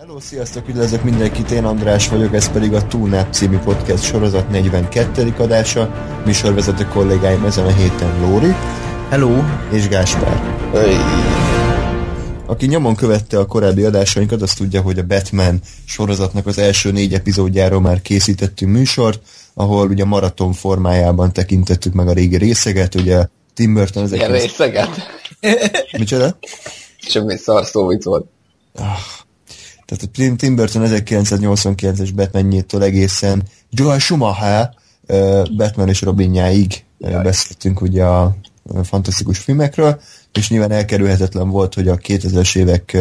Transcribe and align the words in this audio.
Hello, 0.00 0.20
sziasztok, 0.20 0.68
üdvözlök 0.68 1.02
mindenkit, 1.02 1.50
én 1.50 1.64
András 1.64 2.08
vagyok, 2.08 2.34
ez 2.34 2.50
pedig 2.52 2.72
a 2.72 2.86
Túlnáp 2.86 3.32
című 3.32 3.58
podcast 3.58 4.04
sorozat 4.04 4.48
42. 4.48 5.34
adása. 5.38 5.92
Műsorvezető 6.24 6.84
kollégáim 6.84 7.44
ezen 7.44 7.66
a 7.66 7.72
héten 7.74 8.20
Lóri. 8.20 8.54
Hello. 9.08 9.42
És 9.72 9.88
Gáspár. 9.88 10.68
Hey. 10.72 10.94
Aki 12.46 12.66
nyomon 12.66 12.94
követte 12.94 13.38
a 13.38 13.46
korábbi 13.46 13.84
adásainkat, 13.84 14.42
az 14.42 14.54
tudja, 14.54 14.80
hogy 14.80 14.98
a 14.98 15.06
Batman 15.06 15.60
sorozatnak 15.84 16.46
az 16.46 16.58
első 16.58 16.90
négy 16.90 17.14
epizódjáról 17.14 17.80
már 17.80 18.02
készítettünk 18.02 18.72
műsort, 18.72 19.22
ahol 19.54 19.88
ugye 19.88 20.04
maraton 20.04 20.52
formájában 20.52 21.32
tekintettük 21.32 21.92
meg 21.92 22.08
a 22.08 22.12
régi 22.12 22.36
részeget, 22.36 22.94
ugye 22.94 23.26
Tim 23.54 23.74
Burton 23.74 24.02
ezek... 24.02 24.18
Ilyen 24.18 24.32
részeget? 24.32 24.90
Micsoda? 25.98 26.38
Csak 26.98 27.24
még 27.24 27.38
szar 27.38 27.64
szó 27.64 27.92
volt. 28.02 28.26
Ah. 28.74 29.28
Tehát 29.90 30.04
a 30.04 30.36
Tim 30.36 30.54
Burton 30.54 30.82
1989-es 30.86 32.10
Batmanjétől 32.14 32.82
egészen 32.82 33.42
Joel 33.70 33.98
Schumacher 33.98 34.74
Batman 35.56 35.88
és 35.88 36.02
Robinjáig 36.02 36.84
beszéltünk 36.98 37.80
ugye 37.80 38.04
a 38.04 38.36
fantasztikus 38.82 39.38
filmekről, 39.38 40.00
és 40.32 40.50
nyilván 40.50 40.70
elkerülhetetlen 40.70 41.48
volt, 41.48 41.74
hogy 41.74 41.88
a 41.88 41.96
2000-es 41.96 42.56
évek 42.56 42.96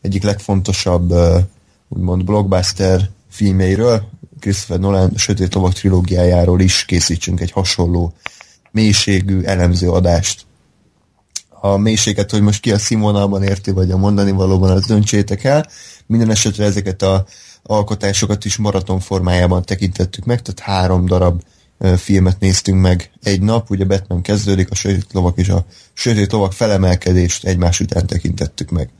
egyik 0.00 0.22
legfontosabb 0.22 1.14
úgymond 1.88 2.24
blockbuster 2.24 3.08
filmjeiről, 3.30 4.08
Christopher 4.40 4.80
Nolan 4.80 5.12
Sötét 5.16 5.54
Lovak 5.54 5.72
trilógiájáról 5.72 6.60
is 6.60 6.84
készítsünk 6.84 7.40
egy 7.40 7.50
hasonló 7.50 8.12
mélységű 8.70 9.40
elemző 9.40 9.90
adást. 9.90 10.46
A 11.64 11.76
mélységet, 11.76 12.30
hogy 12.30 12.40
most 12.40 12.60
ki 12.60 12.72
a 12.72 12.78
színvonalban 12.78 13.42
érti, 13.42 13.70
vagy 13.70 13.90
a 13.90 13.96
mondani 13.96 14.30
valóban, 14.30 14.70
az 14.70 14.86
döntsétek 14.86 15.44
el. 15.44 15.68
Minden 16.06 16.30
esetre 16.30 16.64
ezeket 16.64 17.02
a 17.02 17.26
alkotásokat 17.62 18.44
is 18.44 18.56
maraton 18.56 19.00
formájában 19.00 19.62
tekintettük 19.62 20.24
meg, 20.24 20.42
tehát 20.42 20.60
három 20.60 21.06
darab 21.06 21.42
filmet 21.96 22.40
néztünk 22.40 22.80
meg 22.80 23.10
egy 23.22 23.40
nap, 23.40 23.70
ugye 23.70 23.84
Batman 23.84 24.22
kezdődik, 24.22 24.70
a 24.70 24.74
Sötét 24.74 25.06
Lovak 25.12 25.38
és 25.38 25.48
a 25.48 25.64
Sötét 25.92 26.32
Lovak 26.32 26.52
felemelkedést 26.52 27.44
egymás 27.44 27.80
után 27.80 28.06
tekintettük 28.06 28.70
meg. 28.70 28.90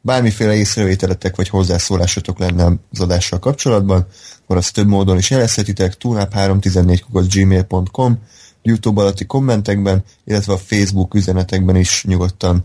Bármiféle 0.00 0.54
észrevételetek 0.54 1.36
vagy 1.36 1.48
hozzászólásotok 1.48 2.38
lenne 2.38 2.72
az 2.92 3.00
adással 3.00 3.38
kapcsolatban, 3.38 4.06
akkor 4.42 4.56
azt 4.56 4.72
több 4.72 4.88
módon 4.88 5.18
is 5.18 5.30
jelezhetitek, 5.30 5.96
tunap314 6.02 7.00
gmail.com, 7.32 8.18
YouTube 8.66 9.00
alatti 9.00 9.24
kommentekben, 9.24 10.04
illetve 10.24 10.52
a 10.52 10.58
Facebook 10.58 11.14
üzenetekben 11.14 11.76
is 11.76 12.04
nyugodtan 12.04 12.64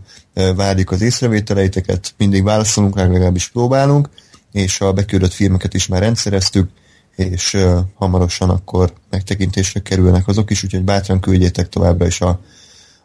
várjuk 0.56 0.90
az 0.90 1.00
észrevételeiteket, 1.00 2.14
mindig 2.16 2.44
válaszolunk 2.44 2.96
rá, 2.96 3.06
legalábbis 3.06 3.48
próbálunk, 3.48 4.08
és 4.52 4.80
a 4.80 4.92
beküldött 4.92 5.32
filmeket 5.32 5.74
is 5.74 5.86
már 5.86 6.00
rendszereztük, 6.00 6.70
és 7.16 7.54
uh, 7.54 7.78
hamarosan 7.94 8.50
akkor 8.50 8.92
megtekintésre 9.10 9.80
kerülnek 9.80 10.28
azok 10.28 10.50
is, 10.50 10.64
úgyhogy 10.64 10.82
bátran 10.82 11.20
küldjétek 11.20 11.68
továbbra 11.68 12.06
is 12.06 12.20
a, 12.20 12.40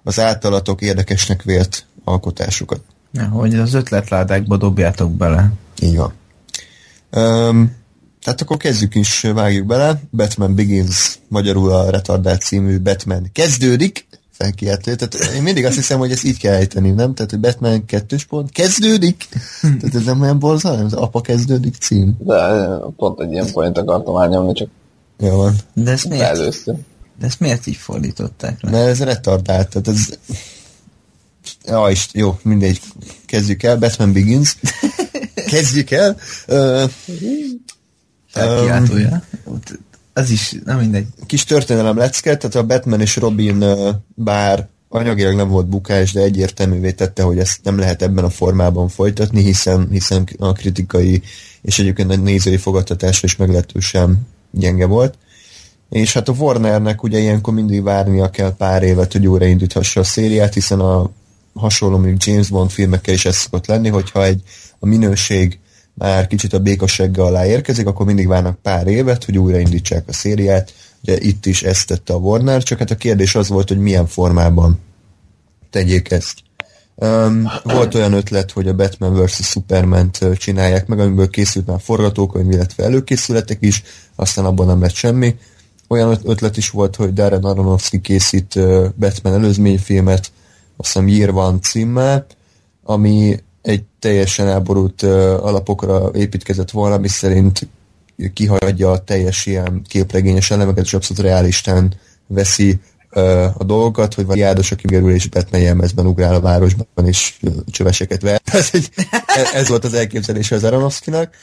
az 0.04 0.20
általatok 0.20 0.82
érdekesnek 0.82 1.44
vélt 1.44 1.86
alkotásokat. 2.04 2.82
Ja, 3.12 3.28
hogy 3.28 3.56
az 3.56 3.74
ötletládákba 3.74 4.58
dobjátok 4.58 5.12
bele. 5.12 5.52
Így 5.82 5.98
van. 5.98 6.14
Um, 7.12 7.76
tehát 8.28 8.42
akkor 8.42 8.58
kezdjük 8.58 8.96
is, 8.96 9.22
vágjuk 9.22 9.66
bele. 9.66 10.02
Batman 10.12 10.56
Begins, 10.56 11.20
magyarul 11.28 11.72
a 11.72 11.90
retardált 11.90 12.42
című 12.42 12.80
Batman 12.80 13.30
kezdődik, 13.34 14.08
felkiáltő. 14.32 14.96
Tehát 14.96 15.34
én 15.36 15.42
mindig 15.42 15.66
azt 15.66 15.76
hiszem, 15.76 16.00
hogy 16.00 16.12
ezt 16.12 16.24
így 16.24 16.40
kell 16.40 16.54
ejteni, 16.54 16.90
nem? 16.90 17.14
Tehát, 17.14 17.32
hogy 17.32 17.40
Batman 17.40 17.86
kettős 17.86 18.26
pont 18.26 18.52
kezdődik. 18.52 19.28
Tehát 19.62 19.96
ez 19.96 20.04
nem 20.04 20.22
olyan 20.22 20.40
borzal, 20.40 20.86
az 20.86 20.94
apa 20.94 21.22
kezdődik 21.22 21.76
cím. 21.76 22.16
De 22.20 22.36
pont 22.98 23.20
egy 23.20 23.32
ilyen 23.32 23.52
point 23.52 23.78
akartam 23.78 24.18
elnyomni, 24.18 24.54
csak 24.54 24.70
Jó 25.20 25.36
van. 25.36 25.56
De 25.74 25.92
ezt 25.92 26.10
miért, 26.10 26.66
de 27.20 27.26
ezt 27.26 27.40
miért 27.40 27.68
így 27.68 27.76
fordították? 27.76 28.62
Le? 28.62 28.70
Mert 28.70 28.88
ez 28.88 29.04
retardált, 29.04 29.70
tehát 29.70 29.88
ez... 29.88 30.18
Ja, 31.66 31.88
is, 31.90 32.08
jó, 32.14 32.40
mindegy. 32.44 32.82
Kezdjük 33.26 33.64
el. 33.64 33.78
Batman 33.78 34.14
Begins. 34.14 34.58
Kezdjük 35.52 35.92
el. 35.92 36.18
Uh, 36.48 36.90
Felkiáltója. 38.38 39.24
Um, 39.44 39.60
az 40.14 40.30
is, 40.30 40.56
nem 40.66 40.80
mindegy. 40.80 41.06
Kis 41.26 41.44
történelem 41.44 41.98
lecke, 41.98 42.38
tehát 42.38 42.56
a 42.56 42.66
Batman 42.66 43.02
és 43.02 43.16
Robin 43.16 43.66
bár 44.16 44.68
anyagilag 44.90 45.36
nem 45.36 45.50
volt 45.50 45.68
bukás, 45.68 46.14
de 46.14 46.22
egyértelművé 46.22 46.92
tette, 46.92 47.24
hogy 47.24 47.40
ezt 47.40 47.60
nem 47.64 47.80
lehet 47.80 48.02
ebben 48.02 48.24
a 48.24 48.30
formában 48.30 48.88
folytatni, 48.88 49.44
hiszen, 49.44 49.88
hiszen 49.92 50.28
a 50.38 50.52
kritikai 50.52 51.22
és 51.62 51.80
egyébként 51.80 52.12
a 52.12 52.16
nézői 52.16 52.58
fogadtatásra 52.58 53.28
is 53.28 53.36
meglehetősen 53.36 54.28
gyenge 54.52 54.86
volt. 54.86 55.18
És 55.90 56.14
hát 56.14 56.28
a 56.28 56.32
Warnernek 56.32 57.04
ugye 57.04 57.20
ilyenkor 57.20 57.54
mindig 57.54 57.84
várnia 57.84 58.30
kell 58.30 58.56
pár 58.56 58.84
évet, 58.84 59.12
hogy 59.12 59.28
újraindíthassa 59.28 60.00
a 60.00 60.04
szériát, 60.04 60.54
hiszen 60.54 60.80
a 60.80 61.10
hasonló 61.54 61.98
mondjuk 61.98 62.24
James 62.24 62.50
Bond 62.50 62.70
filmekkel 62.70 63.14
is 63.14 63.26
ez 63.26 63.36
szokott 63.36 63.66
lenni, 63.66 63.90
hogyha 63.90 64.24
egy 64.24 64.42
a 64.80 64.86
minőség 64.86 65.60
már 65.98 66.28
kicsit 66.28 66.54
a 66.54 66.60
békasegge 66.60 67.22
alá 67.22 67.46
érkezik, 67.46 67.88
akkor 67.88 68.06
mindig 68.06 68.28
várnak 68.28 68.62
pár 68.62 68.88
évet, 68.88 69.24
hogy 69.24 69.38
újraindítsák 69.38 70.08
a 70.08 70.14
szériát. 70.14 70.74
Ugye 71.02 71.18
itt 71.20 71.46
is 71.46 71.64
ezt 71.64 71.88
tette 71.88 72.14
a 72.14 72.18
Warner, 72.18 72.64
csak 72.64 72.80
hát 72.80 72.92
a 72.92 72.96
kérdés 72.96 73.36
az 73.36 73.50
volt, 73.50 73.68
hogy 73.68 73.80
milyen 73.80 74.08
formában 74.08 74.80
tegyék 75.70 76.12
ezt. 76.12 76.36
Um, 76.96 77.48
volt 77.64 77.96
olyan 77.96 78.14
ötlet, 78.14 78.52
hogy 78.52 78.68
a 78.68 78.76
Batman 78.76 79.24
vs. 79.24 79.48
Superman-t 79.48 80.26
csinálják 80.38 80.88
meg, 80.88 81.00
amiből 81.00 81.30
készült 81.30 81.68
már 81.68 81.82
forgatókönyv, 81.82 82.52
illetve 82.52 82.84
előkészületek 82.84 83.58
is, 83.62 83.84
aztán 84.16 84.46
abban 84.46 84.66
nem 84.66 84.82
lett 84.82 84.94
semmi. 84.94 85.36
Olyan 85.88 86.18
ötlet 86.24 86.58
is 86.58 86.70
volt, 86.70 86.96
hogy 86.96 87.14
Darren 87.14 87.44
Aronofsky 87.44 88.02
készít 88.02 88.60
Batman 89.00 89.34
előzményfilmet, 89.34 90.32
azt 90.78 90.94
hiszem 90.94 91.08
Year 91.08 91.30
One 91.30 91.60
címmel, 91.60 92.26
ami 92.84 93.40
teljesen 94.08 94.48
elborult 94.48 95.02
alapokra 95.42 96.12
építkezett 96.14 96.72
volna, 96.72 97.08
szerint 97.08 97.68
kihagyja 98.34 98.92
a 98.92 99.04
teljes 99.04 99.46
ilyen 99.46 99.82
képregényes 99.88 100.52
elemeket, 100.52 100.86
és 100.86 100.94
abszolút 100.94 101.24
realistán 101.24 101.94
veszi 102.28 102.80
a 103.58 103.64
dolgokat, 103.64 104.14
hogy 104.14 104.26
vagy 104.26 104.38
járdos, 104.38 104.72
aki 104.72 104.88
gerül, 104.88 105.12
és 105.12 105.28
Batman 105.28 105.62
jelmezben 105.62 106.06
ugrál 106.06 106.36
a 106.36 106.40
városban, 106.40 106.88
és 107.06 107.40
csöveseket 107.72 108.22
ver. 108.22 108.42
Ez, 108.52 108.70
egy, 108.72 108.90
ez 109.54 109.68
volt 109.68 109.86
az 109.86 109.94
elképzelése 109.94 110.56
az 110.56 110.64
Aronofsky-nak. 110.64 111.38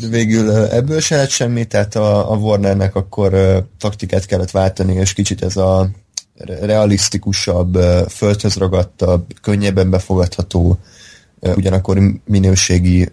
De 0.00 0.08
végül 0.08 0.50
ebből 0.50 1.00
se 1.00 1.16
lett 1.16 1.30
semmi, 1.30 1.64
tehát 1.64 1.94
a, 1.94 2.32
a 2.32 2.36
Warnernek 2.36 2.94
akkor 2.94 3.32
taktikát 3.78 4.26
kellett 4.26 4.50
váltani, 4.50 4.94
és 4.94 5.12
kicsit 5.12 5.42
ez 5.42 5.56
a 5.56 5.90
realisztikusabb, 6.36 7.78
földhöz 8.08 8.54
ragadtabb, 8.54 9.24
könnyebben 9.42 9.90
befogadható, 9.90 10.78
ugyanakkor 11.40 12.00
minőségi 12.24 13.08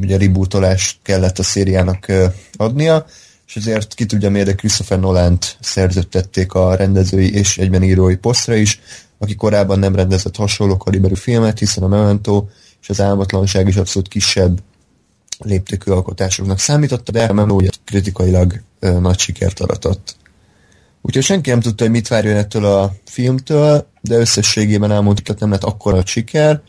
ugye 0.00 0.16
rebootolást 0.16 0.98
kellett 1.02 1.38
a 1.38 1.42
szériának 1.42 2.12
adnia, 2.52 3.06
és 3.46 3.56
ezért 3.56 3.94
ki 3.94 4.06
tudja 4.06 4.30
de 4.30 4.54
Christopher 4.54 5.00
Nolan-t 5.00 5.56
szerződtették 5.60 6.52
a 6.52 6.74
rendezői 6.74 7.34
és 7.34 7.58
egyben 7.58 7.82
írói 7.82 8.16
posztra 8.16 8.54
is, 8.54 8.80
aki 9.18 9.34
korábban 9.34 9.78
nem 9.78 9.94
rendezett 9.94 10.36
hasonló 10.36 10.76
kaliberű 10.76 11.14
filmet, 11.14 11.58
hiszen 11.58 11.82
a 11.82 11.88
Memento 11.88 12.46
és 12.80 12.88
az 12.88 13.00
álmatlanság 13.00 13.68
is 13.68 13.76
abszolút 13.76 14.08
kisebb 14.08 14.62
léptékű 15.38 15.90
alkotásoknak 15.90 16.58
számította, 16.58 17.12
de 17.12 17.24
a 17.24 17.32
Memento 17.32 17.66
kritikailag 17.84 18.60
nagy 18.80 19.18
sikert 19.18 19.60
aratott. 19.60 20.16
Úgyhogy 21.02 21.22
senki 21.22 21.50
nem 21.50 21.60
tudta, 21.60 21.82
hogy 21.82 21.92
mit 21.92 22.08
várjon 22.08 22.36
ettől 22.36 22.64
a 22.64 22.92
filmtől, 23.04 23.86
de 24.00 24.16
összességében 24.16 24.90
hogy 24.90 25.36
nem 25.38 25.50
lett 25.50 25.64
akkora 25.64 26.06
siker, 26.06 26.62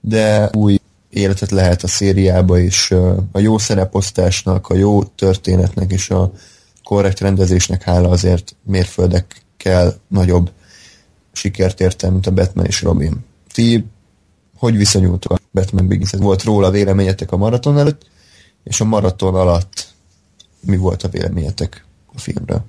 de 0.00 0.50
új 0.52 0.78
életet 1.10 1.50
lehet 1.50 1.82
a 1.82 1.88
szériába, 1.88 2.58
és 2.58 2.90
a 3.32 3.38
jó 3.38 3.58
szereposztásnak, 3.58 4.68
a 4.68 4.74
jó 4.74 5.02
történetnek 5.04 5.92
és 5.92 6.10
a 6.10 6.32
korrekt 6.84 7.20
rendezésnek 7.20 7.82
hála 7.82 8.08
azért 8.08 8.56
mérföldekkel 8.62 9.94
nagyobb 10.08 10.50
sikert 11.32 11.80
értem, 11.80 12.12
mint 12.12 12.26
a 12.26 12.32
Batman 12.32 12.66
és 12.66 12.82
Robin. 12.82 13.24
Ti 13.52 13.84
hogy 14.60 14.76
viszonyultok 14.76 15.32
a 15.32 15.38
Batman 15.52 15.88
begins 15.88 16.10
Volt 16.10 16.42
róla 16.42 16.70
véleményetek 16.70 17.32
a 17.32 17.36
maraton 17.36 17.78
előtt, 17.78 18.06
és 18.64 18.80
a 18.80 18.84
maraton 18.84 19.34
alatt 19.34 19.94
mi 20.60 20.76
volt 20.76 21.02
a 21.02 21.08
véleményetek 21.08 21.84
a 22.14 22.18
filmről? 22.18 22.64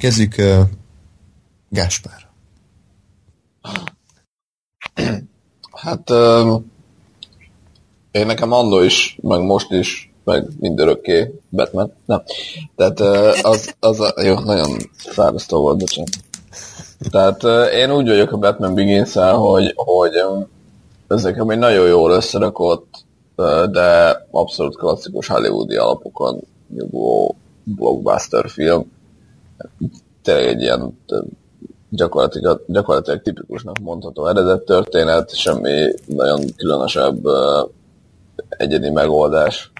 Kezdjük 0.00 0.34
uh, 0.38 0.60
Gáspár. 1.68 2.28
Hát 5.72 6.10
uh, 6.10 6.60
én 8.10 8.26
nekem 8.26 8.52
annó 8.52 8.80
is, 8.80 9.18
meg 9.22 9.40
most 9.40 9.70
is, 9.70 10.12
meg 10.24 10.46
mindörökké 10.60 11.40
Batman. 11.50 11.92
Nem. 12.04 12.22
Tehát 12.76 13.00
uh, 13.00 13.38
az, 13.42 13.74
az 13.80 14.00
a, 14.00 14.14
jó, 14.22 14.38
nagyon 14.38 14.78
fárasztó 14.96 15.60
volt, 15.60 15.78
bocsánat. 15.78 16.10
Tehát 17.10 17.72
én 17.72 17.92
úgy 17.92 18.08
vagyok 18.08 18.32
a 18.32 18.38
Batman 18.38 18.74
begins 18.74 19.12
hogy, 19.14 19.72
hogy 19.76 20.12
ezek 21.08 21.44
egy 21.48 21.58
nagyon 21.58 21.86
jól 21.86 22.10
összerakott, 22.10 23.04
de 23.70 24.16
abszolút 24.30 24.76
klasszikus 24.76 25.26
hollywoodi 25.26 25.76
alapokon 25.76 26.40
nyugvó 26.74 27.36
blockbuster 27.64 28.50
film. 28.50 28.98
Tényleg 30.22 30.46
egy 30.46 30.60
ilyen 30.60 30.98
gyakorlatilag, 31.88 32.64
gyakorlatilag 32.66 33.22
tipikusnak 33.22 33.78
mondható 33.78 34.26
eredet 34.26 34.64
történet, 34.64 35.34
semmi 35.34 35.94
nagyon 36.06 36.40
különösebb 36.56 37.26
egyedi 38.48 38.90
megoldás 38.90 39.72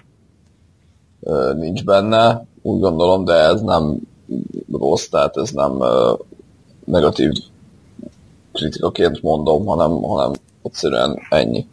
nincs 1.55 1.83
benne, 1.83 2.45
úgy 2.61 2.79
gondolom, 2.79 3.25
de 3.25 3.33
ez 3.33 3.61
nem 3.61 3.97
rossz, 4.71 5.07
tehát 5.07 5.37
ez 5.37 5.49
nem 5.49 5.79
negatív 6.85 7.31
kritikaként 8.53 9.21
mondom, 9.21 9.65
hanem, 9.65 10.01
hanem 10.01 10.31
egyszerűen 10.63 11.19
ennyi 11.29 11.67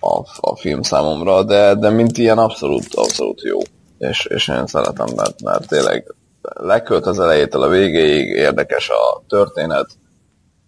a, 0.00 0.20
a 0.40 0.56
film 0.56 0.82
számomra, 0.82 1.42
de, 1.42 1.74
de 1.74 1.90
mint 1.90 2.18
ilyen 2.18 2.38
abszolút, 2.38 2.94
abszolút 2.94 3.42
jó. 3.42 3.58
És, 3.98 4.26
és 4.26 4.48
én 4.48 4.66
szeretem, 4.66 5.06
mert, 5.16 5.42
mert 5.42 5.68
tényleg 5.68 6.14
lekölt 6.52 7.06
az 7.06 7.18
elejétől 7.18 7.62
a 7.62 7.68
végéig, 7.68 8.28
érdekes 8.28 8.88
a 8.88 9.22
történet, 9.28 9.86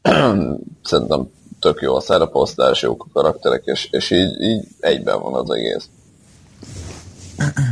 szerintem 0.83 1.31
tök 1.61 1.81
jó 1.81 1.95
a 1.95 2.01
szereposztás, 2.01 2.83
jók 2.83 3.05
a 3.05 3.13
karakterek, 3.13 3.63
és, 3.65 3.89
és 3.91 4.11
így, 4.11 4.41
így 4.41 4.65
egyben 4.81 5.21
van 5.21 5.35
az 5.35 5.51
egész. 5.51 5.89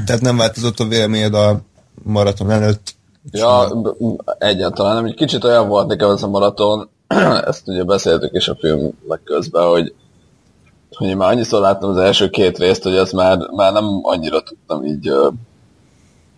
Tehát 0.06 0.20
nem 0.20 0.36
változott 0.36 0.80
a 0.80 0.88
véleményed 0.88 1.34
a 1.34 1.60
maraton 2.02 2.50
előtt? 2.50 2.94
Ja, 3.30 3.72
egyáltalán 4.38 4.94
nem. 4.94 5.04
Egy 5.04 5.14
kicsit 5.14 5.44
olyan 5.44 5.68
volt 5.68 5.86
nekem 5.86 6.10
ez 6.10 6.22
a 6.22 6.28
maraton, 6.28 6.88
ezt 7.46 7.68
ugye 7.68 7.84
beszéltük 7.84 8.32
is 8.32 8.48
a 8.48 8.56
film 8.60 8.90
közben, 9.24 9.66
hogy, 9.68 9.94
hogy 10.96 11.08
én 11.08 11.16
már 11.16 11.30
annyiszor 11.30 11.60
láttam 11.60 11.90
az 11.90 11.96
első 11.96 12.30
két 12.30 12.58
részt, 12.58 12.82
hogy 12.82 12.94
ezt 12.94 13.12
már, 13.12 13.38
már 13.50 13.72
nem 13.72 14.00
annyira 14.02 14.42
tudtam 14.42 14.84
így 14.84 15.10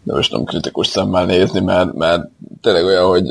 nem 0.07 0.19
is 0.19 0.29
tudom 0.29 0.45
kritikus 0.45 0.87
szemmel 0.87 1.25
nézni, 1.25 1.61
mert, 1.61 1.95
mert 1.95 2.29
tényleg 2.61 2.85
olyan, 2.85 3.07
hogy 3.07 3.25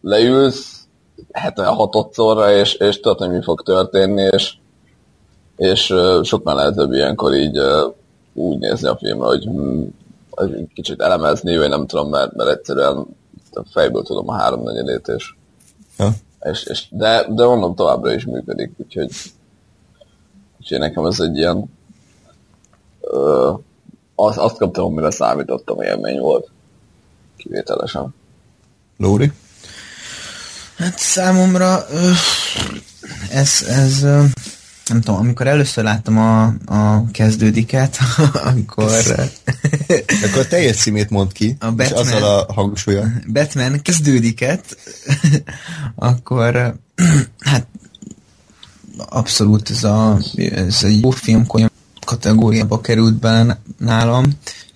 leülsz 0.00 0.86
76-szorra, 1.32 2.60
és, 2.60 2.74
és 2.74 3.00
tudod, 3.00 3.18
hogy 3.18 3.30
mi 3.30 3.42
fog 3.42 3.62
történni, 3.62 4.28
és, 4.30 4.52
és 5.56 5.94
sokkal 6.22 6.54
nehezebb 6.54 6.92
ilyenkor 6.92 7.34
így 7.34 7.58
úgy 8.34 8.58
nézni 8.58 8.88
a 8.88 8.96
filmre, 8.96 9.26
hogy 9.26 9.44
hm, 9.44 9.82
kicsit 10.74 11.00
elemezni, 11.00 11.56
vagy 11.56 11.68
nem 11.68 11.86
tudom, 11.86 12.10
mert, 12.10 12.34
mert 12.34 12.50
egyszerűen 12.50 13.06
fejből 13.70 14.02
tudom 14.02 14.28
a 14.28 14.34
háromnegyedét, 14.34 15.08
és, 15.08 15.34
ja. 15.98 16.08
és, 16.40 16.64
és 16.64 16.86
de, 16.90 17.26
de 17.28 17.44
mondom, 17.44 17.74
továbbra 17.74 18.12
is 18.14 18.24
működik, 18.24 18.72
úgyhogy, 18.76 19.10
úgyhogy 20.60 20.78
nekem 20.78 21.04
ez 21.04 21.20
egy 21.20 21.36
ilyen 21.36 21.64
ö, 23.00 23.52
azt, 24.26 24.38
azt 24.38 24.56
kaptam, 24.56 24.84
amire 24.84 25.10
számítottam, 25.10 25.80
élmény 25.80 26.18
volt. 26.18 26.50
Kivételesen. 27.36 28.14
Lóri? 28.96 29.32
Hát 30.76 30.98
számomra 30.98 31.86
ez, 33.30 33.64
ez 33.68 34.00
nem 34.86 35.00
tudom, 35.00 35.20
amikor 35.20 35.46
először 35.46 35.84
láttam 35.84 36.18
a, 36.18 36.44
a 36.66 37.10
kezdődiket, 37.12 37.98
akkor... 38.54 38.90
akkor 40.24 40.46
teljes 40.46 40.76
címét 40.76 41.10
mond 41.10 41.32
ki, 41.32 41.56
a 41.60 41.66
Batman, 41.66 41.86
és 41.86 41.92
azzal 41.92 42.22
a 42.22 42.52
hangsúlya. 42.52 43.04
Batman 43.32 43.82
kezdődiket, 43.82 44.76
akkor 45.94 46.74
hát 47.50 47.66
abszolút 48.98 49.70
ez 49.70 49.84
a, 49.84 50.18
ez 50.36 50.82
a 50.82 50.88
jó 50.88 51.10
film 51.10 51.46
kategóriába 52.12 52.80
került 52.80 53.14
be 53.14 53.58
nálam, 53.78 54.24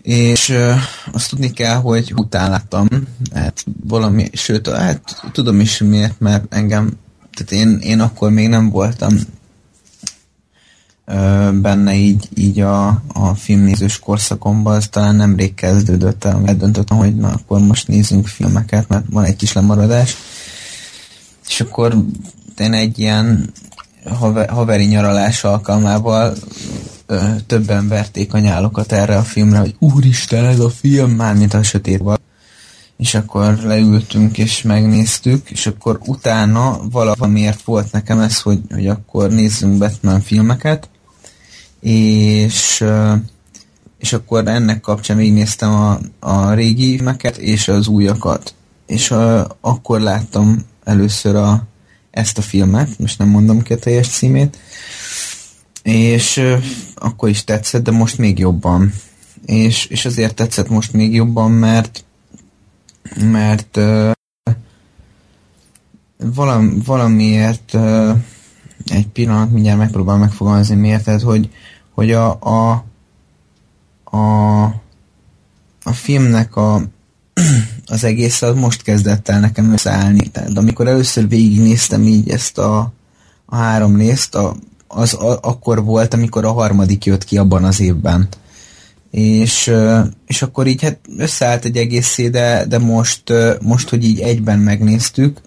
és 0.02 0.48
uh, 0.48 0.74
azt 1.12 1.30
tudni 1.30 1.50
kell, 1.50 1.76
hogy 1.76 2.12
utáltam, 2.16 2.88
hát 3.34 3.64
valami, 3.86 4.28
sőt, 4.32 4.68
hát 4.68 5.22
tudom 5.32 5.60
is 5.60 5.78
miért, 5.78 6.20
mert 6.20 6.54
engem, 6.54 6.92
tehát 7.34 7.52
én, 7.66 7.78
én 7.78 8.00
akkor 8.00 8.30
még 8.30 8.48
nem 8.48 8.70
voltam 8.70 9.14
uh, 11.06 11.52
benne 11.52 11.94
így, 11.94 12.28
így 12.34 12.60
a, 12.60 12.86
a 13.12 13.34
filmnézős 13.34 13.98
korszakomban, 13.98 14.76
ez 14.76 14.88
talán 14.88 15.16
nemrég 15.16 15.54
kezdődött 15.54 16.24
el, 16.24 16.42
eldöntöttem, 16.46 16.96
hogy 16.96 17.16
na, 17.16 17.28
akkor 17.28 17.60
most 17.60 17.88
nézzünk 17.88 18.26
filmeket, 18.26 18.88
mert 18.88 19.04
van 19.10 19.24
egy 19.24 19.36
kis 19.36 19.52
lemaradás, 19.52 20.16
és 21.48 21.60
akkor 21.60 22.04
én 22.58 22.72
egy 22.72 22.98
ilyen 22.98 23.52
haveri 24.48 24.84
nyaralás 24.84 25.44
alkalmával 25.44 26.34
ö, 27.06 27.18
többen 27.46 27.88
verték 27.88 28.34
a 28.34 28.38
nyálokat 28.38 28.92
erre 28.92 29.16
a 29.16 29.22
filmre, 29.22 29.58
hogy 29.58 29.76
úristen, 29.78 30.44
ez 30.44 30.58
a 30.58 30.70
film, 30.70 31.10
mármint 31.10 31.54
a 31.54 31.62
sötét 31.62 31.98
van. 31.98 32.18
És 32.96 33.14
akkor 33.14 33.58
leültünk 33.62 34.38
és 34.38 34.62
megnéztük, 34.62 35.50
és 35.50 35.66
akkor 35.66 35.98
utána 36.06 36.80
valamiért 36.90 37.62
volt 37.62 37.92
nekem 37.92 38.20
ez, 38.20 38.40
hogy, 38.40 38.60
hogy 38.70 38.86
akkor 38.86 39.30
nézzünk 39.30 39.78
Batman 39.78 40.20
filmeket, 40.20 40.88
és, 41.80 42.84
és 43.98 44.12
akkor 44.12 44.48
ennek 44.48 44.80
kapcsán 44.80 45.16
végignéztem 45.16 45.72
a, 45.72 45.98
a 46.18 46.52
régi 46.52 46.96
filmeket 46.96 47.36
és 47.36 47.68
az 47.68 47.86
újakat. 47.86 48.54
És 48.86 49.10
a, 49.10 49.56
akkor 49.60 50.00
láttam 50.00 50.64
először 50.84 51.36
a, 51.36 51.66
ezt 52.10 52.38
a 52.38 52.42
filmet, 52.42 52.98
most 52.98 53.18
nem 53.18 53.28
mondom 53.28 53.62
ki 53.62 53.72
a 53.72 53.78
teljes 53.78 54.08
címét, 54.08 54.58
és 55.86 56.42
akkor 56.94 57.28
is 57.28 57.44
tetszett, 57.44 57.82
de 57.82 57.90
most 57.90 58.18
még 58.18 58.38
jobban. 58.38 58.92
És, 59.44 59.86
és 59.86 60.04
azért 60.04 60.34
tetszett 60.34 60.68
most 60.68 60.92
még 60.92 61.14
jobban, 61.14 61.50
mert 61.50 62.04
mert 63.30 63.76
uh, 63.76 64.10
valam, 66.34 66.82
valamiért 66.84 67.74
uh, 67.74 68.18
egy 68.86 69.06
pillanat, 69.06 69.50
mindjárt 69.50 69.78
megpróbálom 69.78 70.20
megfogalmazni 70.20 70.74
miért, 70.74 71.04
tehát 71.04 71.22
hogy, 71.22 71.50
hogy 71.90 72.12
a, 72.12 72.38
a, 72.40 72.84
a, 74.04 74.62
a 75.82 75.92
filmnek 75.92 76.56
a, 76.56 76.74
az 77.86 78.04
egész 78.04 78.42
az 78.42 78.54
most 78.54 78.82
kezdett 78.82 79.28
el 79.28 79.40
nekem 79.40 79.72
összeállni. 79.72 80.28
Tehát 80.28 80.56
amikor 80.56 80.86
először 80.86 81.28
végignéztem 81.28 82.02
így 82.02 82.30
ezt 82.30 82.58
a, 82.58 82.92
a 83.44 83.56
három 83.56 83.96
részt, 83.96 84.34
a, 84.34 84.56
az 84.88 85.14
a, 85.14 85.38
akkor 85.42 85.84
volt, 85.84 86.14
amikor 86.14 86.44
a 86.44 86.52
harmadik 86.52 87.04
jött 87.04 87.24
ki 87.24 87.38
abban 87.38 87.64
az 87.64 87.80
évben. 87.80 88.28
És, 89.10 89.72
és 90.26 90.42
akkor 90.42 90.66
így 90.66 90.82
hát 90.82 90.98
összeállt 91.16 91.64
egy 91.64 91.76
egészé, 91.76 92.28
de, 92.28 92.64
de 92.68 92.78
most, 92.78 93.22
most, 93.62 93.88
hogy 93.88 94.04
így 94.04 94.20
egyben 94.20 94.58
megnéztük, 94.58 95.40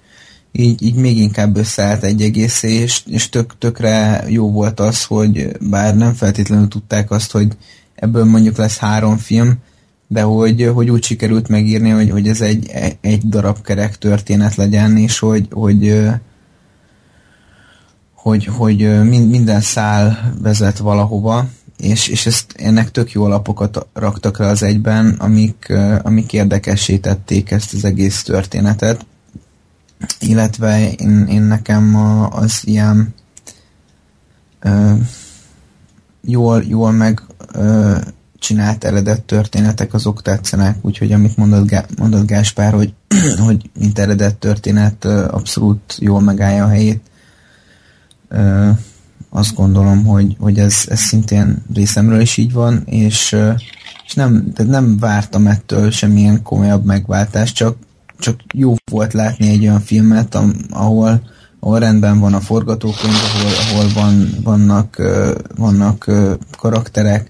így, 0.51 0.83
így 0.83 0.95
még 0.95 1.17
inkább 1.17 1.57
összeállt 1.57 2.03
egy 2.03 2.21
egészé, 2.21 2.73
és, 2.73 3.01
és 3.07 3.29
tök, 3.29 3.57
tökre 3.57 4.23
jó 4.27 4.51
volt 4.51 4.79
az, 4.79 5.03
hogy 5.03 5.57
bár 5.61 5.95
nem 5.95 6.13
feltétlenül 6.13 6.67
tudták 6.67 7.11
azt, 7.11 7.31
hogy 7.31 7.47
ebből 7.95 8.25
mondjuk 8.25 8.57
lesz 8.57 8.77
három 8.77 9.17
film, 9.17 9.53
de 10.07 10.21
hogy, 10.21 10.71
hogy 10.73 10.89
úgy 10.89 11.03
sikerült 11.03 11.47
megírni, 11.47 11.89
hogy, 11.89 12.09
hogy 12.09 12.27
ez 12.27 12.41
egy, 12.41 12.71
egy 13.01 13.27
darab 13.27 13.61
kerek 13.61 13.97
történet 13.97 14.55
legyen, 14.55 14.97
és 14.97 15.19
hogy, 15.19 15.47
hogy, 15.51 16.09
hogy, 18.29 18.45
hogy 18.45 19.07
minden 19.27 19.61
szál 19.61 20.33
vezet 20.41 20.77
valahova, 20.77 21.47
és, 21.77 22.07
és 22.07 22.25
ezt 22.25 22.53
ennek 22.57 22.91
tök 22.91 23.11
jó 23.11 23.23
alapokat 23.23 23.87
raktak 23.93 24.37
le 24.37 24.47
az 24.47 24.63
egyben, 24.63 25.15
amik, 25.19 25.73
amik 26.01 26.33
érdekessé 26.33 26.97
tették 26.97 27.51
ezt 27.51 27.73
az 27.73 27.85
egész 27.85 28.23
történetet. 28.23 29.05
Illetve 30.19 30.91
én, 30.91 31.25
én 31.29 31.41
nekem 31.41 31.95
az 32.31 32.61
ilyen 32.63 33.13
ö, 34.59 34.93
jól, 36.21 36.63
jól 36.67 36.91
meg 36.91 37.21
csinált 38.39 38.83
eredet 38.83 39.21
történetek, 39.21 39.93
azok 39.93 40.21
tetszenek, 40.21 40.77
úgyhogy 40.81 41.11
amit 41.11 41.37
mondott, 41.37 41.67
Gá- 41.67 41.99
mondott 41.99 42.25
Gáspár, 42.25 42.73
hogy, 42.73 42.93
hogy 43.45 43.69
mint 43.79 43.99
eredet 43.99 44.35
történet 44.35 45.05
abszolút 45.05 45.97
jól 45.99 46.21
megállja 46.21 46.63
a 46.63 46.69
helyét. 46.69 47.08
Azt 49.29 49.55
gondolom, 49.55 50.05
hogy, 50.05 50.35
hogy 50.39 50.59
ez, 50.59 50.85
ez 50.87 50.99
szintén 50.99 51.63
részemről 51.73 52.19
is 52.19 52.37
így 52.37 52.53
van, 52.53 52.83
és, 52.85 53.35
és 54.05 54.13
nem, 54.13 54.51
de 54.53 54.63
nem 54.63 54.97
vártam 54.99 55.47
ettől 55.47 55.91
semmilyen 55.91 56.43
komolyabb 56.43 56.85
megváltást, 56.85 57.55
csak, 57.55 57.77
csak 58.19 58.39
jó 58.53 58.75
volt 58.91 59.13
látni 59.13 59.49
egy 59.49 59.61
olyan 59.61 59.79
filmet, 59.79 60.37
ahol, 60.69 61.21
ahol 61.59 61.79
rendben 61.79 62.19
van 62.19 62.33
a 62.33 62.39
forgatókönyv, 62.39 63.15
ahol, 63.33 63.51
ahol 63.69 63.93
van, 63.93 64.29
vannak, 64.43 65.01
vannak 65.55 66.11
karakterek, 66.57 67.29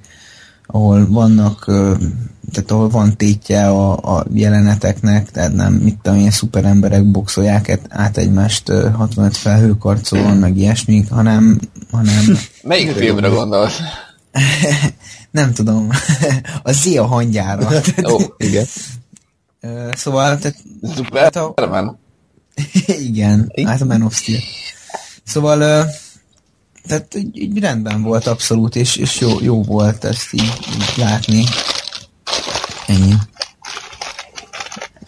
ahol 0.65 1.07
vannak 1.09 1.71
tehát 2.51 2.71
ahol 2.71 2.89
van 2.89 3.17
tétje 3.17 3.67
a, 3.67 4.17
a 4.17 4.25
jeleneteknek, 4.33 5.31
tehát 5.31 5.53
nem, 5.53 5.73
mit 5.73 5.97
tudom, 6.01 6.19
ilyen 6.19 6.31
szuperemberek 6.31 7.11
boxolják 7.11 7.79
át 7.89 8.17
egymást 8.17 8.71
65 8.93 9.37
felhőkarcolón, 9.37 10.37
meg 10.37 10.57
ilyesmi, 10.57 11.05
hanem... 11.09 11.59
hanem 11.91 12.37
Melyik 12.63 12.91
filmre 12.91 13.27
gondolsz? 13.27 13.79
nem 15.31 15.53
tudom. 15.53 15.89
a 16.63 16.71
Zia 16.71 17.05
hangyára. 17.05 17.67
Ó, 18.03 18.13
oh, 18.13 18.21
igen. 18.37 18.65
Szóval... 19.93 20.37
Tehát, 20.37 20.57
Superman? 20.95 21.99
igen, 23.09 23.51
hát 23.65 23.81
a 23.81 23.85
Man 23.85 24.01
of 24.01 24.15
Steel. 24.15 24.39
Szóval 25.23 25.89
tehát 26.87 27.15
így, 27.15 27.37
így 27.37 27.59
rendben 27.59 28.01
volt 28.01 28.27
abszolút, 28.27 28.75
és, 28.75 28.95
és 28.95 29.19
jó, 29.19 29.41
jó 29.41 29.63
volt 29.63 30.03
ezt 30.03 30.33
így, 30.33 30.53
így 30.69 30.93
látni. 30.97 31.43
Ennyi. 32.89 33.13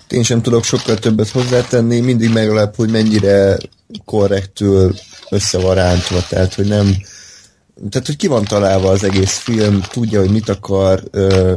Én 0.09 0.23
sem 0.23 0.41
tudok 0.41 0.63
sokkal 0.63 0.95
többet 0.95 1.29
hozzátenni, 1.29 1.99
mindig 1.99 2.33
meglep, 2.33 2.75
hogy 2.75 2.89
mennyire 2.89 3.57
korrektül 4.05 4.95
össze 5.29 5.57
van 5.59 5.75
rántva, 5.75 6.23
tehát 6.29 6.53
hogy 6.53 6.67
nem 6.67 6.95
tehát, 7.89 8.07
hogy 8.07 8.15
ki 8.15 8.27
van 8.27 8.43
találva 8.43 8.89
az 8.89 9.03
egész 9.03 9.37
film, 9.37 9.81
tudja, 9.91 10.19
hogy 10.19 10.31
mit 10.31 10.49
akar, 10.49 11.03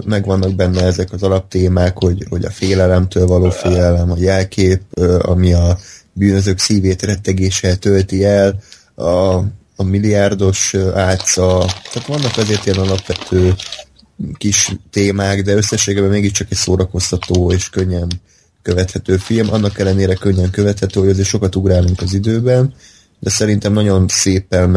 megvannak 0.04 0.54
benne 0.54 0.85
ezek 0.85 1.12
az 1.12 1.23
alaptémák, 1.23 1.99
hogy, 1.99 2.26
hogy 2.28 2.45
a 2.45 2.50
félelemtől 2.50 3.26
való 3.26 3.50
félelem, 3.50 4.11
a 4.11 4.16
jelkép, 4.19 4.83
ami 5.19 5.52
a 5.52 5.78
bűnözők 6.12 6.59
szívét 6.59 7.02
rettegéssel 7.02 7.76
tölti 7.76 8.25
el, 8.25 8.59
a, 8.95 9.35
a 9.76 9.83
milliárdos 9.83 10.75
álca, 10.95 11.64
tehát 11.93 12.09
vannak 12.09 12.37
azért 12.37 12.66
ilyen 12.66 12.78
alapvető 12.78 13.54
kis 14.37 14.76
témák, 14.90 15.42
de 15.42 15.54
összességében 15.54 16.11
mégiscsak 16.11 16.50
egy 16.50 16.56
szórakoztató 16.56 17.52
és 17.52 17.71
könnyen 17.71 18.09
követhető 18.62 19.16
film, 19.16 19.52
annak 19.52 19.78
ellenére 19.78 20.14
könnyen 20.14 20.50
követhető, 20.50 21.00
hogy 21.00 21.09
azért 21.09 21.28
sokat 21.28 21.56
ugrálunk 21.56 22.00
az 22.00 22.14
időben, 22.14 22.75
de 23.21 23.30
szerintem 23.30 23.73
nagyon 23.73 24.09
szépen 24.09 24.75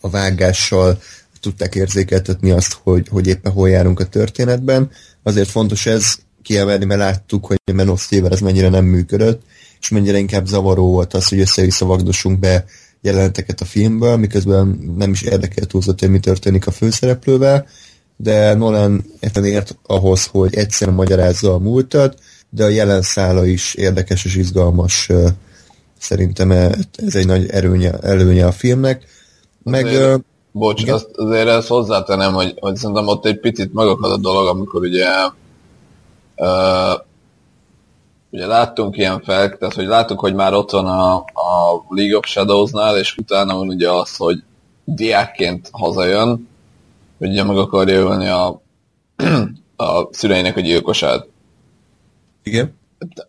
a 0.00 0.10
vágással 0.10 1.00
tudták 1.40 1.74
érzékeltetni 1.74 2.50
azt, 2.50 2.78
hogy, 2.82 3.08
hogy 3.08 3.26
éppen 3.26 3.52
hol 3.52 3.68
járunk 3.68 4.00
a 4.00 4.06
történetben. 4.06 4.90
Azért 5.22 5.48
fontos 5.48 5.86
ez 5.86 6.16
kiemelni, 6.42 6.84
mert 6.84 7.00
láttuk, 7.00 7.46
hogy 7.46 7.58
Men 7.72 7.88
of 7.88 8.12
ez 8.12 8.40
mennyire 8.40 8.68
nem 8.68 8.84
működött, 8.84 9.42
és 9.80 9.88
mennyire 9.88 10.18
inkább 10.18 10.46
zavaró 10.46 10.90
volt 10.90 11.14
az, 11.14 11.28
hogy 11.28 11.40
össze-vissza 11.40 11.96
be 12.38 12.64
jeleneteket 13.08 13.60
a 13.60 13.64
filmből, 13.64 14.16
miközben 14.16 14.94
nem 14.96 15.10
is 15.10 15.22
érdekel 15.22 15.64
túlzott, 15.64 16.00
hogy 16.00 16.10
mi 16.10 16.20
történik 16.20 16.66
a 16.66 16.70
főszereplővel, 16.70 17.66
de 18.16 18.54
Nolan 18.54 19.04
érten 19.20 19.44
ért 19.44 19.78
ahhoz, 19.86 20.26
hogy 20.26 20.54
egyszerűen 20.54 20.96
magyarázza 20.96 21.54
a 21.54 21.58
múltat, 21.58 22.18
de 22.50 22.64
a 22.64 22.68
jelen 22.68 23.02
szála 23.02 23.46
is 23.46 23.74
érdekes 23.74 24.24
és 24.24 24.36
izgalmas. 24.36 25.10
Szerintem 25.98 26.50
ez 26.50 27.14
egy 27.14 27.26
nagy 27.26 27.46
erőnye, 27.50 27.90
előnye 27.90 28.46
a 28.46 28.52
filmnek. 28.52 29.04
Meg, 29.62 29.86
azért, 29.86 30.14
uh, 30.14 30.20
bocs, 30.52 30.82
igen? 30.82 30.94
azt 30.94 31.08
azért 31.12 31.48
ezt 31.48 31.68
hozzátenem, 31.68 32.32
hogy, 32.32 32.54
hogy 32.60 32.76
szerintem 32.76 33.06
ott 33.06 33.26
egy 33.26 33.40
picit 33.40 33.74
megakad 33.74 34.12
a 34.12 34.18
dolog, 34.18 34.46
amikor 34.46 34.80
ugye 34.80 35.06
uh, 36.36 37.06
ugye 38.30 38.46
láttunk 38.46 38.96
ilyen 38.96 39.22
fel, 39.22 39.56
tehát 39.56 39.74
hogy 39.74 39.86
láttuk, 39.86 40.20
hogy 40.20 40.34
már 40.34 40.54
ott 40.54 40.70
van 40.70 40.86
a, 40.86 41.14
a 41.16 41.84
League 41.88 42.16
of 42.16 42.26
Shadows-nál, 42.26 42.98
és 42.98 43.16
utána 43.16 43.56
van 43.56 43.68
ugye 43.68 43.90
az, 43.90 44.16
hogy 44.16 44.42
diákként 44.84 45.68
hazajön, 45.72 46.48
ugye 47.18 47.44
meg 47.44 47.56
akarja 47.56 47.98
ölni 48.00 48.26
a, 48.26 48.60
a 49.76 50.08
szüleinek 50.10 50.56
a 50.56 50.60
gyilkosát. 50.60 51.26
Igen. 52.42 52.76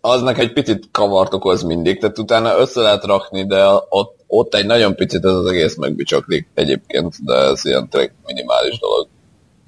Aznak 0.02 0.38
egy 0.38 0.54
picit 0.54 0.88
kavart 0.92 1.34
okoz 1.34 1.64
mindig, 1.64 2.00
tehát 2.00 2.20
utána 2.20 2.60
össze 2.60 2.82
lehet 2.82 3.06
rakni, 3.06 3.46
de 3.46 3.66
ott, 3.90 4.20
ott 4.28 4.54
egy 4.56 4.66
nagyon 4.66 4.96
picit 4.96 5.26
ez 5.26 5.34
az 5.34 5.46
egész 5.46 5.76
megbicsaklik 5.76 6.48
egyébként, 6.54 7.26
de 7.26 7.34
ez 7.34 7.66
ilyen 7.66 7.90
tényleg 7.90 8.14
minimális 8.26 8.80
dolog. 8.80 9.08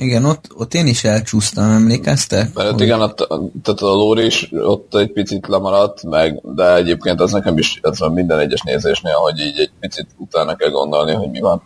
Igen, 0.01 0.25
ott, 0.25 0.46
ott 0.58 0.74
én 0.74 0.88
is 0.88 1.03
elcsúsztam, 1.03 1.70
emlékeztek? 1.70 2.53
Mert 2.53 2.72
hogy... 2.72 2.81
igen, 2.81 3.01
ott, 3.01 3.27
tehát 3.63 3.81
a 3.81 3.93
lóri 3.93 4.25
is 4.25 4.50
ott 4.51 4.96
egy 4.96 5.12
picit 5.12 5.48
lemaradt, 5.48 6.03
meg, 6.03 6.39
de 6.43 6.75
egyébként 6.75 7.20
az 7.20 7.31
nekem 7.31 7.58
is 7.58 7.79
ez 7.81 8.00
van 8.00 8.13
minden 8.13 8.39
egyes 8.39 8.62
nézésnél, 8.62 9.13
hogy 9.13 9.39
így 9.39 9.60
egy 9.60 9.72
picit 9.79 10.08
utána 10.17 10.55
kell 10.55 10.70
gondolni, 10.70 11.13
hogy 11.13 11.29
mi 11.29 11.39
van. 11.39 11.62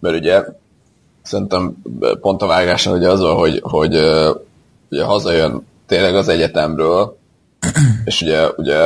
Mert 0.00 0.16
ugye 0.16 0.44
szerintem 1.22 1.76
pont 2.20 2.42
a 2.42 2.46
vágáson 2.46 2.96
ugye 2.96 3.08
az 3.08 3.20
van, 3.20 3.36
hogy, 3.36 3.60
hogy 3.62 3.94
ugye 4.90 5.04
hazajön 5.04 5.66
tényleg 5.86 6.14
az 6.14 6.28
egyetemről, 6.28 7.16
és 8.04 8.22
ugye, 8.22 8.48
ugye 8.56 8.78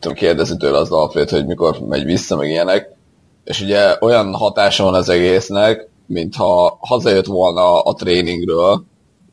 tudom, 0.00 0.16
kérdezi 0.16 0.56
tőle 0.56 0.78
az 0.78 0.90
Alfred, 0.90 1.30
hogy 1.30 1.46
mikor 1.46 1.78
megy 1.88 2.04
vissza, 2.04 2.36
meg 2.36 2.48
ilyenek, 2.48 2.94
és 3.44 3.60
ugye 3.60 3.96
olyan 4.00 4.34
hatása 4.34 4.84
van 4.84 4.94
az 4.94 5.08
egésznek, 5.08 5.88
mintha 6.06 6.78
hazajött 6.80 7.26
volna 7.26 7.80
a 7.80 7.94
tréningről, 7.94 8.84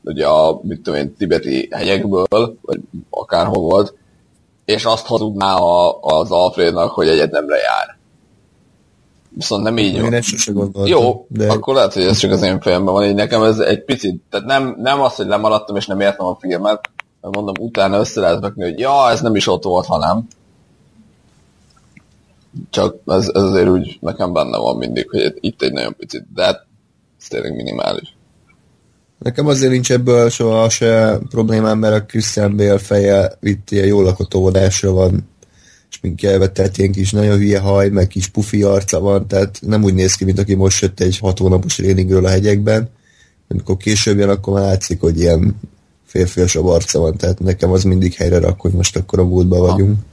ugye 0.03 0.27
a, 0.27 0.59
mit 0.63 0.81
tudom 0.81 0.99
én, 0.99 1.15
tibeti 1.15 1.67
hegyekből, 1.71 2.57
vagy 2.61 2.79
akárhol 3.09 3.63
volt, 3.63 3.93
és 4.65 4.85
azt 4.85 5.05
hazudná 5.05 5.55
a, 5.55 5.99
az 5.99 6.31
Alfrednak, 6.31 6.91
hogy 6.91 7.07
egyetemre 7.07 7.55
jár. 7.55 7.97
Viszont 9.29 9.63
nem 9.63 9.77
így 9.77 9.95
Én 9.95 10.13
ezt 10.13 10.53
gondoltam. 10.53 10.85
Jó, 10.85 11.25
de... 11.27 11.51
akkor 11.51 11.73
lehet, 11.73 11.93
hogy 11.93 12.03
ez 12.03 12.17
csak 12.17 12.31
az 12.31 12.41
én 12.41 12.61
fejemben 12.61 12.93
van, 12.93 13.05
így 13.05 13.15
nekem 13.15 13.43
ez 13.43 13.59
egy 13.59 13.83
picit, 13.83 14.21
tehát 14.29 14.45
nem, 14.45 14.75
nem 14.81 15.01
az, 15.01 15.15
hogy 15.15 15.27
lemaradtam 15.27 15.75
és 15.75 15.85
nem 15.85 15.99
értem 15.99 16.25
a 16.25 16.37
filmet, 16.39 16.81
mert 17.21 17.35
mondom, 17.35 17.53
utána 17.59 17.99
össze 17.99 18.19
lehet 18.21 18.41
rakni, 18.41 18.63
hogy 18.63 18.79
ja, 18.79 19.09
ez 19.09 19.21
nem 19.21 19.35
is 19.35 19.47
ott 19.47 19.63
volt, 19.63 19.85
hanem 19.85 20.27
csak 22.69 22.95
ez, 23.05 23.29
ez 23.33 23.43
azért 23.43 23.69
úgy 23.69 23.98
nekem 24.01 24.33
benne 24.33 24.57
van 24.57 24.77
mindig, 24.77 25.10
hogy 25.10 25.33
itt 25.39 25.62
egy 25.62 25.72
nagyon 25.72 25.95
picit, 25.98 26.25
de 26.33 26.43
hát 26.43 26.65
ez 27.19 27.27
tényleg 27.27 27.55
minimális. 27.55 28.15
Nekem 29.19 29.48
azért 29.48 29.72
nincs 29.72 29.91
ebből 29.91 30.29
soha 30.29 30.69
se 30.69 31.19
problémám, 31.29 31.79
mert 31.79 31.95
a 31.95 32.05
Christian 32.05 32.55
Bale 32.55 32.77
feje 32.77 33.31
itt 33.41 33.72
ilyen 33.72 33.88
jó 33.88 34.01
lakott 34.01 34.36
óvodásra 34.36 34.91
van 34.91 35.29
sminkelve, 35.89 36.48
tehát 36.48 36.77
ilyen 36.77 36.91
kis 36.91 37.12
nagyon 37.12 37.38
hülye 37.38 37.60
haj, 37.60 37.89
meg 37.89 38.07
kis 38.07 38.27
pufi 38.27 38.63
arca 38.63 39.00
van, 39.00 39.27
tehát 39.27 39.60
nem 39.62 39.83
úgy 39.83 39.93
néz 39.93 40.15
ki, 40.15 40.25
mint 40.25 40.39
aki 40.39 40.55
most 40.55 40.81
jött 40.81 41.00
egy 41.00 41.17
hat 41.17 41.38
hónapos 41.38 41.75
tréningről 41.75 42.25
a 42.25 42.29
hegyekben. 42.29 42.89
Amikor 43.48 43.77
később 43.77 44.17
jön, 44.17 44.29
akkor 44.29 44.53
már 44.53 44.63
látszik, 44.63 45.00
hogy 45.00 45.19
ilyen 45.19 45.60
férfiasabb 46.05 46.65
arca 46.65 47.00
van, 47.00 47.17
tehát 47.17 47.39
nekem 47.39 47.72
az 47.72 47.83
mindig 47.83 48.13
helyre 48.13 48.39
rak, 48.39 48.62
hogy 48.62 48.72
most 48.72 48.98
akkor 48.98 49.19
a 49.19 49.25
múltban 49.25 49.60
vagyunk. 49.60 49.98
Ha 49.98 50.12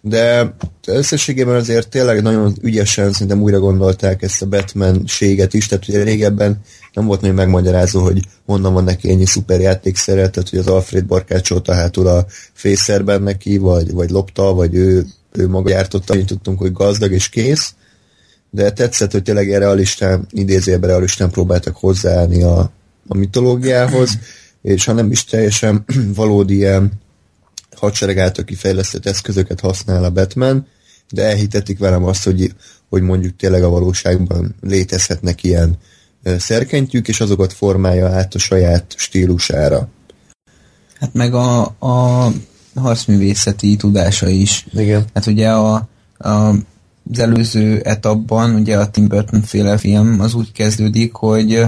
de 0.00 0.54
összességében 0.86 1.54
azért 1.54 1.88
tényleg 1.88 2.22
nagyon 2.22 2.54
ügyesen 2.60 3.12
szerintem 3.12 3.42
újra 3.42 3.58
gondolták 3.58 4.22
ezt 4.22 4.42
a 4.42 4.46
Batman-séget 4.46 5.54
is, 5.54 5.66
tehát 5.66 5.88
ugye 5.88 6.02
régebben 6.02 6.60
nem 6.92 7.06
volt 7.06 7.20
nagyon 7.20 7.36
megmagyarázó, 7.36 8.02
hogy 8.02 8.22
honnan 8.46 8.72
van 8.72 8.84
neki 8.84 9.10
ennyi 9.10 9.26
szuperjátékszere, 9.26 10.28
tehát 10.28 10.48
hogy 10.48 10.58
az 10.58 10.66
Alfred 10.66 11.04
barkácsolta 11.04 11.74
hátul 11.74 12.06
a 12.06 12.26
fészerben 12.52 13.22
neki, 13.22 13.58
vagy, 13.58 13.92
vagy 13.92 14.10
lopta, 14.10 14.54
vagy 14.54 14.74
ő, 14.74 15.06
ő 15.32 15.48
maga 15.48 15.68
gyártotta, 15.68 16.16
így 16.16 16.24
tudtunk, 16.24 16.58
hogy 16.58 16.72
gazdag 16.72 17.12
és 17.12 17.28
kész, 17.28 17.74
de 18.50 18.70
tetszett, 18.70 19.12
hogy 19.12 19.22
tényleg 19.22 19.48
realistán, 19.48 20.26
idézőjelben 20.30 20.90
realistán 20.90 21.30
próbáltak 21.30 21.76
hozzáállni 21.76 22.42
a, 22.42 22.72
a 23.08 23.16
mitológiához, 23.16 24.18
és 24.62 24.84
ha 24.84 24.92
nem 24.92 25.10
is 25.10 25.24
teljesen 25.24 25.84
valódi 26.14 26.54
ilyen 26.54 26.92
hadsereg 27.76 28.18
által 28.18 28.44
kifejlesztett 28.44 29.06
eszközöket 29.06 29.60
használ 29.60 30.04
a 30.04 30.10
Batman, 30.10 30.66
de 31.10 31.24
elhitetik 31.24 31.78
velem 31.78 32.04
azt, 32.04 32.24
hogy, 32.24 32.54
hogy 32.88 33.02
mondjuk 33.02 33.36
tényleg 33.36 33.62
a 33.62 33.68
valóságban 33.68 34.54
létezhetnek 34.60 35.42
ilyen 35.42 35.78
szerkentyűk, 36.24 37.08
és 37.08 37.20
azokat 37.20 37.52
formálja 37.52 38.08
át 38.08 38.34
a 38.34 38.38
saját 38.38 38.94
stílusára. 38.96 39.88
Hát 41.00 41.14
meg 41.14 41.34
a, 41.34 41.60
a 41.78 42.32
harcművészeti 42.74 43.76
tudása 43.76 44.28
is. 44.28 44.66
Igen. 44.72 45.04
Hát 45.14 45.26
ugye 45.26 45.50
a, 45.50 45.88
a, 46.18 46.28
az 47.10 47.18
előző 47.18 47.80
etapban, 47.80 48.54
ugye 48.54 48.78
a 48.78 48.90
Tim 48.90 49.08
Burton 49.08 49.42
féle 49.42 49.78
film 49.78 50.20
az 50.20 50.34
úgy 50.34 50.52
kezdődik, 50.52 51.12
hogy 51.14 51.64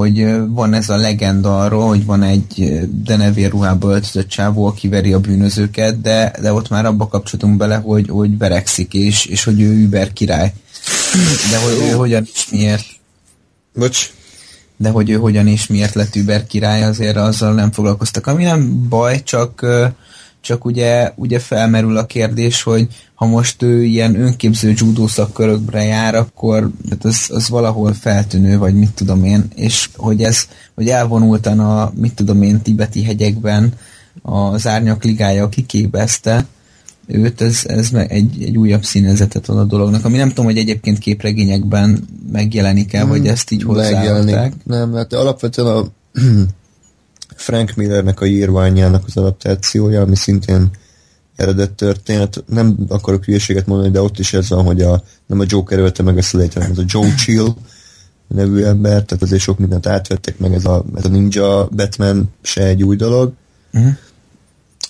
hogy 0.00 0.48
van 0.48 0.74
ez 0.74 0.88
a 0.88 0.96
legenda 0.96 1.60
arról, 1.60 1.88
hogy 1.88 2.04
van 2.04 2.22
egy 2.22 2.80
denevér 2.90 3.50
ruhába 3.50 3.90
öltözött 3.90 4.28
csávó, 4.28 4.66
aki 4.66 4.88
veri 4.88 5.12
a 5.12 5.20
bűnözőket, 5.20 6.00
de, 6.00 6.32
de 6.40 6.52
ott 6.52 6.68
már 6.68 6.86
abba 6.86 7.06
kapcsolatunk 7.06 7.56
bele, 7.56 7.76
hogy, 7.76 8.08
hogy 8.08 8.38
verekszik, 8.38 8.94
és, 8.94 9.24
és 9.24 9.44
hogy 9.44 9.60
ő 9.60 9.72
über 9.72 10.12
király. 10.12 10.52
De 11.50 11.58
hogy 11.58 11.88
ő 11.88 11.92
hogyan 11.92 12.28
is 12.34 12.48
miért. 12.50 12.84
Bocs. 13.74 14.12
De 14.76 14.90
hogy 14.90 15.10
ő 15.10 15.14
hogyan 15.14 15.46
és 15.46 15.66
miért 15.66 15.94
lett 15.94 16.16
über 16.16 16.46
király, 16.46 16.82
azért 16.82 17.16
azzal 17.16 17.54
nem 17.54 17.72
foglalkoztak. 17.72 18.26
Ami 18.26 18.44
nem 18.44 18.88
baj, 18.88 19.22
csak, 19.22 19.66
csak 20.40 20.64
ugye, 20.64 21.12
ugye 21.16 21.38
felmerül 21.38 21.96
a 21.96 22.06
kérdés, 22.06 22.62
hogy 22.62 22.88
ha 23.14 23.26
most 23.26 23.62
ő 23.62 23.84
ilyen 23.84 24.20
önképző 24.20 24.72
judó 24.76 25.06
szakkörökbre 25.06 25.82
jár, 25.82 26.14
akkor 26.14 26.70
hát 26.90 27.04
az, 27.04 27.26
az 27.32 27.48
valahol 27.48 27.92
feltűnő, 27.92 28.58
vagy 28.58 28.74
mit 28.74 28.90
tudom 28.90 29.24
én, 29.24 29.44
és 29.54 29.88
hogy 29.96 30.22
ez, 30.22 30.46
hogy 30.74 30.88
elvonultan 30.88 31.60
a, 31.60 31.92
mit 31.94 32.14
tudom 32.14 32.42
én, 32.42 32.62
tibeti 32.62 33.02
hegyekben 33.02 33.72
az 34.22 34.66
árnyak 34.66 35.04
ligája 35.04 35.48
kiképezte, 35.48 36.46
őt, 37.06 37.40
ez, 37.40 37.62
ez 37.66 37.90
egy, 37.92 38.42
egy 38.42 38.56
újabb 38.56 38.84
színezetet 38.84 39.48
ad 39.48 39.58
a 39.58 39.64
dolognak, 39.64 40.04
ami 40.04 40.16
nem 40.16 40.28
tudom, 40.28 40.44
hogy 40.44 40.58
egyébként 40.58 40.98
képregényekben 40.98 42.08
megjelenik 42.32 42.92
el, 42.92 43.02
hmm, 43.02 43.10
vagy 43.10 43.26
ezt 43.26 43.50
így 43.50 43.62
hozzáadták. 43.62 44.52
Nem, 44.64 44.92
hát 44.92 45.12
alapvetően 45.12 45.76
a 45.76 45.84
Frank 47.40 47.74
Millernek 47.74 48.20
a 48.20 48.26
írványának 48.26 49.04
az 49.06 49.16
adaptációja, 49.16 50.00
ami 50.00 50.16
szintén 50.16 50.70
eredet 51.36 51.72
történet. 51.72 52.44
Nem 52.46 52.76
akarok 52.88 53.24
hülyeséget 53.24 53.66
mondani, 53.66 53.90
de 53.90 54.00
ott 54.00 54.18
is 54.18 54.32
ez 54.32 54.48
van, 54.48 54.64
hogy 54.64 54.82
a, 54.82 55.02
nem 55.26 55.40
a 55.40 55.44
Joker 55.46 55.78
ölte 55.78 56.02
meg 56.02 56.18
a 56.18 56.22
szüleit, 56.22 56.52
hanem 56.52 56.70
ez 56.70 56.78
a 56.78 56.84
Joe 56.86 57.14
Chill 57.24 57.54
nevű 58.28 58.62
ember, 58.62 59.02
tehát 59.02 59.22
azért 59.22 59.42
sok 59.42 59.58
mindent 59.58 59.86
átvettek 59.86 60.38
meg, 60.38 60.54
ez 60.54 60.64
a, 60.64 60.84
ez 60.94 61.04
a 61.04 61.08
Ninja 61.08 61.68
Batman 61.72 62.30
se 62.42 62.62
egy 62.62 62.82
új 62.82 62.96
dolog. 62.96 63.32
Uh-huh. 63.72 63.92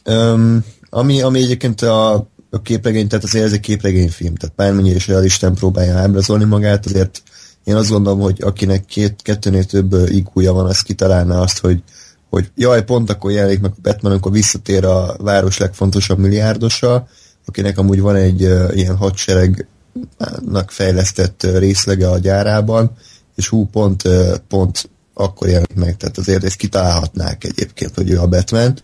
Um, 0.04 0.64
ami, 0.90 1.22
ami 1.22 1.42
egyébként 1.42 1.82
a, 1.82 2.14
a 2.50 2.62
képregény, 2.62 3.08
tehát 3.08 3.24
azért 3.24 3.44
ez 3.44 3.52
egy 3.52 3.60
képregényfilm, 3.60 4.34
tehát 4.34 4.56
bármennyire 4.56 4.96
is 4.96 5.08
realisten 5.08 5.54
próbálja 5.54 5.98
ábrázolni 5.98 6.44
magát, 6.44 6.86
azért 6.86 7.22
én 7.64 7.74
azt 7.74 7.90
gondolom, 7.90 8.20
hogy 8.20 8.42
akinek 8.42 8.84
két, 8.84 9.22
kettőnél 9.22 9.64
több 9.64 9.92
iq 10.08 10.30
van, 10.34 10.66
az 10.66 10.80
kitalálná 10.80 11.40
azt, 11.40 11.58
hogy, 11.58 11.82
hogy 12.30 12.50
jaj, 12.56 12.84
pont 12.84 13.10
akkor 13.10 13.30
jelenik 13.30 13.60
meg 13.60 13.70
a 13.76 13.80
Batman, 13.82 14.12
amikor 14.12 14.32
visszatér 14.32 14.84
a 14.84 15.16
város 15.18 15.58
legfontosabb 15.58 16.18
milliárdosa, 16.18 17.08
akinek 17.46 17.78
amúgy 17.78 18.00
van 18.00 18.16
egy 18.16 18.42
uh, 18.42 18.70
ilyen 18.74 18.96
hadseregnak 18.96 20.70
fejlesztett 20.70 21.42
uh, 21.44 21.58
részlege 21.58 22.10
a 22.10 22.18
gyárában, 22.18 22.96
és 23.36 23.48
hú, 23.48 23.66
pont, 23.66 24.04
uh, 24.04 24.34
pont 24.48 24.90
akkor 25.14 25.48
jelenik 25.48 25.74
meg, 25.74 25.96
tehát 25.96 26.18
azért 26.18 26.44
ezt 26.44 26.56
kitalálhatnák 26.56 27.44
egyébként, 27.44 27.94
hogy 27.94 28.10
ő 28.10 28.18
a 28.18 28.26
Batman, 28.26 28.78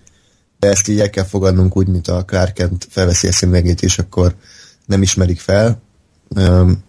de 0.58 0.68
ezt 0.68 0.88
így 0.88 1.00
el 1.00 1.10
kell 1.10 1.24
fogadnunk 1.24 1.76
úgy, 1.76 1.88
mint 1.88 2.08
a 2.08 2.24
Clark 2.24 2.54
Kent 2.54 2.86
felveszi 2.90 3.28
a 3.28 3.32
színvegét, 3.32 3.82
és 3.82 3.98
akkor 3.98 4.34
nem 4.86 5.02
ismerik 5.02 5.40
fel. 5.40 5.82
Um, 6.28 6.84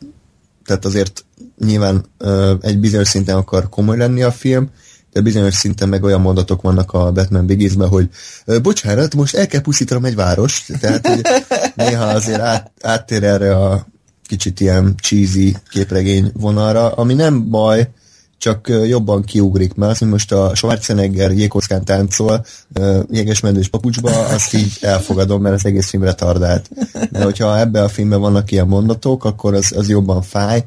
tehát 0.66 0.86
azért 0.86 1.26
nyilván 1.60 2.06
uh, 2.20 2.52
egy 2.62 2.80
bizonyos 2.80 3.08
szinten 3.08 3.36
akar 3.36 3.70
komoly 3.70 3.98
lenni 3.98 4.24
a 4.24 4.32
film, 4.32 4.70
de 5.14 5.22
bizonyos 5.22 5.54
szinten 5.54 5.90
meg 5.90 6.04
olyan 6.04 6.22
mondatok 6.22 6.62
vannak 6.62 6.94
a 6.94 7.12
Batman 7.12 7.46
begins 7.46 7.74
hogy 7.90 8.10
bocsánat, 8.62 9.16
most 9.16 9.36
el 9.36 9.48
kell 9.48 9.62
puszítanom 9.62 10.06
egy 10.06 10.16
város, 10.16 10.66
tehát 10.80 11.08
hogy 11.08 11.22
néha 11.76 12.06
azért 12.06 12.40
át, 12.40 12.72
áttér 12.82 13.24
erre 13.24 13.56
a 13.56 13.88
kicsit 14.28 14.60
ilyen 14.60 14.96
cheesy 15.02 15.56
képregény 15.70 16.32
vonalra, 16.34 16.92
ami 16.92 17.14
nem 17.14 17.50
baj, 17.50 17.90
csak 18.38 18.72
jobban 18.88 19.24
kiugrik, 19.24 19.74
mert 19.74 19.92
azt, 19.92 20.00
hogy 20.00 20.10
most 20.10 20.32
a 20.32 20.56
Schwarzenegger 20.56 21.32
jégkockán 21.32 21.86
táncol 21.86 22.46
jégesmedős 23.10 23.68
papucsba, 23.68 24.28
azt 24.28 24.54
így 24.54 24.78
elfogadom, 24.82 25.42
mert 25.42 25.56
az 25.56 25.66
egész 25.66 25.90
film 25.90 26.04
retardált. 26.04 26.70
De 27.12 27.24
hogyha 27.24 27.60
ebben 27.60 27.84
a 27.84 27.90
filmben 27.90 28.20
vannak 28.20 28.52
ilyen 28.52 28.68
mondatok, 28.68 29.26
akkor 29.26 29.54
az, 29.54 29.72
az 29.76 29.90
jobban 29.90 30.22
fáj. 30.22 30.66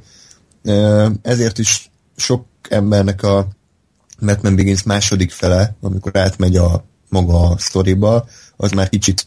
Ezért 1.23 1.59
is 1.59 1.91
sok 2.17 2.45
embernek 2.69 3.23
a 3.23 3.49
Batman 4.21 4.57
Begins 4.57 4.83
második 4.83 5.31
fele, 5.31 5.75
amikor 5.81 6.17
átmegy 6.17 6.57
a 6.57 6.85
maga 7.09 7.51
a 7.51 7.59
sztoriba, 7.59 8.27
az 8.57 8.71
már 8.71 8.89
kicsit 8.89 9.27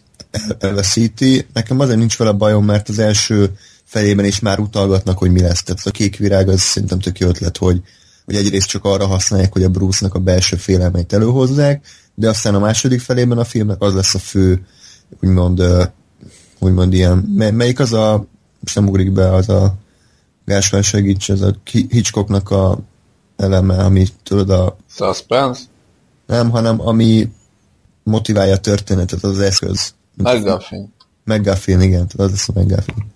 elveszíti. 0.59 1.45
Nekem 1.53 1.79
azért 1.79 1.97
nincs 1.97 2.17
vele 2.17 2.31
bajom, 2.31 2.65
mert 2.65 2.89
az 2.89 2.99
első 2.99 3.51
felében 3.83 4.25
is 4.25 4.39
már 4.39 4.59
utalgatnak, 4.59 5.17
hogy 5.17 5.31
mi 5.31 5.41
lesz. 5.41 5.63
Tehát 5.63 5.85
a 5.85 5.91
kék 5.91 6.17
virág 6.17 6.49
az 6.49 6.61
szerintem 6.61 6.99
tök 6.99 7.19
jó 7.19 7.27
ötlet, 7.27 7.57
hogy, 7.57 7.81
hogy 8.25 8.35
egyrészt 8.35 8.67
csak 8.67 8.85
arra 8.85 9.07
használják, 9.07 9.53
hogy 9.53 9.63
a 9.63 9.69
Bruce-nak 9.69 10.15
a 10.15 10.19
belső 10.19 10.55
félelmeit 10.55 11.13
előhozzák, 11.13 11.85
de 12.15 12.29
aztán 12.29 12.55
a 12.55 12.59
második 12.59 12.99
felében 12.99 13.37
a 13.37 13.43
filmnek 13.43 13.81
az 13.81 13.93
lesz 13.93 14.15
a 14.15 14.19
fő, 14.19 14.65
úgymond, 15.21 15.63
úgymond 16.59 16.93
ilyen, 16.93 17.17
melyik 17.53 17.79
az 17.79 17.93
a, 17.93 18.25
most 18.59 18.75
nem 18.75 18.87
ugrik 18.87 19.11
be, 19.11 19.33
az 19.33 19.49
a 19.49 19.75
Gáspár 20.45 20.83
segíts, 20.83 21.29
ez 21.29 21.41
a 21.41 21.55
Hitchcocknak 21.71 22.49
a 22.51 22.79
eleme, 23.43 23.83
ami 23.83 24.07
tudod 24.23 24.49
a... 24.49 24.77
Suspense? 24.89 25.61
Nem, 26.27 26.49
hanem 26.49 26.81
ami 26.81 27.31
motiválja 28.03 28.53
a 28.53 28.57
történetet, 28.57 29.23
az 29.23 29.39
eszköz. 29.39 29.93
McGuffin. 30.15 30.93
McGuffin, 31.23 31.81
igen, 31.81 32.07
az 32.17 32.29
lesz 32.29 32.49
a 32.49 32.59
McGuffin. 32.59 33.11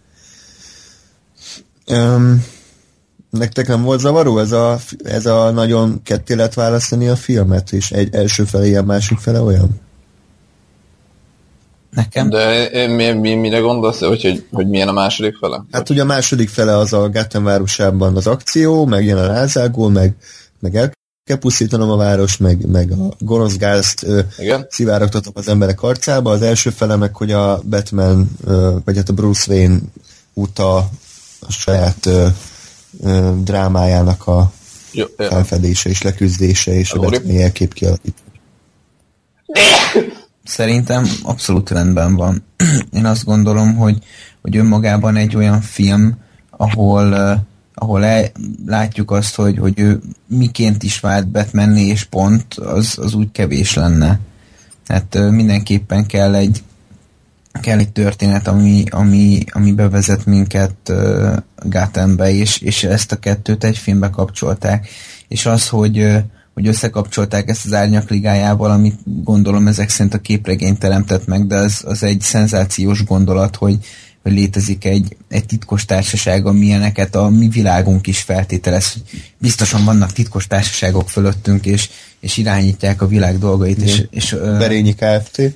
Um, 1.92 2.46
nektek 3.30 3.68
nem 3.68 3.82
volt 3.82 4.00
zavaró 4.00 4.40
ez 4.40 4.52
a, 4.52 4.80
ez 5.04 5.26
a 5.26 5.52
nagyon 5.52 6.02
ketté 6.04 6.34
lehet 6.34 6.54
választani 6.54 7.08
a 7.08 7.16
filmet, 7.16 7.72
és 7.72 7.92
egy 7.92 8.16
első 8.16 8.44
fele 8.44 8.66
ilyen, 8.66 8.86
másik 8.86 9.18
fele 9.18 9.42
olyan? 9.42 9.80
Nekem? 11.98 12.30
De 12.30 12.88
mi, 12.88 13.12
mi, 13.12 13.34
mire 13.34 13.60
gondolsz, 13.60 14.00
hogy, 14.00 14.22
hogy, 14.22 14.46
hogy 14.52 14.68
milyen 14.68 14.88
a 14.88 14.92
második 14.92 15.36
fele? 15.36 15.66
Hát 15.72 15.90
ugye 15.90 16.02
a 16.02 16.06
második 16.06 16.50
fele 16.50 16.78
az 16.78 16.94
a 16.94 17.10
Gotham 17.10 17.44
városában 17.44 18.16
az 18.16 18.28
akció, 18.28 18.86
meg 18.86 19.06
jön 19.06 19.18
a 19.18 19.28
rázágó, 19.28 19.88
meg, 19.88 20.16
meg 20.60 20.76
el 20.76 20.92
kell 21.24 21.38
pusztítanom 21.38 21.90
a 21.90 21.96
város, 21.96 22.38
meg, 22.38 22.66
meg 22.66 22.92
a 22.92 23.14
gonosz 23.20 23.58
gázt 23.58 24.06
szivárogtatom 24.70 25.34
az 25.36 25.48
emberek 25.48 25.82
arcába. 25.82 26.32
Az 26.32 26.42
első 26.42 26.70
fele 26.70 26.96
meg, 26.96 27.16
hogy 27.16 27.32
a 27.32 27.62
Batman, 27.64 28.30
vagy 28.86 28.96
hát 28.96 29.10
a 29.10 29.14
Bruce 29.14 29.54
Wayne 29.54 29.80
uta 30.34 30.76
a 31.40 31.52
saját 31.52 32.10
drámájának 33.44 34.28
a 34.28 34.52
Jó, 34.92 35.06
felfedése 35.18 35.90
és 35.90 36.02
leküzdése 36.02 36.74
és 36.74 36.92
a 36.92 37.00
Batman 37.00 37.36
jelkép 37.36 37.74
kialakítása. 37.74 38.26
Szerintem 40.48 41.06
abszolút 41.24 41.70
rendben 41.70 42.16
van. 42.16 42.44
Én 42.98 43.06
azt 43.06 43.26
gondolom, 43.26 43.76
hogy, 43.76 44.04
hogy 44.42 44.58
önmagában 44.58 45.16
egy 45.16 45.36
olyan 45.36 45.62
film, 45.62 46.18
ahol, 46.50 47.12
uh, 47.12 47.40
ahol 47.74 48.06
el, 48.06 48.32
látjuk 48.66 49.12
azt, 49.12 49.36
hogy, 49.36 49.58
hogy 49.58 49.80
ő 49.80 50.00
miként 50.28 50.84
is 50.84 51.00
vált 51.00 51.28
Batmanni, 51.28 51.82
és 51.82 52.04
pont, 52.04 52.54
az, 52.54 52.98
az 53.02 53.14
úgy 53.14 53.32
kevés 53.32 53.74
lenne. 53.74 54.20
Tehát 54.86 55.16
uh, 55.16 55.30
mindenképpen 55.30 56.06
kell 56.06 56.36
egy 56.36 56.64
kell 57.62 57.80
egy 57.80 57.92
történet, 57.92 58.48
ami, 58.48 58.84
ami, 58.90 59.44
ami 59.52 59.72
bevezet 59.72 60.26
minket 60.26 60.76
uh, 60.90 61.38
Gothambe, 61.64 62.32
és, 62.32 62.58
és 62.62 62.84
ezt 62.84 63.12
a 63.12 63.20
kettőt 63.20 63.64
egy 63.64 63.78
filmbe 63.78 64.10
kapcsolták. 64.10 64.88
És 65.28 65.46
az, 65.46 65.68
hogy 65.68 66.00
uh, 66.00 66.18
hogy 66.58 66.68
összekapcsolták 66.68 67.50
ezt 67.50 67.66
az 67.66 67.74
árnyak 67.74 68.10
ligájával, 68.10 68.72
amit 68.72 69.00
gondolom 69.24 69.68
ezek 69.68 69.90
szerint 69.90 70.14
a 70.14 70.18
képregény 70.20 70.78
teremtett 70.78 71.26
meg, 71.26 71.48
de 71.48 71.56
az, 71.56 71.82
az 71.86 72.04
egy 72.04 72.22
szenzációs 72.22 73.04
gondolat, 73.04 73.56
hogy, 73.56 73.78
hogy 74.24 74.32
létezik 74.32 74.86
egy, 74.86 75.18
egy 75.30 75.46
titkos 75.46 75.86
társaság, 75.86 76.46
amilyeneket 76.46 77.16
a 77.16 77.30
mi 77.30 77.48
világunk 77.48 78.08
is 78.08 78.22
feltételez. 78.22 78.94
Biztosan 79.38 79.86
vannak 79.86 80.12
titkos 80.12 80.48
társaságok 80.48 81.10
fölöttünk, 81.10 81.66
és, 81.66 81.90
és 82.20 82.38
irányítják 82.38 83.02
a 83.02 83.08
világ 83.08 83.38
dolgait. 83.40 83.82
És, 83.82 84.04
és, 84.10 84.36
Berényi 84.42 84.96
Kft. 84.96 85.42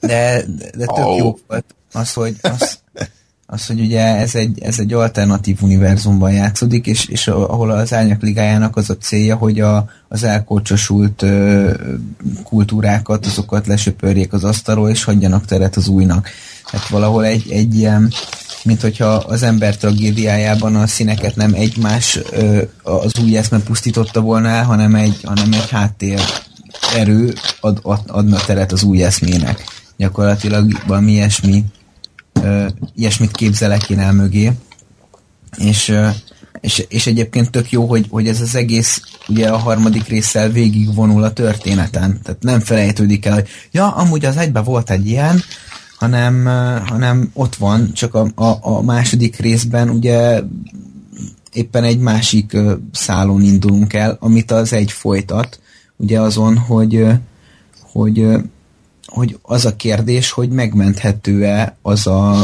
De, 0.00 0.44
de 0.76 0.84
tök 0.84 0.96
oh. 0.96 1.16
jó 1.16 1.38
volt 1.46 1.74
az, 1.92 2.12
hogy 2.12 2.36
az, 2.42 2.78
az, 3.52 3.66
hogy 3.66 3.80
ugye 3.80 4.16
ez 4.16 4.34
egy, 4.34 4.62
ez 4.62 4.78
egy 4.78 4.92
alternatív 4.92 5.62
univerzumban 5.62 6.32
játszódik, 6.32 6.86
és, 6.86 7.06
és 7.06 7.28
ahol 7.28 7.70
az 7.70 7.92
Árnyak 7.92 8.22
Ligájának 8.22 8.76
az 8.76 8.90
a 8.90 8.96
célja, 8.96 9.36
hogy 9.36 9.60
a, 9.60 9.84
az 10.08 10.24
elkocsosult 10.24 11.24
kultúrákat, 12.42 13.26
azokat 13.26 13.66
lesöpörjék 13.66 14.32
az 14.32 14.44
asztalról, 14.44 14.88
és 14.88 15.04
hagyjanak 15.04 15.44
teret 15.44 15.76
az 15.76 15.88
újnak. 15.88 16.28
Hát 16.64 16.88
valahol 16.88 17.24
egy, 17.24 17.50
egy 17.50 17.74
ilyen, 17.74 18.12
mint 18.64 18.80
hogyha 18.80 19.08
az 19.08 19.42
ember 19.42 19.76
tragédiájában 19.76 20.76
a 20.76 20.86
színeket 20.86 21.36
nem 21.36 21.54
egymás 21.54 22.18
ö, 22.30 22.62
az 22.82 23.12
új 23.22 23.36
eszme 23.36 23.58
pusztította 23.58 24.20
volna 24.20 24.48
el, 24.48 24.64
hanem 24.64 24.94
egy, 24.94 25.20
hanem 25.22 25.52
egy 25.52 25.70
háttér 25.70 26.20
erő 26.96 27.34
ad, 27.60 27.78
ad, 27.82 28.00
adna 28.06 28.36
teret 28.46 28.72
az 28.72 28.82
új 28.82 29.04
eszmének. 29.04 29.64
Gyakorlatilag 29.96 30.82
valami 30.86 31.12
ilyesmi 31.12 31.64
ilyesmit 32.94 33.30
képzelek 33.30 33.90
én 33.90 33.98
el 33.98 34.12
mögé. 34.12 34.52
És, 35.56 35.94
és, 36.60 36.84
és 36.88 37.06
egyébként 37.06 37.50
tök 37.50 37.70
jó, 37.70 37.86
hogy, 37.86 38.06
hogy 38.10 38.28
ez 38.28 38.40
az 38.40 38.54
egész 38.54 39.02
ugye 39.28 39.48
a 39.48 39.56
harmadik 39.56 40.08
résszel 40.08 40.48
végigvonul 40.48 41.22
a 41.22 41.32
történeten. 41.32 42.20
Tehát 42.22 42.42
nem 42.42 42.60
felejtődik 42.60 43.26
el, 43.26 43.34
hogy 43.34 43.48
ja, 43.70 43.88
amúgy 43.88 44.24
az 44.24 44.36
egyben 44.36 44.64
volt 44.64 44.90
egy 44.90 45.06
ilyen, 45.06 45.42
hanem, 45.98 46.44
hanem 46.86 47.30
ott 47.32 47.54
van, 47.54 47.92
csak 47.92 48.14
a, 48.14 48.28
a, 48.34 48.58
a 48.60 48.82
második 48.82 49.36
részben 49.36 49.88
ugye 49.88 50.42
éppen 51.52 51.84
egy 51.84 51.98
másik 51.98 52.56
szálon 52.92 53.42
indulunk 53.42 53.92
el, 53.92 54.16
amit 54.20 54.50
az 54.50 54.72
egy 54.72 54.92
folytat, 54.92 55.60
ugye 55.96 56.20
azon, 56.20 56.56
hogy, 56.56 57.06
hogy 57.92 58.26
hogy 59.10 59.38
az 59.42 59.64
a 59.64 59.76
kérdés, 59.76 60.30
hogy 60.30 60.48
megmenthető-e 60.48 61.76
az 61.82 62.06
a, 62.06 62.40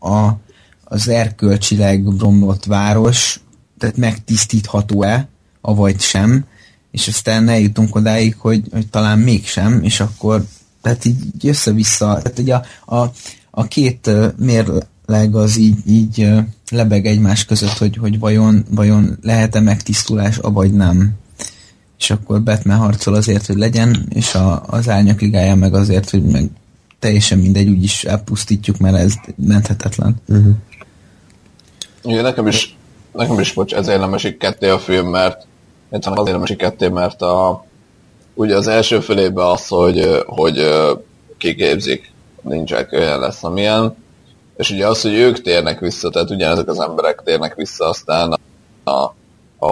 a 0.00 0.42
az 0.84 1.08
erkölcsileg 1.08 2.04
romlott 2.18 2.64
város, 2.64 3.40
tehát 3.78 3.96
megtisztítható-e, 3.96 5.28
avagy 5.60 6.00
sem, 6.00 6.44
és 6.90 7.08
aztán 7.08 7.48
eljutunk 7.48 7.94
odáig, 7.94 8.36
hogy, 8.38 8.68
hogy 8.72 8.88
talán 8.88 9.18
mégsem, 9.18 9.82
és 9.82 10.00
akkor 10.00 10.44
tehát 10.82 11.04
így 11.04 11.18
össze-vissza, 11.42 12.18
tehát 12.22 12.38
ugye 12.38 12.54
a, 12.54 12.96
a, 12.96 13.12
a 13.50 13.64
két 13.64 14.10
mérleg 14.36 15.34
az 15.34 15.56
így, 15.56 15.90
így 15.90 16.28
lebeg 16.70 17.06
egymás 17.06 17.44
között, 17.44 17.78
hogy, 17.78 17.96
hogy 17.96 18.18
vajon, 18.18 18.64
vajon 18.70 19.18
lehet-e 19.22 19.60
megtisztulás, 19.60 20.38
avagy 20.38 20.72
nem. 20.72 21.12
És 22.04 22.10
akkor 22.10 22.42
Batman 22.42 22.76
harcol 22.76 23.14
azért, 23.14 23.46
hogy 23.46 23.56
legyen, 23.56 24.06
és 24.08 24.34
a, 24.34 24.62
az 24.66 24.88
árnyak 24.88 25.20
ligája 25.20 25.54
meg 25.54 25.74
azért, 25.74 26.10
hogy 26.10 26.22
meg 26.22 26.50
teljesen 26.98 27.38
mindegy, 27.38 27.68
úgyis 27.68 28.04
elpusztítjuk, 28.04 28.78
mert 28.78 28.96
ez 28.96 29.14
menthetetlen. 29.36 30.14
Uh-huh. 30.28 30.54
Igen, 32.02 32.22
nekem 32.22 32.46
is, 32.46 32.76
nekem 33.12 33.40
is, 33.40 33.52
bocs, 33.52 33.74
ezért 33.74 34.00
nem 34.00 34.14
esik 34.14 34.36
ketté 34.36 34.68
a 34.68 34.78
film, 34.78 35.08
mert 35.08 35.46
egyszerűen 35.90 36.20
azért 36.20 36.36
nem 36.36 36.44
esik 36.44 36.56
ketté, 36.56 36.88
mert 36.88 37.22
a, 37.22 37.64
ugye 38.34 38.56
az 38.56 38.66
első 38.66 39.00
felében 39.00 39.46
az, 39.46 39.66
hogy, 39.66 40.22
hogy 40.26 40.64
kiképzik, 41.38 42.12
nincsek 42.42 42.92
olyan 42.92 43.20
lesz, 43.20 43.44
amilyen, 43.44 43.96
és 44.56 44.70
ugye 44.70 44.86
az, 44.86 45.02
hogy 45.02 45.14
ők 45.14 45.40
térnek 45.40 45.80
vissza, 45.80 46.10
tehát 46.10 46.30
ugyanezek 46.30 46.68
az 46.68 46.80
emberek 46.80 47.22
térnek 47.24 47.54
vissza 47.54 47.88
aztán 47.88 48.32
a, 48.84 48.90
a 48.90 49.14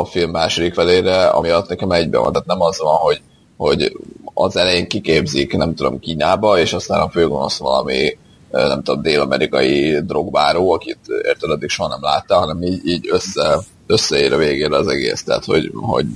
film 0.04 0.30
második 0.30 0.74
felére, 0.74 1.26
amiatt 1.26 1.68
nekem 1.68 1.90
egyben 1.90 2.22
van, 2.22 2.32
tehát 2.32 2.46
nem 2.46 2.60
az 2.60 2.78
van, 2.78 2.96
hogy, 2.96 3.20
hogy 3.56 3.96
az 4.34 4.56
elején 4.56 4.88
kiképzik, 4.88 5.56
nem 5.56 5.74
tudom, 5.74 5.98
Kínába, 5.98 6.58
és 6.58 6.72
aztán 6.72 7.00
a 7.00 7.08
főgonosz 7.08 7.58
valami 7.58 8.18
nem 8.50 8.82
tudom, 8.82 9.02
dél-amerikai 9.02 10.00
drogbáró, 10.00 10.72
akit 10.72 10.98
érted, 11.22 11.50
addig 11.50 11.68
soha 11.68 11.88
nem 11.88 12.02
látta, 12.02 12.34
hanem 12.34 12.62
így, 12.62 12.86
így 12.86 13.08
össze, 13.10 13.58
összeér 13.86 14.32
a 14.32 14.36
végére 14.36 14.76
az 14.76 14.86
egész, 14.86 15.24
tehát 15.24 15.44
hogy, 15.44 15.70
hogy 15.74 16.06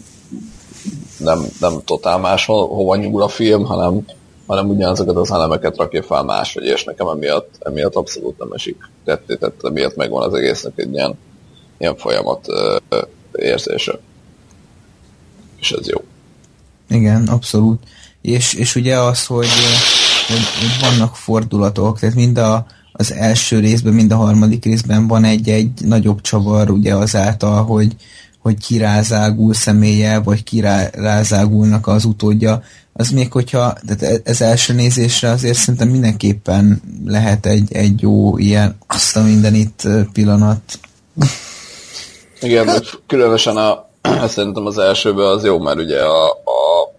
nem, 1.18 1.46
nem 1.60 1.72
totál 1.84 2.18
más 2.18 2.46
hova 2.46 2.96
nyúl 2.96 3.22
a 3.22 3.28
film, 3.28 3.64
hanem, 3.64 4.04
hanem 4.46 4.68
ugyanazokat 4.68 5.16
az 5.16 5.30
elemeket 5.30 5.76
rakja 5.76 6.02
fel 6.02 6.22
máshogy, 6.22 6.64
és 6.64 6.84
nekem 6.84 7.06
emiatt, 7.06 7.54
emiatt 7.58 7.94
abszolút 7.94 8.38
nem 8.38 8.52
esik. 8.52 8.90
Tetté, 9.04 9.34
tehát 9.34 9.54
emiatt 9.62 9.96
megvan 9.96 10.22
az 10.22 10.34
egésznek 10.34 10.72
egy 10.76 10.92
ilyen, 10.92 11.18
ilyen 11.78 11.96
folyamat 11.96 12.46
érzése. 13.38 13.98
És 15.60 15.70
ez 15.70 15.88
jó. 15.88 16.04
Igen, 16.88 17.26
abszolút. 17.26 17.82
És, 18.20 18.54
és 18.54 18.74
ugye 18.74 18.98
az, 18.98 19.26
hogy 19.26 19.48
hogy, 20.26 20.44
hogy 20.60 20.88
vannak 20.88 21.16
fordulatok, 21.16 21.98
tehát 21.98 22.14
mind 22.14 22.38
a, 22.38 22.66
az 22.92 23.12
első 23.12 23.58
részben, 23.58 23.92
mind 23.92 24.12
a 24.12 24.16
harmadik 24.16 24.64
részben 24.64 25.06
van 25.06 25.24
egy-egy 25.24 25.70
nagyobb 25.84 26.20
csavar 26.20 26.70
ugye 26.70 26.94
azáltal, 26.94 27.64
hogy, 27.64 27.96
hogy 28.38 28.58
kirázágul 28.58 29.54
személye, 29.54 30.18
vagy 30.18 30.42
kirázágulnak 30.42 31.86
az 31.86 32.04
utódja, 32.04 32.62
az 32.92 33.10
még 33.10 33.32
hogyha, 33.32 33.78
tehát 33.86 34.02
e, 34.02 34.20
ez 34.30 34.40
első 34.40 34.72
nézésre 34.72 35.30
azért 35.30 35.56
szerintem 35.56 35.88
mindenképpen 35.88 36.82
lehet 37.04 37.46
egy, 37.46 37.72
egy 37.72 38.00
jó 38.00 38.38
ilyen 38.38 38.76
azt 38.86 39.16
a 39.16 39.22
mindenit 39.22 39.88
pillanat. 40.12 40.78
Igen, 42.46 42.82
különösen 43.06 43.56
a, 43.56 43.88
szerintem 44.26 44.66
az 44.66 44.78
elsőben 44.78 45.26
az 45.26 45.44
jó, 45.44 45.58
mert 45.58 45.78
ugye 45.78 46.02
a, 46.02 46.26
a 46.30 46.92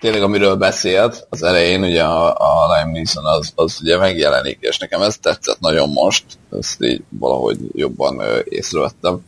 tényleg 0.00 0.22
amiről 0.22 0.56
beszélt 0.56 1.26
az 1.30 1.42
elején, 1.42 1.82
ugye 1.82 2.02
a, 2.02 2.28
a 2.28 2.74
Lime 2.74 2.92
Neeson 2.92 3.24
az, 3.24 3.52
az 3.54 3.78
ugye 3.82 3.98
megjelenik, 3.98 4.58
és 4.60 4.78
nekem 4.78 5.02
ez 5.02 5.16
tetszett 5.16 5.60
nagyon 5.60 5.88
most, 5.88 6.24
ezt 6.58 6.82
így 6.82 7.02
valahogy 7.08 7.58
jobban 7.72 8.22
észrevettem. 8.44 9.20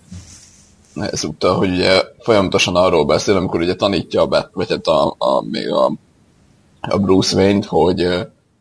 Ezúttal, 0.95 1.57
hogy 1.57 1.71
ugye 1.71 2.03
folyamatosan 2.21 2.77
arról 2.77 3.05
beszél, 3.05 3.37
amikor 3.37 3.61
ugye 3.61 3.75
tanítja 3.75 4.23
a 4.23 4.51
vagy 4.53 4.69
hát 4.69 4.87
a, 4.87 5.15
a, 5.19 5.43
még 5.51 5.71
a, 5.71 5.93
a 6.81 6.99
Bruce 6.99 7.37
Wayne-t, 7.37 7.65
hogy 7.65 8.09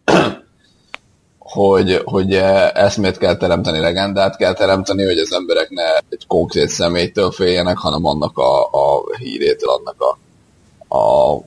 hogy, 1.50 2.02
hogy 2.06 2.34
eszmét 2.74 3.18
kell 3.18 3.36
teremteni, 3.36 3.80
legendát 3.80 4.38
kell 4.38 4.54
teremteni, 4.54 5.04
hogy 5.04 5.18
az 5.18 5.34
emberek 5.34 5.70
ne 5.70 5.96
egy 6.10 6.28
konkrét 6.28 6.70
személytől 6.70 7.32
féljenek, 7.32 7.78
hanem 7.78 8.06
annak 8.06 8.38
a, 8.38 8.64
a 8.64 9.16
hírétől, 9.18 9.70
annak 9.70 9.96
a, 9.98 10.18
a 10.98 11.40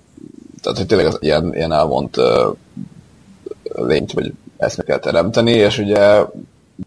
tehát 0.62 0.78
hogy 0.78 0.86
tényleg 0.86 1.06
az 1.06 1.16
ilyen, 1.20 1.54
ilyen 1.54 1.72
elvont 1.72 2.16
uh, 2.16 2.56
lényt, 3.74 4.12
vagy 4.12 4.32
ezt 4.56 4.84
kell 4.84 4.98
teremteni, 4.98 5.50
és 5.50 5.78
ugye 5.78 6.24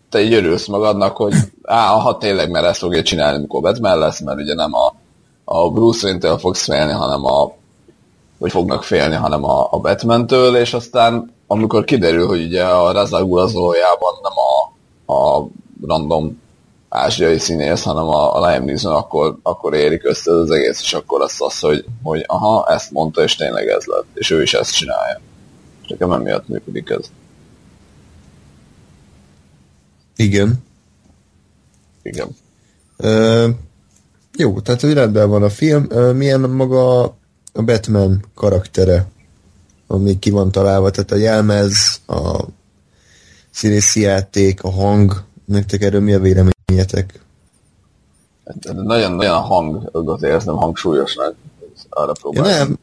te 0.10 0.22
így 0.22 0.34
örülsz 0.34 0.68
magadnak, 0.68 1.18
hogy 1.18 1.34
á, 1.64 1.86
ha 1.86 2.18
tényleg, 2.18 2.50
mert 2.50 2.66
ezt 2.66 2.80
fogja 2.80 3.04
csinálni, 3.04 3.38
amikor 3.38 3.62
Batman 3.62 4.00
lesz, 4.00 4.20
mert 4.20 4.40
ugye 4.40 4.54
nem 4.54 4.74
a, 4.74 4.96
a 5.44 5.72
Bruce 5.72 6.08
Wayne-től 6.08 6.38
fogsz 6.38 6.64
félni, 6.64 6.92
hanem 6.92 7.26
a 7.26 7.52
vagy 8.38 8.52
fognak 8.52 8.84
félni, 8.84 9.16
hanem 9.16 9.44
a, 9.44 9.68
a 9.72 9.80
Batman-től, 9.80 10.56
és 10.56 10.74
aztán 10.74 11.33
amikor 11.54 11.84
kiderül, 11.84 12.28
hogy 12.28 12.44
ugye 12.44 12.64
a 12.64 12.92
Razagul 12.92 13.40
az 13.40 13.54
valójában 13.54 14.14
nem 14.22 14.32
a, 14.36 15.14
a 15.14 15.48
random 15.82 16.42
ázsiai 16.90 17.38
színész, 17.38 17.82
hanem 17.82 18.08
a, 18.08 18.36
a 18.36 18.48
Liam 18.48 18.66
Neeson, 18.66 18.96
akkor, 18.96 19.38
akkor 19.44 19.74
érik 19.74 20.06
össze 20.06 20.32
az 20.32 20.52
egész, 20.52 20.82
és 20.82 20.94
akkor 20.94 21.20
lesz 21.20 21.42
az, 21.42 21.60
hogy, 21.60 21.86
hogy 22.04 22.24
aha, 22.28 22.66
ezt 22.70 22.92
mondta, 22.92 23.24
és 23.24 23.36
tényleg 23.36 23.68
ez 23.68 23.86
lett, 23.86 24.06
és 24.14 24.30
ő 24.30 24.42
is 24.42 24.54
ezt 24.54 24.76
csinálja. 24.76 25.22
És 25.82 25.88
nekem 25.88 26.12
emiatt 26.12 26.48
működik 26.48 26.90
ez. 26.90 27.12
Igen. 30.16 30.64
Igen. 32.02 32.28
Uh, 32.98 33.50
jó, 34.38 34.60
tehát 34.60 34.82
hogy 34.82 34.94
rendben 34.94 35.30
van 35.30 35.44
a 35.44 35.50
film. 35.50 35.88
Uh, 35.90 36.14
milyen 36.14 36.40
maga 36.40 37.02
a 37.54 37.62
Batman 37.66 38.26
karaktere, 38.36 39.06
ami 39.94 40.20
ki 40.20 40.30
van 40.30 40.52
találva, 40.52 40.90
tehát 40.90 41.12
a 41.12 41.16
jelmez, 41.16 42.02
a 42.08 42.44
színészi 43.52 44.02
játék, 44.02 44.64
a 44.64 44.72
hang, 44.72 45.24
nektek 45.46 45.82
erről 45.82 46.02
mi 46.02 46.14
a 46.14 46.20
vélemény? 46.20 46.52
véleményetek? 46.66 47.20
Hát, 48.46 48.74
nagyon-nagyon 48.74 49.34
a 49.34 49.40
hangot 49.40 50.24
érzem 50.24 50.56
hangsúlyosnak. 50.56 51.36
Arra 51.90 52.14
ja, 52.32 52.42
nem, 52.42 52.78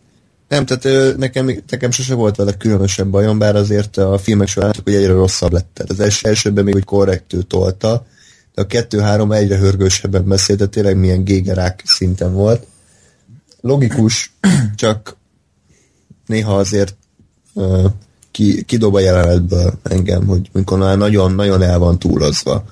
nem, 0.49 0.67
tehát 0.67 1.17
nekem, 1.17 1.63
nekem 1.71 1.91
sose 1.91 2.15
volt 2.15 2.37
vele 2.37 2.53
különösebb 2.53 3.09
bajom, 3.09 3.39
bár 3.39 3.57
azért 3.57 3.97
a 3.97 4.19
filmek 4.19 4.49
során 4.49 4.69
látjuk, 4.69 4.87
hogy 4.87 4.95
egyre 4.95 5.13
rosszabb 5.13 5.53
lett. 5.53 5.71
Tehát 5.73 5.91
az 5.91 6.01
első, 6.01 6.29
elsőben 6.29 6.65
még 6.65 6.75
úgy 6.75 6.85
korrektül 6.85 7.47
tolta, 7.47 8.07
de 8.55 8.63
a 8.63 8.67
kettő-három 8.67 9.33
egyre 9.33 9.57
hörgősebben 9.57 10.29
beszélt, 10.29 10.59
de 10.59 10.67
tényleg 10.67 10.97
milyen 10.97 11.25
gégerák 11.25 11.83
szinten 11.85 12.33
volt. 12.33 12.67
Logikus, 13.61 14.33
csak 14.77 15.17
néha 16.27 16.57
azért 16.59 16.97
ki, 18.31 18.63
kidob 18.63 18.95
a 18.95 19.01
jelenetből 19.01 19.73
engem, 19.83 20.27
hogy 20.27 20.51
amikor 20.53 20.79
nagyon-nagyon 20.79 21.63
el 21.63 21.79
van 21.79 21.99
túlozva 21.99 22.65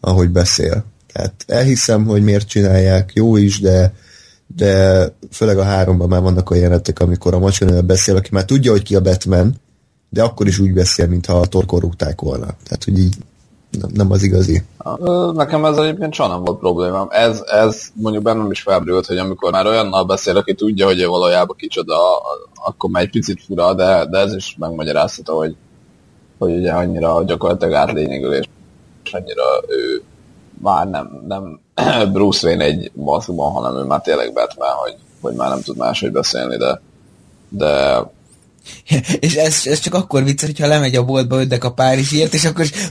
ahogy 0.00 0.28
beszél. 0.28 0.84
Tehát 1.12 1.44
elhiszem, 1.46 2.04
hogy 2.04 2.22
miért 2.22 2.48
csinálják, 2.48 3.12
jó 3.14 3.36
is, 3.36 3.60
de 3.60 3.92
de 4.56 5.04
főleg 5.30 5.58
a 5.58 5.62
háromban 5.62 6.08
már 6.08 6.20
vannak 6.20 6.50
olyan 6.50 6.62
jelenetek, 6.62 7.00
amikor 7.00 7.34
a 7.34 7.38
macsinővel 7.38 7.82
beszél, 7.82 8.16
aki 8.16 8.28
már 8.32 8.44
tudja, 8.44 8.70
hogy 8.70 8.82
ki 8.82 8.94
a 8.94 9.00
Batman, 9.00 9.60
de 10.10 10.22
akkor 10.22 10.46
is 10.46 10.58
úgy 10.58 10.72
beszél, 10.72 11.06
mintha 11.06 11.40
a 11.40 11.46
torkor 11.46 11.80
rúgták 11.80 12.20
volna. 12.20 12.46
Tehát, 12.46 12.84
hogy 12.84 12.98
így 12.98 13.16
nem, 13.92 14.10
az 14.10 14.22
igazi. 14.22 14.62
Nekem 15.32 15.64
ez 15.64 15.76
egyébként 15.76 16.14
soha 16.14 16.28
nem 16.28 16.44
volt 16.44 16.58
problémám. 16.58 17.06
Ez, 17.10 17.42
ez 17.46 17.86
mondjuk 17.94 18.22
bennem 18.22 18.50
is 18.50 18.62
felbrült, 18.62 19.06
hogy 19.06 19.18
amikor 19.18 19.52
már 19.52 19.66
olyannal 19.66 20.04
beszél, 20.04 20.36
aki 20.36 20.54
tudja, 20.54 20.86
hogy 20.86 21.04
valójában 21.04 21.56
kicsoda, 21.56 21.96
akkor 22.54 22.90
már 22.90 23.02
egy 23.02 23.10
picit 23.10 23.42
fura, 23.46 23.74
de, 23.74 24.06
de 24.06 24.18
ez 24.18 24.34
is 24.34 24.56
megmagyarázható, 24.58 25.36
hogy, 25.36 25.56
hogy 26.38 26.52
ugye 26.52 26.72
annyira 26.72 27.24
gyakorlatilag 27.24 27.74
átlényegül, 27.74 28.34
és 28.34 28.46
annyira 29.12 29.44
ő 29.68 30.02
már 30.62 30.88
nem, 30.88 31.24
nem 31.28 31.60
Bruce 32.12 32.46
Wayne 32.46 32.64
egy 32.64 32.90
maszkban, 32.94 33.52
hanem 33.52 33.76
ő 33.76 33.82
már 33.82 34.00
tényleg 34.00 34.32
Batman, 34.32 34.74
hogy, 34.74 34.96
hogy 35.20 35.34
már 35.34 35.48
nem 35.48 35.60
tud 35.60 35.76
máshogy 35.76 36.12
beszélni, 36.12 36.56
de, 36.56 36.80
de 37.48 38.02
és 39.20 39.34
ez, 39.34 39.60
ez 39.64 39.78
csak 39.78 39.94
akkor 39.94 40.24
vicces, 40.24 40.48
hogyha 40.48 40.66
lemegy 40.66 40.96
a 40.96 41.04
boltba 41.04 41.40
öddek 41.40 41.64
a 41.64 41.72
Párizsiért, 41.72 42.34
és 42.34 42.44
akkor 42.44 42.64
is... 42.64 42.70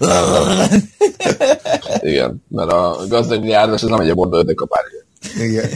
Igen, 2.02 2.44
mert 2.48 2.72
a 2.72 3.06
gazdag 3.08 3.46
járdas 3.46 3.84
az 3.84 3.90
nem 3.90 3.98
megy 3.98 4.10
a 4.10 4.16
boltba 4.16 4.38
öddek 4.38 4.62
a 4.62 4.66
Párizsiért. 4.66 5.06
Igen. 5.40 5.70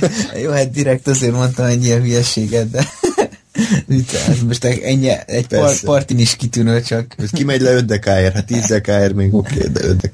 Jó, 0.43 0.51
hát 0.51 0.71
direkt 0.71 1.07
azért 1.07 1.33
mondtam 1.33 1.65
egy 1.65 1.83
ilyen 1.83 2.01
hülyeséget, 2.01 2.69
de 2.69 2.87
ez 4.29 4.41
most 4.47 4.65
ennyi, 4.65 5.09
egy 5.25 5.47
par, 5.47 5.79
partin 5.79 6.19
is 6.19 6.35
kitűnő, 6.35 6.81
csak... 6.81 7.15
Most 7.17 7.33
kimegy 7.33 7.61
le 7.61 7.71
öddekáért, 7.71 8.33
hát 8.33 8.45
10 8.45 8.79
KR 8.83 9.11
még 9.11 9.33
oké, 9.33 9.55
okay, 9.55 9.71
de 9.71 9.83
öddek. 9.83 10.11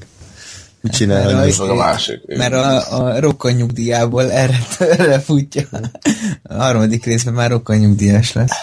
Mit 0.82 0.94
csinál? 0.94 1.34
Mert, 1.36 1.60
a, 1.60 1.72
a 1.72 1.76
másik. 1.76 2.38
Mert 2.38 2.54
a, 2.54 2.98
a 2.98 3.20
rokkanyugdíjából 3.20 4.32
erre, 4.32 4.58
erre 4.80 5.20
futja. 5.20 5.64
A 6.44 6.54
harmadik 6.54 7.06
részben 7.06 7.34
már 7.34 7.50
rokkanyugdíjas 7.50 8.34
lesz. 8.34 8.56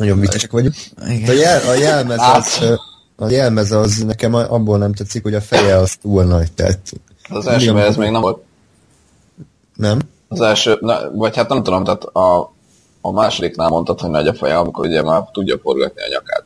Nagyon 0.00 0.20
viccesek 0.20 0.50
vagyunk. 0.50 0.74
A, 1.26 1.30
jel, 1.30 1.68
a 1.68 1.74
jelmez 1.74 2.18
az, 2.18 2.78
a 3.16 3.30
jelmez 3.30 3.72
az 3.72 4.02
nekem 4.06 4.34
abból 4.34 4.78
nem 4.78 4.92
tetszik, 4.92 5.22
hogy 5.22 5.34
a 5.34 5.40
feje 5.40 5.76
az 5.76 5.96
túl 6.02 6.24
nagy, 6.24 6.52
tehát... 6.52 6.92
Az 7.28 7.46
első, 7.46 7.78
ez 7.78 7.96
még 7.96 8.10
nem 8.10 8.20
volt. 8.20 8.42
Nem? 9.74 9.98
Az 10.28 10.40
első, 10.40 10.78
na, 10.80 11.10
vagy 11.14 11.36
hát 11.36 11.48
nem 11.48 11.62
tudom, 11.62 11.84
tehát 11.84 12.02
a, 12.02 12.52
a 13.00 13.12
másodiknál 13.12 13.68
mondtad, 13.68 14.00
hogy 14.00 14.10
nagy 14.10 14.26
a 14.26 14.34
feje, 14.34 14.58
amikor 14.58 14.86
ugye 14.86 15.02
már 15.02 15.22
tudja 15.32 15.58
forgatni 15.58 16.02
a 16.02 16.08
nyakát. 16.10 16.44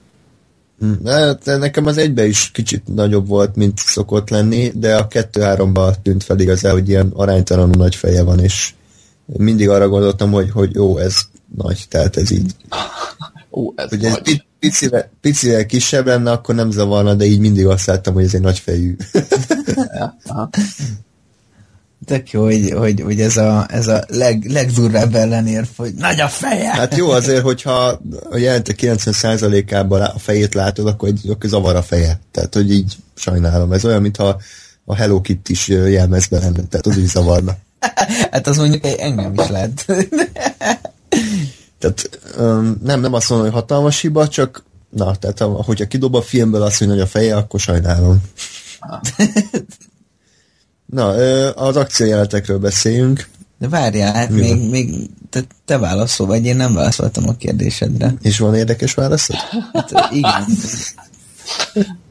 Hm, 0.79 1.07
hát 1.07 1.59
nekem 1.59 1.87
az 1.87 1.99
egybe 1.99 2.27
is 2.27 2.51
kicsit 2.51 2.95
nagyobb 2.95 3.29
volt, 3.29 3.57
mint 3.57 3.79
szokott 3.79 4.31
lenni, 4.31 4.73
de 4.75 4.97
a 4.97 5.07
kettő-háromba 5.07 5.93
tűnt 6.03 6.25
fel 6.25 6.39
igazán, 6.39 6.73
hogy 6.73 6.89
ilyen 6.89 7.13
aránytalanul 7.15 7.77
nagy 7.77 7.95
feje 7.95 8.23
van, 8.23 8.39
és 8.39 8.75
mindig 9.27 9.69
arra 9.69 9.89
gondoltam, 9.89 10.33
hogy, 10.33 10.51
hogy 10.51 10.75
jó, 10.75 10.99
ez 10.99 11.17
nagy, 11.57 11.85
tehát 11.89 12.17
ez 12.17 12.31
így. 12.31 12.55
Ú, 13.51 13.73
ez 13.77 13.89
hogy 13.89 14.01
nagy. 14.01 14.21
ez 14.25 14.37
picivel, 14.59 15.11
picivel 15.21 15.67
kisebb 15.67 16.07
lenne, 16.07 16.31
akkor 16.31 16.55
nem 16.55 16.71
zavarna, 16.71 17.15
de 17.15 17.25
így 17.25 17.41
mindig 17.41 17.67
azt 17.67 17.87
láttam, 17.87 18.15
hogy 18.15 18.25
ez 18.25 18.35
egy 18.35 18.41
nagy 18.41 18.59
fejű. 18.59 18.97
ja, 19.99 20.17
aha. 20.27 20.51
Tök 22.07 22.31
jó, 22.31 22.43
hogy, 22.43 22.71
hogy, 22.71 23.01
hogy 23.01 23.21
ez 23.21 23.37
a, 23.37 23.67
ez 23.71 23.87
a 23.87 24.05
leg, 24.09 24.45
legdurvább 24.51 25.15
ellenérv, 25.15 25.67
hogy 25.77 25.95
nagy 25.95 26.21
a 26.21 26.29
feje. 26.29 26.71
Hát 26.71 26.97
jó 26.97 27.11
azért, 27.11 27.43
hogyha 27.43 28.01
a 28.31 28.37
jelente 28.37 28.73
90%-ában 28.77 30.01
a 30.01 30.19
fejét 30.19 30.55
látod, 30.55 30.87
akkor, 30.87 31.09
egy, 31.09 31.31
akkor 31.31 31.51
zavar 31.51 31.77
a 31.77 31.83
feje. 31.83 32.21
Tehát, 32.31 32.55
hogy 32.55 32.73
így 32.73 32.97
sajnálom. 33.15 33.73
Ez 33.73 33.85
olyan, 33.85 34.03
mintha 34.03 34.41
a 34.85 34.95
Hello 34.95 35.21
Kitty 35.21 35.51
is 35.51 35.69
jelmezben 35.69 36.41
lenne, 36.41 36.63
tehát 36.69 36.87
az 36.87 36.97
is 36.97 37.09
zavarna. 37.09 37.57
hát 38.31 38.47
az 38.47 38.57
mondjuk 38.57 38.87
engem 38.99 39.35
is 39.35 39.49
lehet. 39.49 39.87
Tehát 41.85 42.37
nem, 42.83 43.01
nem 43.01 43.13
azt 43.13 43.29
mondom, 43.29 43.47
hogy 43.47 43.57
hatalmas 43.61 44.01
hiba, 44.01 44.29
csak 44.29 44.65
na, 44.91 45.15
tehát 45.15 45.39
hogyha 45.39 45.87
kidob 45.87 46.15
a 46.15 46.23
filmből 46.23 46.63
azt, 46.63 46.79
hogy 46.79 46.87
nagy 46.87 47.01
a 47.01 47.07
feje, 47.07 47.37
akkor 47.37 47.61
sajnálom. 47.61 48.21
Na, 50.87 51.09
az 51.51 51.77
akciójeletekről 51.77 52.59
beszéljünk. 52.59 53.29
De 53.59 53.69
várjál, 53.69 54.15
hát 54.15 54.31
még, 54.31 54.71
még 54.71 55.11
te, 55.31 55.43
te 55.65 55.79
válaszol, 55.79 56.27
vagy 56.27 56.45
én 56.45 56.57
nem 56.57 56.75
válaszoltam 56.75 57.29
a 57.29 57.37
kérdésedre. 57.37 58.15
És 58.23 58.39
van 58.39 58.55
érdekes 58.55 58.95
válaszod? 58.95 59.37
Hát, 59.73 59.93
igen. 60.11 60.45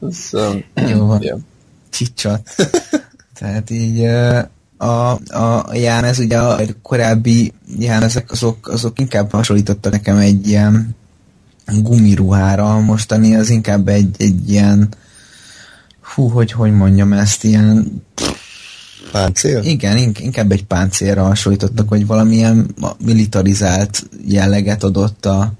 Um, 0.00 0.64
Jó 0.74 1.06
van. 1.06 1.46
Csicsat. 1.90 2.50
Tehát 3.34 3.70
így 3.70 4.06
a, 4.76 5.10
a 5.38 5.74
Jánez, 5.74 6.18
ugye 6.18 6.38
a 6.38 6.60
korábbi 6.82 7.52
Jánezek, 7.78 8.30
azok, 8.30 8.68
azok 8.68 8.98
inkább 8.98 9.30
hasonlítottak 9.30 9.92
nekem 9.92 10.16
egy 10.16 10.48
ilyen 10.48 10.96
gumiruhára, 11.66 12.80
mostani 12.80 13.34
az 13.34 13.50
inkább 13.50 13.88
egy, 13.88 14.14
egy 14.18 14.50
ilyen 14.50 14.88
hú, 16.14 16.28
hogy 16.28 16.52
hogy 16.52 16.72
mondjam 16.72 17.12
ezt, 17.12 17.44
ilyen 17.44 18.02
Páncél? 19.14 19.62
Igen, 19.62 19.96
inkább 19.96 20.52
egy 20.52 20.64
páncélra 20.64 21.22
hasonlítottak, 21.22 21.88
hogy 21.88 22.06
valamilyen 22.06 22.74
militarizált 23.04 24.06
jelleget 24.26 24.84
adott 24.84 25.26
a, 25.26 25.52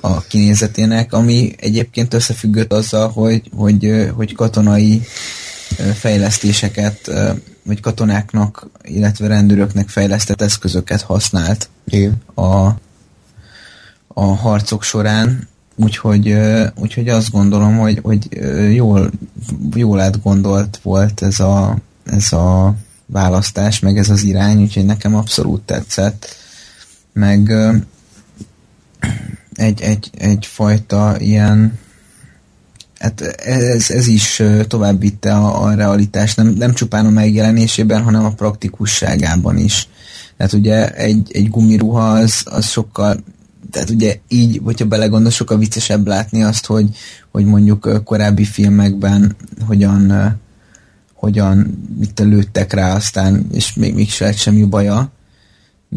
a 0.00 0.20
kinézetének, 0.20 1.12
ami 1.12 1.54
egyébként 1.60 2.14
összefüggött 2.14 2.72
azzal, 2.72 3.08
hogy, 3.08 3.42
hogy, 3.56 4.10
hogy 4.16 4.34
katonai 4.34 5.02
fejlesztéseket, 5.94 7.10
vagy 7.66 7.80
katonáknak, 7.80 8.68
illetve 8.82 9.26
rendőröknek 9.26 9.88
fejlesztett 9.88 10.40
eszközöket 10.40 11.02
használt 11.02 11.68
Igen. 11.84 12.22
A, 12.34 12.66
a 14.08 14.24
harcok 14.24 14.82
során, 14.82 15.48
úgyhogy, 15.76 16.36
úgyhogy 16.74 17.08
azt 17.08 17.30
gondolom, 17.30 17.78
hogy, 17.78 17.98
hogy 18.02 18.28
jól, 18.72 19.10
jól 19.74 20.00
átgondolt 20.00 20.80
volt 20.82 21.22
ez 21.22 21.40
a, 21.40 21.76
ez 22.04 22.32
a 22.32 22.74
választás, 23.06 23.80
meg 23.80 23.98
ez 23.98 24.10
az 24.10 24.22
irány, 24.22 24.62
úgyhogy 24.62 24.84
nekem 24.84 25.14
abszolút 25.14 25.62
tetszett. 25.62 26.36
Meg 27.12 27.52
egy, 29.54 29.80
egy, 29.80 30.10
egyfajta 30.18 31.20
ilyen 31.20 31.78
hát 33.06 33.20
ez, 33.46 33.90
ez 33.90 34.06
is 34.06 34.42
tovább 34.68 35.00
vitte 35.00 35.34
a, 35.34 35.62
a 35.62 35.74
realitást, 35.74 36.36
nem, 36.36 36.46
nem 36.48 36.74
csupán 36.74 37.06
a 37.06 37.10
megjelenésében, 37.10 38.02
hanem 38.02 38.24
a 38.24 38.34
praktikusságában 38.34 39.56
is. 39.56 39.88
Tehát 40.36 40.52
ugye 40.52 40.90
egy, 40.90 41.30
egy 41.32 41.50
gumiruha 41.50 42.10
az, 42.10 42.42
az 42.44 42.66
sokkal 42.66 43.16
tehát 43.70 43.90
ugye 43.90 44.16
így, 44.28 44.60
hogyha 44.64 44.86
belegondol, 44.86 45.30
sokkal 45.30 45.58
viccesebb 45.58 46.06
látni 46.06 46.42
azt, 46.42 46.66
hogy, 46.66 46.88
hogy 47.32 47.44
mondjuk 47.44 48.00
korábbi 48.04 48.44
filmekben 48.44 49.36
hogyan 49.66 50.36
hogyan 51.14 51.56
mit 51.98 52.18
lőttek 52.20 52.72
rá 52.72 52.94
aztán, 52.94 53.46
és 53.52 53.74
még, 53.74 53.94
még 53.94 54.10
se 54.10 54.24
lett 54.24 54.36
semmi 54.36 54.64
baja. 54.64 55.10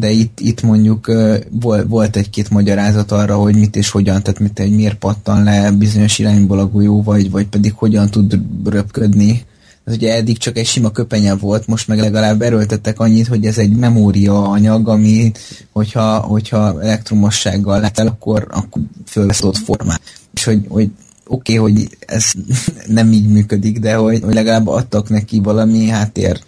De 0.00 0.10
itt, 0.10 0.40
itt 0.40 0.62
mondjuk 0.62 1.12
volt, 1.50 1.86
volt 1.88 2.16
egy-két 2.16 2.50
magyarázat 2.50 3.12
arra, 3.12 3.36
hogy 3.36 3.56
mit 3.56 3.76
és 3.76 3.90
hogyan, 3.90 4.22
tehát 4.22 4.40
mit, 4.40 4.58
hogy 4.58 4.74
miért 4.74 4.98
pattan 4.98 5.44
le 5.44 5.70
bizonyos 5.70 6.18
irányból 6.18 6.58
a 6.58 6.68
golyó, 6.68 7.02
vagy, 7.02 7.30
vagy 7.30 7.46
pedig 7.46 7.72
hogyan 7.74 8.10
tud 8.10 8.38
röpködni. 8.64 9.44
Ez 9.84 9.94
ugye 9.94 10.14
eddig 10.14 10.38
csak 10.38 10.58
egy 10.58 10.66
sima 10.66 10.90
köpenye 10.90 11.34
volt, 11.34 11.66
most 11.66 11.88
meg 11.88 11.98
legalább 11.98 12.42
erőltettek 12.42 13.00
annyit, 13.00 13.26
hogy 13.26 13.46
ez 13.46 13.58
egy 13.58 13.76
memória 13.76 14.48
anyag, 14.48 14.88
ami 14.88 15.32
hogyha, 15.72 16.18
hogyha 16.18 16.82
elektromossággal 16.82 17.78
lehet 17.78 17.98
el, 17.98 18.06
akkor, 18.06 18.46
akkor 18.50 18.82
fölvesz 19.06 19.42
ott 19.42 19.56
formát. 19.56 20.00
És 20.34 20.44
hogy, 20.44 20.64
hogy 20.68 20.90
oké, 21.26 21.58
okay, 21.58 21.72
hogy 21.72 21.88
ez 22.06 22.32
nem 22.98 23.12
így 23.12 23.28
működik, 23.28 23.78
de 23.78 23.94
hogy, 23.94 24.20
hogy 24.22 24.34
legalább 24.34 24.66
adtak 24.66 25.08
neki 25.08 25.40
valami 25.40 25.88
háttér 25.88 26.40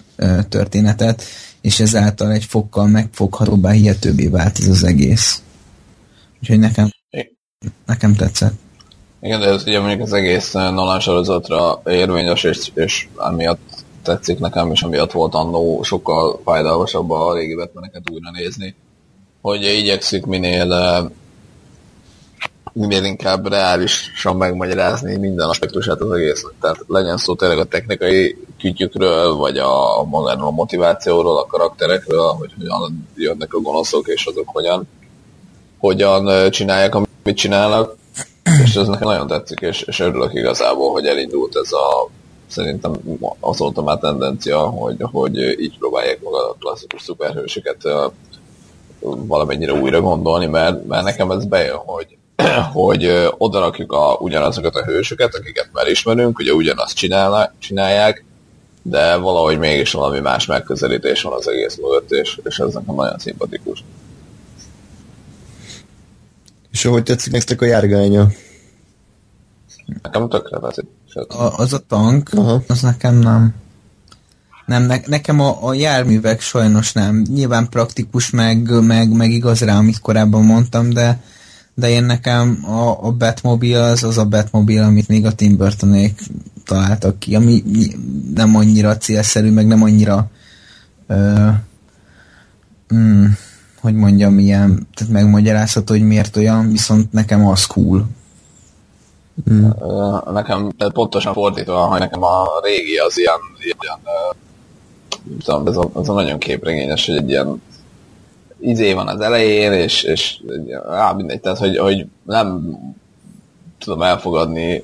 történetet, 0.49 1.23
és 1.63 1.81
ezáltal 1.81 2.31
egy 2.31 2.45
fokkal 2.45 2.87
megfoghatóbbá, 2.87 3.71
hihetőbbé 3.71 4.27
vált 4.27 4.59
ez 4.59 4.69
az 4.69 4.85
egész. 4.85 5.43
Úgyhogy 6.41 6.59
nekem, 6.59 6.91
nekem 7.87 8.15
tetszett. 8.15 8.55
Igen, 9.21 9.41
de 9.41 9.47
ez 9.47 9.63
ugye 9.67 9.81
mondjuk 9.81 10.01
az 10.01 10.13
egész 10.13 10.53
Nolan 10.53 11.01
sorozatra 11.01 11.83
érvényes, 11.85 12.45
és, 12.45 12.71
és 12.75 13.09
amiatt 13.15 13.85
tetszik 14.03 14.39
nekem, 14.39 14.71
és 14.71 14.83
amiatt 14.83 15.13
volt 15.13 15.35
annó 15.35 15.83
sokkal 15.83 16.41
fájdalmasabb 16.45 17.11
a 17.11 17.35
régi 17.35 17.55
Batmaneket 17.55 18.11
újra 18.11 18.31
nézni, 18.31 18.75
hogy 19.41 19.63
igyekszik 19.63 20.27
minél 20.27 20.69
minél 22.73 23.05
inkább 23.05 23.49
reálisan 23.49 24.37
megmagyarázni 24.37 25.17
minden 25.17 25.49
aspektusát 25.49 26.01
az 26.01 26.13
egésznek. 26.13 26.53
Tehát 26.61 26.85
legyen 26.87 27.17
szó 27.17 27.35
tényleg 27.35 27.59
a 27.59 27.65
technikai 27.65 28.37
kütyükről, 28.61 29.35
vagy 29.35 29.59
a 29.59 30.05
modern 30.05 30.41
a 30.41 30.51
motivációról, 30.51 31.39
a 31.39 31.47
karakterekről, 31.47 32.27
hogy 32.27 32.51
hogyan 32.59 33.09
jönnek 33.17 33.55
a 33.55 33.61
gonoszok, 33.61 34.09
és 34.09 34.27
azok 34.27 34.49
hogyan, 34.49 34.89
hogyan 35.79 36.51
csinálják, 36.51 36.95
amit 36.95 37.37
csinálnak. 37.37 37.97
És 38.65 38.77
ez 38.77 38.87
nekem 38.87 39.09
nagyon 39.09 39.27
tetszik, 39.27 39.61
és, 39.61 39.83
és 39.83 40.01
örülök 40.01 40.35
igazából, 40.35 40.93
hogy 40.93 41.07
elindult 41.07 41.57
ez 41.57 41.73
a 41.73 42.11
szerintem 42.47 42.93
azóta 43.41 43.83
már 43.83 43.99
tendencia, 43.99 44.59
hogy, 44.59 44.97
hogy 45.01 45.37
így 45.39 45.79
próbálják 45.79 46.23
maga 46.23 46.49
a 46.51 46.57
klasszikus 46.59 47.03
szuperhősöket 47.03 47.83
valamennyire 49.01 49.73
újra 49.73 50.01
gondolni, 50.01 50.47
mert, 50.47 50.87
mert 50.87 51.05
nekem 51.05 51.31
ez 51.31 51.45
bejön, 51.45 51.77
hogy 51.77 52.17
hogy 52.73 53.31
odarakjuk 53.39 53.93
a, 53.93 54.17
ugyanazokat 54.21 54.75
a 54.75 54.85
hősöket, 54.85 55.35
akiket 55.35 55.69
már 55.73 55.87
ismerünk, 55.87 56.39
ugye 56.39 56.53
ugyanazt 56.53 56.97
csinálna, 56.97 57.53
csinálják, 57.59 58.25
de 58.83 59.17
valahogy 59.17 59.59
mégis 59.59 59.93
valami 59.93 60.21
más 60.21 60.47
megközelítés 60.47 61.23
van 61.23 61.33
az 61.33 61.49
egész 61.49 61.77
mögött, 61.77 62.11
és, 62.11 62.41
és 62.45 62.59
ez 62.59 62.73
nekem 62.73 62.95
nagyon 62.95 63.19
szimpatikus. 63.19 63.85
És 66.73 66.85
ahogy 66.85 67.03
tetszik 67.03 67.33
nektek 67.33 67.61
a 67.61 67.65
járgánya? 67.65 68.29
Nekem 70.03 70.29
tökre 70.29 70.59
veszik. 70.59 70.85
A, 71.29 71.59
az 71.59 71.73
a 71.73 71.79
tank, 71.79 72.31
Aha. 72.33 72.63
az 72.69 72.81
nekem 72.81 73.15
nem. 73.15 73.55
Nem, 74.67 74.83
ne, 74.83 74.97
nekem 75.07 75.41
a, 75.41 75.67
a 75.67 75.75
járművek 75.75 76.41
sajnos 76.41 76.93
nem. 76.93 77.25
Nyilván 77.35 77.69
praktikus, 77.69 78.31
meg, 78.31 78.85
meg, 78.85 79.17
meg 79.17 79.31
igaz 79.31 79.61
rá, 79.61 79.77
amit 79.77 80.01
korábban 80.01 80.45
mondtam, 80.45 80.91
de, 80.91 81.23
de 81.83 81.89
én 81.89 82.05
nekem 82.05 82.65
a, 82.67 83.07
a 83.07 83.11
Batmobile 83.11 83.83
az 83.83 84.05
az 84.05 84.19
a 84.19 84.25
Batmobile, 84.25 84.85
amit 84.85 85.09
még 85.09 85.27
a 85.27 85.33
Tim 85.33 85.57
Burtonék 85.57 86.21
találtak 86.65 87.19
ki, 87.19 87.35
ami 87.35 87.63
nem 88.35 88.57
annyira 88.57 88.97
célszerű, 88.97 89.51
meg 89.51 89.67
nem 89.67 89.83
annyira 89.83 90.27
ö, 91.07 91.49
mm, 92.95 93.25
hogy 93.81 93.95
mondjam, 93.95 94.39
ilyen, 94.39 94.87
tehát 94.95 95.13
megmagyarázható, 95.13 95.95
hogy 95.95 96.07
miért 96.07 96.37
olyan, 96.37 96.71
viszont 96.71 97.13
nekem 97.13 97.47
az 97.47 97.67
cool. 97.67 98.07
Mm. 99.51 99.69
Nekem 100.33 100.73
pontosan 100.93 101.33
fordítva, 101.33 101.87
hogy 101.87 102.01
nekem 102.01 102.23
a 102.23 102.47
régi 102.63 102.97
az 102.97 103.19
ilyen, 103.19 103.41
ilyen 103.61 103.99
tudom, 105.45 105.67
ez 105.67 105.77
a, 105.77 105.91
ez 106.01 106.09
a 106.09 106.13
nagyon 106.13 106.39
képregényes, 106.39 107.07
hogy 107.07 107.17
egy 107.17 107.29
ilyen 107.29 107.63
izé 108.63 108.93
van 108.93 109.09
az 109.09 109.21
elején, 109.21 109.73
és, 109.73 110.03
és 110.03 110.41
á, 110.89 111.13
mindegy, 111.13 111.41
tehát 111.41 111.59
hogy, 111.59 111.79
hogy 111.79 112.07
nem 112.23 112.79
tudom 113.79 114.03
elfogadni, 114.03 114.83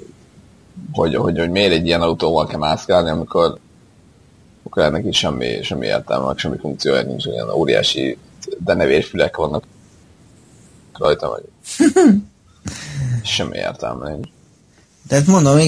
hogy, 0.92 1.14
hogy, 1.14 1.38
hogy 1.38 1.50
miért 1.50 1.72
egy 1.72 1.86
ilyen 1.86 2.00
autóval 2.00 2.46
kell 2.46 2.58
mászkálni, 2.58 3.10
amikor, 3.10 3.58
akkor 4.62 4.82
ennek 4.82 5.04
is 5.04 5.18
semmi, 5.18 5.62
semmi 5.62 5.86
értelme, 5.86 6.32
semmi 6.36 6.56
funkciója 6.56 7.02
nincs, 7.02 7.26
olyan 7.26 7.50
óriási 7.50 8.18
denevérfülek 8.58 9.36
vannak 9.36 9.64
rajta, 10.92 11.28
vagy 11.28 11.44
semmi 13.22 13.56
értelme 13.56 14.10
nincs. 14.10 14.28
Tehát 15.08 15.26
mondom, 15.26 15.58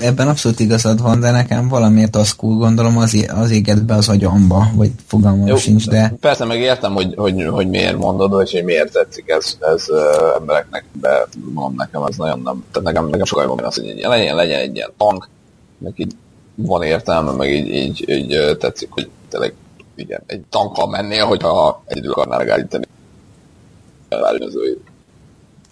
ebben 0.00 0.28
abszolút 0.28 0.60
igazad 0.60 1.02
van, 1.02 1.20
de 1.20 1.30
nekem 1.30 1.68
valamiért 1.68 2.16
azt 2.16 2.36
cool 2.36 2.56
gondolom, 2.56 2.98
az, 2.98 3.26
az 3.34 3.50
éget 3.50 3.84
be 3.84 3.94
az 3.94 4.08
agyamba, 4.08 4.70
vagy 4.74 4.90
fogalmam 5.06 5.46
Jó, 5.46 5.56
sincs, 5.56 5.88
de... 5.88 6.14
Persze 6.20 6.44
meg 6.44 6.60
értem, 6.60 6.94
hogy, 6.94 7.14
hogy, 7.16 7.46
hogy 7.50 7.68
miért 7.68 7.96
mondod, 7.96 8.30
vagy 8.30 8.50
hogy 8.52 8.64
miért 8.64 8.92
tetszik 8.92 9.28
ez, 9.28 9.56
ez 9.60 9.84
uh, 9.88 9.98
embereknek, 10.36 10.84
de 11.00 11.26
mondom 11.54 11.74
nekem 11.76 12.02
ez 12.02 12.16
nagyon 12.16 12.40
nem, 12.44 12.64
tehát 12.72 12.88
nekem, 12.88 13.08
nekem 13.08 13.24
sokkal 13.24 13.44
jobban 13.44 13.64
az, 13.64 13.74
hogy 13.74 14.00
legyen, 14.02 14.36
legyen 14.36 14.60
egy 14.60 14.74
ilyen 14.74 14.92
tank, 14.96 15.28
meg 15.78 15.92
így 15.96 16.12
van 16.54 16.82
értelme, 16.82 17.30
meg 17.30 17.50
így, 17.50 17.68
így, 17.68 18.08
így 18.08 18.56
tetszik, 18.58 18.88
hogy 18.90 19.08
tényleg 19.28 19.54
igen, 19.94 20.22
egy 20.26 20.42
tankkal 20.50 20.88
mennél, 20.88 21.24
hogyha 21.24 21.82
egyedül 21.86 22.12
akarnál 22.12 22.38
megállítani 22.38 22.84
a 24.08 24.16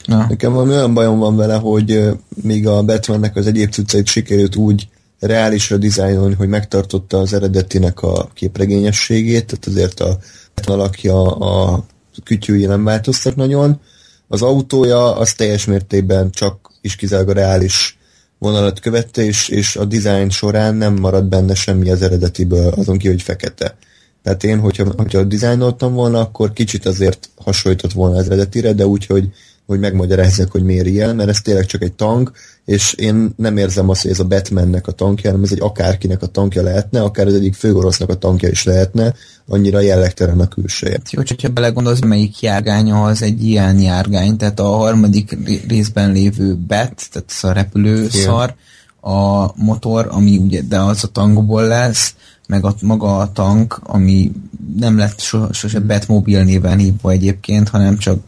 Na. 0.08 0.26
Nekem 0.28 0.52
valami 0.52 0.72
olyan 0.72 0.94
bajom 0.94 1.18
van 1.18 1.36
vele, 1.36 1.54
hogy 1.54 2.10
még 2.42 2.66
a 2.66 2.82
Batmannek 2.82 3.36
az 3.36 3.46
egyéb 3.46 3.70
cuccait 3.70 4.06
sikerült 4.06 4.56
úgy 4.56 4.88
reálisra 5.20 5.76
dizájnolni, 5.76 6.34
hogy 6.34 6.48
megtartotta 6.48 7.18
az 7.18 7.32
eredetinek 7.32 8.02
a 8.02 8.28
képregényességét, 8.34 9.46
tehát 9.46 9.66
azért 9.66 10.00
a 10.00 10.18
Batman 10.54 10.78
alakja 10.78 11.36
a 11.36 11.84
kütyűi 12.24 12.66
nem 12.66 12.84
változtak 12.84 13.36
nagyon. 13.36 13.80
Az 14.28 14.42
autója 14.42 15.16
az 15.16 15.32
teljes 15.32 15.64
mértékben 15.64 16.30
csak 16.30 16.70
is 16.80 16.96
kizárólag 16.96 17.36
a 17.36 17.40
reális 17.40 17.98
vonalat 18.38 18.80
követte, 18.80 19.22
és, 19.22 19.48
és 19.48 19.76
a 19.76 19.84
design 19.84 20.28
során 20.28 20.74
nem 20.74 20.94
maradt 20.94 21.28
benne 21.28 21.54
semmi 21.54 21.90
az 21.90 22.02
eredetiből, 22.02 22.68
azon 22.68 22.98
ki, 22.98 23.08
hogy 23.08 23.22
fekete. 23.22 23.76
Tehát 24.22 24.44
én, 24.44 24.58
hogyha, 24.58 24.86
hogyha 24.96 25.24
dizájnoltam 25.24 25.92
volna, 25.92 26.20
akkor 26.20 26.52
kicsit 26.52 26.86
azért 26.86 27.30
hasonlított 27.36 27.92
volna 27.92 28.16
az 28.16 28.26
eredetire, 28.26 28.72
de 28.72 28.86
úgy, 28.86 29.06
hogy 29.06 29.30
hogy 29.68 29.80
megmagyarázzak, 29.80 30.50
hogy 30.50 30.62
miért 30.62 30.86
ilyen, 30.86 31.16
mert 31.16 31.28
ez 31.28 31.40
tényleg 31.40 31.66
csak 31.66 31.82
egy 31.82 31.92
tank, 31.92 32.32
és 32.64 32.92
én 32.92 33.30
nem 33.36 33.56
érzem 33.56 33.88
azt, 33.88 34.02
hogy 34.02 34.10
ez 34.10 34.20
a 34.20 34.24
Batmannek 34.24 34.86
a 34.86 34.92
tankja, 34.92 35.30
hanem 35.30 35.44
ez 35.44 35.52
egy 35.52 35.60
akárkinek 35.60 36.22
a 36.22 36.26
tankja 36.26 36.62
lehetne, 36.62 37.02
akár 37.02 37.26
az 37.26 37.34
egyik 37.34 37.54
főorosznak 37.54 38.10
a 38.10 38.14
tankja 38.14 38.48
is 38.48 38.64
lehetne, 38.64 39.14
annyira 39.48 39.80
jellegtelen 39.80 40.40
a 40.40 40.48
külseje. 40.48 41.00
Jó, 41.10 41.22
hogyha 41.26 41.48
belegondolsz, 41.48 42.00
melyik 42.00 42.40
járgánya 42.40 43.04
az 43.04 43.22
egy 43.22 43.44
ilyen 43.44 43.80
járgány, 43.80 44.36
tehát 44.36 44.60
a 44.60 44.66
harmadik 44.66 45.36
részben 45.68 46.12
lévő 46.12 46.56
Bat, 46.56 47.08
tehát 47.10 47.38
a 47.40 47.52
repülő 47.52 48.08
szar, 48.08 48.54
a 49.00 49.52
motor, 49.54 50.08
ami 50.10 50.36
ugye, 50.36 50.62
de 50.68 50.80
az 50.80 51.04
a 51.04 51.08
tankból 51.08 51.66
lesz, 51.66 52.14
meg 52.48 52.64
a, 52.64 52.74
maga 52.82 53.18
a 53.18 53.32
tank, 53.32 53.80
ami 53.82 54.32
nem 54.76 54.98
lett 54.98 55.20
so, 55.20 55.52
sose 55.52 55.80
Batmobile 55.80 56.42
néven 56.42 56.78
hívva 56.78 57.10
egyébként, 57.10 57.68
hanem 57.68 57.98
csak 57.98 58.20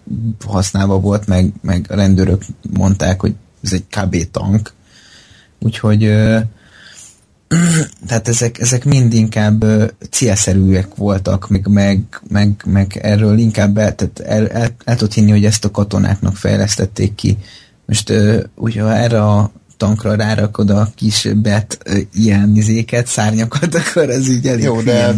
használva 0.46 1.00
volt, 1.00 1.26
meg, 1.26 1.52
meg 1.61 1.87
a 1.88 1.94
rendőrök 1.94 2.42
mondták, 2.70 3.20
hogy 3.20 3.35
ez 3.62 3.72
egy 3.72 3.85
KB 3.90 4.30
tank. 4.30 4.72
Úgyhogy 5.59 6.00
tehát 8.06 8.28
ezek, 8.28 8.59
ezek 8.59 8.85
mind 8.85 9.12
inkább 9.12 9.64
célszerűek 10.11 10.94
voltak, 10.94 11.48
meg, 11.48 11.66
meg, 11.66 12.20
meg, 12.28 12.62
meg 12.66 12.98
erről 13.02 13.38
inkább 13.38 13.78
el, 13.78 13.94
tehát 13.94 14.20
el, 14.20 14.48
el, 14.48 14.68
el 14.85 14.96
tudod 14.96 15.12
hinni, 15.12 15.30
hogy 15.30 15.44
ezt 15.44 15.64
a 15.64 15.70
katonáknak 15.70 16.37
fejlesztették 16.37 17.14
ki. 17.14 17.38
Most 17.87 18.12
ugye 18.54 18.85
erre 18.85 19.22
a 19.22 19.50
tankra 19.80 20.14
rárakod 20.14 20.70
a 20.70 20.88
kis 20.94 21.28
bet 21.34 21.78
ilyen 22.12 22.56
izéket, 22.56 23.06
szárnyakat, 23.06 23.74
akkor 23.80 24.10
ez 24.10 24.28
így 24.28 24.46
elég 24.46 24.64
Jó, 24.64 24.80
de, 24.80 25.14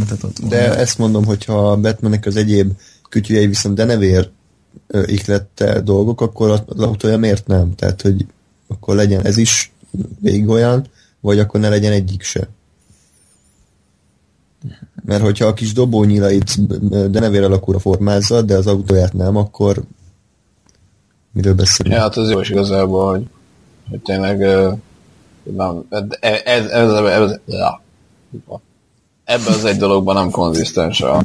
de 0.49 0.77
ezt 0.77 0.99
mondom, 0.99 1.25
hogyha 1.25 1.71
a 1.71 1.77
Batmannek 1.77 2.27
az 2.27 2.37
egyéb 2.37 2.73
kütyüjei 3.09 3.47
viszont 3.47 3.75
denevér 3.75 4.31
iklette 5.05 5.81
dolgok, 5.81 6.21
akkor 6.21 6.51
az 6.51 6.81
autója 6.81 7.19
miért 7.19 7.47
nem? 7.47 7.75
Tehát, 7.75 8.03
hogy 8.03 8.27
akkor 8.69 8.95
legyen 8.95 9.25
ez 9.25 9.37
is 9.37 9.73
végig 10.21 10.49
olyan, 10.49 10.87
vagy 11.21 11.39
akkor 11.39 11.61
ne 11.61 11.69
legyen 11.69 11.93
egyik 11.93 12.23
se. 12.23 12.49
Mert 15.05 15.23
hogyha 15.23 15.47
a 15.47 15.55
kis 15.55 15.73
dobónyilait 15.73 16.67
denevér 17.11 17.43
alakúra 17.43 17.79
formázza, 17.79 18.43
de 18.43 18.57
az 18.57 18.67
autóját 18.67 19.13
nem, 19.13 19.37
akkor 19.37 19.83
miről 21.33 21.55
beszélünk? 21.55 21.97
Ja, 21.97 22.03
hát 22.03 22.17
az 22.17 22.31
jó 22.31 22.41
is 22.41 22.51
igazából, 22.51 23.11
hogy 23.11 23.27
hogy 23.93 24.03
tényleg 24.03 24.39
nem, 25.43 25.85
ez, 25.89 26.03
ez, 26.45 26.67
ez, 26.67 26.91
ebben 29.25 29.55
az 29.55 29.65
egy 29.65 29.77
dologban 29.77 30.15
nem 30.15 30.31
konzisztens 30.31 31.01
a, 31.01 31.25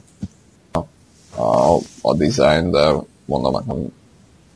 a, 1.35 1.75
a 2.01 2.13
design, 2.15 2.71
de 2.71 2.93
mondom, 3.25 3.53
nekem 3.53 3.91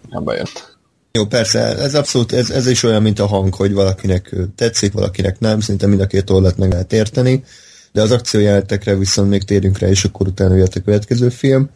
nem 0.10 0.24
bejött. 0.24 0.78
Jó, 1.12 1.26
persze, 1.26 1.60
ez 1.60 1.96
abszolút, 1.96 2.34
ez, 2.34 2.50
ez 2.50 2.68
is 2.68 2.84
olyan, 2.84 3.02
mint 3.02 3.20
a 3.20 3.26
hang, 3.26 3.54
hogy 3.54 3.74
valakinek 3.74 4.36
tetszik, 4.56 4.94
valakinek 4.94 5.40
nem, 5.40 5.60
szinte 5.60 5.88
mind 5.88 6.02
a 6.02 6.08
két 6.08 6.30
oldat 6.30 6.58
meg 6.58 6.72
lehet 6.72 6.94
érteni, 6.94 7.44
de 7.92 8.02
az 8.02 8.12
akciójelenetekre 8.12 8.96
viszont 8.96 9.30
még 9.30 9.44
térjünk 9.44 9.78
rá, 9.78 9.88
és 9.88 10.04
akkor 10.04 10.28
utána 10.28 10.56
jött 10.56 10.76
a 10.76 10.82
következő 10.82 11.30
film. 11.30 11.70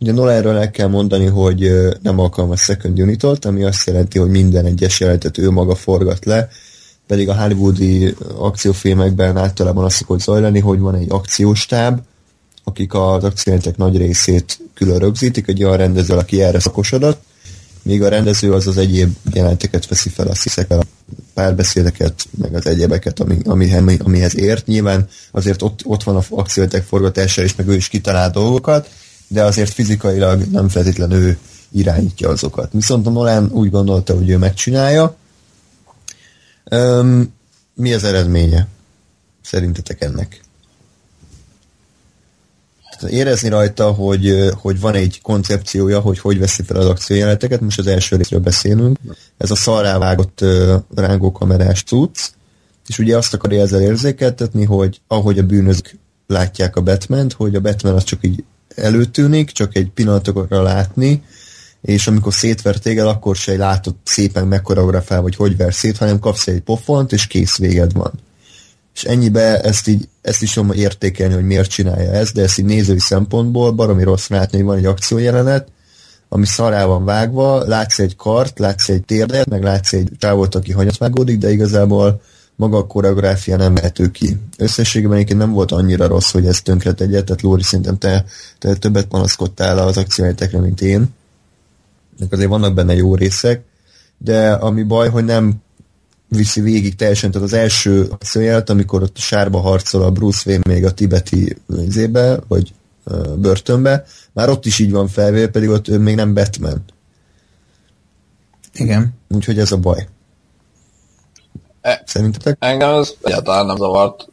Ugye 0.00 0.12
Nolanről 0.12 0.56
el 0.56 0.70
kell 0.70 0.88
mondani, 0.88 1.26
hogy 1.26 1.72
nem 2.02 2.18
alkalmaz 2.18 2.60
second 2.60 3.00
unitot, 3.00 3.44
ami 3.44 3.64
azt 3.64 3.86
jelenti, 3.86 4.18
hogy 4.18 4.30
minden 4.30 4.66
egyes 4.66 5.00
jelenetet 5.00 5.38
ő 5.38 5.50
maga 5.50 5.74
forgat 5.74 6.24
le, 6.24 6.48
pedig 7.06 7.28
a 7.28 7.34
hollywoodi 7.34 8.14
akciófilmekben 8.36 9.36
általában 9.36 9.84
azt 9.84 9.96
szokott 9.96 10.20
zajlani, 10.20 10.58
hogy 10.58 10.78
van 10.78 10.94
egy 10.94 11.10
akcióstáb, 11.10 12.00
akik 12.64 12.94
az 12.94 13.24
akciójelenetek 13.24 13.78
nagy 13.78 13.96
részét 13.96 14.58
külön 14.74 14.98
rögzítik, 14.98 15.48
egy 15.48 15.64
olyan 15.64 15.76
rendező, 15.76 16.14
aki 16.14 16.42
erre 16.42 16.60
szakosodott, 16.60 17.22
míg 17.82 18.02
a 18.02 18.08
rendező 18.08 18.52
az 18.52 18.66
az 18.66 18.76
egyéb 18.76 19.16
jelenteket 19.32 19.88
veszi 19.88 20.08
fel, 20.08 20.26
azt 20.26 20.42
hiszek 20.42 20.70
a 20.70 20.82
párbeszédeket, 21.34 22.14
meg 22.38 22.54
az 22.54 22.66
egyebeket, 22.66 23.20
ami, 23.20 23.38
ami, 23.44 23.96
amihez 24.04 24.38
ért. 24.38 24.66
Nyilván 24.66 25.08
azért 25.30 25.62
ott, 25.62 25.80
ott 25.84 26.02
van 26.02 26.16
a 26.16 26.22
akciójelenetek 26.30 26.88
forgatása, 26.88 27.42
és 27.42 27.54
meg 27.56 27.68
ő 27.68 27.74
is 27.74 27.88
kitalál 27.88 28.30
dolgokat, 28.30 28.88
de 29.32 29.44
azért 29.44 29.72
fizikailag 29.72 30.42
nem 30.50 30.68
feltétlenül 30.68 31.22
ő 31.22 31.38
irányítja 31.72 32.28
azokat. 32.28 32.72
Viszont 32.72 33.06
a 33.06 33.10
Nolan 33.10 33.50
úgy 33.52 33.70
gondolta, 33.70 34.14
hogy 34.14 34.28
ő 34.28 34.36
megcsinálja. 34.36 35.16
Um, 36.70 37.34
mi 37.74 37.92
az 37.94 38.04
eredménye? 38.04 38.66
Szerintetek 39.42 40.00
ennek? 40.00 40.40
Érezni 43.08 43.48
rajta, 43.48 43.90
hogy, 43.90 44.50
hogy 44.54 44.80
van 44.80 44.94
egy 44.94 45.20
koncepciója, 45.22 46.00
hogy 46.00 46.18
hogy 46.18 46.38
veszi 46.38 46.62
fel 46.62 46.76
az 46.76 46.86
akciójeleneteket, 46.86 47.60
most 47.60 47.78
az 47.78 47.86
első 47.86 48.16
részről 48.16 48.40
beszélünk. 48.40 48.98
Ez 49.38 49.50
a 49.50 49.54
szarrávágott 49.54 50.44
rángókamerás 50.94 51.82
cucc, 51.82 52.18
és 52.86 52.98
ugye 52.98 53.16
azt 53.16 53.34
akarja 53.34 53.60
ezzel 53.60 53.80
érzékeltetni, 53.80 54.64
hogy 54.64 55.00
ahogy 55.06 55.38
a 55.38 55.42
bűnözők 55.42 55.98
látják 56.26 56.76
a 56.76 56.80
batman 56.80 57.30
hogy 57.36 57.54
a 57.54 57.60
Batman 57.60 57.94
az 57.94 58.04
csak 58.04 58.18
így 58.24 58.44
előtűnik, 58.76 59.50
csak 59.50 59.76
egy 59.76 59.90
pillanatokra 59.90 60.62
látni, 60.62 61.22
és 61.82 62.06
amikor 62.06 62.34
szétver 62.34 62.76
téged, 62.76 63.06
akkor 63.06 63.36
se 63.36 63.56
látod 63.56 63.94
szépen 64.04 64.46
megkoreografál, 64.46 65.20
vagy 65.20 65.36
hogy 65.36 65.56
ver 65.56 65.74
szét, 65.74 65.96
hanem 65.96 66.18
kapsz 66.18 66.46
egy 66.46 66.60
pofont, 66.60 67.12
és 67.12 67.26
kész 67.26 67.56
véged 67.56 67.92
van. 67.92 68.12
És 68.94 69.04
ennyibe 69.04 69.60
ezt, 69.60 69.88
így, 69.88 70.08
ezt 70.22 70.42
is 70.42 70.52
tudom 70.52 70.72
értékelni, 70.72 71.34
hogy 71.34 71.46
miért 71.46 71.70
csinálja 71.70 72.10
ezt, 72.10 72.34
de 72.34 72.42
ezt 72.42 72.58
így 72.58 72.64
nézői 72.64 72.98
szempontból 72.98 73.70
baromi 73.70 74.02
rossz 74.02 74.28
látni, 74.28 74.56
hogy 74.56 74.66
van 74.66 74.76
egy 74.76 74.86
akciójelenet, 74.86 75.68
ami 76.28 76.46
szará 76.46 76.84
van 76.84 77.04
vágva, 77.04 77.64
látsz 77.64 77.98
egy 77.98 78.16
kart, 78.16 78.58
látsz 78.58 78.88
egy 78.88 79.04
térdet, 79.04 79.48
meg 79.48 79.62
látsz 79.62 79.92
egy 79.92 80.10
távot, 80.18 80.54
aki 80.54 80.72
hanyat 80.72 80.98
vágódik, 80.98 81.38
de 81.38 81.50
igazából 81.50 82.20
maga 82.60 82.76
a 82.76 82.86
koreográfia 82.86 83.56
nem 83.56 83.72
mehető 83.72 84.10
ki. 84.10 84.36
Összességében 84.56 85.16
egyébként 85.16 85.38
nem 85.38 85.52
volt 85.52 85.72
annyira 85.72 86.06
rossz, 86.06 86.30
hogy 86.30 86.46
ez 86.46 86.62
tönkre 86.62 86.92
tegye, 86.92 87.22
tehát 87.22 87.42
Lóri 87.42 87.62
szerintem 87.62 87.98
te, 87.98 88.24
te 88.58 88.74
többet 88.74 89.06
panaszkodtál 89.06 89.78
az 89.78 89.96
akciójátekre, 89.96 90.60
mint 90.60 90.80
én. 90.80 91.08
Azért 92.30 92.48
vannak 92.48 92.74
benne 92.74 92.94
jó 92.94 93.14
részek, 93.14 93.62
de 94.18 94.52
ami 94.52 94.82
baj, 94.82 95.08
hogy 95.08 95.24
nem 95.24 95.54
viszi 96.28 96.60
végig 96.60 96.96
teljesen, 96.96 97.30
tehát 97.30 97.46
az 97.46 97.52
első 97.52 98.06
akcióját, 98.10 98.70
amikor 98.70 99.02
ott 99.02 99.16
sárba 99.16 99.60
harcol 99.60 100.02
a 100.02 100.10
Bruce 100.10 100.42
Wayne 100.46 100.72
még 100.72 100.84
a 100.84 100.94
tibeti 100.94 101.56
zébe, 101.88 102.40
vagy 102.48 102.72
börtönbe, 103.36 104.04
már 104.32 104.48
ott 104.48 104.66
is 104.66 104.78
így 104.78 104.90
van 104.90 105.08
felvé, 105.08 105.46
pedig 105.46 105.68
ott 105.68 105.88
ő 105.88 105.98
még 105.98 106.14
nem 106.14 106.34
Batman. 106.34 106.84
Igen. 108.74 109.14
Úgyhogy 109.28 109.58
ez 109.58 109.72
a 109.72 109.76
baj. 109.76 110.08
E, 111.80 112.02
Szerintetek? 112.06 112.56
Engem 112.58 112.90
ez 112.90 113.12
egyáltalán 113.22 113.66
nem 113.66 113.76
zavart, 113.76 114.26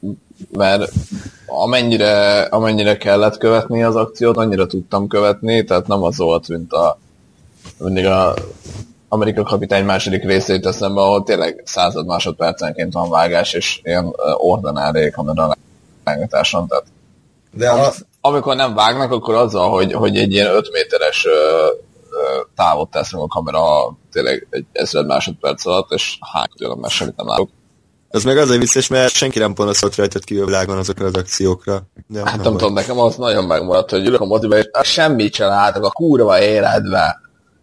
mert 0.51 0.91
amennyire, 1.45 2.41
amennyire 2.41 2.97
kellett 2.97 3.37
követni 3.37 3.83
az 3.83 3.95
akciót, 3.95 4.37
annyira 4.37 4.65
tudtam 4.65 5.07
követni, 5.07 5.63
tehát 5.63 5.87
nem 5.87 6.03
az 6.03 6.17
volt, 6.17 6.47
mint 6.47 6.73
a 6.73 6.99
mindig 7.77 8.05
a 8.05 8.33
Amerika 9.09 9.43
kapitány 9.43 9.85
második 9.85 10.23
részét 10.23 10.65
eszembe, 10.65 11.01
ahol 11.01 11.23
tényleg 11.23 11.61
század 11.65 12.05
másodpercenként 12.05 12.93
van 12.93 13.09
vágás, 13.09 13.53
és 13.53 13.79
ilyen 13.83 14.13
ordinári 14.37 15.11
kamera 15.11 15.57
vágatáson, 16.03 16.67
tehát 16.67 16.85
de 17.51 17.69
a... 17.69 17.93
amikor 18.21 18.55
nem 18.55 18.73
vágnak, 18.73 19.11
akkor 19.11 19.35
azzal, 19.35 19.69
hogy, 19.69 19.93
hogy 19.93 20.17
egy 20.17 20.31
ilyen 20.33 20.55
5 20.55 20.71
méteres 20.71 21.25
ö, 21.25 21.67
távot 22.55 22.89
tesz 22.89 23.13
a 23.13 23.27
kamera 23.27 23.61
tényleg 24.11 24.47
egy 24.49 24.65
ezer 24.71 25.05
másodperc 25.05 25.65
alatt, 25.65 25.91
és 25.91 26.17
hány 26.33 26.49
tőlem, 26.57 26.77
mert 26.79 26.93
semmit 26.93 27.15
nem 27.15 27.27
látok. 27.27 27.49
Az 28.09 28.23
meg 28.23 28.37
azért 28.37 28.59
vicces, 28.59 28.87
mert 28.87 29.13
senki 29.13 29.39
nem 29.39 29.53
panaszolt 29.53 29.95
rajtad 29.95 30.23
ki 30.23 30.37
a 30.37 30.45
világon 30.45 30.77
azokra 30.77 31.05
az 31.05 31.13
akciókra. 31.13 31.81
De 32.07 32.19
hát 32.19 32.35
nem, 32.35 32.41
nem 32.41 32.57
tudom, 32.57 32.73
nekem 32.73 32.99
az 32.99 33.15
nagyon 33.15 33.43
megmaradt, 33.43 33.89
hogy 33.89 34.05
ülök 34.05 34.21
a 34.21 34.25
moziba, 34.25 34.57
és 34.57 34.67
semmit 34.81 35.33
sem 35.33 35.47
látok 35.47 35.83
a 35.83 35.89
kurva 35.89 36.41
életbe. 36.41 37.19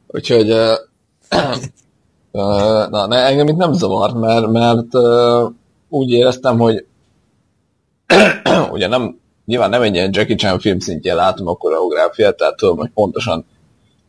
Úgyhogy 0.06 0.50
uh, 0.50 0.76
uh, 2.30 2.88
na, 2.88 3.06
ne, 3.06 3.16
engem 3.16 3.48
itt 3.48 3.56
nem 3.56 3.72
zavart, 3.72 4.14
mert, 4.14 4.46
mert 4.46 4.94
uh, 4.94 5.50
úgy 5.88 6.10
éreztem, 6.10 6.58
hogy 6.58 6.86
ugye 8.72 8.86
nem, 8.86 9.18
nyilván 9.44 9.70
nem 9.70 9.82
egy 9.82 9.94
ilyen 9.94 10.10
Jackie 10.12 10.36
Chan 10.36 10.58
film 10.58 10.78
szintjén 10.78 11.14
látom 11.14 11.46
a 11.46 11.54
koreográfiát, 11.54 12.36
tehát 12.36 12.56
tudom, 12.56 12.76
hogy 12.76 12.90
pontosan 12.94 13.46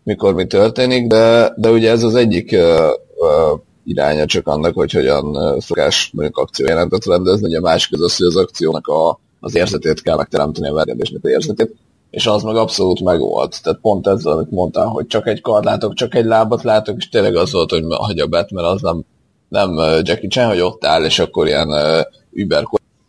mikor 0.06 0.34
mi 0.34 0.46
történik, 0.46 1.08
de, 1.08 1.54
de 1.56 1.70
ugye 1.70 1.92
ez 1.92 2.04
az 2.04 2.16
egyik 2.16 2.52
uh, 2.52 2.90
uh, 3.16 3.60
iránya 3.84 4.26
csak 4.26 4.48
annak, 4.48 4.74
hogy 4.74 4.92
hogyan 4.92 5.60
szokás 5.60 6.12
mondjuk 6.14 6.38
akciójelentet 6.38 7.06
rendezni, 7.06 7.48
ugye 7.48 7.58
a 7.58 7.62
másik 7.62 7.94
az 7.94 8.02
az, 8.02 8.18
hogy 8.18 8.28
az 8.28 8.36
akciónak 8.36 8.88
a, 8.88 9.20
az 9.40 9.56
érzetét 9.56 10.02
kell 10.02 10.16
megteremteni 10.16 10.68
a 10.68 10.74
verjedésnek 10.74 11.26
a 11.26 11.30
érzetét, 11.30 11.76
és 12.10 12.28
az 12.28 12.44
meg 12.44 12.56
abszolút 12.56 13.04
megvolt. 13.04 13.64
Tehát 13.64 13.80
pont 13.82 14.08
ezzel, 14.08 14.32
amit 14.32 14.52
mondtam, 14.52 14.90
hogy 14.90 15.08
csak 15.08 15.28
egy 15.28 15.42
kard 15.42 15.66
látok, 15.66 15.94
csak 15.94 16.16
egy 16.16 16.26
lábat 16.26 16.64
látok, 16.64 16.98
és 16.98 17.10
tényleg 17.10 17.36
az 17.36 17.52
volt, 17.52 17.70
hogy 17.70 17.84
hagy 17.90 18.20
a 18.20 18.28
mert 18.30 18.68
az 18.68 18.82
nem, 18.82 19.04
nem 19.48 19.78
Jackie 20.04 20.30
Chan, 20.30 20.48
hogy 20.48 20.60
ott 20.60 20.86
áll, 20.86 21.04
és 21.04 21.20
akkor 21.20 21.48
ilyen 21.48 21.68
uh, 21.68 22.00
über 22.32 22.64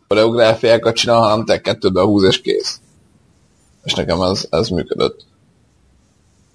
koreográfiákat 0.07 0.95
csinál, 0.95 1.19
hanem 1.19 1.45
te 1.45 1.61
kettőben 1.61 2.05
húz, 2.05 2.23
és 2.23 2.41
kész. 2.41 2.79
És 3.83 3.93
nekem 3.93 4.21
ez, 4.21 4.47
ez 4.49 4.67
működött. 4.67 5.26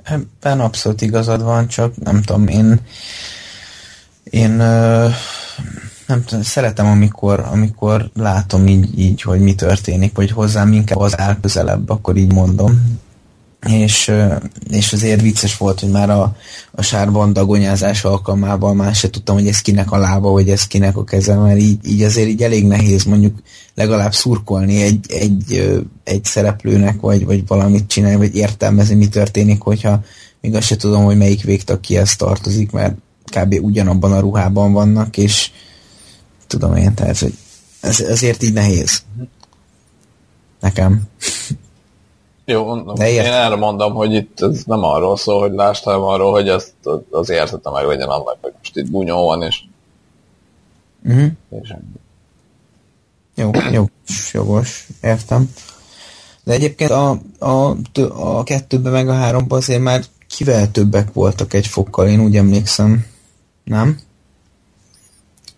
Ebben 0.02 0.60
abszolút 0.60 1.00
igazad 1.00 1.42
van, 1.42 1.68
csak 1.68 1.96
nem 1.96 2.22
tudom, 2.22 2.46
én 2.46 2.80
én 4.24 4.50
nem 6.06 6.24
tudom, 6.24 6.42
szeretem, 6.42 6.86
amikor, 6.86 7.40
amikor 7.40 8.10
látom 8.14 8.66
így, 8.66 8.98
így, 8.98 9.22
hogy 9.22 9.40
mi 9.40 9.54
történik, 9.54 10.16
vagy 10.16 10.30
hozzám 10.30 10.72
inkább 10.72 10.98
az 10.98 11.18
áll 11.18 11.40
közelebb, 11.40 11.90
akkor 11.90 12.16
így 12.16 12.32
mondom. 12.32 13.00
És, 13.68 14.12
és 14.70 14.92
azért 14.92 15.20
vicces 15.20 15.56
volt, 15.56 15.80
hogy 15.80 15.90
már 15.90 16.10
a, 16.10 16.36
a 16.70 16.82
sárban 16.82 17.32
dagonyázás 17.32 18.04
alkalmával 18.04 18.74
már 18.74 18.94
se 18.94 19.10
tudtam, 19.10 19.36
hogy 19.36 19.48
ez 19.48 19.60
kinek 19.60 19.92
a 19.92 19.96
lába, 19.96 20.30
vagy 20.30 20.48
ez 20.48 20.66
kinek 20.66 20.96
a 20.96 21.04
keze, 21.04 21.36
mert 21.36 21.58
így, 21.58 21.86
így 21.86 22.02
azért 22.02 22.28
így 22.28 22.42
elég 22.42 22.66
nehéz 22.66 23.04
mondjuk 23.04 23.38
legalább 23.74 24.14
szurkolni 24.14 24.82
egy, 24.82 25.06
egy, 25.08 25.80
egy 26.04 26.24
szereplőnek, 26.24 27.00
vagy, 27.00 27.24
vagy 27.24 27.46
valamit 27.46 27.86
csinálni, 27.86 28.16
vagy 28.16 28.36
értelmezni, 28.36 28.94
mi 28.94 29.08
történik, 29.08 29.60
hogyha 29.60 30.04
még 30.40 30.54
azt 30.54 30.66
se 30.66 30.76
tudom, 30.76 31.04
hogy 31.04 31.16
melyik 31.16 31.42
végtag 31.42 31.80
kihez 31.80 32.16
tartozik, 32.16 32.70
mert 32.70 32.94
kb. 33.24 33.58
ugyanabban 33.60 34.12
a 34.12 34.20
ruhában 34.20 34.72
vannak, 34.72 35.16
és 35.16 35.50
tudom 36.46 36.76
én, 36.76 36.94
tehát, 36.94 37.18
hogy 37.18 37.34
ez, 37.80 38.00
ezért 38.00 38.42
így 38.42 38.52
nehéz. 38.52 39.02
Nekem. 40.60 41.02
Jó, 42.52 42.92
De 42.92 43.10
én 43.10 43.20
erre 43.20 43.56
mondom, 43.56 43.94
hogy 43.94 44.12
itt 44.12 44.40
ez 44.40 44.62
nem 44.64 44.84
arról 44.84 45.16
szól, 45.16 45.40
hogy 45.40 45.52
lásd, 45.52 45.84
hanem 45.84 46.02
arról, 46.02 46.32
hogy 46.32 46.48
ezt 46.48 46.74
az 47.10 47.30
érzete 47.30 47.70
meg 47.70 47.86
legyen 47.86 48.08
annak, 48.08 48.38
hogy 48.40 48.52
most 48.58 48.76
itt 48.76 48.90
bunyó 48.90 49.26
van, 49.26 49.42
és, 49.42 49.62
uh-huh. 51.04 51.30
és 51.62 51.74
jó, 53.34 53.50
jó, 53.72 53.84
jogos, 54.32 54.88
értem. 55.02 55.50
De 56.44 56.52
egyébként 56.52 56.90
a, 56.90 57.18
a, 57.38 57.76
a 58.14 58.42
kettőben 58.42 58.92
meg 58.92 59.08
a 59.08 59.14
háromban 59.14 59.58
azért 59.58 59.82
már 59.82 60.04
kivel 60.28 60.70
többek 60.70 61.12
voltak 61.12 61.54
egy 61.54 61.66
fokkal, 61.66 62.08
én 62.08 62.20
úgy 62.20 62.36
emlékszem. 62.36 63.06
Nem? 63.64 64.00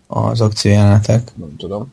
Az 0.07 0.41
akciójelenetek. 0.41 1.33
Nem 1.37 1.57
tudom. 1.57 1.93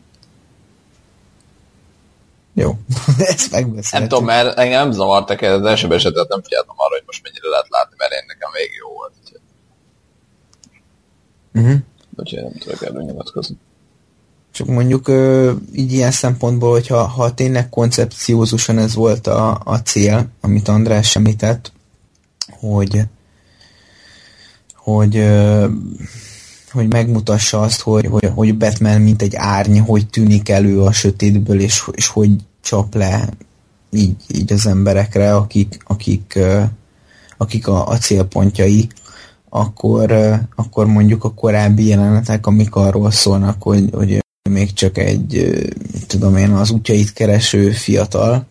Jó, 2.54 2.78
ezt 3.18 3.52
megbeszéltük. 3.52 4.00
Nem 4.00 4.08
tudom, 4.08 4.26
mert 4.26 4.58
engem 4.58 4.82
nem 4.82 4.92
zavartak 4.92 5.42
el 5.42 5.54
az 5.54 5.66
első 5.66 5.94
esetet, 5.94 6.30
nem 6.30 6.44
figyeltem 6.44 6.76
arra, 6.78 6.94
hogy 6.94 7.04
most 7.06 7.24
mennyire 7.24 7.48
lehet 7.50 7.68
látni, 7.70 7.96
mert 7.98 8.12
én 8.12 8.24
nekem 8.28 8.50
még 8.54 8.70
jó 8.82 8.94
volt. 8.94 9.14
Úgyhogy, 9.24 9.42
uh-huh. 11.54 11.82
úgyhogy 12.16 12.44
nem 12.44 12.54
tudok 12.60 12.84
erről 12.84 13.02
nyilatkozni. 13.02 13.58
Csak 14.52 14.68
mondjuk 14.68 15.08
ö, 15.08 15.52
így 15.74 15.92
ilyen 15.92 16.12
szempontból, 16.12 16.72
hogyha 16.72 17.08
ha 17.08 17.34
tényleg 17.34 17.70
koncepciózusan 17.70 18.78
ez 18.78 18.96
volt 18.96 19.28
a, 19.28 19.62
a 19.64 19.78
cél, 19.78 20.28
amit 20.42 20.68
András 20.68 21.16
említett, 21.16 21.72
hogy 22.60 23.02
hogy 24.76 25.16
hogy 26.72 26.88
megmutassa 26.88 27.62
azt, 27.62 27.82
hogy, 27.82 28.06
hogy, 28.06 28.30
hogy 28.36 28.58
Batman 28.58 29.02
mint 29.02 29.22
egy 29.22 29.36
árny, 29.36 29.80
hogy 29.80 30.08
tűnik 30.08 30.50
elő 30.50 30.82
a 30.82 30.92
sötétből, 30.92 31.60
és, 31.60 31.84
és 31.92 32.08
hogy 32.08 32.30
csap 32.62 32.96
le 32.96 33.30
így, 33.92 34.16
így 34.28 34.54
az 34.54 34.66
emberekre, 34.66 35.36
akik, 35.36 35.78
akik, 35.84 36.40
akik 37.38 37.68
a, 37.68 37.88
a 37.88 37.98
célpontjai, 37.98 38.88
akkor, 39.50 40.12
akkor 40.56 40.86
mondjuk 40.86 41.24
a 41.24 41.34
korábbi 41.34 41.88
jelenetek, 41.88 42.46
amik 42.46 42.76
arról 42.76 43.12
szólnak, 43.12 43.62
hogy, 43.64 43.90
hogy 43.94 44.24
még 44.50 44.74
csak 44.74 44.98
egy, 44.98 45.60
tudom 46.08 46.36
én, 46.38 46.50
az 46.50 46.72
útjait 46.72 47.14
kereső 47.14 47.72
fiatal, 47.72 48.46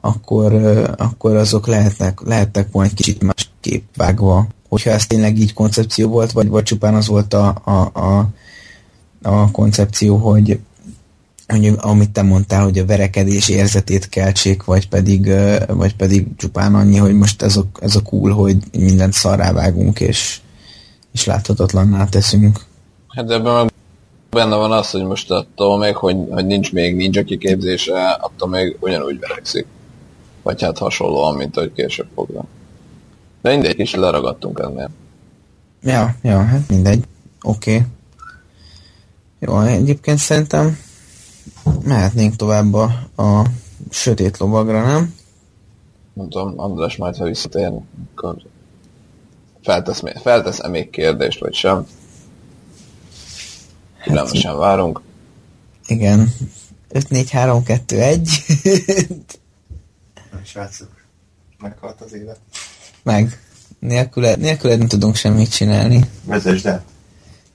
akkor, 0.00 0.52
akkor 0.96 1.36
azok 1.36 1.66
lehetnek, 1.66 2.20
lehetnek 2.20 2.68
volna 2.70 2.88
egy 2.88 2.94
kicsit 2.94 3.22
másképp 3.22 3.96
vágva 3.96 4.46
hogyha 4.74 4.90
ez 4.90 5.06
tényleg 5.06 5.38
így 5.38 5.52
koncepció 5.52 6.08
volt, 6.08 6.32
vagy, 6.32 6.48
vagy 6.48 6.62
csupán 6.62 6.94
az 6.94 7.06
volt 7.06 7.34
a, 7.34 7.54
a, 7.64 7.90
a, 8.00 8.28
a 9.22 9.50
koncepció, 9.50 10.16
hogy, 10.16 10.58
hogy 11.46 11.72
amit 11.76 12.10
te 12.10 12.22
mondtál, 12.22 12.62
hogy 12.62 12.78
a 12.78 12.86
verekedés 12.86 13.48
érzetét 13.48 14.08
keltsék, 14.08 14.64
vagy 14.64 14.88
pedig, 14.88 15.30
vagy 15.66 15.96
pedig 15.96 16.26
csupán 16.36 16.74
annyi, 16.74 16.96
hogy 16.96 17.14
most 17.14 17.42
ez 17.42 17.56
a, 17.56 17.64
ez 17.80 17.96
a 17.96 18.02
cool, 18.02 18.30
hogy 18.30 18.56
mindent 18.78 19.12
szarrá 19.12 19.52
vágunk, 19.52 20.00
és, 20.00 20.40
és 21.12 21.24
láthatatlanná 21.24 22.04
teszünk. 22.04 22.60
Hát 23.08 23.30
ebben 23.30 23.70
benne 24.30 24.56
van 24.56 24.72
az, 24.72 24.90
hogy 24.90 25.04
most 25.04 25.30
attól 25.30 25.78
még, 25.78 25.96
hogy, 25.96 26.16
hogy 26.30 26.46
nincs 26.46 26.72
még 26.72 26.96
ninja 26.96 27.22
kiképzése, 27.22 28.08
attól 28.10 28.48
még 28.48 28.76
ugyanúgy 28.80 29.18
verekszik. 29.18 29.66
Vagy 30.42 30.62
hát 30.62 30.78
hasonlóan, 30.78 31.36
mint 31.36 31.56
ahogy 31.56 31.72
később 31.72 32.08
fognak. 32.14 32.46
De 33.44 33.50
mindegy, 33.50 33.80
is 33.80 33.94
leragadtunk 33.94 34.58
ennél. 34.58 34.90
Ja, 35.82 36.14
ja, 36.22 36.44
hát 36.44 36.68
mindegy. 36.68 37.04
Oké. 37.42 37.74
Okay. 37.74 37.86
Jó, 39.38 39.60
egyébként 39.60 40.18
szerintem 40.18 40.78
mehetnénk 41.82 42.36
tovább 42.36 42.74
a, 42.74 42.82
a 43.16 43.46
sötét 43.90 44.38
lovagra, 44.38 44.86
nem? 44.86 45.14
Nem 46.12 46.28
tudom, 46.28 46.58
András 46.60 46.96
majd, 46.96 47.16
ha 47.16 47.24
visszatér, 47.24 47.72
akkor 48.14 48.36
feltesz, 49.62 50.02
feltesz-e 50.22 50.68
még 50.68 50.90
kérdést, 50.90 51.40
vagy 51.40 51.54
sem? 51.54 51.86
Türelmesen 54.04 54.50
hát, 54.50 54.60
várunk. 54.60 55.00
Igen. 55.86 56.32
5, 56.88 57.08
4, 57.08 57.30
3, 57.30 57.62
2, 57.62 58.00
1. 58.00 58.28
Srácok, 60.44 60.90
meghalt 61.58 62.00
az 62.00 62.12
élet. 62.12 62.38
Meg. 63.04 63.38
Nélküled, 63.78 64.38
nélküled 64.38 64.78
nem 64.78 64.88
tudunk 64.88 65.16
semmit 65.16 65.50
csinálni. 65.50 66.04
Vezesd 66.24 66.66
el. 66.66 66.84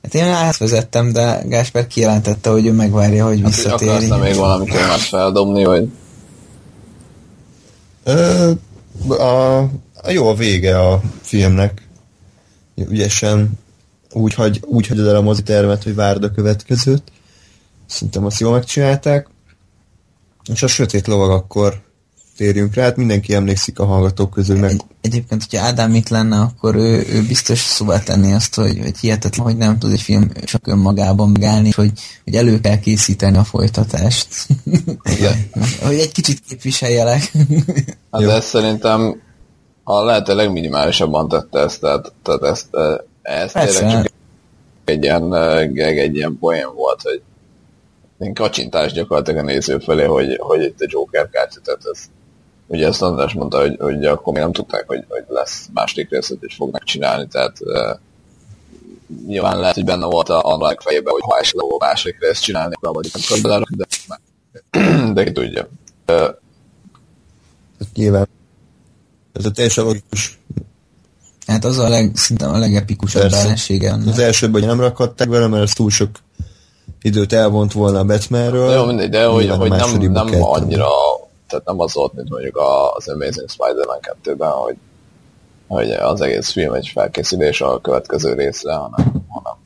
Hát 0.01 0.13
én 0.13 0.23
átvezettem, 0.23 1.11
de 1.11 1.41
Gásper 1.45 1.87
kijelentette, 1.87 2.49
hogy 2.49 2.65
ő 2.65 2.71
megvárja, 2.71 3.25
hogy 3.25 3.41
hát, 3.41 3.55
visszatér. 3.55 3.89
Akarsz 3.89 4.21
még 4.21 4.35
valamit 4.35 4.73
más 4.73 5.07
feldobni, 5.07 5.63
vagy? 5.63 5.89
Ö, 8.03 8.51
a, 9.07 9.57
a 9.93 10.09
jó 10.09 10.27
a 10.27 10.35
vége 10.35 10.79
a 10.79 11.01
filmnek. 11.21 11.87
Ügyesen 12.75 13.51
úgy, 14.11 14.33
hagy, 14.33 14.61
úgy 14.65 14.87
hagyod 14.87 15.07
el 15.07 15.15
a 15.15 15.21
mozitermet, 15.21 15.83
hogy 15.83 15.95
várd 15.95 16.23
a 16.23 16.31
következőt. 16.31 17.03
Szerintem 17.85 18.25
azt 18.25 18.39
jól 18.39 18.51
megcsinálták. 18.51 19.27
És 20.53 20.63
a 20.63 20.67
sötét 20.67 21.07
lovag 21.07 21.31
akkor 21.31 21.81
térjünk 22.39 22.73
rá, 22.73 22.83
hát 22.83 22.95
mindenki 22.95 23.33
emlékszik 23.33 23.79
a 23.79 23.85
hallgatók 23.85 24.29
közül 24.29 24.59
meg. 24.59 24.69
Egy, 24.69 24.81
egyébként, 25.01 25.43
hogyha 25.49 25.65
Ádám 25.65 25.93
itt 25.93 26.09
lenne, 26.09 26.39
akkor 26.39 26.75
ő, 26.75 27.05
ő 27.09 27.25
biztos 27.27 27.59
szóval 27.59 27.99
tenni 28.03 28.33
azt, 28.33 28.55
hogy, 28.55 28.79
hogy 28.81 28.97
hihetetlen, 28.97 29.45
hogy 29.45 29.57
nem 29.57 29.79
tud 29.79 29.91
egy 29.91 30.01
film 30.01 30.31
csak 30.43 30.67
önmagában 30.67 31.29
megállni, 31.29 31.71
hogy, 31.71 31.91
hogy 32.23 32.35
elő 32.35 32.59
kell 32.59 32.79
készíteni 32.79 33.37
a 33.37 33.43
folytatást. 33.43 34.27
Igen. 35.03 35.49
hogy 35.87 35.95
egy 35.99 36.11
kicsit 36.11 36.39
képviseljelek. 36.47 37.31
hát 38.11 38.21
ez 38.21 38.45
szerintem 38.45 39.21
a 39.83 40.03
lehető 40.03 40.35
legminimálisabban 40.35 41.27
tette 41.27 41.59
ezt, 41.59 41.81
tehát, 41.81 42.13
tehát 42.23 42.43
ezt, 42.43 42.67
ezt 43.21 43.53
tényleg 43.53 44.03
csak 44.03 44.11
egy 44.85 45.03
ilyen, 45.03 45.33
egy 45.77 46.15
ilyen 46.15 46.37
poén 46.39 46.73
volt, 46.75 47.01
hogy 47.01 47.21
én 48.19 48.33
kacsintás 48.33 48.91
gyakorlatilag 48.91 49.43
a 49.43 49.45
néző 49.45 49.79
felé, 49.79 50.03
hogy, 50.03 50.37
hogy 50.39 50.61
itt 50.61 50.81
a 50.81 50.85
Joker 50.87 51.29
kártya, 51.29 51.59
tehát 51.63 51.81
ez, 51.91 51.99
ugye 52.69 52.87
ezt 52.87 53.01
András 53.01 53.33
mondta, 53.33 53.59
hogy, 53.59 53.75
hogy 53.79 54.05
akkor 54.05 54.33
még 54.33 54.41
nem 54.41 54.51
tudták, 54.51 54.83
hogy, 54.87 55.05
hogy 55.07 55.23
lesz 55.27 55.69
második 55.73 56.09
rész, 56.09 56.27
hogy 56.27 56.53
fognak 56.57 56.83
csinálni, 56.83 57.27
tehát 57.27 57.57
uh, 57.59 57.99
nyilván 59.27 59.59
lehet, 59.59 59.75
hogy 59.75 59.85
benne 59.85 60.05
volt 60.05 60.29
a 60.29 60.45
annak 60.45 60.81
fejében, 60.81 61.13
hogy 61.13 61.21
ha 61.25 61.39
esetleg 61.39 61.65
a 61.69 61.85
második 61.85 62.19
részt 62.19 62.43
csinálni, 62.43 62.73
akkor 62.79 62.93
vagy 62.93 63.11
nem 63.13 63.57
de, 63.77 63.85
de 65.13 65.23
ki 65.23 65.31
tudja. 65.31 65.67
Uh, 66.07 66.17
hát 67.79 67.87
nyilván 67.93 68.27
ez 69.33 69.45
a 69.45 69.51
teljesen 69.51 69.83
logikus. 69.83 70.39
Hát 71.45 71.65
az 71.65 71.77
a 71.77 71.89
leg, 71.89 72.11
szinte 72.15 72.45
a 72.45 72.57
legepikusabb 72.57 73.33
ellensége. 73.33 73.97
Az 74.07 74.19
elsőben 74.19 74.65
nem 74.65 74.79
rakhatták 74.79 75.27
vele, 75.27 75.47
mert 75.47 75.63
ez 75.63 75.73
túl 75.73 75.89
sok 75.89 76.09
időt 77.01 77.33
elvont 77.33 77.73
volna 77.73 77.99
a 77.99 78.03
Batmanről. 78.03 78.73
Jó, 78.73 78.85
mindegy, 78.85 79.09
de 79.09 79.25
hogy, 79.25 79.49
hogy 79.49 79.69
nem, 79.69 79.97
nem 79.97 80.43
annyira, 80.43 80.87
tehát 81.49 81.65
nem 81.65 81.79
az 81.79 81.93
volt, 81.93 82.13
mint 82.13 82.29
mondjuk 82.29 82.57
az 82.95 83.07
Amazing 83.07 83.49
Spider-Man 83.49 83.99
2-ben, 84.23 84.51
hogy, 84.51 84.77
hogy 85.67 85.91
az 85.91 86.21
egész 86.21 86.51
film 86.51 86.73
egy 86.73 86.87
felkészülés 86.87 87.61
a 87.61 87.81
következő 87.81 88.33
részre, 88.33 88.73
hanem, 88.73 89.25
hanem, 89.27 89.57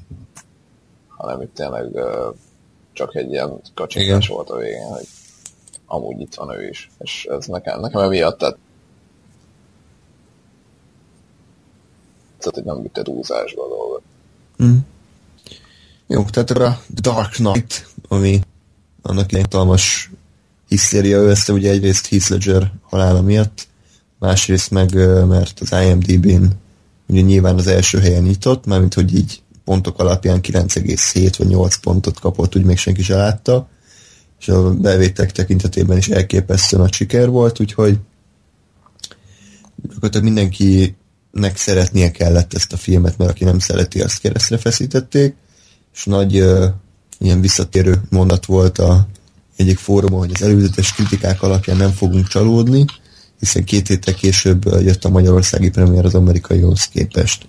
hanem 1.07 1.41
itt 1.41 1.53
tényleg 1.53 1.91
csak 2.93 3.15
egy 3.15 3.31
ilyen 3.31 3.61
kacsintás 3.73 4.27
volt 4.27 4.49
a 4.49 4.57
végén, 4.57 4.87
hogy 4.87 5.07
amúgy 5.85 6.19
itt 6.19 6.33
van 6.35 6.55
ő 6.55 6.67
is, 6.67 6.89
és 6.99 7.25
ez 7.25 7.45
nekem, 7.45 7.79
nekem 7.79 8.01
emiatt 8.01 8.41
tehát 12.43 12.57
hogy 12.57 12.63
nem 12.63 12.81
vitte 12.81 13.01
túlzásba 13.01 13.63
a 13.63 13.67
dolgot. 13.67 14.01
Mm. 14.63 14.77
Jó, 16.07 16.23
tehát 16.23 16.49
a 16.49 16.79
Dark 16.89 17.31
Knight, 17.31 17.87
ami 18.07 18.41
annak 19.01 19.33
egy 19.33 19.47
talmas 19.47 20.11
hisztéria 20.73 21.17
övezte, 21.17 21.53
ugye 21.53 21.71
egyrészt 21.71 22.07
Heath 22.07 22.29
Ledger 22.29 22.71
halála 22.81 23.21
miatt, 23.21 23.67
másrészt 24.19 24.71
meg, 24.71 24.93
mert 25.27 25.59
az 25.59 25.71
IMDb-n 25.71 26.45
ugye 27.07 27.21
nyilván 27.21 27.55
az 27.55 27.67
első 27.67 27.99
helyen 27.99 28.23
nyitott, 28.23 28.65
mármint 28.65 28.93
hogy 28.93 29.15
így 29.15 29.41
pontok 29.63 29.99
alapján 29.99 30.39
9,7 30.41 31.33
vagy 31.37 31.47
8 31.47 31.75
pontot 31.75 32.19
kapott, 32.19 32.55
úgy 32.55 32.63
még 32.63 32.77
senki 32.77 33.03
se 33.03 33.15
látta, 33.15 33.69
és 34.39 34.47
a 34.49 34.73
bevétek 34.73 35.31
tekintetében 35.31 35.97
is 35.97 36.07
elképesztően 36.07 36.83
a 36.83 36.91
siker 36.91 37.29
volt, 37.29 37.59
úgyhogy 37.59 37.99
gyakorlatilag 39.81 40.25
mindenkinek 40.25 41.55
szeretnie 41.57 42.11
kellett 42.11 42.53
ezt 42.53 42.73
a 42.73 42.77
filmet, 42.77 43.17
mert 43.17 43.31
aki 43.31 43.43
nem 43.43 43.59
szereti, 43.59 44.01
azt 44.01 44.19
keresztre 44.19 44.57
feszítették, 44.57 45.35
és 45.93 46.05
nagy 46.05 46.33
ilyen 47.19 47.41
visszatérő 47.41 48.01
mondat 48.09 48.45
volt 48.45 48.77
a 48.77 49.07
egyik 49.55 49.77
fórumon, 49.77 50.19
hogy 50.19 50.31
az 50.33 50.41
előzetes 50.41 50.93
kritikák 50.93 51.41
alapján 51.41 51.77
nem 51.77 51.91
fogunk 51.91 52.27
csalódni, 52.27 52.85
hiszen 53.39 53.63
két 53.63 53.87
héttel 53.87 54.13
később 54.13 54.65
jött 54.65 55.05
a 55.05 55.09
magyarországi 55.09 55.69
premier 55.69 56.05
az 56.05 56.15
amerikaihoz 56.15 56.83
képest. 56.83 57.45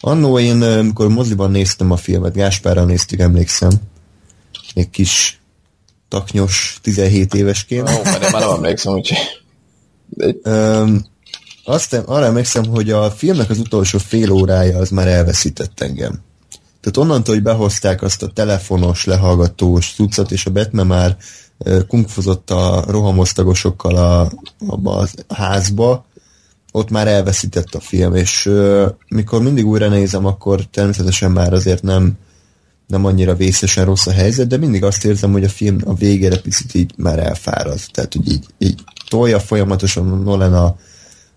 Annó 0.00 0.38
én, 0.38 0.62
amikor 0.62 1.08
moziban 1.08 1.50
néztem 1.50 1.90
a 1.90 1.96
filmet, 1.96 2.34
Gáspárral 2.34 2.84
néztük, 2.84 3.20
emlékszem, 3.20 3.70
még 4.74 4.90
kis 4.90 5.40
taknyos 6.08 6.78
17 6.82 7.34
évesként. 7.34 7.90
Ó, 7.90 8.02
már, 8.02 8.20
már 8.20 8.40
nem 8.40 8.50
emlékszem, 8.50 8.92
úgyhogy... 8.92 9.18
Um, 10.44 11.04
azt 11.64 11.92
arra 11.92 12.24
emlékszem, 12.24 12.64
hogy 12.64 12.90
a 12.90 13.10
filmnek 13.10 13.50
az 13.50 13.58
utolsó 13.58 13.98
fél 13.98 14.30
órája 14.30 14.78
az 14.78 14.90
már 14.90 15.08
elveszített 15.08 15.80
engem. 15.80 16.20
Tehát 16.84 17.08
onnantól, 17.08 17.34
hogy 17.34 17.42
behozták 17.42 18.02
azt 18.02 18.22
a 18.22 18.26
telefonos, 18.26 19.04
lehallgatós 19.04 19.92
cuccot, 19.94 20.30
és 20.30 20.46
a 20.46 20.50
Batman 20.50 20.86
már 20.86 21.16
kungfozott 21.88 22.50
a 22.50 22.84
rohamosztagosokkal 22.88 23.96
a, 23.96 24.30
abba 24.66 24.96
a 24.98 25.34
házba, 25.34 26.06
ott 26.72 26.90
már 26.90 27.08
elveszített 27.08 27.74
a 27.74 27.80
film, 27.80 28.14
és 28.14 28.50
mikor 29.08 29.42
mindig 29.42 29.66
újra 29.66 29.88
nézem, 29.88 30.26
akkor 30.26 30.64
természetesen 30.70 31.30
már 31.30 31.52
azért 31.52 31.82
nem, 31.82 32.12
nem 32.86 33.04
annyira 33.04 33.34
vészesen 33.34 33.84
rossz 33.84 34.06
a 34.06 34.12
helyzet, 34.12 34.46
de 34.46 34.56
mindig 34.56 34.84
azt 34.84 35.04
érzem, 35.04 35.32
hogy 35.32 35.44
a 35.44 35.48
film 35.48 35.78
a 35.84 35.94
végére 35.94 36.40
picit 36.40 36.74
így 36.74 36.92
már 36.96 37.18
elfárad. 37.18 37.80
Tehát, 37.92 38.12
hogy 38.12 38.32
így, 38.32 38.46
így 38.58 38.84
tolja 39.08 39.40
folyamatosan 39.40 40.22
Nolan 40.22 40.54
a, 40.54 40.76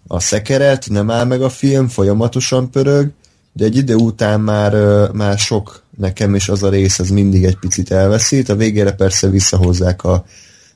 a 0.07 0.19
szekeret, 0.19 0.89
nem 0.89 1.11
áll 1.11 1.25
meg 1.25 1.41
a 1.41 1.49
film, 1.49 1.87
folyamatosan 1.87 2.71
pörög, 2.71 3.11
de 3.57 3.65
egy 3.65 3.75
idő 3.75 3.95
után 3.95 4.41
már, 4.41 4.73
már 5.11 5.37
sok 5.37 5.83
nekem, 5.97 6.35
és 6.35 6.49
az 6.49 6.63
a 6.63 6.69
rész 6.69 6.99
az 6.99 7.09
mindig 7.09 7.43
egy 7.43 7.57
picit 7.59 7.91
elveszít. 7.91 8.49
A 8.49 8.55
végére 8.55 8.91
persze 8.91 9.29
visszahozzák 9.29 10.03
a, 10.03 10.25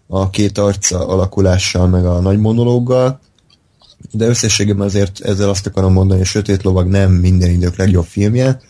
a 0.07 0.29
két 0.29 0.57
arca 0.57 1.07
alakulással, 1.07 1.87
meg 1.87 2.05
a 2.05 2.19
nagy 2.19 2.39
monológgal, 2.39 3.19
de 4.11 4.25
összességében 4.25 4.85
azért 4.85 5.19
ezzel 5.19 5.49
azt 5.49 5.67
akarom 5.67 5.93
mondani, 5.93 6.19
hogy 6.19 6.27
a 6.27 6.31
Sötét 6.31 6.63
Lovag 6.63 6.87
nem 6.87 7.11
minden 7.11 7.49
idők 7.49 7.75
legjobb 7.75 8.05
filmje, 8.05 8.61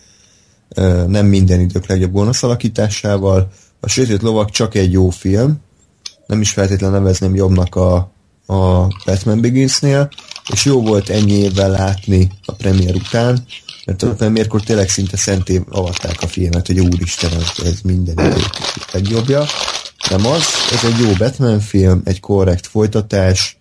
nem 1.08 1.26
minden 1.26 1.60
idők 1.60 1.86
legjobb 1.86 2.12
gonosz 2.12 2.44
alakításával. 2.44 3.52
A 3.80 3.90
Sötét 3.90 4.22
Lovag 4.22 4.50
csak 4.50 4.76
egy 4.76 4.92
jó 4.92 5.10
film, 5.10 5.58
nem 6.26 6.42
is 6.42 6.52
feltétlenül 6.52 6.98
nevezném 6.98 7.36
jobbnak 7.36 7.76
a, 7.76 7.96
a 8.46 8.88
Batman 9.06 9.42
Begins-nél, 9.42 10.10
és 10.52 10.66
jó 10.66 10.82
volt 10.82 11.10
ennyi 11.10 11.34
évvel 11.34 11.70
látni 11.70 12.32
a 12.46 12.54
premier 12.54 12.96
után, 12.96 13.46
mert 13.86 14.04
a 14.04 14.14
premierkor 14.14 14.62
tényleg 14.62 14.90
szinte 14.90 15.18
szenté 15.18 15.62
avatták 15.70 16.22
a 16.22 16.28
filmet, 16.28 16.68
hogy 16.68 16.80
úristen, 16.80 17.32
ez, 17.34 17.66
ez 17.66 17.80
minden 17.84 18.34
legjobbja. 18.92 19.46
Nem 20.10 20.26
az, 20.26 20.44
ez 20.72 20.84
egy 20.84 21.00
jó 21.00 21.12
Batman 21.18 21.60
film, 21.60 22.02
egy 22.06 22.20
korrekt 22.20 22.68
folytatás, 22.68 23.58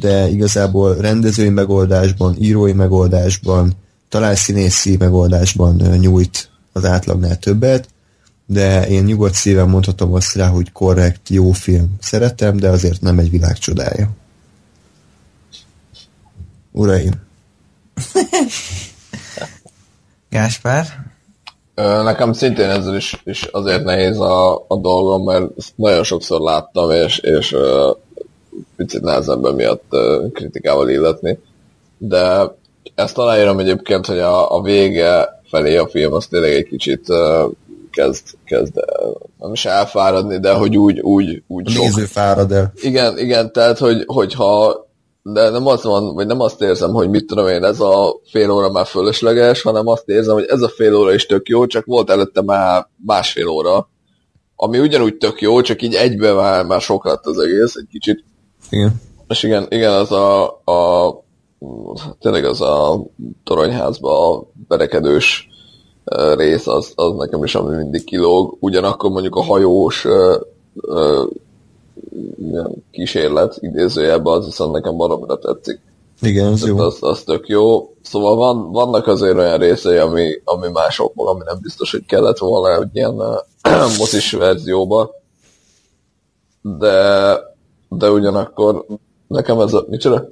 de 0.00 0.28
igazából 0.28 0.96
rendezői 0.96 1.48
megoldásban, 1.48 2.36
írói 2.38 2.72
megoldásban, 2.72 3.72
talán 4.08 4.34
színészi 4.34 4.96
megoldásban 4.96 5.74
nyújt 5.76 6.50
az 6.72 6.84
átlagnál 6.84 7.38
többet, 7.38 7.88
de 8.46 8.88
én 8.88 9.04
nyugodt 9.04 9.34
szíven 9.34 9.68
mondhatom 9.68 10.14
azt 10.14 10.34
rá, 10.34 10.48
hogy 10.48 10.72
korrekt, 10.72 11.28
jó 11.28 11.52
film. 11.52 11.96
Szeretem, 12.00 12.56
de 12.56 12.68
azért 12.68 13.00
nem 13.00 13.18
egy 13.18 13.30
világ 13.30 13.58
csodája. 13.58 14.10
Uraim! 16.72 17.12
Gáspár? 20.34 20.86
Nekem 22.04 22.32
szintén 22.32 22.68
ezzel 22.68 22.96
is, 22.96 23.22
is 23.24 23.42
azért 23.42 23.84
nehéz 23.84 24.18
a, 24.18 24.64
a 24.68 24.76
dolgom, 24.76 25.24
mert 25.24 25.44
nagyon 25.74 26.02
sokszor 26.02 26.40
láttam, 26.40 26.90
és, 26.90 27.18
és 27.18 27.52
uh, 27.52 27.96
picit 28.76 29.02
nehezebben 29.02 29.54
miatt 29.54 29.84
uh, 29.90 30.32
kritikával 30.32 30.88
illetni. 30.90 31.38
De 31.98 32.54
ezt 32.94 33.18
aláírom 33.18 33.58
egyébként, 33.58 34.06
hogy 34.06 34.18
a, 34.18 34.56
a 34.56 34.62
vége 34.62 35.40
felé 35.50 35.76
a 35.76 35.88
film 35.88 36.12
az 36.12 36.26
tényleg 36.26 36.52
egy 36.52 36.68
kicsit 36.68 37.08
uh, 37.08 37.52
kezd, 37.90 38.22
kezd 38.44 38.74
nem 39.40 39.52
is 39.52 39.64
elfáradni, 39.64 40.38
de 40.38 40.52
hogy 40.52 40.76
úgy, 40.76 41.00
úgy, 41.00 41.42
úgy 41.46 41.66
a 41.66 41.70
sok... 41.70 41.82
néző 41.82 42.04
fárad 42.04 42.52
el. 42.52 42.72
Igen, 42.74 43.18
igen, 43.18 43.52
tehát 43.52 43.78
hogy, 43.78 44.02
hogyha 44.06 44.83
de 45.32 45.50
nem 45.50 45.66
azt 45.66 45.82
van, 45.82 46.14
vagy 46.14 46.26
nem 46.26 46.40
azt 46.40 46.62
érzem, 46.62 46.90
hogy 46.90 47.10
mit 47.10 47.26
tudom 47.26 47.48
én, 47.48 47.64
ez 47.64 47.80
a 47.80 48.20
fél 48.30 48.50
óra 48.50 48.70
már 48.70 48.86
fölösleges, 48.86 49.62
hanem 49.62 49.86
azt 49.86 50.08
érzem, 50.08 50.34
hogy 50.34 50.46
ez 50.48 50.62
a 50.62 50.68
fél 50.68 50.94
óra 50.94 51.14
is 51.14 51.26
tök 51.26 51.48
jó, 51.48 51.66
csak 51.66 51.84
volt 51.84 52.10
előtte 52.10 52.42
már 52.42 52.88
másfél 53.06 53.48
óra, 53.48 53.88
ami 54.56 54.78
ugyanúgy 54.78 55.16
tök 55.16 55.40
jó, 55.40 55.60
csak 55.60 55.82
így 55.82 55.94
egybe 55.94 56.32
már, 56.32 56.64
már 56.64 56.80
sok 56.80 57.04
lett 57.04 57.26
az 57.26 57.38
egész, 57.38 57.74
egy 57.74 57.86
kicsit. 57.90 58.24
Igen. 58.70 59.00
És 59.28 59.42
igen, 59.42 59.66
igen, 59.68 59.92
az 59.92 60.12
a, 60.12 60.44
a 60.64 61.10
tényleg 62.20 62.44
az 62.44 62.60
a 62.60 63.04
toronyházba 63.44 64.32
a 64.32 64.46
berekedős 64.68 65.48
rész, 66.36 66.66
az, 66.66 66.92
az 66.94 67.12
nekem 67.16 67.44
is 67.44 67.54
ami 67.54 67.76
mindig 67.76 68.04
kilóg. 68.04 68.56
Ugyanakkor 68.60 69.10
mondjuk 69.10 69.36
a 69.36 69.42
hajós 69.42 70.06
kísérlet 72.90 73.56
idézőjelben, 73.60 74.32
az 74.32 74.44
viszont 74.44 74.72
nekem 74.72 74.96
baromra 74.96 75.38
tetszik. 75.38 75.80
Igen, 76.20 76.46
az 76.46 76.66
jó. 76.66 76.78
Az, 76.78 76.96
az 77.00 77.22
tök 77.22 77.48
jó. 77.48 77.94
Szóval 78.02 78.36
van, 78.36 78.72
vannak 78.72 79.06
azért 79.06 79.36
olyan 79.36 79.58
részei, 79.58 79.96
ami, 79.96 80.40
ami 80.44 80.68
másokból, 80.68 81.28
ami 81.28 81.40
nem 81.44 81.58
biztos, 81.60 81.90
hogy 81.90 82.06
kellett 82.06 82.38
volna 82.38 82.82
egy 82.82 82.88
ilyen 82.92 83.14
motis 83.98 84.32
verzióba. 84.32 85.10
De, 86.62 87.38
de 87.88 88.10
ugyanakkor 88.10 88.86
nekem 89.26 89.60
ez 89.60 89.72
a... 89.72 89.84
Micsoda? 89.88 90.28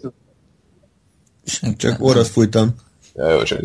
Csak 1.77 1.97
orrat 2.01 2.27
fújtam. 2.27 2.75
Ja, 3.15 3.29
jó, 3.31 3.43
csak 3.43 3.61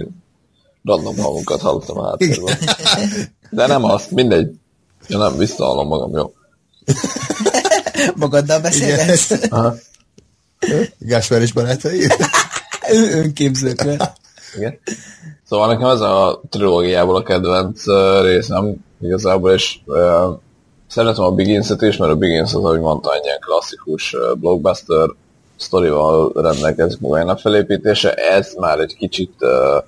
random 0.84 1.18
hangokat 1.18 1.62
hallottam 1.62 1.98
a 1.98 2.08
háttérben. 2.08 2.58
De 3.50 3.68
nem 3.68 3.84
azt, 3.84 4.12
mindegy. 4.12 4.56
Ja 5.08 5.18
nem, 5.18 5.38
visszahallom 5.38 5.88
magam, 5.88 6.12
jó. 6.16 6.34
Magaddal 8.16 8.60
beszélsz? 8.60 9.32
Aha. 9.50 9.76
Gáspár 10.98 11.42
és 11.42 11.54
barátai. 11.54 12.08
Önképzőkre. 13.14 14.14
Igen. 14.56 14.80
Szóval 15.50 15.68
nekem 15.68 15.88
ez 15.88 16.00
a 16.00 16.42
trilógiából 16.50 17.16
a 17.16 17.24
kedvenc 17.24 17.84
részem 18.22 18.76
igazából, 19.02 19.52
és 19.52 19.78
uh, 19.86 20.40
szeretem 20.88 21.24
a 21.24 21.32
Begins-et 21.32 21.82
is, 21.82 21.98
mert 21.98 22.12
a 22.12 22.16
Begins 22.16 22.54
az, 22.54 22.64
ahogy 22.64 22.80
mondta, 22.80 23.14
egy 23.14 23.26
ilyen 23.26 23.40
klasszikus 23.40 24.16
blockbuster 24.36 25.10
sztorival 25.58 26.32
rendelkezik 26.36 27.00
magának 27.00 27.40
felépítése. 27.40 28.14
Ez 28.14 28.54
már 28.58 28.80
egy 28.80 28.96
kicsit 28.98 29.34
uh, 29.40 29.84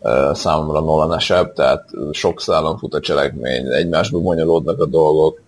uh, 0.00 0.34
számomra 0.34 0.80
nolanesebb, 0.80 1.52
tehát 1.52 1.88
sok 2.12 2.40
szálon 2.40 2.78
fut 2.78 2.94
a 2.94 3.00
cselekmény, 3.00 3.66
egymásba 3.66 4.18
bonyolódnak 4.18 4.80
a 4.80 4.86
dolgok, 4.86 5.40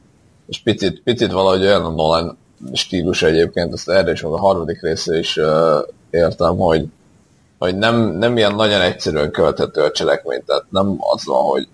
és 0.47 0.63
picit, 0.63 1.03
picit 1.03 1.33
valahogy 1.33 1.63
olyan 1.63 1.85
a 1.85 1.91
Nolan 1.91 2.39
stílus 2.73 3.23
egyébként, 3.23 3.73
azt 3.73 3.89
erre 3.89 4.13
is, 4.13 4.23
meg 4.23 4.33
a 4.33 4.39
harmadik 4.39 4.83
része 4.83 5.19
is 5.19 5.37
uh, 5.37 5.79
értem, 6.11 6.57
hogy 6.57 6.89
hogy 7.59 7.77
nem, 7.77 8.01
nem 8.01 8.37
ilyen 8.37 8.55
nagyon 8.55 8.81
egyszerűen 8.81 9.31
követhető 9.31 9.81
a 9.83 9.91
cselekmény, 9.91 10.43
tehát 10.47 10.65
nem 10.71 10.97
az 10.99 11.25
van, 11.25 11.43
hogy 11.43 11.69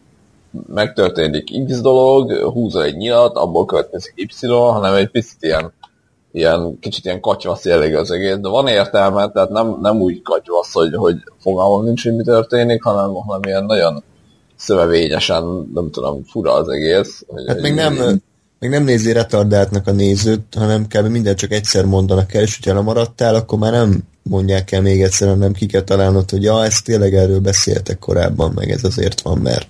megtörténik 0.66 1.66
X 1.66 1.80
dolog, 1.80 2.32
húzol 2.32 2.84
egy 2.84 2.96
nyilat, 2.96 3.36
abból 3.36 3.64
következik 3.64 4.12
Y, 4.16 4.46
hanem 4.46 4.94
egy 4.94 5.10
picit 5.10 5.42
ilyen, 5.42 5.72
ilyen 6.32 6.78
kicsit 6.80 7.04
ilyen 7.04 7.20
katyvasz 7.20 7.64
jellegű 7.64 7.94
az 7.94 8.10
egész, 8.10 8.36
de 8.36 8.48
van 8.48 8.66
értelme, 8.66 9.30
tehát 9.30 9.50
nem, 9.50 9.78
nem 9.80 10.00
úgy 10.00 10.22
katyvasz, 10.22 10.72
hogy, 10.72 10.94
hogy 10.94 11.16
fogalmam 11.38 11.84
nincs, 11.84 12.02
hogy 12.02 12.16
mi 12.16 12.22
történik, 12.22 12.82
hanem, 12.82 13.14
hanem 13.14 13.40
ilyen 13.42 13.64
nagyon 13.64 14.02
szövevényesen, 14.56 15.70
nem 15.74 15.90
tudom, 15.90 16.24
fura 16.24 16.52
az 16.52 16.68
egész. 16.68 17.24
Hogy 17.26 17.44
Hát 17.46 17.60
még 17.60 17.74
nem, 17.74 18.22
még 18.60 18.70
nem 18.70 18.84
nézi 18.84 19.12
retardáltnak 19.12 19.86
a 19.86 19.92
nézőt, 19.92 20.54
hanem 20.54 20.86
kb. 20.86 21.06
minden 21.06 21.36
csak 21.36 21.52
egyszer 21.52 21.84
mondanak 21.84 22.34
el, 22.34 22.42
és 22.42 22.56
hogyha 22.56 22.74
lemaradtál, 22.74 23.34
akkor 23.34 23.58
már 23.58 23.72
nem 23.72 23.98
mondják 24.22 24.72
el 24.72 24.80
még 24.80 25.02
egyszer, 25.02 25.28
hanem 25.28 25.52
ki 25.52 25.66
kell 25.66 25.80
találnod, 25.80 26.30
hogy 26.30 26.42
ja, 26.42 26.64
ezt 26.64 26.84
tényleg 26.84 27.14
erről 27.14 27.40
beszéltek 27.40 27.98
korábban, 27.98 28.52
meg 28.54 28.70
ez 28.70 28.84
azért 28.84 29.20
van, 29.20 29.38
mert 29.38 29.66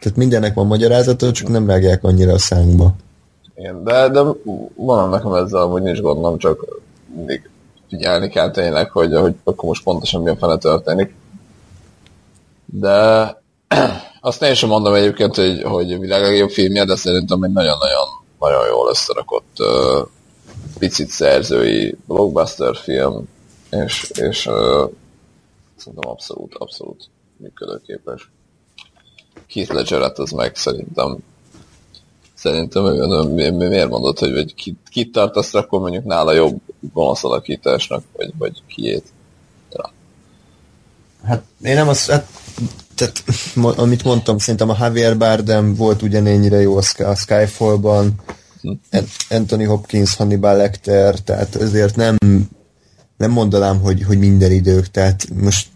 tehát 0.00 0.18
mindennek 0.18 0.54
van 0.54 0.66
magyarázata, 0.66 1.32
csak 1.32 1.48
nem 1.48 1.66
rágják 1.66 2.04
annyira 2.04 2.32
a 2.32 2.38
szánkba. 2.38 2.94
Igen, 3.56 3.84
de, 3.84 4.08
de 4.08 4.20
van 4.74 5.08
nekem 5.08 5.32
ezzel, 5.32 5.64
hogy 5.66 5.82
nincs 5.82 6.00
gondom, 6.00 6.38
csak 6.38 6.64
mindig 7.16 7.50
figyelni 7.88 8.28
kell 8.28 8.50
tényleg, 8.50 8.90
hogy, 8.90 9.14
hogy 9.14 9.34
akkor 9.44 9.68
most 9.68 9.82
pontosan 9.82 10.20
milyen 10.20 10.36
fene 10.36 10.56
történik. 10.56 11.14
De 12.64 13.28
azt 14.24 14.42
én 14.42 14.54
sem 14.54 14.68
mondom 14.68 14.94
egyébként, 14.94 15.34
hogy, 15.34 15.62
hogy 15.62 15.92
a 15.92 15.98
világ 15.98 16.22
legjobb 16.22 16.50
filmje, 16.50 16.84
de 16.84 16.96
szerintem 16.96 17.42
egy 17.42 17.52
nagyon-nagyon 17.52 18.08
nagyon 18.38 18.66
jól 18.66 18.88
összerakott 18.88 19.56
uh, 19.58 20.08
picit 20.78 21.08
szerzői 21.08 21.96
blockbuster 22.06 22.76
film, 22.76 23.28
és, 23.70 24.10
és 24.14 24.46
uh, 24.46 24.90
szerintem 25.76 26.10
abszolút, 26.10 26.54
abszolút 26.54 27.08
működőképes. 27.36 28.30
Keith 29.46 29.72
ledger 29.72 30.12
az 30.14 30.30
meg 30.30 30.56
szerintem 30.56 31.18
szerintem 32.34 32.84
ő, 32.86 33.22
mi, 33.22 33.50
mi, 33.50 33.68
miért 33.68 33.88
mondod, 33.88 34.18
hogy 34.18 34.32
vagy 34.32 34.54
kit, 34.54 34.78
kit 34.90 35.12
tartasz, 35.12 35.54
akkor 35.54 35.80
mondjuk 35.80 36.04
nála 36.04 36.32
jobb 36.32 36.60
gonosz 36.92 37.24
alakításnak, 37.24 38.04
vagy, 38.16 38.32
vagy 38.38 38.62
kiét. 38.66 39.04
Ja. 39.72 39.92
Hát 41.24 41.42
én 41.62 41.74
nem 41.74 41.88
azt, 41.88 42.10
hát, 42.10 42.28
tehát, 42.94 43.24
amit 43.78 44.04
mondtam, 44.04 44.38
szerintem 44.38 44.70
a 44.70 44.76
Javier 44.80 45.18
Bardem 45.18 45.74
volt 45.74 46.02
ugyanennyire 46.02 46.60
jó 46.60 46.76
a 46.98 47.14
Skyfall-ban, 47.14 48.14
Anthony 49.28 49.66
Hopkins, 49.66 50.16
Hannibal 50.16 50.56
Lecter, 50.56 51.18
tehát 51.18 51.56
ezért 51.56 51.96
nem 51.96 52.16
nem 53.16 53.30
mondanám, 53.30 53.80
hogy, 53.80 54.02
hogy 54.02 54.18
minden 54.18 54.52
idők, 54.52 54.90
tehát 54.90 55.26
most, 55.34 55.68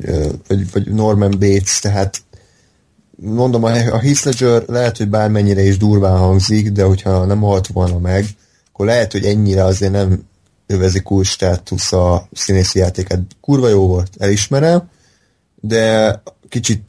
vagy, 0.48 0.72
vagy 0.72 0.92
Norman 0.92 1.30
Bates, 1.30 1.78
tehát 1.78 2.22
mondom, 3.16 3.64
a, 3.64 3.68
a 3.68 3.98
Heath 3.98 4.24
Ledger 4.24 4.62
lehet, 4.66 4.96
hogy 4.96 5.08
bármennyire 5.08 5.62
is 5.62 5.76
durván 5.76 6.18
hangzik, 6.18 6.70
de 6.70 6.82
hogyha 6.82 7.24
nem 7.24 7.40
halt 7.40 7.66
volna 7.66 7.98
meg, 7.98 8.26
akkor 8.72 8.86
lehet, 8.86 9.12
hogy 9.12 9.24
ennyire 9.24 9.64
azért 9.64 9.92
nem 9.92 10.22
övezi 10.66 11.02
cool 11.02 11.24
státusz 11.24 11.92
a 11.92 12.28
színészi 12.32 12.78
játékát. 12.78 13.20
Kurva 13.40 13.68
jó 13.68 13.86
volt, 13.86 14.10
elismerem, 14.18 14.90
de 15.60 16.22
kicsit 16.48 16.82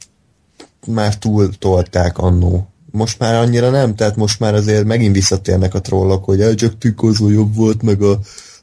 már 0.92 1.18
túl 1.18 1.58
tolták 1.58 2.18
annó. 2.18 2.68
Most 2.90 3.18
már 3.18 3.34
annyira 3.34 3.70
nem, 3.70 3.94
tehát 3.94 4.16
most 4.16 4.40
már 4.40 4.54
azért 4.54 4.84
megint 4.84 5.14
visszatérnek 5.14 5.74
a 5.74 5.80
trollok, 5.80 6.24
hogy 6.24 6.40
El 6.40 6.54
Jack 6.56 6.94
jobb 7.18 7.54
volt, 7.54 7.82
meg 7.82 8.02
a 8.02 8.18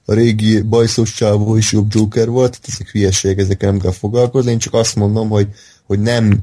a 0.09 0.13
régi 0.13 0.61
bajszos 0.61 1.13
csávó 1.13 1.55
is 1.55 1.71
jobb 1.71 1.93
Joker 1.93 2.29
volt, 2.29 2.51
tehát 2.51 2.67
ezek 2.67 2.91
hülyeség, 2.91 3.39
ezekkel 3.39 3.71
nem 3.71 3.79
kell 3.79 3.91
foglalkozni, 3.91 4.51
én 4.51 4.57
csak 4.57 4.73
azt 4.73 4.95
mondom, 4.95 5.29
hogy, 5.29 5.47
hogy 5.85 5.99
nem 5.99 6.39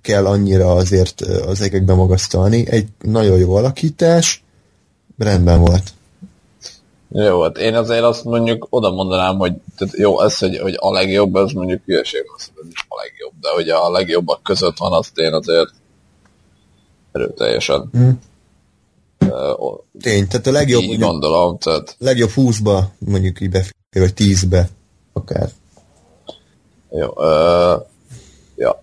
kell 0.00 0.26
annyira 0.26 0.72
azért 0.72 1.20
az 1.20 1.60
egekbe 1.60 1.94
magasztalni. 1.94 2.68
Egy 2.68 2.88
nagyon 3.00 3.38
jó 3.38 3.54
alakítás, 3.54 4.44
rendben 5.18 5.60
volt. 5.60 5.93
Jó, 7.16 7.42
hát 7.42 7.58
én 7.58 7.74
azért 7.74 8.02
azt 8.02 8.24
mondjuk 8.24 8.66
oda 8.70 8.90
mondanám, 8.90 9.36
hogy 9.36 9.52
tehát 9.76 9.96
jó, 9.96 10.20
ez, 10.20 10.38
hogy, 10.38 10.58
hogy 10.58 10.76
a 10.78 10.92
legjobb, 10.92 11.34
az 11.34 11.52
mondjuk 11.52 11.82
hülyeség, 11.84 12.24
az 12.36 12.50
a 12.88 12.96
legjobb, 13.02 13.32
de 13.40 13.48
hogy 13.48 13.68
a 13.68 13.90
legjobbak 13.90 14.42
között 14.42 14.78
van, 14.78 14.92
azt 14.92 15.18
én 15.18 15.32
azért 15.32 15.70
erőteljesen. 17.12 17.88
Hmm. 17.92 18.20
Tény, 20.00 20.28
tehát 20.28 20.46
a 20.46 20.50
legjobb, 20.50 20.82
így 20.82 20.88
mondjuk, 20.88 21.10
gondolom, 21.10 21.58
tehát... 21.58 21.96
legjobb 21.98 22.30
20-ba 22.36 22.82
mondjuk 22.98 23.40
így 23.40 23.50
befér, 23.50 23.72
vagy 23.90 24.12
10-be 24.16 24.68
akár. 25.12 25.50
Jó, 26.90 27.08
uh, 27.08 27.82
ja, 28.56 28.82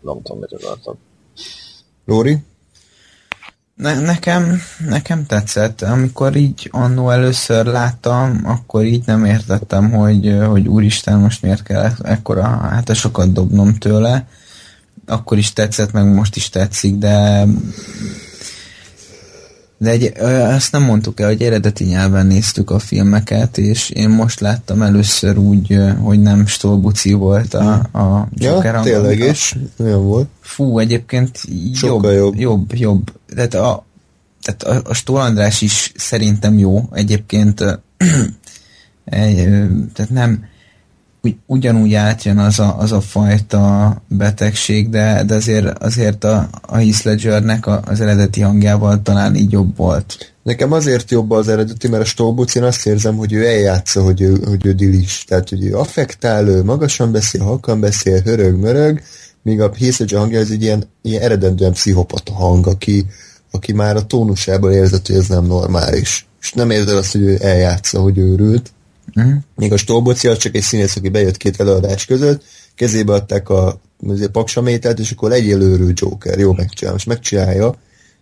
nem 0.00 0.22
tudom, 0.22 0.38
mit 0.38 0.52
akartam. 0.52 0.98
Lóri? 2.04 2.38
Ne, 3.80 4.00
nekem, 4.00 4.60
nekem 4.78 5.26
tetszett. 5.26 5.82
Amikor 5.82 6.36
így 6.36 6.68
annó 6.72 7.10
először 7.10 7.66
láttam, 7.66 8.40
akkor 8.44 8.84
így 8.84 9.02
nem 9.06 9.24
értettem, 9.24 9.90
hogy, 9.90 10.36
hogy 10.46 10.68
úristen, 10.68 11.18
most 11.18 11.42
miért 11.42 11.62
kell 11.62 11.90
ekkora 12.02 12.42
hát 12.44 12.94
sokat 12.94 13.32
dobnom 13.32 13.74
tőle. 13.74 14.26
Akkor 15.06 15.38
is 15.38 15.52
tetszett, 15.52 15.92
meg 15.92 16.14
most 16.14 16.36
is 16.36 16.48
tetszik, 16.48 16.94
de 16.94 17.44
de 19.82 19.90
egy, 19.90 20.12
azt 20.22 20.72
nem 20.72 20.82
mondtuk 20.82 21.20
el, 21.20 21.28
hogy 21.28 21.42
eredeti 21.42 21.84
nyelven 21.84 22.26
néztük 22.26 22.70
a 22.70 22.78
filmeket, 22.78 23.58
és 23.58 23.90
én 23.90 24.08
most 24.08 24.40
láttam 24.40 24.82
először 24.82 25.38
úgy, 25.38 25.78
hogy 26.02 26.20
nem 26.20 26.46
Stolbuci 26.46 27.12
volt 27.12 27.54
a, 27.54 27.72
a 27.92 28.28
Joker 28.34 28.74
Ja, 28.74 28.80
tényleg 28.80 29.18
is, 29.18 29.56
olyan 29.78 30.04
volt. 30.06 30.28
Fú, 30.40 30.78
egyébként 30.78 31.40
jobb, 31.80 32.04
jobb. 32.04 32.34
jobb, 32.38 32.74
jobb. 32.74 33.12
Tehát 33.34 33.54
a, 33.54 33.86
tehát 34.42 34.62
a, 34.62 34.90
a 34.90 34.94
Stól 34.94 35.20
András 35.20 35.62
is 35.62 35.92
szerintem 35.96 36.58
jó, 36.58 36.88
egyébként 36.92 37.60
egy, 39.04 39.34
tehát 39.92 40.10
nem 40.10 40.44
ugy, 41.22 41.36
ugyanúgy 41.46 41.94
átjön 41.94 42.38
az 42.38 42.58
a, 42.58 42.78
az 42.78 42.92
a 42.92 43.00
fajta 43.00 43.96
betegség, 44.08 44.88
de, 44.88 45.24
de 45.26 45.34
azért, 45.34 45.78
azért 45.78 46.24
a, 46.24 46.48
a 46.62 46.76
Heath 46.76 47.06
Ledgernek 47.06 47.66
a, 47.66 47.82
az 47.86 48.00
eredeti 48.00 48.40
hangjával 48.40 49.02
talán 49.02 49.34
így 49.34 49.52
jobb 49.52 49.76
volt. 49.76 50.32
Nekem 50.42 50.72
azért 50.72 51.10
jobb 51.10 51.30
az 51.30 51.48
eredeti, 51.48 51.88
mert 51.88 52.02
a 52.02 52.06
Stolbucin 52.06 52.62
azt 52.62 52.86
érzem, 52.86 53.16
hogy 53.16 53.32
ő 53.32 53.46
eljátsza, 53.46 54.02
hogy 54.02 54.20
ő, 54.20 54.42
hogy 54.44 54.66
ő 54.66 54.72
dilis. 54.72 55.24
Tehát, 55.24 55.48
hogy 55.48 55.64
ő 55.64 55.76
affektál, 55.76 56.48
ő 56.48 56.64
magasan 56.64 57.12
beszél, 57.12 57.42
halkan 57.42 57.80
beszél, 57.80 58.20
hörög, 58.20 58.56
mörög, 58.56 59.02
míg 59.42 59.60
a 59.60 59.70
Heath 59.78 60.14
hangja 60.14 60.40
az 60.40 60.50
egy 60.50 60.62
ilyen, 60.62 60.84
ilyen 61.02 61.22
eredendően 61.22 61.72
pszichopata 61.72 62.32
hang, 62.32 62.66
aki, 62.66 63.06
aki 63.50 63.72
már 63.72 63.96
a 63.96 64.06
tónusából 64.06 64.72
érzett, 64.72 65.06
hogy 65.06 65.16
ez 65.16 65.26
nem 65.26 65.44
normális. 65.44 66.28
És 66.40 66.52
nem 66.52 66.70
érzed 66.70 66.96
azt, 66.96 67.12
hogy 67.12 67.22
ő 67.22 67.38
eljátsza, 67.40 68.00
hogy 68.00 68.18
őrült. 68.18 68.72
Uh-huh. 69.14 69.32
Még 69.56 69.72
a 69.72 69.76
Stolboci 69.76 70.28
az 70.28 70.38
csak 70.38 70.54
egy 70.54 70.62
színész, 70.62 70.96
aki 70.96 71.08
bejött 71.08 71.36
két 71.36 71.60
előadás 71.60 72.04
között, 72.04 72.42
kezébe 72.74 73.12
adták 73.12 73.48
a 73.48 73.80
paksamételt, 74.32 74.98
és 74.98 75.10
akkor 75.10 75.30
legyél 75.30 75.60
őrű 75.60 75.92
Joker, 75.94 76.38
jó 76.38 76.52
megcsinál, 76.52 76.92
most 76.92 77.06
megcsinálja, 77.06 77.74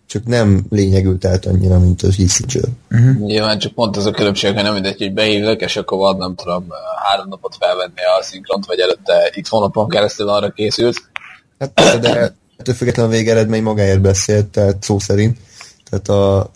csak 0.05 0.25
nem 0.25 0.65
lényegült 0.69 1.25
át 1.25 1.45
annyira, 1.45 1.79
mint 1.79 2.01
az 2.01 2.15
Heath 2.15 2.39
Ledger. 2.39 2.69
Uh-huh. 2.91 3.25
Nyilván 3.25 3.59
csak 3.59 3.73
pont 3.73 3.97
az 3.97 4.05
a 4.05 4.11
különbség, 4.11 4.53
hogy 4.53 4.63
nem 4.63 4.73
mindegy, 4.73 4.97
hogy 4.97 5.13
behívlak, 5.13 5.61
és 5.61 5.75
akkor 5.75 5.97
van, 5.97 6.17
nem 6.17 6.35
tudom, 6.35 6.65
három 7.03 7.27
napot 7.29 7.55
felvenni 7.59 8.01
a 8.19 8.23
szinkront, 8.23 8.65
vagy 8.65 8.79
előtte 8.79 9.39
x 9.41 9.49
hónapon 9.49 9.89
keresztül 9.89 10.29
arra 10.29 10.49
készült. 10.49 10.95
Hát 11.59 11.99
de 11.99 12.35
ettől 12.57 12.75
függetlenül 12.75 13.11
a 13.11 13.15
végeredmény 13.15 13.63
magáért 13.63 14.01
beszélt, 14.01 14.45
tehát 14.45 14.83
szó 14.83 14.99
szerint. 14.99 15.37
Tehát 15.89 16.09
a, 16.09 16.51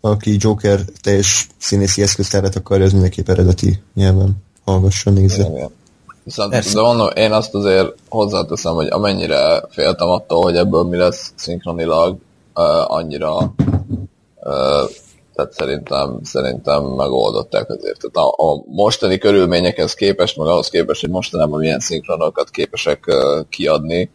aki 0.00 0.36
Joker 0.38 0.80
teljes 1.00 1.46
színészi 1.58 2.02
eszköztárat 2.02 2.56
akarja, 2.56 2.84
az 2.84 2.92
mindenképp 2.92 3.28
eredeti 3.28 3.82
nyelven 3.94 4.36
hallgasson, 4.64 5.12
nézze. 5.12 5.48
Igen. 5.50 5.70
Viszont, 6.24 6.50
de 6.50 6.80
mondom, 6.80 7.08
én 7.14 7.32
azt 7.32 7.54
azért 7.54 7.94
hozzáteszem, 8.08 8.74
hogy 8.74 8.86
amennyire 8.86 9.62
féltem 9.70 10.08
attól, 10.08 10.42
hogy 10.42 10.56
ebből 10.56 10.82
mi 10.82 10.96
lesz 10.96 11.32
szinkronilag, 11.36 12.16
uh, 12.54 12.90
annyira 12.90 13.54
uh, 14.40 14.90
tehát 15.34 15.52
szerintem, 15.52 16.18
szerintem 16.22 16.84
megoldották 16.84 17.70
azért. 17.70 17.98
Tehát 17.98 18.30
a, 18.30 18.50
a 18.50 18.62
mostani 18.66 19.18
körülményekhez 19.18 19.94
képest, 19.94 20.36
meg 20.36 20.46
ahhoz 20.46 20.68
képest, 20.68 21.00
hogy 21.00 21.10
mostanában 21.10 21.58
milyen 21.58 21.80
szinkronokat 21.80 22.50
képesek 22.50 23.04
uh, 23.06 23.48
kiadni, 23.48 24.10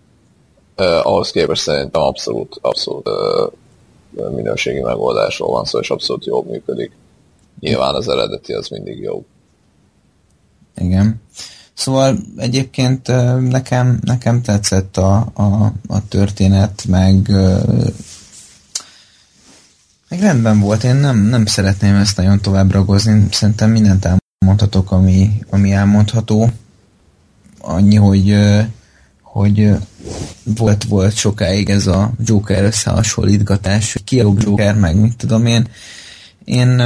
uh, 0.77 1.05
ahhoz 1.05 1.31
képest 1.31 1.61
szerintem 1.61 2.01
abszolút, 2.01 2.57
abszolút 2.61 3.07
uh, 3.07 3.51
minőségi 4.35 4.81
megoldásról 4.81 5.51
van 5.51 5.65
szó, 5.65 5.79
és 5.79 5.89
abszolút 5.89 6.25
jól 6.25 6.43
működik. 6.43 6.91
Nyilván 7.59 7.95
az 7.95 8.07
eredeti 8.07 8.53
az 8.53 8.67
mindig 8.67 8.99
jó. 8.99 9.25
Igen. 10.75 11.21
Szóval 11.73 12.17
egyébként 12.37 13.07
nekem, 13.49 13.99
nekem 14.01 14.41
tetszett 14.41 14.97
a, 14.97 15.31
a, 15.33 15.73
a 15.87 16.07
történet, 16.07 16.85
meg, 16.87 17.29
meg 20.09 20.19
rendben 20.19 20.59
volt. 20.59 20.83
Én 20.83 20.95
nem, 20.95 21.17
nem 21.17 21.45
szeretném 21.45 21.95
ezt 21.95 22.17
nagyon 22.17 22.41
tovább 22.41 22.71
ragozni. 22.71 23.27
Szerintem 23.31 23.71
mindent 23.71 24.07
elmondhatok, 24.39 24.91
ami, 24.91 25.29
ami 25.49 25.71
elmondható. 25.71 26.49
Annyi, 27.59 27.95
hogy, 27.95 28.35
hogy 29.33 29.69
volt, 30.43 30.83
volt 30.83 31.15
sokáig 31.15 31.69
ez 31.69 31.87
a 31.87 32.11
Joker 32.25 32.63
összehasonlítgatás, 32.63 33.97
ki 34.03 34.19
a 34.19 34.33
Joker, 34.37 34.75
meg 34.75 34.95
mit 34.95 35.15
tudom 35.17 35.45
én. 35.45 35.67
Én 36.43 36.81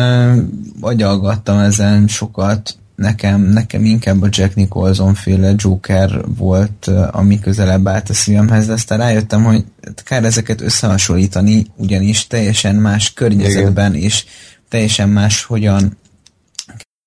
agyalgattam 0.81 1.59
ezen 1.59 2.07
sokat, 2.07 2.77
nekem, 2.95 3.41
nekem 3.41 3.85
inkább 3.85 4.21
a 4.21 4.27
Jack 4.29 4.55
Nicholson 4.55 5.13
féle 5.13 5.53
Joker 5.57 6.21
volt, 6.37 6.87
ami 7.11 7.39
közelebb 7.39 7.87
állt 7.87 8.09
a 8.09 8.13
szívemhez, 8.13 8.67
de 8.67 8.73
aztán 8.73 8.97
rájöttem, 8.97 9.43
hogy 9.43 9.65
kár 10.03 10.23
ezeket 10.23 10.61
összehasonlítani, 10.61 11.65
ugyanis 11.75 12.27
teljesen 12.27 12.75
más 12.75 13.13
környezetben 13.13 13.95
Igen. 13.95 14.05
és 14.05 14.25
teljesen 14.69 15.09
más 15.09 15.43
hogyan 15.43 15.97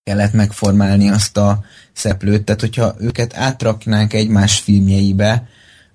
kellett 0.02 0.32
megformálni 0.32 1.08
azt 1.08 1.36
a 1.36 1.64
szeplőt, 1.92 2.44
tehát 2.44 2.60
hogyha 2.60 2.94
őket 2.98 3.36
átraknánk 3.36 4.12
egymás 4.12 4.58
filmjeibe, 4.58 5.48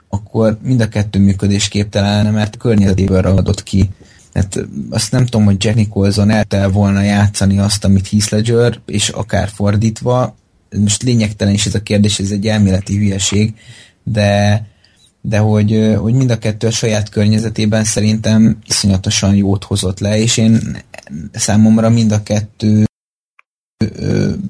akkor 0.09 0.57
mind 0.61 0.81
a 0.81 0.87
kettő 0.87 1.19
működés 1.19 1.67
képtelen, 1.67 2.33
mert 2.33 2.57
környezetéből 2.57 3.21
ragadott 3.21 3.63
ki 3.63 3.89
Hát 4.35 4.67
azt 4.89 5.11
nem 5.11 5.25
tudom, 5.25 5.45
hogy 5.45 5.63
Jack 5.63 5.75
Nicholson 5.75 6.29
el 6.29 6.69
volna 6.69 7.01
játszani 7.01 7.59
azt, 7.59 7.85
amit 7.85 8.07
Heath 8.07 8.31
Ledger, 8.31 8.79
és 8.85 9.09
akár 9.09 9.49
fordítva. 9.49 10.35
Most 10.79 11.03
lényegtelen 11.03 11.53
is 11.53 11.65
ez 11.65 11.75
a 11.75 11.81
kérdés, 11.81 12.19
ez 12.19 12.31
egy 12.31 12.47
elméleti 12.47 12.97
hülyeség, 12.97 13.53
de, 14.03 14.61
de 15.21 15.37
hogy, 15.37 15.95
hogy 15.97 16.13
mind 16.13 16.29
a 16.31 16.37
kettő 16.37 16.67
a 16.67 16.71
saját 16.71 17.09
környezetében 17.09 17.83
szerintem 17.83 18.57
iszonyatosan 18.67 19.35
jót 19.35 19.63
hozott 19.63 19.99
le, 19.99 20.19
és 20.19 20.37
én 20.37 20.77
számomra 21.33 21.89
mind 21.89 22.11
a 22.11 22.23
kettő 22.23 22.84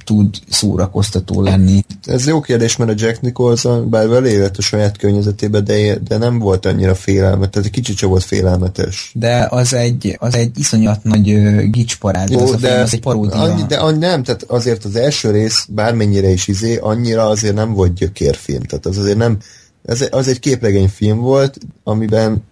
tud 0.04 0.36
szórakoztató 0.50 1.42
lenni. 1.42 1.86
Ez 2.04 2.28
jó 2.28 2.42
kérdés, 2.42 2.76
mert 2.76 2.92
a 2.92 2.94
Jack 2.98 3.22
Nicholson 3.22 3.90
bár 3.90 4.10
belévett 4.10 4.58
a 4.58 4.62
saját 4.62 4.98
környezetébe, 4.98 5.60
de, 5.60 5.98
de 5.98 6.18
nem 6.18 6.40
volt 6.40 6.66
annyira 6.66 6.96
félelmetes, 6.96 7.50
tehát 7.50 7.68
egy 7.68 7.74
kicsit 7.74 7.98
sem 7.98 8.10
volt 8.10 8.24
félelmetes. 8.24 9.12
De 9.14 9.48
az 9.50 9.74
egy, 9.74 10.16
az 10.20 10.36
egy 10.36 10.60
iszonyat 10.60 11.04
nagy 11.04 11.34
uh, 11.34 11.62
gicsparád, 11.62 12.30
jó, 12.30 12.40
az 12.40 12.52
a 12.52 12.56
de, 12.56 12.68
film, 12.70 12.82
az 12.82 12.94
egy 12.94 13.00
paródia. 13.00 13.42
Annyi, 13.42 13.64
de 13.64 13.76
annyi, 13.76 13.98
nem, 13.98 14.24
tehát 14.24 14.44
azért 14.44 14.86
az 14.86 14.96
első 14.96 15.32
rész 15.32 15.68
bármennyire 15.70 16.30
is 16.30 16.48
izé, 16.48 16.78
annyira 16.78 17.28
azért 17.28 17.56
nem 17.56 17.74
volt 17.74 17.94
gyökérfilm, 17.94 18.62
tehát 18.62 18.86
az 18.86 18.98
azért 18.98 19.18
nem, 19.18 19.38
ez, 19.86 20.08
az 20.12 20.28
egy 20.28 20.40
képregényfilm 20.40 21.20
volt, 21.20 21.58
amiben 21.84 22.44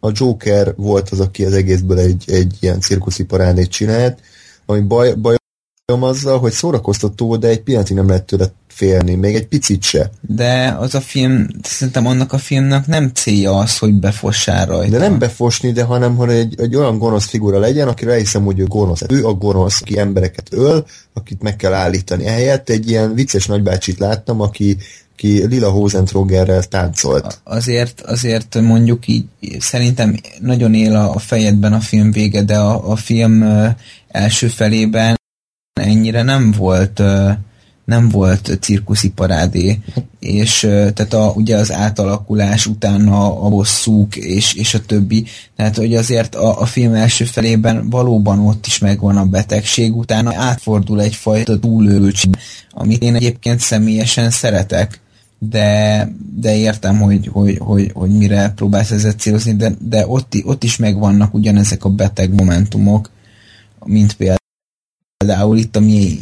a 0.00 0.10
Joker 0.12 0.74
volt 0.76 1.08
az, 1.10 1.20
aki 1.20 1.44
az 1.44 1.52
egészből 1.52 1.98
egy, 1.98 2.24
egy 2.26 2.56
ilyen 2.60 2.80
cirkuszi 2.80 3.24
parádét 3.24 3.70
csinált, 3.70 4.18
ami 4.66 4.80
baj, 4.80 5.14
baj 5.14 5.36
azzal, 5.86 6.38
hogy 6.38 6.52
szórakoztató, 6.52 7.36
de 7.36 7.48
egy 7.48 7.60
pillanatig 7.60 7.96
nem 7.96 8.08
lehet 8.08 8.24
tőle 8.24 8.52
félni, 8.68 9.14
még 9.14 9.34
egy 9.34 9.46
picit 9.46 9.82
se. 9.82 10.10
De 10.20 10.76
az 10.78 10.94
a 10.94 11.00
film, 11.00 11.46
szerintem 11.62 12.06
annak 12.06 12.32
a 12.32 12.38
filmnek 12.38 12.86
nem 12.86 13.10
célja 13.14 13.58
az, 13.58 13.78
hogy 13.78 13.94
befossál 13.94 14.66
rajta. 14.66 14.90
De 14.90 14.98
nem 14.98 15.18
befosni, 15.18 15.72
de 15.72 15.82
hanem, 15.82 16.16
hogy 16.16 16.30
egy, 16.30 16.60
egy 16.60 16.76
olyan 16.76 16.98
gonosz 16.98 17.26
figura 17.26 17.58
legyen, 17.58 17.88
akire 17.88 18.12
elhiszem, 18.12 18.44
hogy 18.44 18.58
ő 18.58 18.64
gonosz. 18.64 19.02
Ő 19.08 19.26
a 19.26 19.32
gonosz, 19.32 19.80
aki 19.80 19.98
embereket 19.98 20.48
öl, 20.50 20.84
akit 21.14 21.42
meg 21.42 21.56
kell 21.56 21.72
állítani. 21.72 22.26
Ehelyett 22.26 22.68
egy 22.68 22.90
ilyen 22.90 23.14
vicces 23.14 23.46
nagybácsit 23.46 23.98
láttam, 23.98 24.40
aki 24.40 24.76
ki 25.16 25.46
Lila 25.46 25.70
Hosentrogerrel 25.70 26.62
táncolt. 26.62 27.40
Azért, 27.44 28.00
azért 28.00 28.60
mondjuk 28.60 29.06
így, 29.06 29.26
szerintem 29.58 30.16
nagyon 30.40 30.74
él 30.74 30.94
a 30.94 31.18
fejedben 31.18 31.72
a 31.72 31.80
film 31.80 32.10
vége, 32.10 32.42
de 32.42 32.58
a, 32.58 32.90
a 32.90 32.96
film 32.96 33.44
első 34.08 34.48
felében 34.48 35.16
ennyire 35.80 36.22
nem 36.22 36.50
volt 36.50 37.02
nem 37.84 38.08
volt 38.08 38.58
cirkuszi 38.60 39.10
parádé, 39.10 39.78
és 40.18 40.60
tehát 40.70 41.12
a, 41.12 41.32
ugye 41.36 41.56
az 41.56 41.72
átalakulás 41.72 42.66
utána 42.66 43.42
a 43.42 43.48
bosszúk 43.48 44.16
és, 44.16 44.54
és 44.54 44.74
a 44.74 44.84
többi, 44.86 45.24
tehát 45.56 45.76
hogy 45.76 45.94
azért 45.94 46.34
a, 46.34 46.60
a 46.60 46.64
film 46.64 46.94
első 46.94 47.24
felében 47.24 47.90
valóban 47.90 48.38
ott 48.38 48.66
is 48.66 48.78
megvan 48.78 49.16
a 49.16 49.24
betegség, 49.24 49.96
utána 49.96 50.34
átfordul 50.34 51.00
egyfajta 51.00 51.58
túlőrültség, 51.58 52.36
amit 52.70 53.02
én 53.02 53.14
egyébként 53.14 53.60
személyesen 53.60 54.30
szeretek, 54.30 55.00
de, 55.38 56.08
de 56.36 56.56
értem, 56.56 57.00
hogy, 57.00 57.28
hogy, 57.32 57.58
hogy, 57.58 57.90
hogy 57.94 58.10
mire 58.10 58.52
próbálsz 58.56 58.90
ezzel 58.90 59.12
célozni, 59.12 59.54
de, 59.54 59.72
de 59.78 60.06
ott, 60.06 60.34
ott 60.44 60.64
is 60.64 60.76
megvannak 60.76 61.34
ugyanezek 61.34 61.84
a 61.84 61.88
beteg 61.88 62.34
momentumok, 62.34 63.10
mint 63.84 64.12
például 64.12 64.42
például 65.24 65.58
itt, 65.58 65.76
ami 65.76 66.18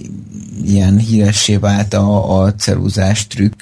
ilyen 0.65 0.99
híressé 0.99 1.57
vált 1.57 1.95
a, 1.95 2.41
a 2.43 2.55
ceruzás 2.55 3.27
trükk. 3.27 3.61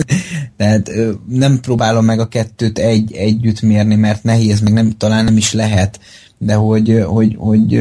Tehát 0.56 0.90
nem 1.28 1.60
próbálom 1.60 2.04
meg 2.04 2.20
a 2.20 2.28
kettőt 2.28 2.78
egy, 2.78 3.12
együtt 3.12 3.60
mérni, 3.60 3.94
mert 3.94 4.22
nehéz, 4.22 4.60
meg 4.60 4.72
nem, 4.72 4.90
talán 4.90 5.24
nem 5.24 5.36
is 5.36 5.52
lehet, 5.52 6.00
de 6.38 6.54
hogy, 6.54 7.02
hogy, 7.06 7.34
hogy 7.38 7.80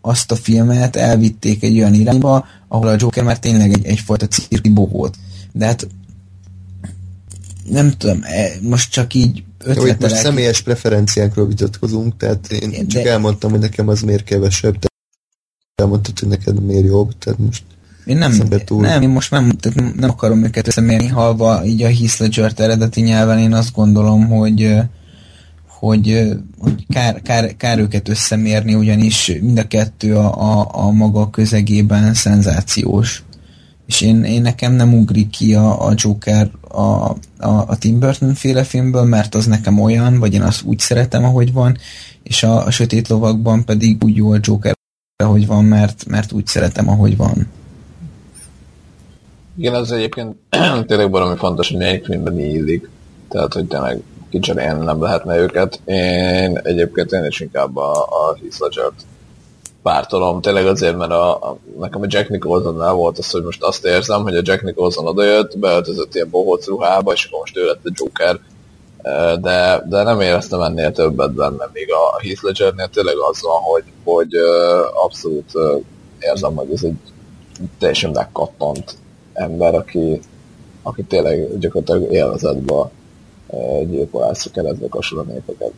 azt 0.00 0.32
a 0.32 0.36
filmet 0.36 0.96
elvitték 0.96 1.62
egy 1.62 1.78
olyan 1.78 1.94
irányba, 1.94 2.46
ahol 2.68 2.88
a 2.88 2.96
Joker 2.98 3.24
már 3.24 3.38
tényleg 3.38 3.72
egy, 3.72 3.86
egyfajta 3.86 4.26
cirki 4.26 4.68
bohót. 4.68 5.14
De 5.52 5.66
hát 5.66 5.86
nem 7.70 7.90
tudom, 7.90 8.18
e, 8.22 8.48
most 8.60 8.90
csak 8.90 9.14
így 9.14 9.44
ötletelek. 9.58 9.88
Jó, 9.88 9.94
itt 9.94 10.00
most 10.00 10.22
személyes 10.22 10.60
preferenciákról 10.60 11.46
vitatkozunk, 11.46 12.16
tehát 12.16 12.52
én 12.52 12.70
de, 12.70 12.86
csak 12.86 13.04
elmondtam, 13.04 13.50
hogy 13.50 13.60
nekem 13.60 13.88
az 13.88 14.00
miért 14.00 14.24
kevesebb, 14.24 14.76
elmondtad, 15.82 16.18
hogy 16.18 16.28
neked 16.28 16.62
miért 16.62 16.84
jobb, 16.84 17.18
tehát 17.18 17.38
most 17.38 17.62
én 18.04 18.16
nem, 18.16 18.48
túl... 18.64 18.80
nem, 18.80 19.02
én 19.02 19.08
most 19.08 19.30
nem, 19.30 19.48
tehát 19.48 19.96
nem 19.96 20.10
akarom 20.10 20.44
őket 20.44 20.66
összemérni, 20.66 21.06
halva 21.06 21.64
így 21.64 21.82
a 21.82 21.86
Heath 21.86 22.20
ledger 22.20 22.52
eredeti 22.56 23.00
nyelven 23.00 23.38
én 23.38 23.52
azt 23.52 23.74
gondolom, 23.74 24.26
hogy 24.26 24.76
hogy, 25.66 26.28
hogy 26.58 26.86
kár, 26.88 27.22
kár, 27.22 27.56
kár 27.56 27.78
őket 27.78 28.08
összemérni, 28.08 28.74
ugyanis 28.74 29.32
mind 29.40 29.58
a 29.58 29.66
kettő 29.66 30.16
a, 30.16 30.60
a, 30.60 30.68
a 30.72 30.90
maga 30.90 31.30
közegében 31.30 32.14
szenzációs. 32.14 33.22
És 33.86 34.00
én, 34.00 34.24
én 34.24 34.42
nekem 34.42 34.72
nem 34.72 34.94
ugrik 34.94 35.30
ki 35.30 35.54
a, 35.54 35.86
a 35.86 35.92
Joker 35.96 36.50
a, 36.68 36.80
a, 36.80 37.16
a 37.66 37.76
Tim 37.78 37.98
Burton 37.98 38.34
féle 38.34 38.64
filmből, 38.64 39.04
mert 39.04 39.34
az 39.34 39.46
nekem 39.46 39.80
olyan, 39.80 40.18
vagy 40.18 40.34
én 40.34 40.42
azt 40.42 40.62
úgy 40.62 40.78
szeretem, 40.78 41.24
ahogy 41.24 41.52
van, 41.52 41.76
és 42.22 42.42
a, 42.42 42.66
a 42.66 42.70
Sötét 42.70 43.08
Lovakban 43.08 43.64
pedig 43.64 44.04
úgy 44.04 44.16
jó 44.16 44.30
a 44.30 44.38
Joker, 44.40 44.75
ahogy 45.24 45.46
van, 45.46 45.64
mert, 45.64 46.06
mert 46.06 46.32
úgy 46.32 46.46
szeretem, 46.46 46.88
ahogy 46.88 47.16
van. 47.16 47.52
Igen, 49.56 49.74
ez 49.74 49.90
egyébként 49.90 50.36
tényleg 50.86 51.10
valami 51.10 51.36
fontos, 51.36 51.68
hogy 51.68 51.78
melyik 51.78 52.04
filmben 52.04 52.34
mi 52.34 52.42
illik. 52.42 52.88
Tehát, 53.28 53.52
hogy 53.52 53.66
tényleg 53.66 54.02
kicserélni 54.30 54.84
nem 54.84 55.02
lehetne 55.02 55.36
őket. 55.36 55.80
Én 55.84 56.58
egyébként 56.62 57.12
én 57.12 57.24
is 57.24 57.40
inkább 57.40 57.76
a, 57.76 57.92
a 58.02 58.36
Heath 58.40 58.60
Ledger-t 58.60 59.06
pártolom, 59.82 60.40
tényleg 60.40 60.66
azért, 60.66 60.96
mert 60.96 61.10
a, 61.10 61.50
a, 61.50 61.58
nekem 61.78 62.02
a 62.02 62.06
Jack 62.08 62.28
Nicholsonnál 62.28 62.92
volt 62.92 63.18
az, 63.18 63.30
hogy 63.30 63.42
most 63.42 63.62
azt 63.62 63.84
érzem, 63.84 64.22
hogy 64.22 64.36
a 64.36 64.42
Jack 64.44 64.62
Nicholson 64.62 65.06
odajött, 65.06 65.58
beöltözött 65.58 66.14
ilyen 66.14 66.30
bohóc 66.30 66.66
ruhába, 66.66 67.12
és 67.12 67.24
akkor 67.24 67.38
most 67.38 67.56
ő 67.56 67.64
lett 67.64 67.84
a 67.84 67.90
Joker, 67.92 68.40
de, 69.40 69.82
de 69.88 70.02
nem 70.02 70.20
éreztem 70.20 70.60
ennél 70.60 70.92
többet 70.92 71.32
benne, 71.32 71.70
még 71.72 71.92
a 71.92 72.20
Heath 72.20 72.44
Ledgernél 72.44 72.88
tényleg 72.88 73.14
az 73.30 73.42
van, 73.42 73.60
hogy, 73.62 73.84
hogy 74.04 74.34
abszolút 75.04 75.50
érzem, 76.18 76.54
hogy 76.54 76.72
ez 76.72 76.82
egy 76.82 76.98
teljesen 77.78 78.10
megkattant 78.10 78.96
ember, 79.32 79.74
aki, 79.74 80.20
aki 80.82 81.02
tényleg 81.02 81.58
gyakorlatilag 81.58 82.12
élvezetben 82.12 82.90
gyilkolásra 83.88 84.50
keresztbe 84.50 84.88
kasul 84.88 85.18
a 85.18 85.22
népeket. 85.22 85.72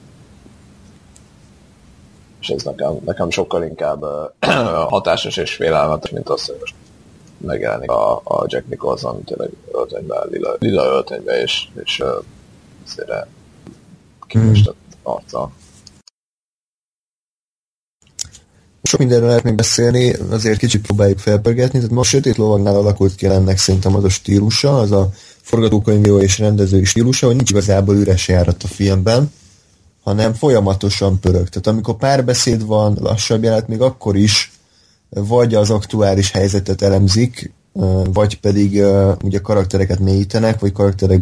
és 2.40 2.48
ez 2.48 2.62
nekem, 2.62 2.98
nekem 3.04 3.30
sokkal 3.30 3.64
inkább 3.64 4.04
hatásos 4.94 5.36
és 5.36 5.54
félelmetes, 5.54 6.10
mint 6.10 6.28
az, 6.28 6.46
hogy 6.46 6.56
most 6.60 6.74
megjelenik 7.38 7.90
a, 7.90 8.20
a 8.24 8.44
Jack 8.46 8.68
Nicholson 8.68 9.24
tényleg 9.24 9.50
öltönyben, 9.72 10.28
lila, 10.30 10.56
lila 10.58 10.84
öltönyben, 10.84 11.40
és, 11.40 11.68
és 11.84 12.02
uh, 12.88 12.94
szére 12.94 13.26
kifestett 14.26 14.76
arccal. 15.02 15.52
Sok 18.82 19.00
mindenről 19.00 19.28
lehet 19.28 19.42
még 19.42 19.54
beszélni, 19.54 20.12
azért 20.12 20.58
kicsit 20.58 20.80
próbáljuk 20.80 21.18
felpörgetni. 21.18 21.78
Tehát 21.78 21.94
most 21.94 22.10
Sötét 22.10 22.36
Lovagnál 22.36 22.74
alakult 22.74 23.14
ki 23.14 23.26
ennek 23.26 23.58
szerintem 23.58 23.94
az 23.94 24.04
a 24.04 24.08
stílusa, 24.08 24.78
az 24.78 24.92
a 24.92 25.10
forgatókönyvíró 25.40 26.18
és 26.18 26.38
rendezői 26.38 26.84
stílusa, 26.84 27.26
hogy 27.26 27.36
nincs 27.36 27.50
igazából 27.50 27.96
üres 27.96 28.28
járat 28.28 28.62
a 28.62 28.66
filmben, 28.66 29.32
hanem 30.02 30.34
folyamatosan 30.34 31.20
pörög. 31.20 31.48
Tehát 31.48 31.66
amikor 31.66 31.96
párbeszéd 31.96 32.66
van, 32.66 32.96
lassabb 33.00 33.42
jelet, 33.42 33.68
még 33.68 33.80
akkor 33.80 34.16
is 34.16 34.52
vagy 35.08 35.54
az 35.54 35.70
aktuális 35.70 36.30
helyzetet 36.30 36.82
elemzik, 36.82 37.52
vagy 38.12 38.40
pedig 38.40 38.82
ugye 39.22 39.38
karaktereket 39.38 39.98
mélyítenek, 39.98 40.60
vagy 40.60 40.72
karakterek 40.72 41.20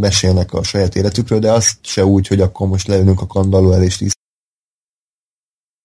mesélnek 0.00 0.52
a 0.52 0.62
saját 0.62 0.96
életükről, 0.96 1.38
de 1.38 1.52
azt 1.52 1.76
se 1.80 2.04
úgy, 2.04 2.26
hogy 2.26 2.40
akkor 2.40 2.68
most 2.68 2.86
leülünk 2.86 3.20
a 3.20 3.26
kandalló 3.26 3.72
el 3.72 3.82
és 3.82 3.96
10 3.96 4.12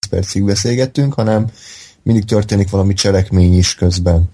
percig 0.10 0.44
beszélgettünk, 0.44 1.14
hanem 1.14 1.52
mindig 2.04 2.26
történik 2.26 2.70
valami 2.70 2.94
cselekmény 2.94 3.58
is 3.58 3.76
közben. 3.76 4.30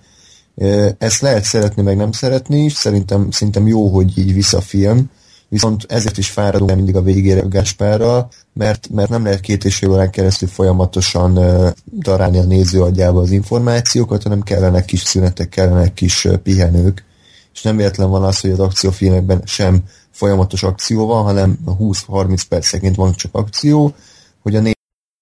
Ezt 0.97 1.21
lehet 1.21 1.43
szeretni, 1.43 1.81
meg 1.81 1.97
nem 1.97 2.11
szeretni 2.11 2.63
is, 2.63 2.73
szerintem, 2.73 3.31
szerintem 3.31 3.67
jó, 3.67 3.87
hogy 3.87 4.17
így 4.17 4.33
visz 4.33 4.53
a 4.53 4.61
film, 4.61 5.09
viszont 5.49 5.85
ezért 5.87 6.17
is 6.17 6.29
fáradunk 6.29 6.75
mindig 6.75 6.95
a 6.95 7.01
végére 7.01 7.41
Gáspárral, 7.41 8.29
mert, 8.53 8.89
mert 8.89 9.09
nem 9.09 9.23
lehet 9.23 9.39
két 9.39 9.65
és 9.65 9.81
órán 9.81 10.11
keresztül 10.11 10.47
folyamatosan 10.47 11.37
uh, 11.37 11.69
darálni 11.99 12.37
a 12.37 12.43
néző 12.43 12.81
agyába 12.81 13.19
az 13.19 13.31
információkat, 13.31 14.23
hanem 14.23 14.41
kellenek 14.41 14.85
kis 14.85 15.01
szünetek, 15.01 15.49
kellenek 15.49 15.93
kis 15.93 16.25
uh, 16.25 16.35
pihenők, 16.35 17.05
és 17.53 17.61
nem 17.61 17.75
véletlen 17.75 18.09
van 18.09 18.23
az, 18.23 18.39
hogy 18.39 18.51
az 18.51 18.59
akciófilmekben 18.59 19.41
sem 19.45 19.83
folyamatos 20.11 20.63
akció 20.63 21.05
van, 21.05 21.23
hanem 21.23 21.57
20-30 21.65 22.41
perceként 22.49 22.95
van 22.95 23.13
csak 23.13 23.35
akció, 23.35 23.95
hogy 24.41 24.55
a 24.55 24.61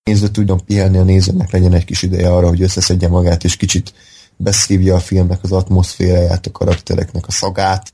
néző 0.04 0.28
tudjon 0.28 0.66
pihenni, 0.66 0.98
a 0.98 1.04
nézőnek 1.04 1.52
legyen 1.52 1.74
egy 1.74 1.86
kis 1.86 2.02
ideje 2.02 2.34
arra, 2.34 2.48
hogy 2.48 2.62
összeszedje 2.62 3.08
magát, 3.08 3.44
és 3.44 3.56
kicsit 3.56 3.94
beszívja 4.36 4.96
a 4.96 5.00
filmnek 5.00 5.44
az 5.44 5.52
atmoszféráját, 5.52 6.46
a 6.46 6.52
karaktereknek 6.52 7.28
a 7.28 7.32
szagát, 7.32 7.94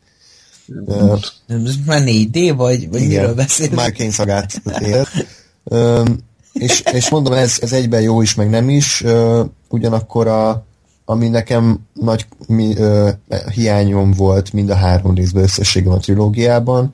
Uh, 0.68 1.20
Ez 1.48 1.76
már 1.86 2.02
4D, 2.06 2.54
vagy, 2.56 2.90
vagy 2.90 3.02
igen, 3.02 3.22
miről 3.22 3.36
beszélünk? 3.36 3.76
Már 3.76 3.92
kényszagát 3.92 4.62
ér. 4.80 5.08
És, 6.54 6.84
és 6.92 7.10
mondom, 7.10 7.34
ez, 7.34 7.58
ez 7.62 7.74
egyben 7.74 8.02
jó 8.02 8.22
is, 8.22 8.36
meg 8.36 8.50
nem 8.50 8.70
is. 8.70 9.04
Ugyanakkor 9.70 10.28
a, 10.28 10.66
ami 11.06 11.28
nekem 11.28 11.80
nagy 11.94 12.28
mi, 12.48 12.74
uh, 12.78 13.10
hiányom 13.54 14.12
volt 14.12 14.54
mind 14.54 14.70
a 14.70 14.76
három 14.76 15.16
részben 15.16 15.44
összességben 15.44 15.94
a 15.94 16.00
trilógiában, 16.00 16.94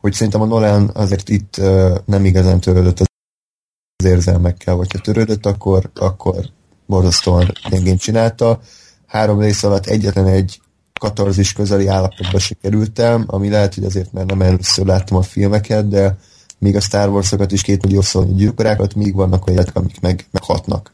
hogy 0.00 0.12
szerintem 0.12 0.40
a 0.40 0.44
Nolan 0.46 0.90
azért 0.94 1.28
itt 1.28 1.56
uh, 1.58 1.96
nem 2.04 2.24
igazán 2.24 2.60
törődött 2.60 3.00
az 3.00 4.04
érzelmekkel, 4.04 4.74
vagy 4.74 4.92
ha 4.92 4.98
törődött, 4.98 5.46
akkor, 5.46 5.90
akkor 5.94 6.50
borzasztóan 6.86 7.52
gyengén 7.70 7.96
csinálta. 7.96 8.60
Három 9.06 9.40
rész 9.40 9.62
alatt 9.62 9.86
egyetlen 9.86 10.26
egy 10.26 10.60
katarzis 11.00 11.52
közeli 11.52 11.86
állapotba 11.86 12.38
se 12.38 12.54
kerültem, 12.62 13.24
ami 13.26 13.48
lehet, 13.48 13.74
hogy 13.74 13.84
azért, 13.84 14.12
mert 14.12 14.26
nem 14.26 14.42
először 14.42 14.86
láttam 14.86 15.16
a 15.16 15.22
filmeket, 15.22 15.88
de 15.88 16.16
még 16.58 16.76
a 16.76 16.80
Star 16.80 17.08
Wars-okat 17.08 17.52
is 17.52 17.62
két 17.62 17.82
millió 17.82 18.00
szólni 18.00 18.34
gyűrkorákat, 18.34 18.94
még 18.94 19.14
vannak 19.14 19.46
olyanok, 19.46 19.70
amik 19.76 20.00
meg, 20.00 20.26
meghatnak. 20.30 20.92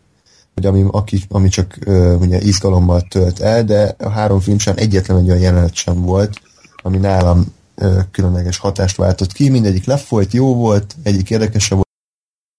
Vagy 0.55 0.66
ami, 0.66 0.84
aki, 0.90 1.22
ami 1.28 1.48
csak 1.48 1.78
ö, 1.80 2.14
ugye, 2.14 2.40
izgalommal 2.40 3.01
tölt 3.01 3.40
el, 3.40 3.64
de 3.64 3.94
a 3.98 4.09
három 4.09 4.40
film 4.40 4.59
sem 4.59 4.74
egyetlen 4.76 5.18
egy 5.18 5.28
olyan 5.28 5.40
jelenet 5.40 5.74
sem 5.74 6.03
volt, 6.03 6.40
ami 6.82 6.96
nálam 6.96 7.55
ö, 7.74 8.01
különleges 8.11 8.59
hatást 8.59 8.96
váltott 8.96 9.32
ki. 9.32 9.48
Mindegyik 9.48 9.84
lefolyt, 9.84 10.32
jó 10.32 10.55
volt, 10.55 10.96
egyik 11.03 11.30
érdekesebb 11.30 11.80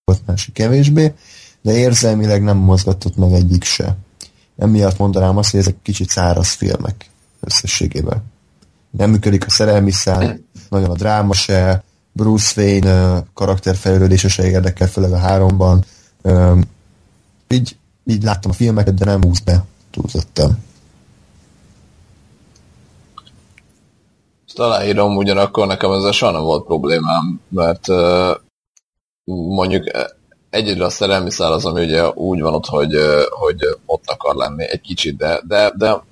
volt, 0.03 0.21
másik 0.25 0.53
kevésbé, 0.53 1.13
de 1.61 1.73
érzelmileg 1.73 2.43
nem 2.43 2.57
mozgatott 2.57 3.15
meg 3.15 3.31
egyik 3.31 3.63
se. 3.63 3.97
Emiatt 4.57 4.97
mondanám 4.97 5.37
azt, 5.37 5.51
hogy 5.51 5.59
ezek 5.59 5.75
kicsit 5.81 6.09
száraz 6.09 6.49
filmek 6.49 7.10
összességében. 7.41 8.23
Nem 8.89 9.09
működik 9.09 9.45
a 9.45 9.49
szerelmi 9.49 9.91
szál, 9.91 10.39
nagyon 10.69 10.89
a 10.89 10.95
dráma 10.95 11.33
se, 11.33 11.83
Bruce 12.11 12.61
Wayne 12.61 13.23
karakterfejlődése 13.33 14.27
se 14.27 14.47
érdekel, 14.47 14.87
főleg 14.87 15.11
a 15.11 15.17
háromban. 15.17 15.83
Így, 17.47 17.77
így 18.05 18.23
láttam 18.23 18.51
a 18.51 18.53
filmeket, 18.53 18.93
de 18.93 19.05
nem 19.05 19.23
húz 19.23 19.39
be 19.39 19.63
túlzottan. 19.91 20.63
Ezt 24.47 24.59
aláírom, 24.59 25.17
ugyanakkor 25.17 25.67
nekem 25.67 25.91
ezzel 25.91 26.11
soha 26.11 26.31
nem 26.31 26.41
volt 26.41 26.65
problémám, 26.65 27.41
mert 27.49 27.87
mondjuk 29.25 29.83
egyedül 30.49 30.83
a 30.83 30.89
szerelmi 30.89 31.31
szál 31.31 31.53
az, 31.53 31.65
ami 31.65 31.83
ugye 31.83 32.07
úgy 32.07 32.41
van 32.41 32.53
ott, 32.53 32.65
hogy, 32.65 32.95
hogy 33.29 33.77
ott 33.85 34.03
akar 34.05 34.35
lenni 34.35 34.69
egy 34.69 34.81
kicsit, 34.81 35.17
de, 35.17 35.41
de, 35.47 35.73
de 35.77 36.03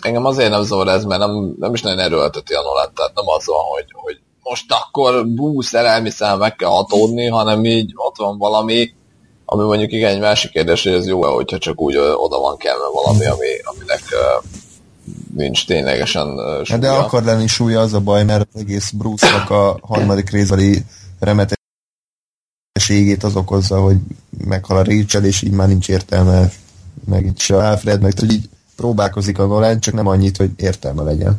engem 0.00 0.24
azért 0.24 0.50
nem 0.50 0.62
zavar 0.62 0.88
ez, 0.88 1.04
mert 1.04 1.20
nem, 1.20 1.54
nem 1.58 1.74
is 1.74 1.82
nagyon 1.82 1.98
erőlteti 1.98 2.54
a 2.54 2.62
Nolan, 2.62 2.90
tehát 2.94 3.14
nem 3.14 3.28
az 3.28 3.46
van, 3.46 3.64
hogy, 3.74 3.84
hogy 3.92 4.20
most 4.42 4.72
akkor 4.72 5.26
bú, 5.26 5.60
szerelmi 5.60 6.10
szám 6.10 6.38
meg 6.38 6.56
kell 6.56 6.68
hatódni, 6.68 7.26
hanem 7.26 7.64
így 7.64 7.92
ott 7.94 8.16
van 8.16 8.38
valami, 8.38 8.94
ami 9.44 9.62
mondjuk 9.62 9.92
igen, 9.92 10.10
egy 10.10 10.20
másik 10.20 10.50
kérdés, 10.50 10.82
hogy 10.82 10.92
ez 10.92 11.06
jó-e, 11.06 11.28
hogyha 11.28 11.58
csak 11.58 11.80
úgy 11.80 11.96
oda 11.96 12.38
van 12.38 12.56
kellve 12.56 12.84
valami, 12.92 13.26
ami, 13.26 13.48
aminek 13.62 14.02
nincs 15.34 15.66
ténylegesen 15.66 16.38
súlya. 16.64 16.80
De 16.80 16.90
akar 16.90 17.22
lenni 17.22 17.46
súlya, 17.46 17.80
az 17.80 17.94
a 17.94 18.00
baj, 18.00 18.24
mert 18.24 18.48
egész 18.54 18.90
Bruce-nak 18.90 19.50
a 19.50 19.78
harmadik 19.82 20.30
részbeli 20.30 20.84
remetességét 21.20 23.22
az 23.22 23.36
okozza, 23.36 23.80
hogy 23.80 23.96
meghal 24.44 24.76
a 24.76 24.84
Rachel, 24.84 25.24
és 25.24 25.42
így 25.42 25.52
már 25.52 25.68
nincs 25.68 25.88
értelme, 25.88 26.52
meg 27.04 27.26
így 27.26 27.38
se 27.38 27.56
Alfred, 27.56 28.00
meg 28.00 28.12
így 28.22 28.48
próbálkozik 28.80 29.38
a 29.38 29.46
Nolan, 29.46 29.80
csak 29.80 29.94
nem 29.94 30.06
annyit, 30.06 30.36
hogy 30.36 30.50
értelme 30.56 31.02
legyen. 31.02 31.38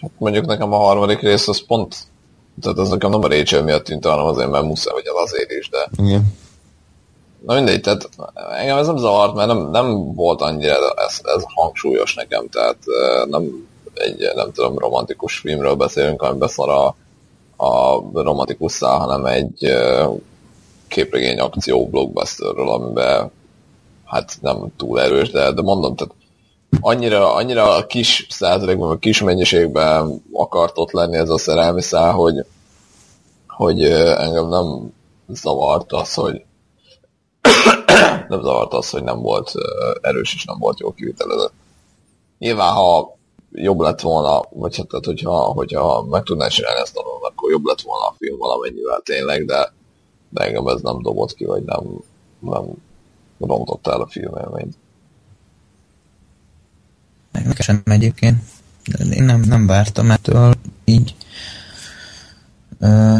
Hát 0.00 0.10
mondjuk 0.18 0.46
nekem 0.46 0.72
a 0.72 0.76
harmadik 0.76 1.20
rész 1.20 1.48
az 1.48 1.66
pont, 1.66 1.96
tehát 2.60 2.78
az 2.78 2.88
nekem 2.88 3.10
nem 3.10 3.22
a 3.22 3.28
Rachel 3.28 3.62
miatt 3.62 3.84
tűnt, 3.84 4.06
hanem 4.06 4.24
azért, 4.24 4.50
mert 4.50 4.64
muszáj, 4.64 4.94
vagy 4.94 5.04
azért 5.24 5.50
is, 5.50 5.68
de... 5.68 5.90
Igen. 6.02 6.36
Na 7.46 7.54
mindegy, 7.54 7.80
tehát 7.80 8.08
engem 8.58 8.78
ez 8.78 8.86
nem 8.86 8.96
zavart, 8.96 9.34
mert 9.34 9.48
nem, 9.48 9.70
nem 9.70 10.14
volt 10.14 10.40
annyira 10.40 10.74
ez, 10.96 11.20
ez 11.22 11.42
hangsúlyos 11.54 12.14
nekem, 12.14 12.48
tehát 12.48 12.78
nem 13.28 13.68
egy, 13.94 14.32
nem 14.34 14.52
tudom, 14.52 14.78
romantikus 14.78 15.38
filmről 15.38 15.74
beszélünk, 15.74 16.22
amiben 16.22 16.48
szar 16.48 16.68
a, 16.68 16.96
a 17.66 18.02
romantikus 18.12 18.72
szál, 18.72 18.98
hanem 18.98 19.24
egy 19.26 19.72
képregény 20.88 21.38
akció 21.38 21.88
blockbusterről, 21.88 22.68
amiben 22.68 23.30
hát 24.04 24.38
nem 24.40 24.72
túl 24.76 25.00
erős, 25.00 25.30
de, 25.30 25.52
de 25.52 25.62
mondom, 25.62 25.96
tehát 25.96 26.14
annyira, 26.80 27.34
annyira 27.34 27.86
kis 27.86 28.26
százalékban, 28.30 28.88
vagy 28.88 28.98
kis 28.98 29.22
mennyiségben 29.22 30.22
akart 30.32 30.78
ott 30.78 30.90
lenni 30.90 31.16
ez 31.16 31.28
a 31.28 31.38
szerelmi 31.38 31.82
szál, 31.82 32.12
hogy, 32.12 32.46
hogy 33.48 33.82
engem 33.84 34.48
nem 34.48 34.92
zavart 35.28 35.92
az, 35.92 36.14
hogy 36.14 36.44
nem 38.28 38.42
zavart 38.42 38.72
az, 38.72 38.90
hogy 38.90 39.02
nem 39.02 39.20
volt 39.20 39.52
erős 40.00 40.34
és 40.34 40.44
nem 40.44 40.58
volt 40.58 40.80
jó 40.80 40.92
kivitelezett. 40.92 41.52
Nyilván, 42.38 42.72
ha 42.72 43.16
jobb 43.52 43.80
lett 43.80 44.00
volna, 44.00 44.42
vagy 44.50 44.76
hát, 44.76 44.86
tehát, 44.86 45.04
hogyha, 45.04 45.36
hogyha 45.36 46.02
meg 46.02 46.22
tudná 46.22 46.46
csinálni 46.46 46.80
ezt 46.80 46.96
a 46.96 47.02
akkor 47.22 47.50
jobb 47.50 47.64
lett 47.64 47.80
volna 47.80 48.06
a 48.06 48.14
film 48.18 48.38
valamennyivel 48.38 49.00
tényleg, 49.00 49.44
de, 49.44 49.72
de 50.28 50.44
engem 50.44 50.66
ez 50.66 50.80
nem 50.80 51.02
dobott 51.02 51.34
ki, 51.34 51.44
vagy 51.44 51.62
nem, 51.62 51.82
nem 52.38 52.64
rontott 53.46 53.86
el 53.86 54.00
a 54.00 54.06
filmélményt. 54.06 54.76
Nekem 57.32 57.82
egyébként. 57.84 58.42
Én 59.10 59.24
nem, 59.24 59.40
nem 59.40 59.66
vártam 59.66 60.10
ettől 60.10 60.54
így 60.84 61.14
ö, 62.78 63.16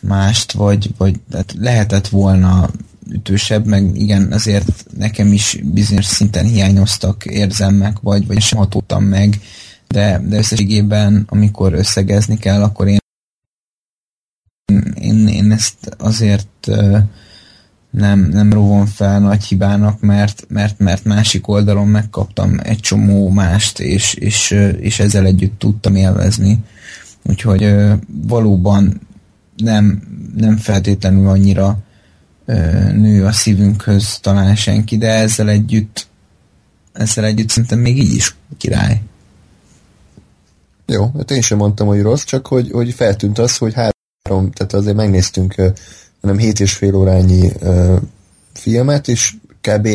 mást, 0.00 0.52
vagy, 0.52 0.90
vagy 0.96 1.20
hát 1.32 1.54
lehetett 1.58 2.08
volna 2.08 2.70
ütősebb, 3.10 3.66
meg 3.66 3.96
igen, 3.96 4.32
azért 4.32 4.84
nekem 4.96 5.32
is 5.32 5.58
bizonyos 5.62 6.04
szinten 6.04 6.44
hiányoztak 6.44 7.24
érzelmek, 7.24 7.98
vagy, 8.00 8.26
vagy 8.26 8.40
sem 8.40 8.58
hatódtam 8.58 9.04
meg, 9.04 9.40
de, 9.86 10.20
de 10.24 10.36
összességében, 10.36 11.24
amikor 11.28 11.72
összegezni 11.72 12.38
kell, 12.38 12.62
akkor 12.62 12.86
én 12.86 12.98
én, 14.94 15.28
én 15.28 15.52
ezt 15.52 15.94
azért 15.98 16.66
uh, 16.68 16.98
nem, 17.96 18.20
nem 18.20 18.52
rovom 18.52 18.86
fel 18.86 19.20
nagy 19.20 19.44
hibának, 19.44 20.00
mert, 20.00 20.44
mert, 20.48 20.78
mert 20.78 21.04
másik 21.04 21.48
oldalon 21.48 21.88
megkaptam 21.88 22.58
egy 22.62 22.80
csomó 22.80 23.28
mást, 23.28 23.80
és, 23.80 24.14
és, 24.14 24.50
és 24.80 24.98
ezzel 24.98 25.26
együtt 25.26 25.58
tudtam 25.58 25.94
élvezni. 25.94 26.58
Úgyhogy 27.22 27.74
valóban 28.26 29.00
nem, 29.56 30.02
nem 30.36 30.56
feltétlenül 30.56 31.28
annyira 31.28 31.78
nő 32.92 33.24
a 33.24 33.32
szívünkhöz 33.32 34.18
talán 34.20 34.54
senki, 34.54 34.96
de 34.96 35.10
ezzel 35.10 35.48
együtt 35.48 36.08
ezzel 36.92 37.24
együtt 37.24 37.48
szerintem 37.48 37.78
még 37.78 37.98
így 37.98 38.14
is 38.14 38.36
király. 38.58 39.02
Jó, 40.86 41.10
hát 41.16 41.30
én 41.30 41.40
sem 41.40 41.58
mondtam, 41.58 41.86
hogy 41.86 42.02
rossz, 42.02 42.24
csak 42.24 42.46
hogy, 42.46 42.70
hogy 42.70 42.94
feltűnt 42.94 43.38
az, 43.38 43.56
hogy 43.56 43.74
három, 43.74 44.50
tehát 44.50 44.72
azért 44.72 44.96
megnéztünk 44.96 45.54
nem 46.26 46.38
hét 46.38 46.60
és 46.60 46.72
fél 46.72 46.94
órányi 46.94 47.52
uh, 47.60 47.96
filmet, 48.52 49.08
és 49.08 49.34
kb. 49.60 49.88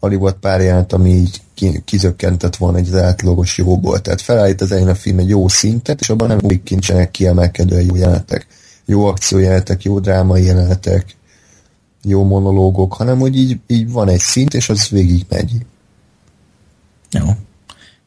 alig 0.00 0.18
volt 0.18 0.36
pár 0.36 0.86
ami 0.90 1.10
így 1.10 1.42
kizökkentett 1.84 2.56
volna 2.56 2.78
egy 2.78 2.94
átlagos 2.94 3.58
jóból. 3.58 4.00
Tehát 4.00 4.20
felállít 4.20 4.60
az 4.60 4.70
elején 4.70 4.88
a 4.88 4.94
film 4.94 5.18
egy 5.18 5.28
jó 5.28 5.48
szintet, 5.48 6.00
és 6.00 6.10
abban 6.10 6.28
nem 6.28 6.38
úgy 6.42 6.62
kincsenek 6.62 7.10
kiemelkedő 7.10 7.80
jó 7.80 7.96
jelenetek. 7.96 8.46
Jó 8.84 9.06
akciójelenetek, 9.06 9.82
jó 9.82 9.98
drámai 9.98 10.44
jelenetek, 10.44 11.16
jó 12.02 12.24
monológok, 12.24 12.92
hanem 12.92 13.18
hogy 13.18 13.36
így, 13.36 13.58
így 13.66 13.90
van 13.90 14.08
egy 14.08 14.20
szint, 14.20 14.54
és 14.54 14.68
az 14.68 14.88
végig 14.88 15.24
megy. 15.28 15.52
Jó. 17.10 17.26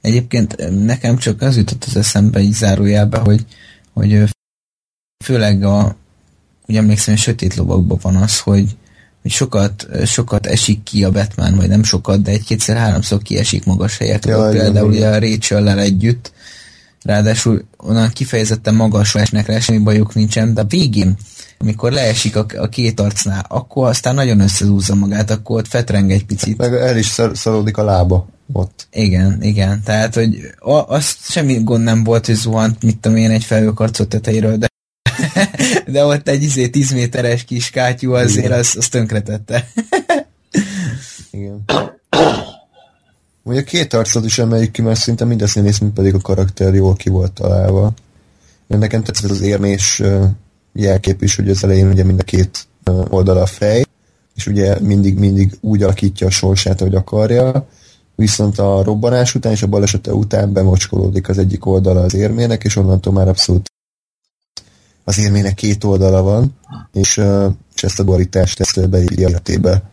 Egyébként 0.02 0.84
nekem 0.86 1.18
csak 1.18 1.42
az 1.42 1.58
jutott 1.58 1.84
az 1.84 1.96
eszembe 1.96 2.40
így 2.40 2.54
zárójelbe, 2.54 3.20
hogy, 3.20 3.46
hogy 3.94 4.24
főleg 5.24 5.64
a, 5.64 5.96
úgy 6.68 6.76
emlékszem, 6.76 7.14
hogy 7.14 7.24
sötét 7.24 7.56
lovakban 7.56 8.00
van 8.02 8.16
az, 8.16 8.40
hogy, 8.40 8.76
hogy 9.22 9.32
sokat, 9.32 9.88
sokat 10.06 10.46
esik 10.46 10.84
ki 10.84 11.04
a 11.04 11.12
Batman, 11.12 11.56
vagy 11.56 11.68
nem 11.68 11.84
sokat, 11.84 12.22
de 12.22 12.32
egy-kétszer-háromszor 12.32 13.22
kiesik 13.22 13.66
magas 13.66 13.98
helyekről, 13.98 14.54
ja, 14.54 14.62
például 14.62 14.90
ugye 14.90 15.08
a 15.08 15.20
rachel 15.20 15.80
együtt, 15.80 16.32
ráadásul 17.04 17.64
onnan 17.78 18.10
kifejezetten 18.10 18.76
magas 18.76 19.16
esnek 19.16 19.48
rá, 19.48 19.60
semmi 19.60 19.80
bajuk 19.80 20.16
nincsen, 20.16 20.54
de 20.54 20.62
a 20.62 20.66
végén, 20.66 21.18
amikor 21.58 21.92
leesik 21.92 22.36
a, 22.36 22.46
a 22.58 22.68
két 22.68 23.00
arcnál, 23.00 23.46
akkor 23.48 23.88
aztán 23.88 24.16
nagyon 24.16 24.40
összezúzza 24.40 24.96
magát, 24.96 25.32
akkor 25.32 25.58
ott 25.58 25.68
fetreng 25.68 26.12
egy 26.12 26.26
picit. 26.26 26.58
Meg 26.58 26.74
el 26.74 26.98
is 26.98 27.22
szalódik 27.34 27.78
a 27.78 27.84
lába 27.84 28.28
ott. 28.52 28.88
Igen, 28.92 29.38
igen, 29.42 29.82
tehát, 29.84 30.16
hogy 30.16 30.38
az 30.88 31.16
semmi 31.22 31.64
gond 31.64 31.84
nem 31.84 32.04
volt, 32.04 32.26
hogy 32.26 32.36
zuhant, 32.36 32.84
mit 32.84 32.98
tudom 32.98 33.18
én, 33.18 33.32
egy 33.32 33.44
felhőkarcot 33.44 34.10
tetejéről, 34.10 34.58
de 34.58 34.68
de 35.94 36.06
ott 36.06 36.28
egy 36.28 36.44
izé 36.44 36.68
10 36.68 36.92
méteres 36.92 37.44
kis 37.44 37.70
kátyú 37.70 38.14
azért 38.14 38.52
az, 38.52 38.76
az 38.78 38.88
tönkretette. 38.88 39.68
Igen. 41.32 41.66
Ugye 43.44 43.60
a 43.60 43.64
két 43.64 43.94
arcot 43.94 44.26
is 44.26 44.40
emeljük 44.40 44.72
ki, 44.72 44.82
mert 44.82 45.00
szinte 45.00 45.26
mind 45.26 45.42
a 45.42 45.48
színész, 45.48 45.78
mint 45.78 45.94
pedig 45.94 46.14
a 46.14 46.20
karakter 46.20 46.74
jól 46.74 46.96
ki 46.96 47.10
volt 47.10 47.32
találva. 47.32 47.94
Én 48.68 48.78
nekem 48.78 49.04
tetszett 49.04 49.30
az 49.30 49.42
érmés 49.42 50.02
jelkép 50.74 51.22
is, 51.22 51.36
hogy 51.36 51.50
az 51.50 51.64
elején 51.64 51.90
ugye 51.90 52.04
mind 52.04 52.20
a 52.20 52.24
két 52.24 52.68
oldala 53.10 53.42
a 53.42 53.46
fej, 53.46 53.86
és 54.36 54.48
ugye 54.48 54.80
mindig, 54.80 55.18
mindig 55.18 55.58
úgy 55.62 55.84
alakítja 55.84 56.28
a 56.28 56.30
sorsát, 56.30 56.82
ahogy 56.82 56.96
akarja, 56.96 57.68
viszont 58.16 58.60
a 58.60 58.84
robbanás 58.84 59.36
után 59.36 59.52
és 59.52 59.64
a 59.64 59.68
balesete 59.68 60.14
után 60.14 60.54
bemocskolódik 60.54 61.30
az 61.30 61.38
egyik 61.38 61.66
oldala 61.66 62.02
az 62.02 62.14
érmének, 62.14 62.64
és 62.64 62.76
onnantól 62.76 63.14
már 63.14 63.28
abszolút 63.28 63.72
az 65.08 65.20
érmének 65.20 65.54
két 65.54 65.84
oldala 65.84 66.22
van, 66.22 66.56
és, 66.94 67.22
és 67.76 67.84
ezt 67.84 68.00
a 68.00 68.04
dualitást 68.04 68.60
ezt 68.60 68.90
beírja 68.90 69.28
életébe. 69.28 69.84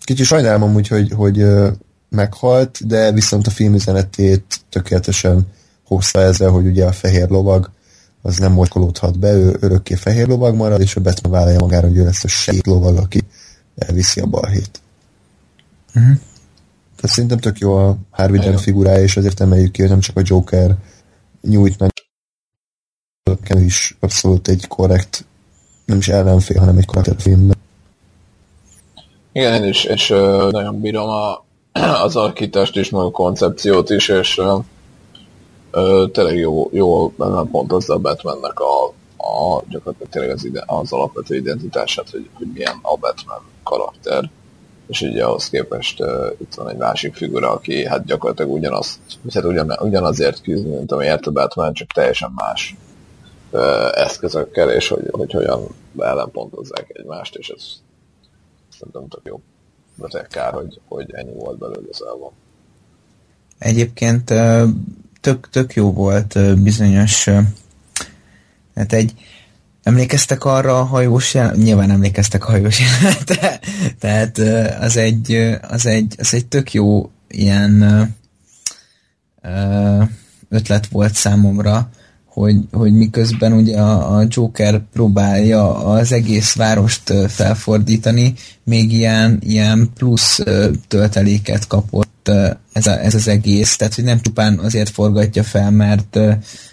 Kicsit 0.00 0.26
sajnálom 0.26 0.62
amúgy, 0.62 0.88
hogy, 0.88 1.12
hogy 1.12 1.44
meghalt, 2.08 2.86
de 2.86 3.12
viszont 3.12 3.46
a 3.46 3.50
filmüzenetét 3.50 4.60
tökéletesen 4.68 5.46
hozta 5.84 6.20
ezzel, 6.20 6.50
hogy 6.50 6.66
ugye 6.66 6.86
a 6.86 6.92
fehér 6.92 7.28
lovag 7.28 7.70
az 8.22 8.36
nem 8.36 8.52
mocskolódhat 8.52 9.18
be, 9.18 9.32
ő 9.32 9.56
örökké 9.60 9.94
fehér 9.94 10.26
lovag 10.26 10.54
marad, 10.54 10.80
és 10.80 10.96
a 10.96 11.00
Batman 11.00 11.32
vállalja 11.32 11.58
magára, 11.58 11.86
hogy 11.86 11.96
ő 11.96 12.04
lesz 12.04 12.24
a 12.24 12.28
sét 12.28 12.66
lovag, 12.66 12.96
aki 12.96 13.20
elviszi 13.76 14.20
a 14.20 14.26
balhét. 14.26 14.80
Uh-huh. 15.94 16.16
Tehát 16.96 17.14
szerintem 17.14 17.38
tök 17.38 17.58
jó 17.58 17.76
a 17.76 17.96
Harvey 18.10 18.40
Dent 18.40 18.60
figurája, 18.60 19.02
és 19.02 19.16
azért 19.16 19.40
emeljük 19.40 19.72
ki, 19.72 19.80
hogy 19.80 19.90
nem 19.90 20.00
csak 20.00 20.16
a 20.16 20.22
Joker 20.24 20.76
nyújt 21.42 21.78
meg 21.78 21.90
Ken 23.48 23.62
is 23.62 23.96
abszolút 24.00 24.48
egy 24.48 24.66
korrekt, 24.66 25.24
nem 25.84 25.98
is 25.98 26.08
ellenfél, 26.08 26.58
hanem 26.58 26.76
egy 26.76 26.86
karakterfilmben. 26.86 27.56
Igen, 29.32 29.62
én 29.62 29.68
is, 29.68 29.84
és 29.84 30.10
uh, 30.10 30.50
nagyon 30.50 30.80
bírom 30.80 31.08
a, 31.08 31.44
az 32.04 32.16
alakítást 32.16 32.76
is, 32.76 32.90
meg 32.90 33.02
a 33.02 33.10
koncepciót 33.10 33.90
is, 33.90 34.08
és 34.08 34.38
uh, 34.38 34.64
uh, 35.72 36.10
tényleg 36.10 36.36
jó, 36.36 36.68
jó 36.72 37.12
pontozza 37.50 37.94
a 37.94 37.98
Batmannek 37.98 38.60
a, 38.60 38.86
a 39.16 39.62
gyakorlatilag 39.68 40.12
tényleg 40.12 40.30
az, 40.30 40.44
ide, 40.44 40.62
az 40.66 40.92
alapvető 40.92 41.36
identitását, 41.36 42.10
hogy, 42.10 42.28
hogy 42.32 42.46
milyen 42.54 42.78
a 42.82 42.96
Batman 42.96 43.42
karakter 43.62 44.30
és 44.88 45.00
ugye 45.00 45.24
ahhoz 45.24 45.48
képest 45.48 46.00
uh, 46.00 46.08
itt 46.40 46.54
van 46.54 46.68
egy 46.68 46.76
másik 46.76 47.14
figura, 47.14 47.50
aki 47.50 47.86
hát 47.86 48.04
gyakorlatilag 48.04 48.52
ugyanazt, 48.52 48.98
hát 49.34 49.44
ugyan, 49.44 49.76
ugyanazért 49.80 50.42
küzd, 50.42 50.66
mint 50.66 50.92
ami 50.92 51.08
a 51.08 51.30
Batman, 51.32 51.72
csak 51.72 51.92
teljesen 51.92 52.32
más 52.34 52.76
eszközökkel, 53.94 54.70
és 54.70 54.88
hogy, 54.88 55.08
hogy 55.10 55.32
hogyan 55.32 55.66
ellenpontozzák 55.98 56.86
egymást, 56.92 57.34
és 57.34 57.48
ez 57.48 57.62
szerintem 58.78 59.08
tök 59.08 59.20
jó. 59.24 59.40
De 59.94 60.26
kár, 60.30 60.52
hogy, 60.52 60.80
hogy 60.88 61.14
ennyi 61.14 61.32
volt 61.32 61.58
belőle 61.58 61.88
az 61.90 62.04
elvan. 62.06 62.30
Egyébként 63.58 64.32
tök, 65.20 65.48
tök 65.50 65.74
jó 65.74 65.92
volt 65.92 66.60
bizonyos 66.62 67.28
hát 68.74 68.92
egy 68.92 69.12
emlékeztek 69.82 70.44
arra 70.44 70.78
a 70.78 70.84
hajós 70.84 71.34
jel... 71.34 71.54
Nyilván 71.54 71.90
emlékeztek 71.90 72.44
a 72.48 72.50
hajós 72.50 72.80
jelenetre, 72.84 73.60
tehát 73.98 74.38
az 74.80 74.96
egy, 74.96 75.32
az, 75.68 75.86
egy, 75.86 76.14
az 76.18 76.34
egy 76.34 76.46
tök 76.46 76.72
jó 76.72 77.10
ilyen 77.28 77.82
ötlet 80.48 80.86
volt 80.86 81.14
számomra, 81.14 81.90
hogy, 82.38 82.56
hogy 82.72 82.92
miközben 82.92 83.52
ugye 83.52 83.76
a, 83.76 84.16
a 84.16 84.26
Joker 84.28 84.80
próbálja 84.92 85.84
az 85.84 86.12
egész 86.12 86.54
várost 86.54 87.12
felfordítani, 87.28 88.34
még 88.64 88.92
ilyen, 88.92 89.38
ilyen 89.40 89.90
plusz 89.94 90.40
tölteléket 90.88 91.66
kapott 91.66 92.30
ez, 92.72 92.86
a, 92.86 93.00
ez 93.00 93.14
az 93.14 93.28
egész, 93.28 93.76
tehát 93.76 93.94
hogy 93.94 94.04
nem 94.04 94.20
csupán 94.20 94.58
azért 94.58 94.90
forgatja 94.90 95.42
fel, 95.42 95.70
mert 95.70 96.18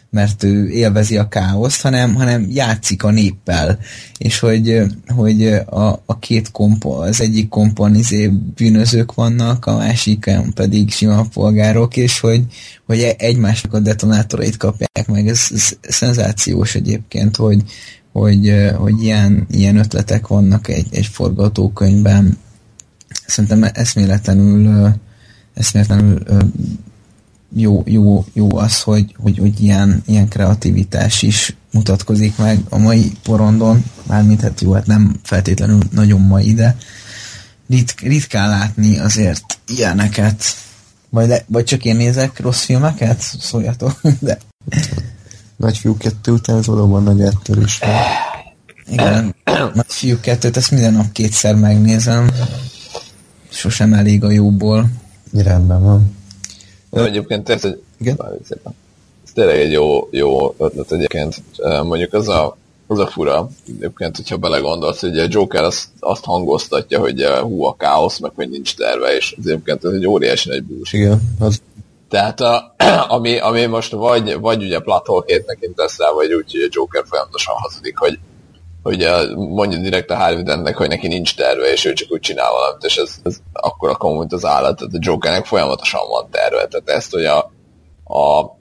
mert 0.09 0.43
ő 0.43 0.69
élvezi 0.69 1.17
a 1.17 1.27
káoszt, 1.27 1.81
hanem, 1.81 2.15
hanem 2.15 2.47
játszik 2.49 3.03
a 3.03 3.11
néppel, 3.11 3.79
és 4.17 4.39
hogy, 4.39 4.81
hogy 5.07 5.47
a, 5.65 6.01
a 6.05 6.19
két 6.19 6.51
kompon, 6.51 7.07
az 7.07 7.21
egyik 7.21 7.49
kompon 7.49 7.95
izé 7.95 8.27
bűnözők 8.55 9.13
vannak, 9.13 9.65
a 9.65 9.77
másik 9.77 10.31
pedig 10.53 10.91
sima 10.91 11.25
polgárok, 11.33 11.97
és 11.97 12.19
hogy, 12.19 12.43
hogy 12.85 12.99
e, 12.99 13.13
egymásnak 13.17 13.73
a 13.73 13.79
detonátorait 13.79 14.57
kapják 14.57 15.07
meg. 15.07 15.27
Ez, 15.27 15.47
ez 15.53 15.77
szenzációs 15.81 16.75
egyébként, 16.75 17.35
hogy, 17.35 17.63
hogy, 18.11 18.53
hogy 18.77 19.03
ilyen, 19.03 19.47
ilyen 19.51 19.77
ötletek 19.77 20.27
vannak 20.27 20.67
egy, 20.67 20.87
egy 20.91 21.05
forgatókönyvben. 21.05 22.37
Szerintem 23.25 23.69
eszméletlenül 23.73 24.93
eszméletlenül 25.55 26.23
jó, 27.57 27.83
jó, 27.85 28.25
jó 28.33 28.57
az, 28.57 28.81
hogy, 28.81 29.15
hogy, 29.17 29.37
hogy 29.37 29.63
ilyen, 29.63 30.03
ilyen 30.05 30.27
kreativitás 30.27 31.21
is 31.21 31.55
mutatkozik 31.71 32.37
meg 32.37 32.59
a 32.69 32.77
mai 32.77 33.11
porondon, 33.23 33.83
mármint 34.03 34.41
hát 34.41 34.61
jó, 34.61 34.71
hát 34.71 34.85
nem 34.85 35.15
feltétlenül 35.23 35.79
nagyon 35.91 36.21
mai, 36.21 36.53
de 36.53 36.75
rit, 37.69 37.95
ritkán 38.01 38.49
látni 38.49 38.99
azért 38.99 39.59
ilyeneket. 39.67 40.43
Vagy, 41.09 41.27
le, 41.27 41.43
vagy 41.47 41.63
csak 41.63 41.85
én 41.85 41.95
nézek 41.95 42.39
rossz 42.39 42.63
filmeket? 42.63 43.21
Szóljatok, 43.39 44.01
de... 44.19 44.37
Nagyfiú 45.57 45.97
kettő 45.97 46.31
után 46.31 46.57
ez 46.57 46.65
valóban 46.65 47.03
nagy 47.03 47.21
áttörés 47.21 47.79
Igen, 48.85 49.35
Nagyfiú 49.73 50.19
kettőt, 50.19 50.57
ezt 50.57 50.71
minden 50.71 50.93
nap 50.93 51.11
kétszer 51.11 51.55
megnézem. 51.55 52.31
Sosem 53.49 53.93
elég 53.93 54.23
a 54.23 54.31
jóból. 54.31 54.89
Rendben 55.33 55.83
van. 55.83 56.14
De 56.95 57.05
egyébként 57.05 57.49
ez 57.49 57.65
egy, 57.65 57.81
Igen? 57.99 58.17
Ez 59.23 59.31
tényleg 59.33 59.59
egy 59.59 59.71
jó, 59.71 60.07
jó 60.11 60.55
ötlet 60.57 60.91
egyébként. 60.91 61.35
Mondjuk 61.83 62.13
az 62.13 62.29
a, 62.29 62.57
az 62.87 62.99
a 62.99 63.07
fura, 63.07 63.49
egyébként, 63.67 64.15
hogyha 64.15 64.37
belegondolsz, 64.37 65.01
hogy 65.01 65.19
a 65.19 65.25
Joker 65.29 65.63
azt, 65.63 65.87
azt 65.99 66.23
hangoztatja, 66.23 66.99
hogy 66.99 67.23
hú 67.41 67.63
a 67.63 67.75
káosz, 67.75 68.19
meg 68.19 68.31
hogy 68.35 68.49
nincs 68.49 68.75
terve, 68.75 69.15
és 69.15 69.35
az 69.37 69.47
egyébként 69.47 69.85
ez 69.85 69.91
egy 69.91 70.07
óriási 70.07 70.49
nagy 70.49 70.63
bús. 70.63 70.93
Igen, 70.93 71.21
az... 71.39 71.61
Tehát 72.09 72.41
a, 72.41 72.75
ami, 73.15 73.37
ami 73.37 73.65
most 73.65 73.91
vagy, 73.91 74.39
vagy 74.39 74.63
ugye 74.63 74.79
platolkét 74.79 75.45
tekintesz 75.45 75.97
rá, 75.97 76.11
vagy 76.11 76.33
úgy, 76.33 76.51
hogy 76.51 76.61
a 76.61 76.67
Joker 76.69 77.03
folyamatosan 77.07 77.55
hazudik, 77.57 77.97
hogy 77.97 78.19
hogy 78.85 79.07
mondja 79.35 79.79
direkt 79.79 80.11
a 80.11 80.15
Harvey 80.15 80.73
hogy 80.73 80.87
neki 80.87 81.07
nincs 81.07 81.35
terve, 81.35 81.71
és 81.71 81.85
ő 81.85 81.93
csak 81.93 82.11
úgy 82.11 82.19
csinál 82.19 82.51
valamit, 82.51 82.83
és 82.83 82.95
ez, 82.97 83.15
ez 83.23 83.37
akkor 83.53 83.89
akkor, 83.89 84.17
mint 84.17 84.33
az 84.33 84.45
állat, 84.45 84.77
tehát 84.77 84.93
a 84.93 84.97
Jokernek 85.01 85.45
folyamatosan 85.45 86.01
van 86.09 86.27
terve, 86.31 86.67
tehát 86.67 86.89
ezt, 86.89 87.11
hogy 87.11 87.25
a, 87.25 87.37
a 88.19 88.55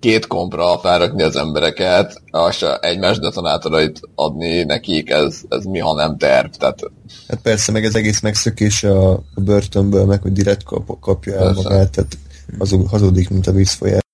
két 0.00 0.26
kompra 0.26 0.78
felrakni 0.78 1.22
az 1.22 1.36
embereket, 1.36 2.22
és 2.50 2.64
egymás 2.80 3.18
detonátorait 3.18 4.00
adni 4.14 4.62
nekik, 4.62 5.10
ez, 5.10 5.40
ez 5.48 5.64
mi, 5.64 5.78
ha 5.78 5.94
nem 5.94 6.16
terv. 6.16 6.50
Tehát... 6.50 6.80
Hát 7.28 7.40
persze, 7.42 7.72
meg 7.72 7.84
ez 7.84 7.94
egész 7.94 8.20
megszökés 8.20 8.82
a, 8.82 9.12
a 9.12 9.40
börtönből, 9.44 10.04
meg 10.04 10.22
hogy 10.22 10.32
direkt 10.32 10.62
kap, 10.62 11.00
kapja 11.00 11.34
el 11.34 11.44
persze. 11.44 11.62
magát, 11.62 11.90
tehát 11.90 12.18
azon 12.58 12.88
hazudik, 12.88 13.30
mint 13.30 13.46
a 13.46 13.52
vízfolyás. 13.52 14.05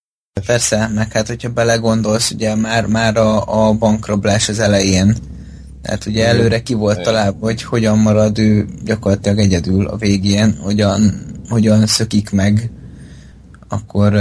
Persze, 0.47 0.91
meg 0.95 1.13
hát 1.13 1.27
hogyha 1.27 1.49
belegondolsz, 1.49 2.31
ugye 2.31 2.55
már, 2.55 2.87
már 2.87 3.17
a, 3.17 3.67
a 3.67 3.73
bankrablás 3.73 4.49
az 4.49 4.59
elején, 4.59 5.17
tehát 5.83 6.07
ugye 6.07 6.27
előre 6.27 6.63
ki 6.63 6.75
volt 6.75 7.03
találva, 7.03 7.39
hogy 7.41 7.63
hogyan 7.63 7.99
marad 7.99 8.39
ő 8.39 8.69
gyakorlatilag 8.85 9.39
egyedül 9.39 9.87
a 9.87 9.97
végén, 9.97 10.57
hogyan, 10.63 11.27
hogyan 11.49 11.87
szökik 11.87 12.31
meg 12.31 12.71
akkor 13.73 14.13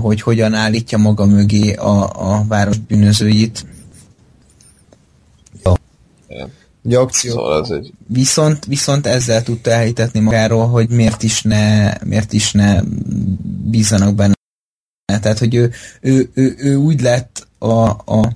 hogy 0.00 0.20
hogyan 0.20 0.54
állítja 0.54 0.98
maga 0.98 1.26
mögé 1.26 1.72
a, 1.72 2.10
a 2.32 2.44
város 2.48 2.78
bűnözőit. 2.78 3.66
Ugye 6.84 6.98
akció. 6.98 7.30
Szóval 7.30 7.62
ez 7.62 7.70
egy... 7.70 7.92
viszont, 8.06 8.64
viszont 8.64 9.06
ezzel 9.06 9.42
tudta 9.42 9.70
elhitetni 9.70 10.20
magáról, 10.20 10.66
hogy 10.68 10.88
miért 10.88 11.22
is 11.22 11.42
ne, 11.42 11.94
miért 12.04 12.32
is 12.32 12.52
ne 12.52 12.80
bízzanak 13.70 14.14
benne. 14.14 14.34
Tehát, 15.20 15.38
hogy 15.38 15.54
ő, 15.54 15.72
ő, 16.00 16.30
ő, 16.34 16.54
ő 16.58 16.76
úgy 16.76 17.00
lett 17.00 17.46
a, 17.58 17.88
a 17.88 18.32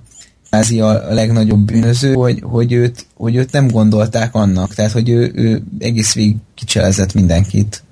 kvázi 0.49 0.81
a 0.81 1.15
legnagyobb 1.15 1.61
bűnöző, 1.61 2.13
hogy, 2.13 2.41
hogy, 2.43 2.73
őt, 2.73 3.07
hogy 3.15 3.37
őt 3.37 3.53
nem 3.53 3.69
gondolták 3.69 4.35
annak. 4.35 4.75
Tehát, 4.75 4.93
hogy 4.93 5.09
ő, 5.09 5.33
ő 5.35 5.63
egész 5.79 6.15
végig 6.15 6.37
kicselezett 6.55 7.15
mindenkit. 7.15 7.83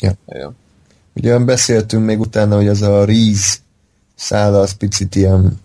Ja. 0.00 0.16
ja. 0.26 0.54
Ugye 1.14 1.38
beszéltünk 1.38 2.04
még 2.04 2.20
utána, 2.20 2.56
hogy 2.56 2.68
az 2.68 2.82
a 2.82 3.04
Reese 3.04 3.56
szála 4.14 4.60
az 4.60 4.72
picit 4.72 5.14
ilyen 5.14 5.60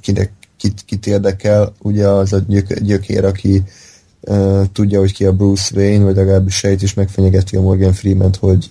kinek, 0.00 0.32
kit, 0.56 0.82
kit 0.86 1.06
érdekel, 1.06 1.74
ugye 1.78 2.08
az 2.08 2.32
a 2.32 2.38
gyök, 2.46 2.80
gyökér, 2.80 3.24
aki 3.24 3.62
uh, 4.20 4.64
tudja, 4.72 4.98
hogy 4.98 5.12
ki 5.12 5.24
a 5.24 5.32
Bruce 5.32 5.76
Wayne, 5.76 6.04
vagy 6.04 6.16
legalábbis 6.16 6.54
sejt 6.54 6.82
is 6.82 6.94
megfenyegeti 6.94 7.56
a 7.56 7.60
Morgan 7.60 7.92
Freeman-t, 7.92 8.36
hogy, 8.36 8.70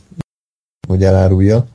hogy 0.87 1.03
elárulja. 1.03 1.65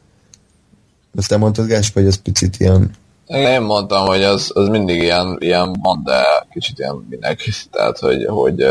Azt 1.17 1.29
te 1.29 1.37
mondtad, 1.37 1.67
Gáspa, 1.67 2.01
hogy 2.01 2.09
ez 2.09 2.23
picit 2.23 2.57
ilyen... 2.59 2.91
Én 3.27 3.61
mondtam, 3.61 4.07
hogy 4.07 4.23
az, 4.23 4.51
az 4.55 4.69
mindig 4.69 5.03
ilyen, 5.03 5.37
ilyen 5.41 5.73
van, 5.83 6.03
de 6.05 6.47
kicsit 6.51 6.79
ilyen 6.79 7.07
minek. 7.09 7.41
Tehát, 7.71 7.99
hogy, 7.99 8.25
hogy 8.25 8.63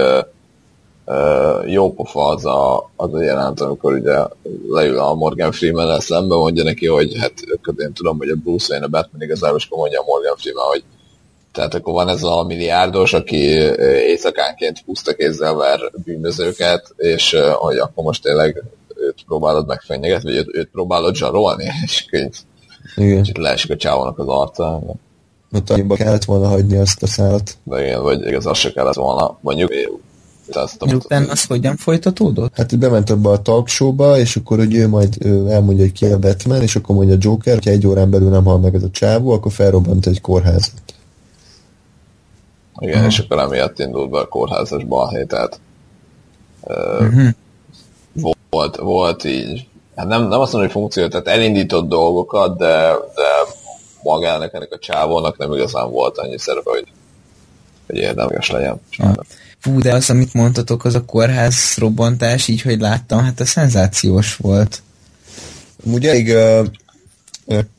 uh, 1.05 1.71
jó 1.71 1.93
pofa 1.93 2.25
az 2.25 2.45
a, 2.45 2.91
az 2.95 3.13
a 3.13 3.21
jelent, 3.21 3.59
amikor 3.59 3.93
ugye 3.93 4.17
leül 4.69 4.99
a 4.99 5.13
Morgan 5.13 5.51
freeman 5.51 5.99
szembe, 5.99 6.35
mondja 6.35 6.63
neki, 6.63 6.87
hogy 6.87 7.17
hát 7.19 7.33
én 7.77 7.93
tudom, 7.93 8.17
hogy 8.17 8.29
a 8.29 8.35
Bruce 8.35 8.67
Wayne 8.69 8.85
a 8.85 8.89
Batman 8.89 9.21
igazából, 9.21 9.57
és 9.57 9.67
mondja 9.69 9.99
a 9.99 10.05
Morgan 10.07 10.35
Freeman, 10.35 10.65
hogy 10.65 10.83
tehát 11.51 11.73
akkor 11.73 11.93
van 11.93 12.09
ez 12.09 12.23
a 12.23 12.43
milliárdos, 12.43 13.13
aki 13.13 13.37
éjszakánként 14.07 14.83
puszta 14.85 15.13
kézzel 15.13 15.53
ver 15.53 15.79
bűnözőket, 16.03 16.93
és 16.97 17.37
hogy 17.53 17.77
akkor 17.77 18.03
most 18.03 18.23
tényleg 18.23 18.63
őt 19.07 19.23
próbálod 19.25 19.67
megfenyegetni, 19.67 20.29
vagy 20.29 20.39
őt, 20.39 20.55
őt 20.55 20.69
próbálod 20.71 21.15
zsarolni, 21.15 21.63
és 21.83 22.05
így 22.11 23.15
kicsit 23.15 23.37
leesik 23.37 23.71
a 23.71 23.75
csávónak 23.75 24.19
az 24.19 24.27
arca. 24.27 24.81
Ott 25.51 25.69
annyiba 25.69 25.95
kellett 25.95 26.23
volna 26.23 26.47
hagyni 26.47 26.77
azt 26.77 27.03
a 27.03 27.07
szállat. 27.07 27.57
De 27.63 27.85
igen, 27.85 28.01
vagy 28.01 28.27
igaz, 28.27 28.45
az 28.45 28.57
se 28.57 28.71
kellett 28.71 28.95
volna. 28.95 29.37
Mondjuk 29.41 29.71
azt 30.55 30.85
Miután 30.85 31.29
az 31.29 31.45
hogyan 31.45 31.75
folytatódott? 31.75 32.55
Hát 32.55 32.79
bement 32.79 33.09
abba 33.09 33.31
a 33.31 33.41
talk 33.41 33.67
show-ba, 33.67 34.17
és 34.17 34.35
akkor 34.35 34.57
hogy 34.57 34.75
ő 34.75 34.87
majd 34.87 35.15
ő 35.19 35.49
elmondja, 35.49 35.83
hogy 35.83 35.93
ki 35.93 36.05
a 36.05 36.19
Batman, 36.19 36.61
és 36.61 36.75
akkor 36.75 36.95
mondja 36.95 37.15
Joker, 37.19 37.53
hogy 37.53 37.67
egy 37.67 37.87
órán 37.87 38.09
belül 38.09 38.29
nem 38.29 38.43
hal 38.43 38.59
meg 38.59 38.75
ez 38.75 38.83
a 38.83 38.89
csávó, 38.89 39.31
akkor 39.31 39.51
felrobbant 39.51 40.05
egy 40.05 40.21
kórházat. 40.21 40.71
Igen, 42.79 42.93
uh-huh. 42.93 43.11
és 43.11 43.19
akkor 43.19 43.39
emiatt 43.39 43.79
indult 43.79 44.09
be 44.09 44.19
a 44.19 44.27
kórházas 44.27 44.83
balhé, 44.83 45.23
tehát 45.23 45.59
uh-huh. 46.61 47.29
Volt, 48.49 48.75
volt 48.75 49.23
így, 49.23 49.67
hát 49.95 50.07
nem, 50.07 50.27
nem 50.27 50.39
azt 50.39 50.51
mondom, 50.51 50.71
hogy 50.71 50.81
funkció, 50.81 51.07
tehát 51.07 51.27
elindított 51.27 51.87
dolgokat, 51.87 52.57
de, 52.57 52.93
de 53.15 53.23
magának 54.03 54.53
ennek 54.53 54.71
a 54.71 54.79
csávónak 54.79 55.37
nem 55.37 55.53
igazán 55.53 55.91
volt 55.91 56.17
annyi 56.17 56.39
szerepe, 56.39 56.69
hogy, 56.69 56.87
hogy 57.87 57.97
érdemleges 57.97 58.49
legyen. 58.49 58.81
Uh-huh. 58.99 59.15
Fú, 59.59 59.79
de 59.79 59.93
az, 59.93 60.09
amit 60.09 60.33
mondtatok, 60.33 60.85
az 60.85 60.95
a 60.95 61.05
kórház 61.05 61.75
robbantás, 61.77 62.47
így, 62.47 62.61
hogy 62.61 62.79
láttam, 62.79 63.23
hát 63.23 63.39
a 63.39 63.45
szenzációs 63.45 64.35
volt. 64.35 64.81
Ugye 65.83 66.09
elég, 66.09 66.27
uh, 66.27 66.67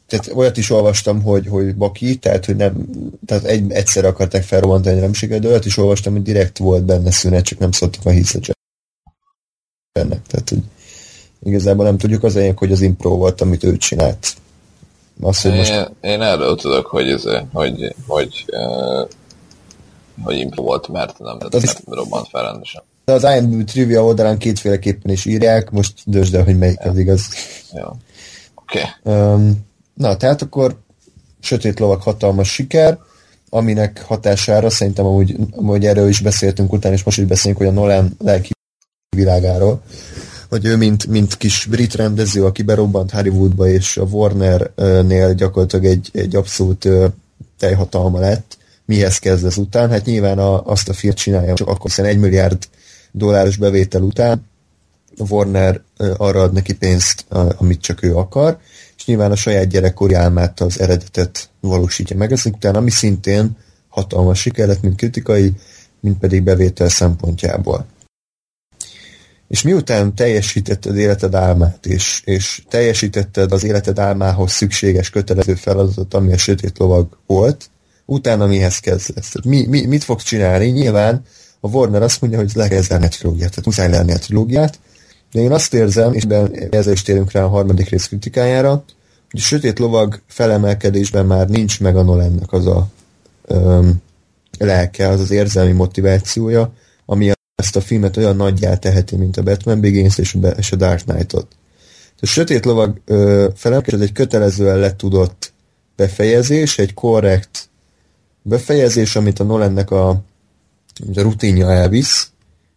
tehát 0.07 0.30
olyat 0.35 0.57
is 0.57 0.70
olvastam, 0.70 1.22
hogy, 1.22 1.47
hogy 1.47 1.74
Baki, 1.74 2.16
tehát 2.16 2.45
hogy 2.45 2.57
nem, 2.57 2.72
tehát 3.26 3.45
egy, 3.45 3.72
egyszer 3.72 4.05
akarták 4.05 4.43
felrobbantani, 4.43 5.01
nem 5.01 5.12
sikerült, 5.12 5.43
de 5.43 5.49
olyat 5.49 5.64
is 5.64 5.76
olvastam, 5.76 6.12
hogy 6.12 6.22
direkt 6.22 6.59
volt 6.59 6.85
benne 6.85 7.11
szünet, 7.11 7.45
csak 7.45 7.59
nem 7.59 7.72
szóltak 7.72 8.07
a 8.07 8.11
hiszet 8.11 8.57
ennek. 9.93 10.26
Tehát, 10.26 10.49
hogy 10.49 10.62
igazából 11.43 11.84
nem 11.84 11.99
tudjuk 11.99 12.24
az 12.24 12.36
enyek, 12.36 12.59
hogy 12.59 12.72
az 12.72 12.80
impro 12.80 13.16
volt, 13.16 13.40
amit 13.40 13.64
ő 13.64 13.76
csinált. 13.76 14.34
Azt, 15.20 15.43
hogy 15.43 15.57
most... 15.57 15.70
én, 15.70 16.11
én 16.11 16.22
erről 16.22 16.57
tudok, 16.57 16.86
hogy, 16.86 17.11
ez, 17.11 17.24
hogy, 17.53 17.95
hogy 18.07 18.45
uh, 18.49 19.09
hogy 20.22 20.38
impro 20.38 20.62
volt, 20.62 20.88
mert 20.88 21.18
nem, 21.18 21.38
hát 21.40 21.55
az 21.55 21.62
nem 21.62 21.95
robbant 21.95 22.28
fel 22.28 22.43
rendesen. 22.43 22.82
De 23.05 23.12
az 23.12 23.22
IMDb 23.22 23.64
trivia 23.64 24.05
oldalán 24.05 24.38
kétféleképpen 24.38 25.12
is 25.12 25.24
írják, 25.24 25.70
most 25.70 25.93
dösd 26.05 26.34
el, 26.34 26.45
hogy 26.45 26.59
melyik 26.59 26.80
ja. 26.82 26.90
az 26.90 26.99
igaz. 26.99 27.28
Ja. 27.72 27.97
Oké. 28.55 28.80
Okay. 29.03 29.14
Um, 29.14 29.66
na, 29.95 30.16
tehát 30.16 30.43
akkor 30.43 30.78
Sötét 31.40 31.78
Lovak 31.80 32.03
hatalmas 32.03 32.53
siker, 32.53 32.99
aminek 33.51 34.03
hatására 34.03 34.70
szerintem 34.70 35.05
amúgy, 35.07 35.36
amúgy 35.51 35.86
erről 35.86 36.09
is 36.09 36.20
beszéltünk 36.20 36.72
utána, 36.72 36.95
és 36.95 37.03
most 37.03 37.18
is 37.18 37.24
beszélünk, 37.24 37.59
hogy 37.59 37.68
a 37.68 37.72
Nolan 37.72 38.16
lelki 38.18 38.53
világáról, 39.17 39.83
hogy 40.49 40.65
ő 40.65 40.77
mint, 40.77 41.07
mint 41.07 41.37
kis 41.37 41.67
brit 41.71 41.95
rendező, 41.95 42.45
aki 42.45 42.63
berobbant 42.63 43.11
Hollywoodba, 43.11 43.69
és 43.69 43.97
a 43.97 44.03
Warner-nél 44.03 45.35
gyakorlatilag 45.35 45.85
egy, 45.85 46.11
egy 46.13 46.37
abszolút 46.37 46.89
teljhatalma 47.59 48.19
lett, 48.19 48.59
mihez 48.85 49.19
kezd 49.19 49.45
ez 49.45 49.57
után? 49.57 49.91
Hát 49.91 50.05
nyilván 50.05 50.39
a, 50.39 50.67
azt 50.67 50.89
a 50.89 50.93
film 50.93 51.15
csinálja, 51.15 51.55
csak 51.55 51.69
akkor 51.69 51.91
hiszen 51.91 52.05
egy 52.05 52.19
milliárd 52.19 52.69
dolláros 53.11 53.57
bevétel 53.57 54.03
után 54.03 54.45
Warner 55.19 55.81
arra 56.17 56.43
ad 56.43 56.53
neki 56.53 56.75
pénzt, 56.75 57.25
amit 57.57 57.81
csak 57.81 58.03
ő 58.03 58.17
akar, 58.17 58.59
és 58.97 59.05
nyilván 59.05 59.31
a 59.31 59.37
saját 59.37 59.69
gyerekkori 59.69 60.15
álmát 60.15 60.61
az 60.61 60.81
eredetet 60.81 61.49
valósítja 61.61 62.17
meg 62.17 62.33
ezek 62.33 62.55
után, 62.55 62.75
ami 62.75 62.91
szintén 62.91 63.57
hatalmas 63.89 64.41
siker 64.41 64.67
lett, 64.67 64.83
mint 64.83 64.97
kritikai, 64.97 65.53
mint 66.01 66.19
pedig 66.19 66.43
bevétel 66.43 66.89
szempontjából. 66.89 67.87
És 69.53 69.62
miután 69.62 70.14
teljesítetted 70.14 70.96
életed 70.96 71.34
álmát, 71.34 71.86
és, 71.86 72.22
és 72.24 72.62
teljesítetted 72.68 73.53
az 73.53 73.64
életed 73.64 73.98
álmához 73.98 74.53
szükséges 74.53 75.11
kötelező 75.11 75.55
feladatot, 75.55 76.14
ami 76.14 76.32
a 76.32 76.36
sötét 76.36 76.78
lovag 76.78 77.16
volt, 77.26 77.70
utána 78.05 78.46
mihez 78.46 78.78
kezdesz? 78.78 79.34
Mi, 79.44 79.66
mi, 79.66 79.86
mit 79.86 80.05
fogsz 80.05 80.24
csinálni? 80.24 80.66
Nyilván 80.66 81.24
a 81.61 81.68
Warner 81.68 82.03
azt 82.03 82.20
mondja, 82.20 82.38
hogy 82.38 82.50
le 82.55 82.68
kell 82.68 82.80
zárni 82.80 83.07
a 83.07 83.09
trilógiát, 83.09 83.48
tehát 83.48 83.64
muszáj 83.64 83.90
lenni 83.90 84.12
a 84.12 84.18
trilógiát, 84.18 84.78
de 85.32 85.40
én 85.40 85.53
azt 85.53 85.74
érzem, 85.74 86.12
és 86.12 86.26
ezzel 86.70 86.92
is 86.92 87.03
térünk 87.03 87.32
rá 87.32 87.42
a 87.42 87.48
harmadik 87.48 87.88
rész 87.88 88.07
kritikájára, 88.07 88.70
hogy 89.30 89.40
a 89.40 89.42
Sötét 89.42 89.78
Lovag 89.78 90.20
felemelkedésben 90.26 91.26
már 91.26 91.48
nincs 91.48 91.80
meg 91.80 91.96
a 91.96 92.03
Nolannek 92.03 92.53
az 92.53 92.66
a 92.66 92.86
öm, 93.46 93.94
lelke, 94.59 95.09
az 95.09 95.20
az 95.20 95.30
érzelmi 95.30 95.72
motivációja, 95.72 96.72
ami 97.07 97.33
ezt 97.63 97.76
a 97.76 97.80
filmet 97.80 98.17
olyan 98.17 98.37
nagyjá 98.37 98.75
teheti, 98.76 99.17
mint 99.17 99.37
a 99.37 99.43
Batman 99.43 99.80
Begins 99.80 100.18
és 100.18 100.34
a, 100.71 100.76
Dark 100.76 101.01
Knight-ot. 101.05 101.47
A 102.21 102.26
Sötét 102.26 102.64
Lovag 102.64 103.01
felemelkedés 103.55 104.01
egy 104.01 104.13
kötelezően 104.13 104.79
letudott 104.79 105.53
befejezés, 105.97 106.79
egy 106.79 106.95
korrekt 106.95 107.68
befejezés, 108.43 109.17
amit 109.17 109.39
a 109.39 109.45
Nolannek 109.45 109.91
a, 109.91 110.09
a 110.09 110.21
rutinja 111.14 111.71
elvisz, 111.71 112.30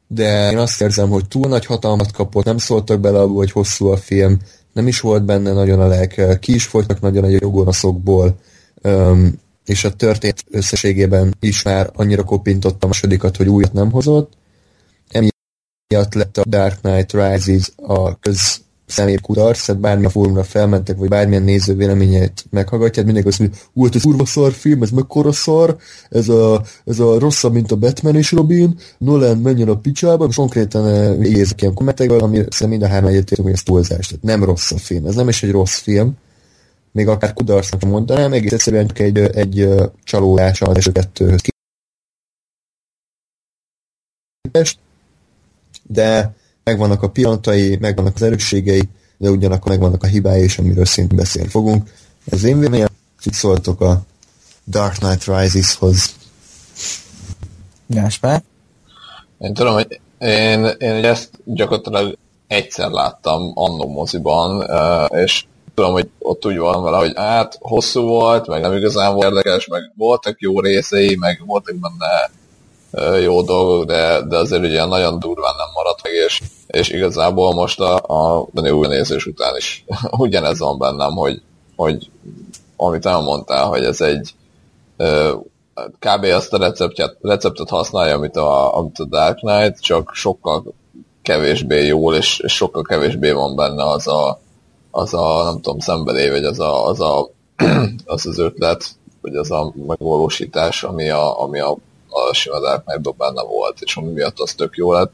de 0.07 0.52
én 0.52 0.57
azt 0.57 0.82
érzem, 0.82 1.10
hogy 1.10 1.28
túl 1.28 1.48
nagy 1.48 1.66
hatalmat 1.66 2.12
kapott, 2.12 2.45
nem 2.45 2.57
szóltak 2.57 2.99
bele 2.99 3.20
abba, 3.20 3.34
hogy 3.34 3.52
hosszú 3.52 3.88
a 3.88 3.98
film, 3.98 4.40
nem 4.74 4.88
is 4.88 4.99
volt 4.99 5.26
benne 5.26 5.53
nagyon 5.53 5.80
a 5.80 5.88
lelke, 5.88 6.40
ki 6.40 6.53
is 6.53 6.66
folytak 6.66 7.02
nagyon 7.02 7.24
a 7.24 7.28
jogonoszokból, 7.28 8.36
um, 8.84 9.34
és 9.66 9.84
a 9.84 9.94
történet 9.94 10.44
összességében 10.52 11.36
is 11.40 11.62
már 11.62 11.90
annyira 11.94 12.24
kopintott 12.24 12.84
a 12.84 12.88
másodikat, 12.88 13.38
hogy 13.38 13.48
újat 13.48 13.74
nem 13.74 13.91
hozott. 13.91 14.34
Emiatt 15.88 16.14
lett 16.14 16.38
a 16.38 16.44
Dark 16.48 16.80
Knight 16.82 17.14
Rises 17.14 17.72
a 17.76 18.20
köz 18.20 18.64
személy 18.86 19.18
kudarc, 19.22 19.66
tehát 19.66 19.82
bármilyen 19.82 20.12
fórumra 20.12 20.44
felmentek, 20.44 20.98
vagy 20.98 21.10
bármilyen 21.10 21.44
néző 21.44 21.76
véleményét 21.76 22.45
meghallgatják, 22.49 23.06
mindenki 23.06 23.30
azt 23.30 23.40
mondja, 23.40 23.60
ú, 23.74 23.84
hát 23.84 23.95
ez 23.95 24.02
kurva 24.02 24.26
szar 24.26 24.52
film, 24.52 24.82
ez 24.82 24.90
mekkora 24.90 25.32
szar, 25.32 25.78
ez 26.10 26.30
a, 26.30 26.64
ez 26.86 26.99
a 26.99 27.20
rosszabb, 27.20 27.53
mint 27.53 27.72
a 27.72 27.76
Batman 27.76 28.16
és 28.16 28.32
Robin, 28.32 28.80
Nolan 28.98 29.38
menjen 29.38 29.70
a 29.70 29.78
picsába, 29.78 30.26
és 30.26 30.36
konkrétan 30.36 31.24
érzek 31.24 31.62
ilyen 31.62 31.74
kommentekből, 31.74 32.20
ami 32.20 32.36
szerintem 32.36 32.70
mind 32.70 32.82
a 32.82 32.88
három 32.88 33.10
egyetértünk, 33.10 33.48
hogy 33.48 33.57
ez 33.57 33.64
túlzás, 33.64 34.07
tehát 34.07 34.24
nem 34.24 34.44
rossz 34.44 34.72
a 34.72 34.78
film, 34.78 35.06
ez 35.06 35.16
nem 35.16 35.28
is 35.28 35.44
egy 35.44 35.52
rossz 35.52 35.80
film, 35.80 36.18
még 36.91 37.07
akár 37.07 37.34
kudarcnak 37.34 37.82
mondanám, 37.82 38.34
egész 38.34 38.52
egyszerűen 38.52 38.88
csak 38.88 38.99
egy, 38.99 39.18
egy 39.18 39.68
csalódás 40.03 40.62
az 40.62 40.76
első 40.76 40.91
kettőhöz 40.91 41.41
képest, 44.41 44.80
de 45.88 46.36
megvannak 46.64 47.03
a 47.03 47.10
pillanatai, 47.10 47.78
megvannak 47.80 48.16
az 48.16 48.22
erősségei, 48.22 48.90
de 49.18 49.30
ugyanakkor 49.30 49.72
megvannak 49.72 50.03
a 50.03 50.07
hibái, 50.07 50.41
és 50.41 50.57
amiről 50.57 50.86
szintén 50.86 51.18
beszélni 51.18 51.49
fogunk. 51.49 51.90
Ez 52.26 52.44
én 52.44 52.57
véleményem, 52.57 52.88
hogy 53.24 53.34
szóltok 53.34 53.82
a 53.82 54.02
Dark 54.68 54.94
Knight 54.94 55.26
Rises-hoz. 55.26 56.16
Gáspár? 57.88 58.44
Én 59.40 59.53
tudom, 59.53 59.74
hogy 59.74 59.99
én, 60.20 60.66
én 60.66 61.06
ezt 61.06 61.30
gyakorlatilag 61.44 62.18
egyszer 62.48 62.90
láttam 62.90 63.52
annó 63.53 63.88
moziban, 63.88 64.70
és 65.10 65.45
tudom, 65.74 65.91
hogy 65.91 66.10
ott 66.20 66.45
úgy 66.45 66.57
van 66.57 66.84
vele, 66.84 66.98
hogy 66.98 67.14
hát 67.16 67.57
hosszú 67.60 68.02
volt, 68.02 68.48
meg 68.48 68.62
nem 68.62 68.74
igazán 68.74 69.14
volt 69.14 69.26
érdekes, 69.26 69.68
meg 69.68 69.91
voltak 69.95 70.40
jó 70.40 70.60
részei, 70.60 71.16
meg 71.16 71.44
voltak 71.45 71.76
benne 71.76 72.30
jó 73.22 73.41
dolgok, 73.41 73.85
de, 73.85 74.22
de 74.22 74.38
azért 74.38 74.63
ugye 74.63 74.85
nagyon 74.85 75.19
durván 75.19 75.53
nem 75.57 75.67
maradt 75.73 76.03
meg, 76.03 76.13
és, 76.13 76.41
és 76.67 76.89
igazából 76.89 77.53
most 77.53 77.80
a, 77.80 77.95
a, 77.95 78.47
új 78.53 78.88
nézés 78.88 79.26
után 79.26 79.55
is 79.57 79.85
ugyanez 80.11 80.59
van 80.59 80.77
bennem, 80.77 81.11
hogy, 81.11 81.41
hogy 81.76 82.09
amit 82.76 83.05
elmondtál, 83.05 83.65
hogy 83.65 83.84
ez 83.84 84.01
egy 84.01 84.34
kb. 85.99 86.23
azt 86.23 86.53
a 86.53 86.57
receptet, 86.57 87.17
receptet 87.22 87.69
használja, 87.69 88.15
amit 88.15 88.38
a, 88.38 88.77
amit 88.77 88.99
a 88.99 89.05
Dark 89.05 89.38
Knight, 89.38 89.80
csak 89.80 90.11
sokkal 90.13 90.63
kevésbé 91.22 91.85
jól, 91.85 92.15
és 92.15 92.43
sokkal 92.45 92.81
kevésbé 92.81 93.31
van 93.31 93.55
benne 93.55 93.84
az 93.84 94.07
a, 94.07 94.39
az 94.91 95.13
a 95.13 95.43
nem 95.43 95.61
tudom, 95.61 95.80
szenvedély, 95.80 96.30
vagy 96.30 96.43
az 96.43 96.59
a, 96.59 96.88
az, 96.88 96.99
a, 97.01 97.30
az, 98.05 98.26
az 98.26 98.39
ötlet, 98.39 98.85
vagy 99.22 99.35
az 99.35 99.51
a 99.51 99.73
megvalósítás, 99.88 100.84
ami 100.84 101.09
a, 101.09 101.41
ami 101.41 101.59
a, 101.59 101.77
a 102.16 102.34
sima 102.34 102.60
Dark 102.60 102.84
knight 102.86 103.18
volt, 103.48 103.78
és 103.80 103.96
ami 103.96 104.12
miatt 104.12 104.40
az 104.40 104.54
tök 104.54 104.76
jó 104.76 104.94
lett, 104.94 105.12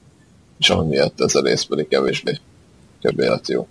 és 0.60 0.70
ami 0.70 0.88
miatt 0.88 1.22
ez 1.22 1.36
a 1.36 1.42
rész 1.42 1.64
pedig 1.64 1.88
kevésbé, 1.88 2.40
kevésbé 3.02 3.28
lett 3.28 3.48
jó. 3.48 3.68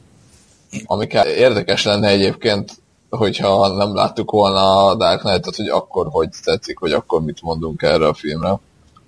Ami 0.84 1.06
érdekes 1.36 1.84
lenne 1.84 2.08
egyébként, 2.08 2.72
hogyha 3.10 3.76
nem 3.76 3.94
láttuk 3.94 4.30
volna 4.30 4.86
a 4.86 4.94
Dark 4.94 5.20
Knight-ot, 5.20 5.56
hogy 5.56 5.68
akkor 5.68 6.06
hogy 6.10 6.28
tetszik, 6.44 6.78
vagy 6.78 6.92
akkor 6.92 7.22
mit 7.22 7.42
mondunk 7.42 7.82
erre 7.82 8.06
a 8.06 8.14
filmre. 8.14 8.58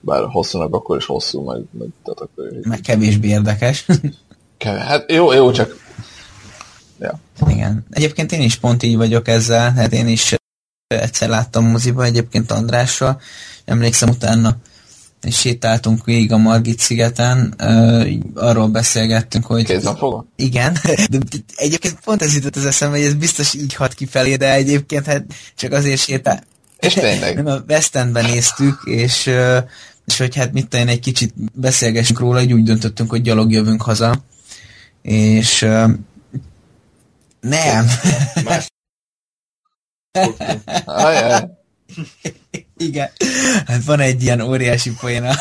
Bár 0.01 0.25
hosszúnak 0.25 0.75
akkor 0.75 0.97
is 0.97 1.07
hosszú, 1.07 1.43
meg, 1.43 1.63
meg, 1.71 1.89
tehát 2.05 2.21
akkor 2.21 2.51
meg 2.63 2.81
kevésbé 2.81 3.29
érdekes. 3.29 3.87
Kevés, 4.59 4.83
hát 4.83 5.13
jó, 5.13 5.33
jó, 5.33 5.51
csak 5.51 5.81
Ja. 7.03 7.21
Igen. 7.49 7.87
Egyébként 7.91 8.33
én 8.33 8.41
is 8.41 8.57
pont 8.57 8.83
így 8.83 8.97
vagyok 8.97 9.29
ezzel, 9.29 9.73
hát 9.73 9.93
én 9.93 10.09
is 10.09 10.35
egyszer 11.01 11.29
láttam 11.29 11.65
moziba 11.65 12.05
egyébként 12.05 12.51
Andrással, 12.51 13.21
emlékszem 13.65 14.09
utána 14.09 14.57
és 15.23 15.39
sétáltunk 15.39 16.05
végig 16.05 16.33
a 16.33 16.37
Margit 16.37 16.79
szigeten, 16.79 17.55
uh, 17.63 18.13
arról 18.35 18.69
beszélgettünk, 18.69 19.47
hogy... 19.47 19.65
Kézzelfogva? 19.65 20.27
Igen, 20.37 20.73
de 21.11 21.19
egyébként 21.57 21.99
pont 22.05 22.23
ez 22.23 22.35
jutott 22.35 22.57
az 22.57 22.67
eszembe, 22.67 22.97
hogy 22.97 23.07
ez 23.07 23.15
biztos 23.15 23.55
így 23.55 23.75
hat 23.75 23.95
kifelé, 23.95 24.37
de 24.37 24.53
egyébként 24.53 25.07
hát 25.07 25.25
csak 25.57 25.73
azért 25.73 26.01
sétál... 26.01 26.43
És 26.79 26.93
tényleg? 26.93 27.35
Nem, 27.43 27.47
a 27.47 27.63
West 27.69 27.97
Endben 27.97 28.25
néztük, 28.25 28.81
és, 28.85 29.27
uh, 29.27 29.59
és 30.07 30.19
hogy 30.19 30.37
hát 30.37 30.53
mit 30.53 30.69
tenni, 30.69 30.91
egy 30.91 31.01
kicsit 31.01 31.35
beszélgessünk 31.55 32.19
róla, 32.19 32.39
hogy 32.39 32.53
úgy 32.53 32.63
döntöttünk, 32.63 33.11
hogy 33.11 33.23
gyalog 33.23 33.53
jövünk 33.53 33.83
haza, 33.83 34.25
és 35.03 35.63
uh, 35.63 35.91
nem. 37.41 37.87
Más. 38.45 38.71
Igen. 42.77 43.11
Hát 43.67 43.85
van 43.85 44.01
egy 44.01 44.23
ilyen 44.23 44.41
óriási 44.41 44.93
poén 45.01 45.25
a, 45.25 45.35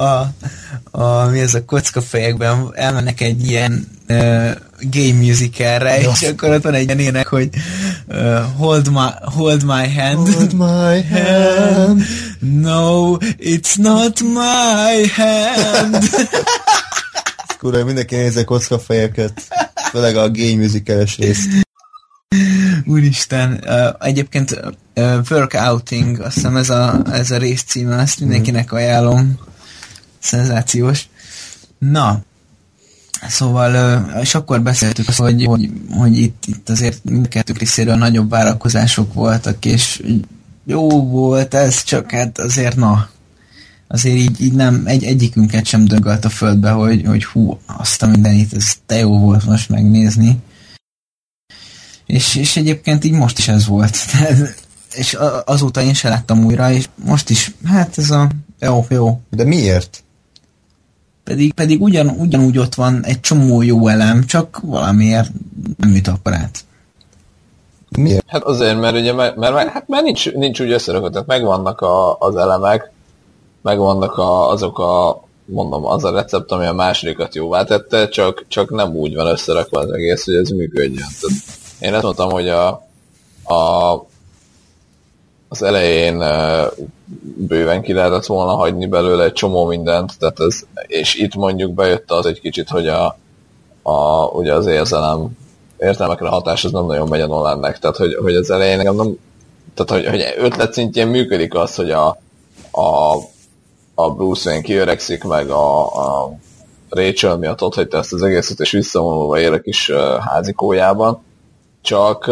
a, 0.00 0.32
a, 0.90 1.24
mi 1.24 1.40
ez 1.40 1.54
a 1.54 1.64
kockafejekben, 1.64 2.72
elmennek 2.74 3.20
egy 3.20 3.48
ilyen 3.48 3.88
uh, 4.08 4.50
gay 4.80 5.12
musicalre, 5.12 6.00
és 6.00 6.22
akkor 6.22 6.50
ott 6.50 6.62
van 6.62 6.74
egy 6.74 6.84
ilyen 6.84 6.98
ének, 6.98 7.26
hogy 7.26 7.48
uh, 8.06 8.42
hold, 8.56 8.90
my, 8.90 9.08
hold 9.20 9.64
my 9.64 9.94
hand. 9.94 10.34
Hold 10.34 10.52
my 10.52 11.02
hand. 11.02 12.02
No, 12.40 13.16
it's 13.38 13.76
not 13.76 14.20
my 14.20 15.08
hand. 15.14 16.04
Kurva, 17.58 17.84
mindenki 17.84 18.14
nézze 18.14 18.44
kockafejeket, 18.44 19.42
főleg 19.90 20.16
a 20.16 20.30
gay 20.30 20.56
musical-es 20.56 21.16
részt. 21.16 21.68
Úristen, 22.84 23.64
egyébként 24.00 24.60
Workouting, 25.30 26.20
azt 26.20 26.34
hiszem 26.34 26.56
ez 26.56 26.70
a, 26.70 27.02
ez 27.12 27.30
a 27.30 27.36
rész 27.36 27.62
címe, 27.62 27.96
azt 27.96 28.20
mindenkinek 28.20 28.72
ajánlom. 28.72 29.38
Szenzációs. 30.18 31.08
Na, 31.78 32.22
Szóval, 33.28 34.04
és 34.20 34.34
akkor 34.34 34.62
beszéltük 34.62 35.08
azt, 35.08 35.18
hogy, 35.18 35.44
hogy, 35.44 35.70
hogy 35.90 36.18
itt, 36.18 36.44
itt 36.46 36.68
azért 36.68 37.04
mindkettők 37.04 37.58
részéről 37.58 37.94
nagyobb 37.94 38.30
várakozások 38.30 39.14
voltak, 39.14 39.64
és 39.64 40.02
jó 40.64 41.08
volt 41.08 41.54
ez, 41.54 41.82
csak 41.82 42.10
hát 42.10 42.38
azért 42.38 42.76
na, 42.76 43.08
azért 43.88 44.16
így, 44.16 44.40
így 44.40 44.52
nem, 44.52 44.82
egy, 44.84 45.04
egyikünket 45.04 45.64
sem 45.64 45.84
dögölt 45.84 46.24
a 46.24 46.28
földbe, 46.28 46.70
hogy, 46.70 47.02
hogy 47.06 47.24
hú, 47.24 47.58
azt 47.66 48.02
a 48.02 48.06
mindenit, 48.06 48.54
ez 48.54 48.76
te 48.86 48.96
jó 48.96 49.18
volt 49.18 49.46
most 49.46 49.68
megnézni. 49.68 50.38
És, 52.10 52.36
és 52.36 52.56
egyébként 52.56 53.04
így 53.04 53.12
most 53.12 53.38
is 53.38 53.48
ez 53.48 53.66
volt. 53.66 53.96
és 54.94 55.16
azóta 55.44 55.82
én 55.82 55.94
se 55.94 56.08
láttam 56.08 56.44
újra, 56.44 56.70
és 56.70 56.88
most 57.04 57.30
is, 57.30 57.54
hát 57.64 57.98
ez 57.98 58.10
a 58.10 58.28
jó, 58.60 58.86
jó. 58.88 59.20
De 59.30 59.44
miért? 59.44 60.02
Pedig, 61.24 61.52
pedig 61.52 61.82
ugyan, 61.82 62.08
ugyanúgy 62.08 62.58
ott 62.58 62.74
van 62.74 63.04
egy 63.04 63.20
csomó 63.20 63.62
jó 63.62 63.88
elem, 63.88 64.24
csak 64.24 64.60
valamiért 64.62 65.30
nem 65.76 65.94
jut 65.94 66.08
apparát. 66.08 66.64
Miért? 67.98 68.24
Hát 68.26 68.42
azért, 68.42 68.80
mert 68.80 68.96
ugye, 68.96 69.12
mert, 69.12 69.36
mert, 69.36 69.68
hát 69.68 69.88
mert 69.88 70.04
nincs, 70.04 70.32
nincs 70.32 70.60
úgy 70.60 70.70
összerakott, 70.70 71.12
tehát 71.12 71.26
megvannak 71.26 71.80
a, 71.80 72.16
az 72.18 72.36
elemek, 72.36 72.90
megvannak 73.62 74.18
a, 74.18 74.50
azok 74.50 74.78
a, 74.78 75.22
mondom, 75.44 75.84
az 75.84 76.04
a 76.04 76.10
recept, 76.10 76.52
ami 76.52 76.66
a 76.66 76.72
másodikat 76.72 77.34
jóvá 77.34 77.64
tette, 77.64 78.08
csak, 78.08 78.44
csak 78.48 78.70
nem 78.70 78.94
úgy 78.94 79.14
van 79.14 79.26
összerakva 79.26 79.80
az 79.80 79.90
egész, 79.92 80.24
hogy 80.24 80.34
ez 80.34 80.48
működjön. 80.48 81.08
Tehát 81.20 81.49
én 81.80 81.94
azt 81.94 82.02
mondtam, 82.02 82.30
hogy 82.30 82.48
a, 82.48 82.68
a, 83.54 83.94
az 85.48 85.62
elején 85.62 86.22
bőven 87.36 87.82
ki 87.82 87.92
lehetett 87.92 88.26
volna 88.26 88.54
hagyni 88.54 88.86
belőle 88.86 89.24
egy 89.24 89.32
csomó 89.32 89.64
mindent, 89.64 90.18
tehát 90.18 90.40
ez, 90.40 90.60
és 90.86 91.14
itt 91.14 91.34
mondjuk 91.34 91.72
bejött 91.72 92.10
az 92.10 92.26
egy 92.26 92.40
kicsit, 92.40 92.68
hogy 92.68 92.88
a, 92.88 93.18
a, 93.82 94.24
ugye 94.24 94.54
az 94.54 94.66
érzelem 94.66 95.38
értelmekre 95.78 96.28
hatás 96.28 96.64
az 96.64 96.72
nem 96.72 96.86
nagyon 96.86 97.08
megy 97.08 97.20
a 97.20 97.26
Nolannek, 97.26 97.78
tehát 97.78 97.96
hogy, 97.96 98.14
hogy 98.14 98.34
az 98.34 98.50
elején 98.50 98.76
nekem 98.76 98.94
nem, 98.94 99.18
tehát 99.74 100.04
hogy, 100.04 100.10
hogy 100.10 100.34
ötlet 100.44 100.72
szintjén 100.72 101.06
működik 101.06 101.54
az, 101.54 101.74
hogy 101.74 101.90
a, 101.90 102.06
a, 102.70 103.16
a 103.94 104.10
Bruce 104.10 104.48
Wayne 104.50 104.64
kiöregszik, 104.64 105.24
meg 105.24 105.50
a, 105.50 105.84
a 105.86 106.32
Rachel 106.88 107.36
miatt 107.36 107.62
ott 107.62 107.74
hagyta 107.74 107.98
ezt 107.98 108.12
az 108.12 108.22
egészet, 108.22 108.60
és 108.60 108.70
visszavonulva 108.70 109.40
él 109.40 109.52
a 109.52 109.60
kis 109.60 109.92
házikójában, 110.20 111.22
csak, 111.82 112.24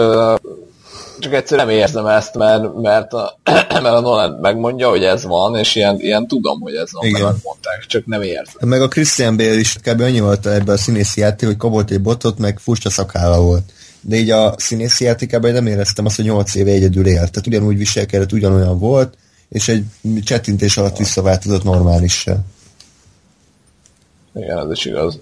csak 1.18 1.32
egyszerűen 1.32 1.66
nem 1.66 1.76
érzem 1.76 2.06
ezt, 2.06 2.34
mert, 2.34 2.74
mert, 2.74 3.12
a, 3.12 3.38
mert 3.82 3.84
a 3.84 4.00
Nolan 4.00 4.38
megmondja, 4.40 4.88
hogy 4.88 5.04
ez 5.04 5.24
van, 5.24 5.56
és 5.56 5.74
ilyen, 5.74 6.00
ilyen 6.00 6.26
tudom, 6.26 6.60
hogy 6.60 6.74
ez 6.74 6.92
van, 6.92 7.06
Igen. 7.06 7.22
mert 7.22 7.36
mondták, 7.42 7.84
csak 7.86 8.06
nem 8.06 8.22
érzem. 8.22 8.68
Meg 8.68 8.82
a 8.82 8.88
Christian 8.88 9.36
Bale 9.36 9.58
is 9.58 9.76
kb. 9.82 10.00
annyi 10.00 10.20
volt 10.20 10.46
ebben 10.46 10.74
a 10.74 10.78
színészi 10.78 11.20
játék, 11.20 11.48
hogy 11.48 11.56
kapott 11.56 11.90
egy 11.90 12.02
botot, 12.02 12.38
meg 12.38 12.58
furcsa 12.58 12.90
szakálla 12.90 13.40
volt. 13.40 13.72
De 14.00 14.16
így 14.16 14.30
a 14.30 14.54
színészi 14.56 15.04
játékában 15.04 15.52
nem 15.52 15.66
éreztem 15.66 16.04
azt, 16.04 16.16
hogy 16.16 16.24
8 16.24 16.54
éve 16.54 16.70
egyedül 16.70 17.06
élt. 17.06 17.30
Tehát 17.30 17.46
ugyanúgy 17.46 17.76
viselkedett, 17.78 18.32
ugyanolyan 18.32 18.78
volt, 18.78 19.14
és 19.48 19.68
egy 19.68 19.84
csettintés 20.24 20.76
alatt 20.76 20.96
visszaváltozott 20.96 21.62
normálissá. 21.64 22.36
Igen, 24.34 24.58
ez 24.58 24.70
is 24.70 24.84
igaz. 24.84 25.18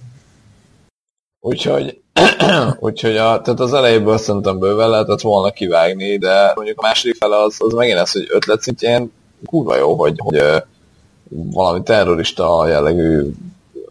Úgyhogy 1.47 2.01
Úgyhogy 2.79 3.17
a, 3.17 3.41
tehát 3.41 3.61
az 3.61 3.73
elejéből 3.73 4.19
szerintem 4.19 4.59
bőven 4.59 4.91
lehetett 4.91 5.21
volna 5.21 5.51
kivágni, 5.51 6.19
de 6.19 6.53
mondjuk 6.55 6.79
a 6.79 6.87
második 6.87 7.17
fele 7.17 7.43
az, 7.43 7.57
az 7.59 7.73
megint 7.73 7.99
ez, 7.99 8.13
hogy 8.13 8.27
ötlet 8.31 8.63
szintjén 8.63 9.13
kurva 9.45 9.77
jó, 9.77 9.95
hogy, 9.95 10.15
hogy 10.17 10.43
valami 11.29 11.83
terrorista 11.83 12.69
jellegű 12.69 13.31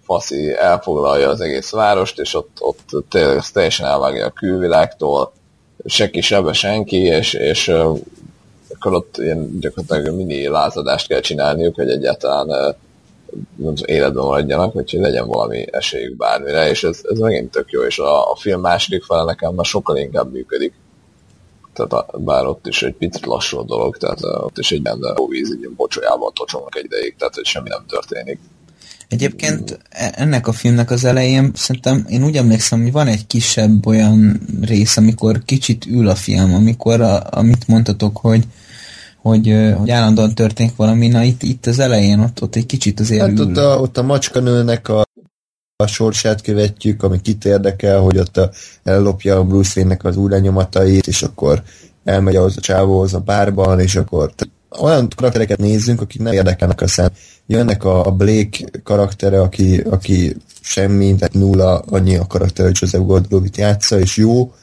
faszi 0.01 0.55
elfoglalja 0.57 1.29
az 1.29 1.41
egész 1.41 1.71
várost, 1.71 2.19
és 2.19 2.33
ott, 2.33 2.57
ott 2.59 2.89
tényleg 3.09 3.43
teljesen 3.53 3.85
elvágja 3.85 4.25
a 4.25 4.29
külvilágtól, 4.29 5.31
senki 5.85 6.21
sebe 6.21 6.53
senki, 6.53 7.01
és, 7.01 7.33
és 7.33 7.67
akkor 8.73 8.93
ott 8.93 9.17
ilyen 9.17 9.59
gyakorlatilag 9.59 10.15
mini 10.15 10.47
lázadást 10.47 11.07
kell 11.07 11.19
csinálniuk, 11.19 11.75
hogy 11.75 11.89
egyáltalán 11.89 12.75
életben 13.85 14.23
maradjanak, 14.23 14.73
vagy 14.73 14.91
hogy 14.91 14.99
legyen 14.99 15.27
valami 15.27 15.65
esélyük 15.71 16.17
bármire, 16.17 16.69
és 16.69 16.83
ez, 16.83 16.99
ez 17.11 17.17
megint 17.17 17.51
tök 17.51 17.71
jó, 17.71 17.81
és 17.81 17.99
a, 17.99 18.31
a 18.31 18.35
film 18.35 18.61
második 18.61 19.03
fele 19.03 19.23
nekem 19.23 19.53
már 19.53 19.65
sokkal 19.65 19.97
inkább 19.97 20.31
működik. 20.31 20.73
Tehát 21.73 21.93
a, 21.93 22.17
bár 22.17 22.45
ott 22.45 22.67
is 22.67 22.83
egy 22.83 22.93
picit 22.93 23.25
lassú 23.25 23.57
a 23.57 23.63
dolog, 23.63 23.97
tehát 23.97 24.23
ott 24.23 24.57
is 24.57 24.71
egy 24.71 24.81
benne 24.81 25.13
víz, 25.29 25.51
egy 25.51 25.69
bocsolyában 25.69 26.33
tocsognak 26.33 26.75
egy 26.75 26.85
ideig, 26.85 27.15
tehát 27.17 27.35
hogy 27.35 27.45
semmi 27.45 27.69
nem 27.69 27.85
történik. 27.87 28.39
Egyébként 29.09 29.79
e- 29.89 30.13
ennek 30.15 30.47
a 30.47 30.51
filmnek 30.51 30.91
az 30.91 31.05
elején 31.05 31.51
szerintem 31.53 32.05
én 32.09 32.23
úgy 32.23 32.37
emlékszem, 32.37 32.81
hogy 32.81 32.91
van 32.91 33.07
egy 33.07 33.27
kisebb 33.27 33.85
olyan 33.85 34.41
rész, 34.61 34.97
amikor 34.97 35.43
kicsit 35.45 35.85
ül 35.85 36.07
a 36.07 36.15
film, 36.15 36.53
amikor 36.53 37.01
a, 37.01 37.21
amit 37.29 37.67
mondtatok, 37.67 38.17
hogy 38.17 38.43
hogy, 39.25 39.73
hogy 39.77 39.89
állandóan 39.89 40.35
történik 40.35 40.75
valami, 40.75 41.07
na 41.07 41.23
itt, 41.23 41.43
itt 41.43 41.65
az 41.65 41.79
elején 41.79 42.19
ott, 42.19 42.41
ott 42.41 42.55
egy 42.55 42.65
kicsit 42.65 42.99
azért 42.99 43.21
Hát 43.21 43.39
ott 43.39 43.57
a, 43.57 43.79
ott 43.79 43.97
a 43.97 44.03
macskanőnek 44.03 44.89
a, 44.89 45.05
a 45.75 45.87
sorsát 45.87 46.41
követjük, 46.41 47.03
ami 47.03 47.21
kit 47.21 47.45
érdekel, 47.45 47.99
hogy 47.99 48.17
ott 48.17 48.37
a, 48.37 48.51
ellopja 48.83 49.37
a 49.37 49.43
Bruce 49.43 49.71
Wayne-nek 49.75 50.03
az 50.03 50.17
új 50.17 50.99
és 51.05 51.21
akkor 51.21 51.63
elmegy 52.03 52.35
ahhoz 52.35 52.57
a 52.57 52.61
csávóhoz 52.61 53.13
a 53.13 53.19
bárban, 53.19 53.79
és 53.79 53.95
akkor 53.95 54.33
olyan 54.79 55.07
karaktereket 55.15 55.57
nézzünk, 55.59 56.01
akik 56.01 56.21
nem 56.21 56.33
érdekelnek 56.33 56.81
a 56.81 56.87
szem. 56.87 57.09
Jönnek 57.47 57.83
a, 57.83 58.05
a 58.05 58.11
Blake 58.11 58.57
karaktere, 58.83 59.41
aki, 59.41 59.79
aki 59.79 60.35
semmi, 60.61 61.15
tehát 61.15 61.33
nulla 61.33 61.79
annyi 61.79 62.15
a 62.15 62.27
karakter, 62.27 62.65
hogy 62.65 62.77
Joseph 62.79 63.05
Gordon-Levitt 63.05 63.57
játsza, 63.57 63.99
és 63.99 64.17
jó, 64.17 64.53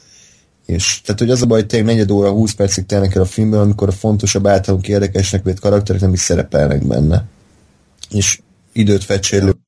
és 0.72 1.00
tehát, 1.04 1.20
hogy 1.20 1.30
az 1.30 1.42
a 1.42 1.46
baj, 1.46 1.58
hogy 1.58 1.68
tényleg 1.68 1.94
negyed 1.94 2.10
óra, 2.10 2.30
20 2.30 2.52
percig 2.52 2.86
telnek 2.86 3.14
el 3.14 3.22
a 3.22 3.26
filmben, 3.26 3.60
amikor 3.60 3.88
a 3.88 3.92
fontosabb 3.92 4.46
általunk 4.46 4.88
érdekesnek 4.88 5.42
vett 5.42 5.60
karakterek 5.60 6.00
nem 6.00 6.12
is 6.12 6.20
szerepelnek 6.20 6.86
benne. 6.86 7.24
És 8.10 8.40
időt 8.72 9.04
fecsérlünk 9.04 9.58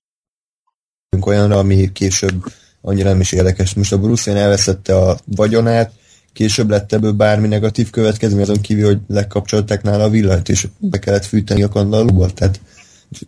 olyanra, 1.20 1.58
ami 1.58 1.92
később 1.92 2.44
annyira 2.80 3.08
nem 3.08 3.20
is 3.20 3.32
érdekes. 3.32 3.74
Most 3.74 3.92
a 3.92 3.98
Bruce 3.98 4.30
Wayne 4.30 4.44
elveszette 4.44 4.96
a 4.96 5.18
vagyonát, 5.24 5.92
később 6.32 6.70
lett 6.70 6.92
ebből 6.92 7.12
bármi 7.12 7.48
negatív 7.48 7.90
következmény, 7.90 8.42
azon 8.42 8.60
kívül, 8.60 8.86
hogy 8.86 9.00
lekapcsolták 9.08 9.82
nála 9.82 10.04
a 10.04 10.10
villanyt, 10.10 10.48
és 10.48 10.68
be 10.78 10.98
kellett 10.98 11.24
fűteni 11.24 11.62
a 11.62 11.68
kandallóból, 11.68 12.32
tehát 12.32 12.60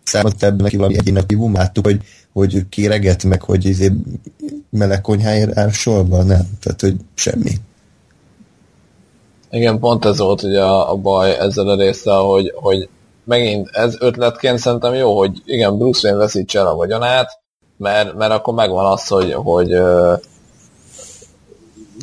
számolt 0.03 0.43
ebben 0.43 0.63
neki 0.63 0.77
valami 0.77 0.97
egyének 0.97 1.29
hívum, 1.29 1.53
láttuk, 1.53 1.85
hogy, 1.85 2.01
hogy 2.31 2.69
kéreget, 2.69 3.23
meg 3.23 3.41
hogy 3.41 3.65
izé 3.65 3.91
meleg 4.69 5.01
konyháért 5.01 5.57
áll 5.57 5.71
sorba, 5.71 6.23
nem, 6.23 6.47
tehát 6.59 6.81
hogy 6.81 6.95
semmi. 7.13 7.51
Igen, 9.49 9.79
pont 9.79 10.05
ez 10.05 10.17
volt 10.17 10.43
ugye 10.43 10.63
a, 10.63 10.91
a 10.91 10.95
baj 10.95 11.37
ezzel 11.37 11.69
a 11.69 11.75
résszel, 11.75 12.19
hogy, 12.19 12.53
hogy 12.55 12.89
megint 13.23 13.69
ez 13.71 13.95
ötletként 13.99 14.57
szerintem 14.57 14.93
jó, 14.93 15.17
hogy 15.17 15.41
igen, 15.45 15.77
Bruce 15.77 16.07
Wayne 16.07 16.23
veszítse 16.23 16.59
el 16.59 16.67
a 16.67 16.75
vagyonát, 16.75 17.29
mert, 17.77 18.13
mert 18.13 18.31
akkor 18.31 18.53
megvan 18.53 18.85
az, 18.85 19.07
hogy, 19.07 19.33
hogy, 19.33 19.77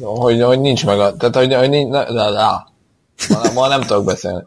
hogy, 0.02 0.42
hogy 0.42 0.60
nincs 0.60 0.86
meg 0.86 1.00
a... 1.00 1.16
Tehát, 1.16 1.36
hogy, 1.36 1.54
hogy 1.54 1.68
nincs... 1.68 1.90
Na, 1.90 2.12
na, 2.12 2.30
na. 2.30 2.66
Ma, 3.28 3.52
ma 3.54 3.68
nem 3.68 3.80
tudok 3.80 4.04
beszélni. 4.04 4.44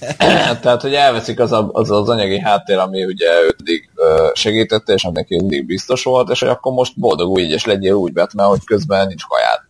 Tehát, 0.62 0.82
hogy 0.82 0.94
elveszik 0.94 1.40
az, 1.40 1.52
a, 1.52 1.68
az 1.72 1.90
az 1.90 2.08
anyagi 2.08 2.40
háttér, 2.40 2.78
ami 2.78 3.04
ugye 3.04 3.28
eddig 3.58 3.90
segítette, 4.32 4.92
és 4.92 5.08
neki 5.12 5.36
eddig 5.36 5.66
biztos 5.66 6.04
volt, 6.04 6.30
és 6.30 6.40
hogy 6.40 6.48
akkor 6.48 6.72
most 6.72 6.98
boldog 6.98 7.28
úgy, 7.28 7.50
és 7.50 7.64
legyél 7.64 7.94
úgy 7.94 8.12
Batman, 8.12 8.48
hogy 8.48 8.64
közben 8.64 9.06
nincs 9.06 9.22
kajád 9.24 9.65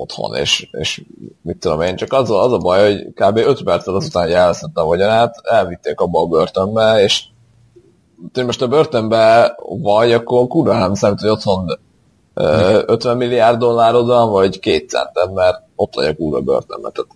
otthon, 0.00 0.34
és, 0.34 0.68
és 0.72 1.02
mit 1.42 1.56
tudom 1.56 1.80
én, 1.80 1.96
csak 1.96 2.12
az, 2.12 2.30
a, 2.30 2.44
az 2.44 2.52
a 2.52 2.58
baj, 2.58 2.82
hogy 2.82 3.06
kb. 3.14 3.36
5 3.36 3.62
perccel 3.62 3.94
azután, 3.94 4.22
hogy 4.22 4.32
elveszette 4.32 4.80
a 4.80 4.84
vagyonát, 4.84 5.40
elvitték 5.42 6.00
abba 6.00 6.20
a 6.20 6.26
börtönbe, 6.26 7.02
és 7.02 7.22
te 8.32 8.44
most 8.44 8.62
a 8.62 8.68
börtönbe 8.68 9.56
vagy, 9.68 10.12
akkor 10.12 10.46
kurva 10.46 10.78
nem 10.78 10.94
számít, 10.94 11.20
hogy 11.20 11.30
otthon 11.30 11.78
50 12.34 13.16
milliárd 13.16 13.58
dollárod 13.58 14.06
van, 14.06 14.30
vagy 14.30 14.60
két 14.60 14.88
centem, 14.88 15.32
mert 15.34 15.62
ott 15.74 15.94
vagy 15.94 16.06
a 16.06 16.14
kurva 16.14 16.40
börtönbe. 16.40 16.90
Tehát, 16.90 17.10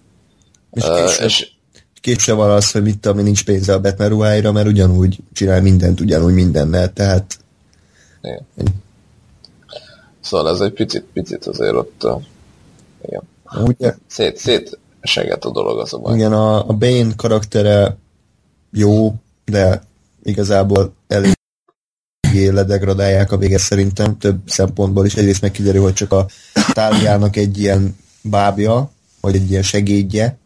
és, 0.70 1.18
uh, 1.18 1.24
és 1.24 1.52
később 2.00 2.36
van 2.36 2.50
az, 2.50 2.70
hogy 2.70 2.82
mit 2.82 2.98
tudom, 2.98 3.24
nincs 3.24 3.44
pénze 3.44 3.72
a 3.72 3.80
Batman 3.80 4.08
ruháira, 4.08 4.52
mert 4.52 4.66
ugyanúgy 4.66 5.18
csinál 5.32 5.62
mindent, 5.62 6.00
ugyanúgy 6.00 6.34
mindennel, 6.34 6.92
tehát... 6.92 7.38
Igen. 8.22 8.82
Szóval 10.20 10.52
ez 10.52 10.60
egy 10.60 10.72
picit, 10.72 11.04
picit 11.12 11.46
azért 11.46 11.74
ott... 11.74 12.06
Igen. 13.06 13.22
Ugye, 13.64 13.94
szét, 14.06 14.36
szét 14.36 14.78
segít 15.02 15.44
a 15.44 15.50
dolog 15.50 15.78
az 15.78 15.94
a 15.94 15.98
baj. 15.98 16.14
Igen, 16.14 16.32
a, 16.32 16.68
a 16.68 16.72
Bane 16.72 17.14
karaktere 17.16 17.96
jó, 18.70 19.14
de 19.44 19.82
igazából 20.22 20.92
elég 21.08 21.32
ledegradálják 22.32 23.32
a 23.32 23.36
vége 23.36 23.58
szerintem 23.58 24.18
több 24.18 24.38
szempontból 24.46 25.06
is. 25.06 25.14
Egyrészt 25.14 25.40
meg 25.40 25.50
kiderül, 25.50 25.82
hogy 25.82 25.92
csak 25.92 26.12
a 26.12 26.26
táliának 26.72 27.36
egy 27.36 27.58
ilyen 27.58 27.96
bábja, 28.22 28.90
vagy 29.20 29.34
egy 29.34 29.50
ilyen 29.50 29.62
segédje, 29.62 30.38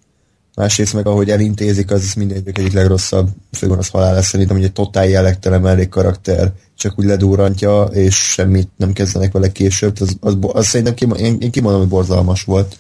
másrészt 0.55 0.94
meg 0.94 1.06
ahogy 1.06 1.30
elintézik, 1.30 1.90
az 1.90 2.14
mindegyik 2.14 2.59
egyik 2.59 2.72
legrosszabb 2.72 3.28
főgonosz 3.52 3.89
halál 3.90 4.14
lesz 4.14 4.28
szerintem, 4.28 4.56
hogy 4.56 4.64
egy 4.64 4.72
totál 4.72 5.09
jellegtelen 5.09 5.60
mellék 5.60 5.89
karakter 5.89 6.52
csak 6.78 6.98
úgy 6.98 7.05
ledúrantja, 7.05 7.82
és 7.82 8.32
semmit 8.32 8.68
nem 8.76 8.92
kezdenek 8.92 9.32
vele 9.32 9.52
később. 9.52 9.96
Az, 10.00 10.16
az, 10.20 10.36
az 10.40 10.66
szerintem 10.66 11.12
én, 11.12 11.36
én 11.40 11.50
kimondom, 11.50 11.80
hogy 11.80 11.88
borzalmas 11.88 12.44
volt. 12.44 12.76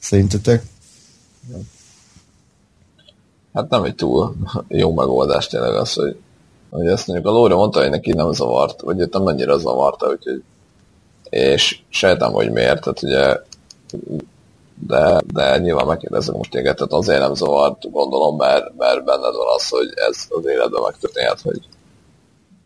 Szerintetek? 0.00 0.62
Hát 3.52 3.70
nem 3.70 3.84
egy 3.84 3.94
túl 3.94 4.34
jó 4.68 4.94
megoldás 4.94 5.46
tényleg 5.46 5.74
az, 5.74 5.92
hogy, 5.92 6.16
hogy 6.70 6.86
ezt 6.86 7.06
mondjuk 7.06 7.28
a 7.28 7.30
Lóra 7.30 7.56
mondta, 7.56 7.80
hogy 7.80 7.90
neki 7.90 8.12
nem 8.12 8.32
zavart, 8.32 8.80
vagy 8.80 8.96
nem 8.96 9.26
annyira 9.26 9.58
zavarta, 9.58 10.06
úgyhogy 10.06 10.42
és 11.30 11.80
sejtem, 11.88 12.32
hogy 12.32 12.50
miért, 12.50 12.80
tehát 12.80 13.02
ugye 13.02 13.36
de, 14.86 15.20
de 15.32 15.58
nyilván 15.58 15.86
megkérdezek 15.86 16.34
most 16.34 16.50
téged, 16.50 16.76
tehát 16.76 16.92
azért 16.92 17.20
nem 17.20 17.34
zavart, 17.34 17.90
gondolom, 17.90 18.36
mert, 18.36 18.76
mert 18.76 19.04
benned 19.04 19.34
van 19.34 19.54
az, 19.56 19.68
hogy 19.68 19.92
ez 19.94 20.26
az 20.28 20.46
életben 20.46 20.82
megtörténhet, 20.82 21.40
hogy 21.40 21.60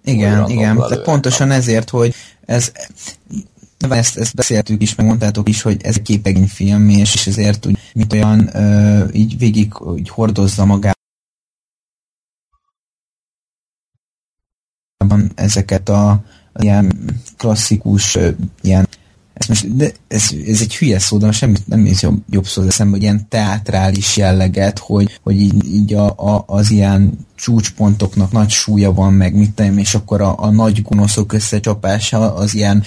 igen, 0.04 0.48
igen, 0.50 0.76
tehát 0.76 1.02
pontosan 1.02 1.50
ezért, 1.50 1.90
hogy 1.90 2.14
ez 2.44 2.72
ezt, 3.90 4.18
ezt 4.18 4.34
beszéltük 4.34 4.82
is, 4.82 4.94
meg 4.94 5.06
mondtátok 5.06 5.48
is, 5.48 5.62
hogy 5.62 5.82
ez 5.82 5.96
egy 5.96 6.02
képegényfilm, 6.02 6.88
és, 6.88 7.14
és 7.14 7.26
ezért 7.26 7.66
úgy, 7.66 7.78
mint 7.94 8.12
olyan 8.12 8.56
ö, 8.56 9.04
így 9.12 9.38
végig 9.38 9.80
úgy 9.80 10.08
hordozza 10.08 10.64
magát. 10.64 11.00
Ezeket 15.34 15.88
a, 15.88 16.10
a 16.52 16.62
ilyen 16.62 16.92
klasszikus 17.36 18.18
ilyen 18.60 18.88
ez, 19.34 19.46
most, 19.46 19.76
de 19.76 19.92
ez, 20.08 20.30
ez 20.46 20.60
egy 20.60 20.76
hülye 20.76 20.98
szó, 20.98 21.18
de 21.18 21.32
semmi 21.32 21.56
nem 21.64 21.86
is 21.86 22.02
jobb, 22.02 22.22
jobb 22.30 22.46
szó 22.46 22.62
eszembe, 22.62 22.92
hogy 22.92 23.02
ilyen 23.02 23.28
teátrális 23.28 24.16
jelleget, 24.16 24.78
hogy, 24.78 25.18
hogy 25.22 25.40
így, 25.40 25.64
így 25.64 25.94
a, 25.94 26.06
a, 26.06 26.44
az 26.46 26.70
ilyen 26.70 27.26
csúcspontoknak 27.34 28.32
nagy 28.32 28.50
súlya 28.50 28.92
van, 28.92 29.12
meg 29.12 29.34
mit 29.34 29.50
tenni, 29.50 29.80
és 29.80 29.94
akkor 29.94 30.20
a, 30.20 30.34
a 30.38 30.50
nagy 30.50 30.82
gonoszok 30.82 31.32
összecsapása 31.32 32.34
az 32.34 32.54
ilyen 32.54 32.82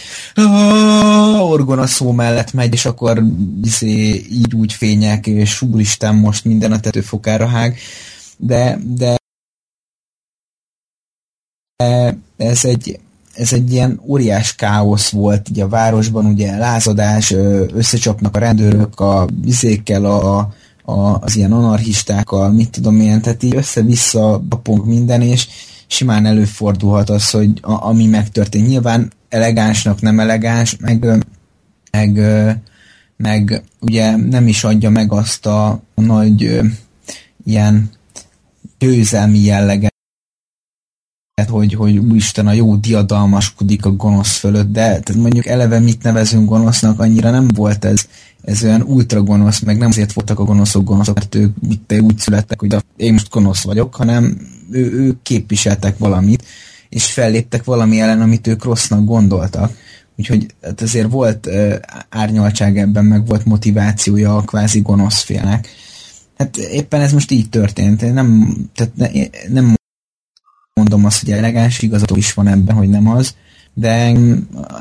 orgona 1.39 1.87
szó 1.87 2.11
mellett 2.11 2.53
megy, 2.53 2.73
és 2.73 2.85
akkor 2.85 3.23
izé, 3.63 4.25
így 4.31 4.55
úgy 4.55 4.73
fények, 4.73 5.27
és 5.27 5.61
úristen 5.61 6.15
most 6.15 6.45
minden 6.45 6.71
a 6.71 6.79
tetőfokára 6.79 7.47
hág, 7.47 7.77
de, 8.37 8.79
de 8.83 9.15
ez 12.37 12.65
egy, 12.65 12.99
ez 13.35 13.53
egy 13.53 13.71
ilyen 13.71 14.01
óriás 14.07 14.55
káosz 14.55 15.09
volt 15.09 15.49
így 15.49 15.59
a 15.59 15.67
városban, 15.67 16.25
ugye 16.25 16.57
lázadás, 16.57 17.31
összecsapnak 17.73 18.35
a 18.35 18.39
rendőrök 18.39 18.99
a 18.99 19.27
vizékkel, 19.41 20.05
a, 20.05 20.37
a, 20.85 21.19
az 21.21 21.35
ilyen 21.35 21.51
anarchistákkal, 21.51 22.51
mit 22.51 22.69
tudom 22.69 22.99
én, 22.99 23.21
tehát 23.21 23.43
így 23.43 23.55
össze-vissza 23.55 24.43
bapong 24.49 24.85
minden, 24.85 25.21
és 25.21 25.47
simán 25.87 26.25
előfordulhat 26.25 27.09
az, 27.09 27.29
hogy 27.29 27.59
a, 27.61 27.87
ami 27.87 28.05
megtörtént. 28.05 28.67
Nyilván 28.67 29.11
elegánsnak 29.29 30.01
nem 30.01 30.19
elegáns, 30.19 30.77
meg, 30.79 31.25
meg, 31.91 32.19
meg 33.17 33.63
ugye 33.79 34.15
nem 34.15 34.47
is 34.47 34.63
adja 34.63 34.89
meg 34.89 35.11
azt 35.11 35.45
a 35.45 35.81
nagy 35.95 36.59
ilyen 37.45 37.89
győzelmi 38.79 39.39
jelleget, 39.39 39.94
hogy, 41.43 41.73
hogy 41.73 41.97
úristen 41.97 42.47
a 42.47 42.51
jó 42.51 42.75
diadalmaskodik 42.75 43.85
a 43.85 43.91
gonosz 43.91 44.37
fölött, 44.37 44.71
de 44.71 44.81
tehát 44.81 45.15
mondjuk 45.15 45.45
eleve 45.45 45.79
mit 45.79 46.03
nevezünk 46.03 46.49
gonosznak, 46.49 46.99
annyira 46.99 47.31
nem 47.31 47.47
volt 47.47 47.85
ez, 47.85 48.07
ez 48.41 48.63
olyan 48.63 48.81
ultra 48.81 49.23
gonosz, 49.23 49.59
meg 49.59 49.77
nem 49.77 49.87
azért 49.87 50.13
voltak 50.13 50.39
a 50.39 50.43
gonoszok 50.43 50.83
gonoszok, 50.83 51.15
mert 51.15 51.35
ők 51.35 51.53
mit 51.67 52.01
úgy 52.01 52.17
születtek, 52.17 52.59
hogy 52.59 52.75
én 52.97 53.11
most 53.11 53.29
gonosz 53.29 53.63
vagyok, 53.63 53.95
hanem 53.95 54.37
ő, 54.71 54.91
ők 54.91 55.21
képviseltek 55.21 55.97
valamit, 55.97 56.43
és 56.89 57.05
felléptek 57.05 57.63
valami 57.63 57.99
ellen, 57.99 58.21
amit 58.21 58.47
ők 58.47 58.63
rossznak 58.63 59.05
gondoltak. 59.05 59.77
Úgyhogy 60.17 60.45
hát 60.61 60.81
azért 60.81 61.11
volt 61.11 61.45
uh, 61.45 61.75
árnyaltság 62.09 62.77
ebben, 62.77 63.05
meg 63.05 63.25
volt 63.25 63.45
motivációja 63.45 64.35
a 64.35 64.41
kvázi 64.41 64.81
gonosz 64.81 65.21
félnek. 65.21 65.67
Hát 66.37 66.57
éppen 66.57 67.01
ez 67.01 67.13
most 67.13 67.31
így 67.31 67.49
történt. 67.49 68.13
Nem, 68.13 68.55
tehát 68.73 68.95
ne, 68.95 69.07
nem 69.49 69.75
mondom 70.79 71.05
azt, 71.05 71.19
hogy 71.19 71.31
elegáns, 71.31 71.81
igazató 71.81 72.15
is 72.15 72.33
van 72.33 72.47
ebben, 72.47 72.75
hogy 72.75 72.89
nem 72.89 73.07
az, 73.09 73.35
de 73.73 74.11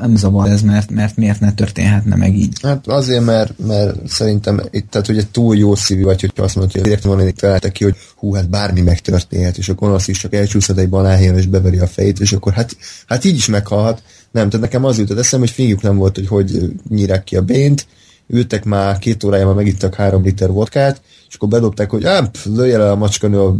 nem 0.01 0.15
zavar 0.15 0.49
ez, 0.49 0.61
mert, 0.61 0.91
mert 0.91 1.15
miért 1.15 1.39
ne 1.39 1.53
történhetne 1.53 2.15
meg 2.15 2.35
így. 2.37 2.57
Hát 2.61 2.87
azért, 2.87 3.25
mert, 3.25 3.53
mert 3.65 4.07
szerintem 4.07 4.61
itt, 4.71 4.89
tehát 4.89 5.07
ugye 5.07 5.21
túl 5.31 5.55
jó 5.55 5.75
szívű 5.75 6.03
vagy, 6.03 6.21
hogyha 6.21 6.43
azt 6.43 6.55
mondod, 6.55 6.73
hogy 6.73 6.81
direkt 6.81 7.03
van 7.03 7.33
találtak 7.35 7.73
ki, 7.73 7.83
hogy 7.83 7.95
hú, 8.15 8.33
hát 8.33 8.49
bármi 8.49 8.81
megtörténhet, 8.81 9.57
és 9.57 9.69
a 9.69 9.73
gonosz 9.73 10.07
is 10.07 10.17
csak 10.17 10.33
elcsúszhat 10.33 10.77
egy 10.77 10.89
banánhéjon, 10.89 11.37
és 11.37 11.45
beveri 11.45 11.77
a 11.77 11.87
fejét, 11.87 12.19
és 12.19 12.33
akkor 12.33 12.53
hát, 12.53 12.77
hát 13.07 13.23
így 13.23 13.35
is 13.35 13.45
meghalhat. 13.45 14.03
Nem, 14.31 14.49
tehát 14.49 14.65
nekem 14.65 14.85
az 14.85 14.97
jutott 14.97 15.19
eszem, 15.19 15.39
hogy 15.39 15.49
fingjuk 15.49 15.81
nem 15.81 15.95
volt, 15.95 16.15
hogy 16.15 16.27
hogy 16.27 16.71
nyírák 16.89 17.23
ki 17.23 17.35
a 17.35 17.41
bént, 17.41 17.87
ültek 18.27 18.63
már 18.63 18.99
két 18.99 19.23
órájában, 19.23 19.55
megittak 19.55 19.95
három 19.95 20.23
liter 20.23 20.51
vodkát, 20.51 21.01
és 21.29 21.35
akkor 21.35 21.49
bedobták, 21.49 21.89
hogy 21.89 22.05
ám, 22.05 22.29
lője 22.43 22.77
le 22.77 22.91
a 22.91 22.95
macskanő 22.95 23.39
a 23.39 23.55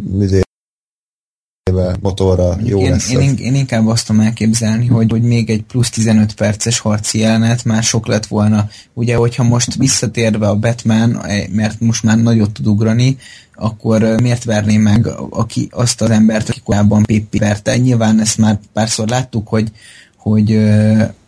motorra 2.01 2.57
jó 2.63 2.79
én, 2.79 2.89
lesz. 2.89 3.11
Én, 3.11 3.35
én, 3.37 3.55
inkább 3.55 3.87
azt 3.87 4.05
tudom 4.05 4.21
elképzelni, 4.21 4.85
hogy, 4.85 5.11
hogy 5.11 5.21
még 5.21 5.49
egy 5.49 5.63
plusz 5.63 5.89
15 5.89 6.33
perces 6.33 6.79
harci 6.79 7.19
jelenet 7.19 7.63
már 7.63 7.83
sok 7.83 8.07
lett 8.07 8.25
volna. 8.25 8.69
Ugye, 8.93 9.15
hogyha 9.15 9.43
most 9.43 9.75
visszatérve 9.75 10.47
a 10.47 10.55
Batman, 10.55 11.21
mert 11.51 11.79
most 11.79 12.03
már 12.03 12.17
nagyot 12.17 12.51
tud 12.51 12.67
ugrani, 12.67 13.17
akkor 13.55 14.01
miért 14.21 14.43
verné 14.43 14.77
meg 14.77 15.07
aki, 15.29 15.67
azt 15.71 16.01
az 16.01 16.09
embert, 16.09 16.49
aki 16.49 16.61
korábban 16.63 17.03
Pippi 17.03 17.37
verte? 17.37 17.77
Nyilván 17.77 18.19
ezt 18.19 18.37
már 18.37 18.59
párszor 18.73 19.07
láttuk, 19.07 19.47
hogy, 19.47 19.71
hogy 20.17 20.59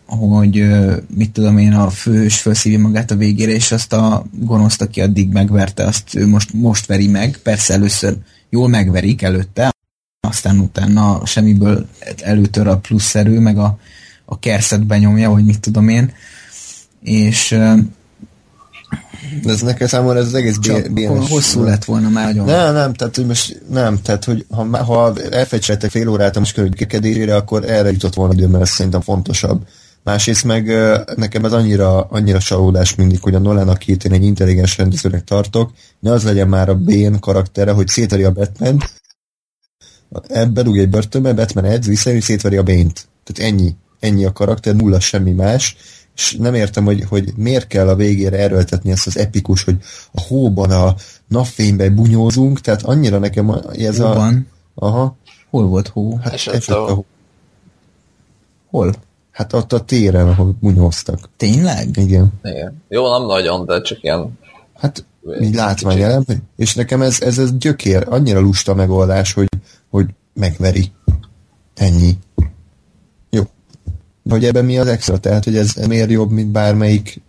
hogy 0.06 0.68
mit 1.16 1.32
tudom 1.32 1.58
én, 1.58 1.74
a 1.74 1.90
főhős 1.90 2.40
felszívja 2.42 2.80
magát 2.80 3.12
a 3.12 3.16
végére, 3.16 3.52
és 3.52 3.72
azt 3.72 3.94
a 3.94 4.26
gonoszt, 4.32 4.82
aki 4.82 5.02
addig 5.02 5.32
megverte, 5.32 5.84
azt 5.84 6.16
ő 6.16 6.28
most, 6.28 6.54
most 6.54 6.86
veri 6.86 7.08
meg. 7.08 7.40
Persze 7.44 7.74
először 7.74 8.18
jól 8.50 8.68
megverik 8.68 9.22
előtte, 9.22 9.76
aztán 10.28 10.60
utána 10.60 11.26
semmiből 11.26 11.88
előtör 12.24 12.68
a 12.68 12.78
plusz 12.78 13.16
erő, 13.16 13.40
meg 13.40 13.58
a, 13.58 13.78
a 14.26 14.40
kerszet 14.40 14.86
benyomja, 14.86 15.30
vagy 15.30 15.46
mit 15.46 15.60
tudom 15.60 15.90
én. 15.90 16.12
És 17.02 17.58
de 19.44 19.52
ez 19.52 19.62
nekem 19.62 19.88
számomra 19.88 20.20
ez 20.20 20.26
az 20.26 20.34
egész 20.34 20.58
bénes. 20.92 21.30
Hosszú 21.30 21.64
lett 21.64 21.86
volna 21.86 22.10
már 22.10 22.26
nagyon. 22.26 22.46
Nem, 22.46 22.74
nem, 22.74 22.94
tehát 22.94 23.16
hogy 23.16 23.26
most 23.26 23.62
nem, 23.70 24.02
tehát 24.02 24.24
hogy 24.26 24.46
ha, 24.50 24.84
ha 24.84 25.14
elfejtsetek 25.32 25.90
fél 25.90 26.08
órát 26.08 26.36
a 26.36 26.40
most 26.40 26.70
kekedésére, 26.76 27.36
akkor 27.36 27.70
erre 27.70 27.92
jutott 27.92 28.14
volna 28.14 28.34
idő, 28.34 28.48
mert 28.48 28.64
ez 28.64 28.70
szerintem 28.70 29.02
fontosabb. 29.02 29.62
Másrészt 30.04 30.44
meg 30.44 30.72
nekem 31.16 31.46
ez 31.46 31.52
annyira, 31.52 32.02
annyira 32.02 32.40
csalódás 32.40 32.96
mindig, 32.96 33.22
hogy 33.22 33.36
a 33.36 33.40
Nolan, 33.40 33.70
akit 33.70 34.06
én 34.06 34.14
egy 34.14 34.24
intelligens 34.24 34.78
rendezőnek 34.78 35.24
tartok, 35.24 35.72
ne 36.00 36.12
az 36.12 36.24
legyen 36.24 36.48
már 36.48 36.70
a 36.70 36.76
Bane 36.76 37.20
karaktere, 37.20 37.72
hogy 37.72 37.88
szétveri 37.88 38.24
a 38.24 38.32
batman 38.32 38.84
bedug 40.54 40.78
egy 40.78 40.90
börtönbe, 40.90 41.34
Batman 41.34 41.66
edz, 41.66 41.88
visszajön, 41.88 42.22
szétveri 42.22 42.58
a 42.58 42.64
bént. 42.64 43.08
Tehát 43.24 43.52
ennyi. 43.52 43.76
Ennyi 44.00 44.26
a 44.26 44.32
karakter, 44.32 44.76
nulla 44.76 45.00
semmi 45.00 45.32
más. 45.32 45.76
És 46.16 46.36
nem 46.40 46.54
értem, 46.54 46.86
hogy, 46.86 47.04
hogy 47.10 47.34
miért 47.36 47.68
kell 47.68 47.88
a 47.88 47.96
végére 47.96 48.38
erőltetni 48.38 48.92
ezt 48.92 49.08
az 49.08 49.18
epikus, 49.18 49.64
hogy 49.64 49.78
a 50.12 50.22
hóban, 50.22 50.72
a 50.72 50.96
napfényben 51.28 51.96
bunyózunk, 51.96 52.62
tehát 52.62 52.84
annyira 52.84 53.18
nekem 53.18 53.50
ez 53.78 53.98
Hóban? 53.98 54.48
a... 54.76 54.86
Aha. 54.86 55.16
Hol 55.50 55.66
volt 55.66 55.88
hó? 55.88 56.16
Hát 56.16 56.34
esett, 56.34 56.66
a 56.66 56.94
hó. 56.94 57.06
Hol? 58.70 58.94
Hát 59.32 59.54
ott 59.54 59.74
a 59.74 59.80
téren, 59.80 60.28
ahol 60.28 60.56
bunyóztak. 60.60 61.30
Tényleg? 61.38 61.98
Igen. 61.98 62.34
Igen. 62.44 62.84
Jó, 62.90 63.12
nem 63.12 63.26
nagyon, 63.26 63.66
de 63.66 63.82
csak 63.82 64.04
ilyen... 64.04 64.40
Hát 64.76 65.06
így 65.42 65.56
látvány 65.56 65.98
jelen, 65.98 66.26
és 66.56 66.76
nekem 66.76 67.02
ez, 67.02 67.22
ez, 67.22 67.38
ez 67.38 67.58
gyökér, 67.58 68.06
annyira 68.10 68.40
lusta 68.40 68.74
megoldás, 68.74 69.34
hogy, 69.34 69.48
hogy 69.90 70.06
megveri. 70.34 70.92
Ennyi. 71.76 72.18
Jó. 73.30 73.44
Hogy 74.30 74.46
ebben 74.46 74.66
mi 74.66 74.78
az 74.78 74.88
extra? 74.88 75.20
Tehát, 75.20 75.44
hogy 75.44 75.58
ez 75.58 75.74
miért 75.88 76.10
jobb, 76.10 76.32
mint 76.32 76.52
bármelyik 76.52 77.22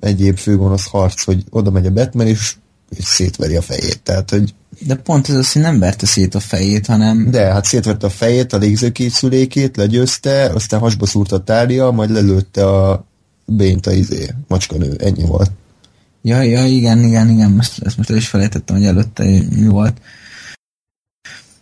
egyéb 0.00 0.36
főgonosz 0.36 0.86
harc, 0.86 1.24
hogy 1.24 1.44
oda 1.50 1.70
megy 1.70 1.86
a 1.86 1.92
Batman, 1.92 2.26
és, 2.26 2.56
és 2.96 3.04
szétveri 3.04 3.56
a 3.56 3.62
fejét. 3.62 4.00
Tehát, 4.02 4.30
hogy 4.30 4.54
de 4.86 4.94
pont 4.94 5.28
ez 5.28 5.34
az, 5.34 5.52
hogy 5.52 5.62
nem 5.62 5.78
verte 5.78 6.06
szét 6.06 6.34
a 6.34 6.40
fejét, 6.40 6.86
hanem... 6.86 7.30
De, 7.30 7.52
hát 7.52 7.64
szétverte 7.64 8.06
a 8.06 8.10
fejét, 8.10 8.52
a 8.52 8.56
légzőkészülékét, 8.56 9.76
legyőzte, 9.76 10.50
aztán 10.54 10.80
hasba 10.80 11.06
szúrta 11.06 11.36
a 11.36 11.44
tárja, 11.44 11.90
majd 11.90 12.10
lelőtte 12.10 12.66
a 12.66 13.06
bént 13.44 13.86
a 13.86 13.92
izé, 13.92 14.28
macskanő. 14.48 14.96
Ennyi 14.98 15.24
volt. 15.24 15.50
Ja, 16.22 16.42
ja, 16.42 16.64
igen, 16.64 17.04
igen, 17.04 17.28
igen, 17.28 17.50
most, 17.50 17.82
ezt 17.82 17.96
most 17.96 18.10
el 18.10 18.16
is 18.16 18.28
felejtettem, 18.28 18.76
hogy 18.76 18.84
előtte 18.84 19.24
mi 19.50 19.66
volt. 19.66 20.00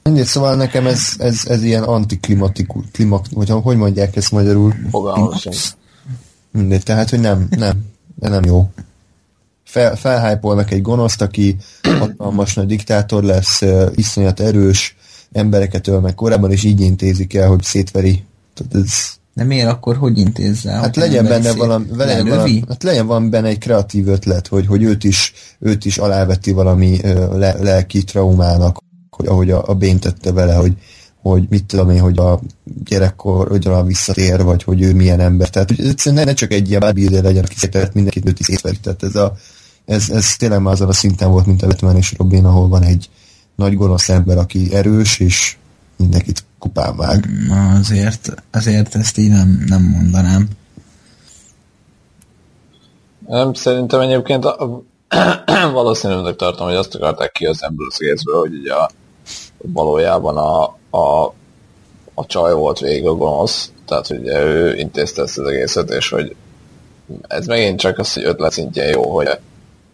Mindegy, 0.03 0.27
szóval 0.27 0.55
nekem 0.55 0.87
ez, 0.87 1.09
ez, 1.19 1.45
ez 1.47 1.63
ilyen 1.63 1.83
antiklimatikus, 1.83 2.85
klimak, 2.93 3.27
vagy 3.31 3.51
hogy 3.51 3.77
mondják 3.77 4.17
ezt 4.17 4.33
magyarul? 4.33 4.75
Fogalmas. 4.91 5.77
Mindegy, 6.51 6.83
tehát, 6.83 7.11
hogy 7.11 7.21
nem, 7.21 7.47
nem, 7.51 7.85
de 8.15 8.29
nem 8.29 8.45
jó. 8.45 8.71
Fel, 9.65 9.97
felhájpolnak 9.97 10.71
egy 10.71 10.83
gonoszt, 10.83 11.23
aki 11.23 11.57
hatalmas 11.99 12.55
nagy 12.55 12.67
diktátor 12.67 13.23
lesz, 13.23 13.63
iszonyat 13.95 14.41
erős, 14.41 14.97
embereket 15.33 15.89
öl 15.89 16.01
meg 16.01 16.15
korábban, 16.15 16.53
és 16.53 16.65
így 16.65 16.81
intézik 16.81 17.35
el, 17.35 17.49
hogy 17.49 17.63
szétveri. 17.63 18.25
Tehát 18.55 18.75
ez, 18.75 19.21
de 19.35 19.45
miért 19.45 19.69
akkor 19.69 19.97
hogy 19.97 20.19
intézzel? 20.19 20.81
Hát 20.81 20.97
legyen 20.97 21.25
benne 21.25 21.53
valami, 21.53 21.87
legyen, 21.97 22.29
valami, 22.29 22.65
hát 22.69 22.83
legyen 22.83 23.07
valami 23.07 23.29
benne 23.29 23.49
egy 23.49 23.59
kreatív 23.59 24.09
ötlet, 24.09 24.47
hogy, 24.47 24.67
hogy 24.67 24.83
őt, 24.83 25.05
is, 25.05 25.33
őt 25.59 25.85
is 25.85 25.99
aláveti 25.99 26.53
valami 26.53 27.01
le, 27.33 27.57
lelki 27.61 28.05
traumának, 28.05 28.79
hogy 29.23 29.31
ahogy 29.31 29.51
a, 29.51 29.69
a 29.69 29.75
Bén 29.75 29.99
tette 29.99 30.33
vele, 30.33 30.55
hogy, 30.55 30.73
hogy 31.23 31.47
mit 31.49 31.65
tudom 31.65 31.91
én, 31.91 32.01
hogy 32.01 32.19
a 32.19 32.41
gyerekkor 32.85 33.49
hogyan 33.49 33.87
visszatér, 33.87 34.43
vagy 34.43 34.63
hogy 34.63 34.83
ő 34.83 34.95
milyen 34.95 35.21
ember. 35.21 35.49
Tehát 35.49 35.69
hogy 35.69 35.87
egyszerűen 35.87 36.25
ne 36.25 36.33
csak 36.33 36.53
egy 36.53 36.69
ilyen 36.69 36.81
bábízé 36.81 37.19
legyen, 37.19 37.45
aki 37.45 37.55
szétett 37.57 37.95
mindenkit 37.95 38.29
őt 38.29 38.41
is 38.41 38.47
szétveri. 38.47 38.77
Tehát 38.83 39.03
ez, 39.03 39.17
a, 39.17 39.35
ez, 39.85 40.11
ez 40.11 40.37
tényleg 40.37 40.61
már 40.61 40.73
azon 40.73 40.89
a 40.89 40.93
szinten 40.93 41.31
volt, 41.31 41.47
mint 41.47 41.63
a 41.63 41.67
Batman 41.67 41.97
és 41.97 42.15
Robin, 42.19 42.45
ahol 42.45 42.69
van 42.69 42.83
egy 42.83 43.11
nagy 43.57 43.77
gonosz 43.77 44.09
ember, 44.09 44.39
aki 44.39 44.75
erős, 44.75 45.19
és 45.19 45.57
mindenkit 45.97 46.45
kupán 46.59 46.97
vág. 46.97 47.29
Na 47.49 47.75
azért, 47.75 48.35
azért 48.51 48.95
ezt 48.95 49.19
így 49.19 49.31
nem, 49.31 49.65
nem 49.67 49.83
mondanám. 49.83 50.49
Nem, 53.27 53.55
szerintem 53.55 54.01
egyébként 54.01 54.45
a, 54.45 54.83
valószínűleg 55.73 56.37
tartom, 56.37 56.67
hogy 56.67 56.77
azt 56.77 56.95
akarták 56.95 57.33
ki 57.33 57.47
az 57.47 57.63
ebből 57.63 57.87
az 57.91 57.97
egészből, 58.01 58.39
hogy 58.39 58.55
ugye 58.55 58.75
a, 58.75 58.91
valójában 59.63 60.37
a, 60.37 60.63
a, 60.99 61.35
a 62.15 62.27
csaj 62.27 62.55
volt 62.55 62.79
végig 62.79 63.07
a 63.07 63.15
gonosz, 63.15 63.73
tehát 63.87 64.07
hogy 64.07 64.27
ő 64.27 64.77
intézte 64.77 65.23
ezt 65.23 65.39
az 65.39 65.47
egészet, 65.47 65.91
és 65.91 66.09
hogy 66.09 66.37
ez 67.29 67.47
megint 67.47 67.81
csak 67.81 67.99
az, 67.99 68.13
hogy 68.13 68.25
ötlet 68.25 68.53
szintjén 68.53 68.89
jó, 68.89 69.03
hogy 69.03 69.29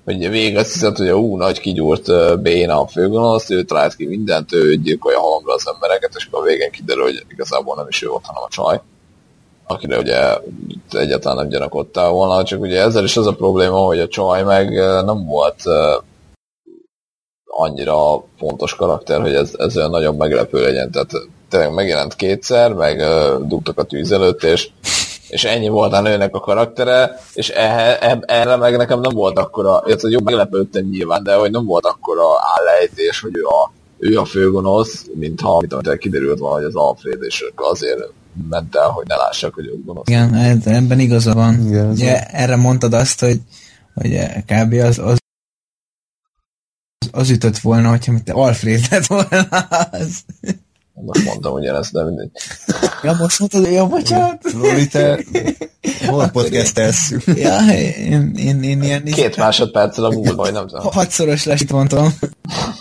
hogy 0.04 0.30
végig 0.30 0.56
azt 0.56 0.72
hiszed, 0.72 0.96
hogy 0.96 1.08
a 1.08 1.18
ú, 1.18 1.36
nagy 1.36 1.60
kigyúrt 1.60 2.40
béna 2.42 2.80
a 2.80 2.86
főgonosz, 2.86 3.50
ő 3.50 3.62
talált 3.62 3.96
ki 3.96 4.06
mindent, 4.06 4.52
ő 4.52 4.76
gyilkolja 4.76 5.20
halomra 5.20 5.54
az 5.54 5.70
embereket, 5.74 6.12
és 6.16 6.26
akkor 6.26 6.40
a 6.40 6.46
végén 6.46 6.70
kiderül, 6.70 7.02
hogy 7.02 7.24
igazából 7.28 7.76
nem 7.76 7.86
is 7.88 8.02
ő 8.02 8.08
volt, 8.08 8.26
hanem 8.26 8.42
a 8.42 8.48
csaj 8.50 8.80
akire 9.68 9.98
ugye 9.98 10.38
egyáltalán 10.90 11.36
nem 11.36 11.48
gyanakodtál 11.48 12.10
volna, 12.10 12.44
csak 12.44 12.60
ugye 12.60 12.80
ezzel 12.80 13.04
is 13.04 13.16
az 13.16 13.26
a 13.26 13.34
probléma, 13.34 13.78
hogy 13.78 13.98
a 13.98 14.08
csaj 14.08 14.42
meg 14.42 14.70
nem 15.04 15.24
volt 15.24 15.62
annyira 17.60 18.24
fontos 18.38 18.74
karakter, 18.74 19.20
hogy 19.20 19.34
ez, 19.34 19.52
ez 19.56 19.76
olyan 19.76 19.90
nagyon 19.90 20.14
meglepő 20.14 20.60
legyen, 20.60 20.90
tehát 20.90 21.10
tényleg 21.48 21.74
megjelent 21.74 22.16
kétszer, 22.16 22.72
meg 22.72 23.02
dugtak 23.46 23.78
a 23.78 23.82
tűz 23.82 24.12
előtt, 24.12 24.42
és 24.42 24.68
és 25.28 25.44
ennyi 25.44 25.68
volt 25.68 25.92
a 25.92 26.00
nőnek 26.00 26.34
a 26.34 26.40
karaktere, 26.40 27.20
és 27.34 27.48
erre, 27.48 28.18
erre 28.26 28.56
meg 28.56 28.76
nekem 28.76 29.00
nem 29.00 29.14
volt 29.14 29.38
akkora, 29.38 29.82
illetve 29.86 30.08
jó, 30.08 30.18
meglepődtem 30.24 30.84
nyilván, 30.84 31.22
de 31.22 31.34
hogy 31.34 31.50
nem 31.50 31.64
volt 31.64 31.84
akkora 31.86 32.24
állejtés, 32.56 33.20
hogy 33.20 33.36
ő 33.36 33.44
a, 33.44 33.72
ő 33.98 34.18
a 34.18 34.24
főgonosz, 34.24 35.06
mint 35.14 35.40
ha 35.40 35.60
mint 35.60 35.98
kiderült 35.98 36.38
volna, 36.38 36.56
hogy 36.56 36.64
az 36.64 36.74
Alfred, 36.74 37.22
és 37.22 37.44
azért 37.54 38.12
ment 38.48 38.76
el, 38.76 38.88
hogy 38.88 39.06
ne 39.06 39.16
lássak, 39.16 39.54
hogy 39.54 39.66
ő 39.66 39.82
gonosz. 39.84 40.08
Igen, 40.08 40.34
ebben 40.64 40.98
igaza 40.98 41.34
van. 41.34 41.66
Igen, 41.66 41.90
Ugye, 41.90 42.26
erre 42.26 42.56
mondtad 42.56 42.92
azt, 42.92 43.20
hogy, 43.20 43.40
hogy 43.94 44.18
kb. 44.46 44.72
az, 44.72 44.98
az 44.98 45.18
az 47.18 47.30
ütött 47.30 47.58
volna, 47.58 47.88
hogyha 47.88 48.12
mit 48.12 48.30
Alfred 48.30 48.80
lett 48.90 49.06
volna 49.06 49.48
az. 49.90 50.24
Most 50.92 51.24
mondtam 51.24 51.52
ugyanezt, 51.52 51.92
de 51.92 52.04
mindegy. 52.04 52.30
Ja, 53.02 53.16
most 53.18 53.38
mondtad, 53.38 53.70
jó, 53.72 53.86
bocsánat. 53.86 54.52
Loli, 54.52 54.86
te 54.86 55.24
hol 56.06 56.28
podcastelsz? 56.28 57.14
Ja, 57.26 57.58
én, 57.96 58.32
én, 58.36 58.62
én 58.62 58.82
ilyen... 58.82 59.04
Két 59.04 59.36
másodperccel 59.36 60.04
a 60.04 60.10
múlva, 60.10 60.34
vagy 60.34 60.52
nem 60.52 60.66
tudom. 60.66 60.84
Hatszoros 60.92 61.44
lesz, 61.44 61.60
itt 61.60 61.72
mondtam. 61.72 62.18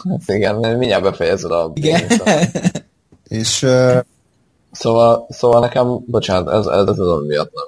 Hát 0.10 0.22
igen, 0.26 0.56
mindjárt 0.56 1.04
befejezed 1.04 1.52
a... 1.52 1.72
Igen. 1.74 2.04
És... 3.28 3.64
Uh... 3.64 3.98
Szóval, 4.72 5.28
szóval 5.30 5.60
nekem, 5.60 6.04
bocsánat, 6.06 6.54
ez, 6.54 6.66
ez, 6.66 6.88
ez 6.88 6.98
az, 6.98 7.26
miatt 7.28 7.52
nem 7.54 7.66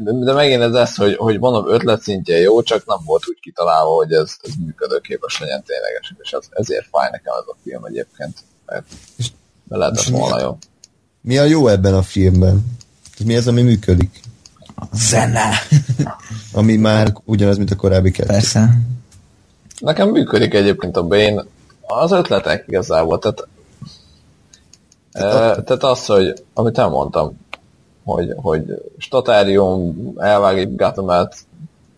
de 0.00 0.32
megint 0.32 0.62
ez 0.62 0.74
ez, 0.74 0.94
hogy, 0.94 1.16
hogy 1.16 1.38
mondom, 1.38 1.68
ötlet 1.68 2.02
szintje 2.02 2.38
jó, 2.38 2.62
csak 2.62 2.86
nem 2.86 2.98
volt 3.04 3.28
úgy 3.28 3.38
kitalálva, 3.40 3.94
hogy 3.94 4.12
ez, 4.12 4.36
ez 4.42 4.52
működőképes 4.64 5.40
legyen 5.40 5.62
ténylegesen, 5.62 6.16
és 6.22 6.32
ez, 6.32 6.44
ezért 6.50 6.86
fáj 6.90 7.08
nekem 7.10 7.34
ez 7.34 7.46
a 7.46 7.56
film 7.62 7.84
egyébként. 7.84 8.38
Mert... 8.66 8.84
És 9.16 9.30
lehetett 9.68 10.04
volna 10.04 10.40
jó. 10.40 10.58
Mi 11.20 11.38
a 11.38 11.44
jó 11.44 11.66
ebben 11.66 11.94
a 11.94 12.02
filmben? 12.02 12.66
Mi 13.24 13.36
az, 13.36 13.48
ami 13.48 13.62
működik? 13.62 14.20
Zene. 14.92 15.50
Ami 16.52 16.76
már 16.76 17.12
ugyanaz, 17.24 17.56
mint 17.56 17.70
a 17.70 17.76
korábbi 17.76 18.10
kettő. 18.10 18.28
Persze. 18.28 18.78
Nekem 19.78 20.08
működik 20.08 20.54
egyébként 20.54 20.96
a 20.96 21.02
Bane. 21.02 21.44
Az 21.80 22.12
ötletek 22.12 22.64
igazából, 22.66 23.18
tehát 23.18 23.48
e, 25.12 25.20
tehát 25.62 25.82
az, 25.82 26.06
hogy 26.06 26.44
amit 26.54 26.78
elmondtam, 26.78 27.38
hogy, 28.08 28.32
hogy 28.36 28.64
statárium, 28.98 30.12
elvágjuk 30.16 30.76
Gothamet, 30.76 31.36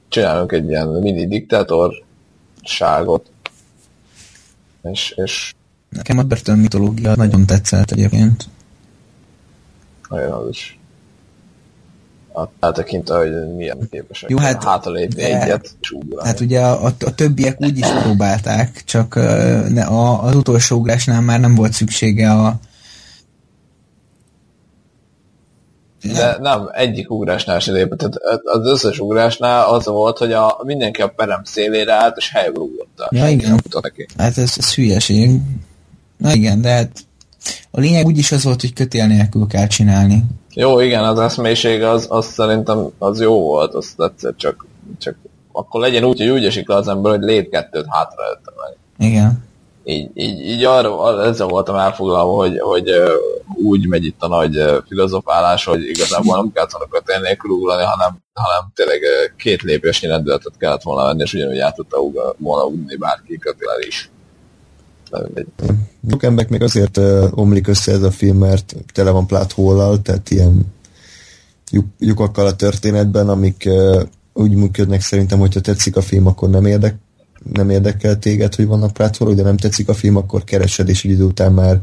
csinálunk 0.09 0.53
egy 0.53 0.69
ilyen 0.69 0.89
mini 0.89 1.27
diktátorságot, 1.27 3.31
és, 4.82 5.15
és 5.16 5.55
Nekem 5.89 6.19
a 6.19 6.23
Burton 6.23 6.59
mitológia 6.59 7.15
nagyon 7.15 7.47
tetszett 7.47 7.91
egyébként. 7.91 8.49
olyan 10.11 10.32
az 10.32 10.49
is 10.49 10.78
eltekintve, 12.61 13.16
hogy 13.16 13.55
milyen 13.57 13.89
képesek. 13.91 14.31
Jó, 14.31 14.39
hát- 14.39 14.65
hátalépni 14.65 15.23
de- 15.23 15.43
egyet, 15.43 15.77
és 15.81 15.91
ugrálni. 15.91 16.28
Hát 16.28 16.41
ugye 16.41 16.61
a, 16.61 16.85
a, 16.85 16.95
a 17.07 17.15
többiek 17.15 17.61
úgy 17.61 17.78
is 17.78 17.87
próbálták, 17.87 18.82
csak 18.85 19.15
ne, 19.69 19.82
a, 19.82 20.23
az 20.23 20.35
utolsó 20.35 20.77
ugrásnál 20.77 21.20
már 21.20 21.41
nem 21.41 21.55
volt 21.55 21.73
szüksége 21.73 22.32
a... 22.32 22.61
De 26.03 26.37
nem, 26.41 26.69
egyik 26.73 27.11
ugrásnál 27.11 27.59
sem 27.59 27.75
lépett. 27.75 27.99
Tehát 27.99 28.41
az 28.45 28.67
összes 28.67 28.99
ugrásnál 28.99 29.69
az 29.69 29.87
volt, 29.87 30.19
hogy 30.19 30.33
a, 30.33 30.61
mindenki 30.65 31.03
a 31.03 31.09
perem 31.09 31.45
szélére 31.45 31.93
állt, 31.93 32.17
és 32.17 32.31
helyről 32.31 32.63
ugrott. 32.63 33.09
Ja, 33.11 33.29
igen. 33.29 33.61
Neki. 33.81 34.07
Hát 34.17 34.39
ez, 34.39 34.55
ez 34.57 34.75
hülyeség. 34.75 35.31
Na 36.17 36.33
igen, 36.33 36.61
de 36.61 36.71
hát 36.71 36.91
a 37.71 37.81
lényeg 37.81 38.07
úgyis 38.07 38.33
az 38.33 38.45
volt, 38.45 38.61
hogy 38.61 38.73
kötél 38.73 39.07
nélkül 39.07 39.47
kell 39.47 39.67
csinálni. 39.67 40.25
Jó, 40.55 40.81
igen, 40.81 41.05
az 41.05 41.19
eszmélység 41.19 41.83
az, 41.83 42.07
az 42.09 42.27
szerintem 42.27 42.87
az 42.99 43.21
jó 43.21 43.41
volt, 43.41 43.75
az 43.75 43.95
tetszett, 43.97 44.37
csak, 44.37 44.67
csak 44.99 45.17
akkor 45.53 45.81
legyen 45.81 46.05
úgy, 46.05 46.19
hogy 46.19 46.29
úgy 46.29 46.45
esik 46.45 46.69
le 46.69 46.75
az 46.75 46.89
ember, 46.89 47.13
hogy 47.13 47.23
lép 47.23 47.51
kettőt 47.51 47.87
hátra 47.89 48.23
meg. 48.45 49.09
Igen. 49.11 49.49
Így, 49.91 50.11
így, 50.15 50.41
így 50.41 50.65
arra, 50.65 51.25
ezzel 51.25 51.47
voltam 51.47 51.77
elfoglalva, 51.77 52.33
hogy, 52.33 52.59
hogy 52.59 52.91
úgy 53.55 53.87
megy 53.87 54.05
itt 54.05 54.23
a 54.23 54.29
nagy 54.29 54.62
filozofálás, 54.87 55.65
hogy 55.65 55.89
igazából 55.89 56.37
nem 56.37 56.53
kellett 56.53 56.71
volna 56.71 56.89
kötél 56.91 57.21
nélkül 57.21 57.51
ugrani, 57.51 57.83
hanem, 57.83 58.19
hanem 58.33 58.71
tényleg 58.75 59.01
két 59.37 59.62
lépésnyi 59.62 60.09
rendületet 60.09 60.53
kellett 60.59 60.83
volna 60.83 61.05
venni, 61.05 61.23
és 61.23 61.35
ugyanúgy 61.35 61.59
át 61.59 61.75
tudta 61.75 61.99
volna 62.37 62.65
ugrani 62.65 62.97
bárki 62.97 63.39
kötéllel 63.39 63.81
is. 63.81 64.11
Emberek 66.21 66.51
még 66.51 66.62
azért 66.62 66.97
uh, 66.97 67.25
omlik 67.35 67.69
össze 67.69 67.93
ez 67.93 68.03
a 68.03 68.11
film, 68.11 68.37
mert 68.37 68.75
tele 68.93 69.11
van 69.11 69.27
plot 69.27 69.53
hole 69.53 69.99
tehát 70.03 70.31
ilyen 70.31 70.62
lyuk, 71.71 71.87
lyukakkal 71.99 72.47
a 72.47 72.57
történetben, 72.57 73.29
amik 73.29 73.69
úgy 74.33 74.55
működnek 74.55 75.01
szerintem, 75.01 75.39
hogyha 75.39 75.61
tetszik 75.61 75.97
a 75.97 76.03
film, 76.03 76.27
akkor 76.27 76.51
nem 76.51 76.67
érdek, 76.67 76.95
nem 77.53 77.71
érdekel 77.71 78.19
téged, 78.19 78.55
hogy 78.55 78.67
vannak 78.67 79.17
hole 79.17 79.35
de 79.35 79.43
nem 79.43 79.57
tetszik 79.57 79.89
a 79.89 79.95
film, 79.95 80.17
akkor 80.17 80.45
keresed, 80.45 80.89
és 80.89 81.05
egy 81.05 81.11
idő 81.11 81.25
után 81.25 81.53
már, 81.53 81.81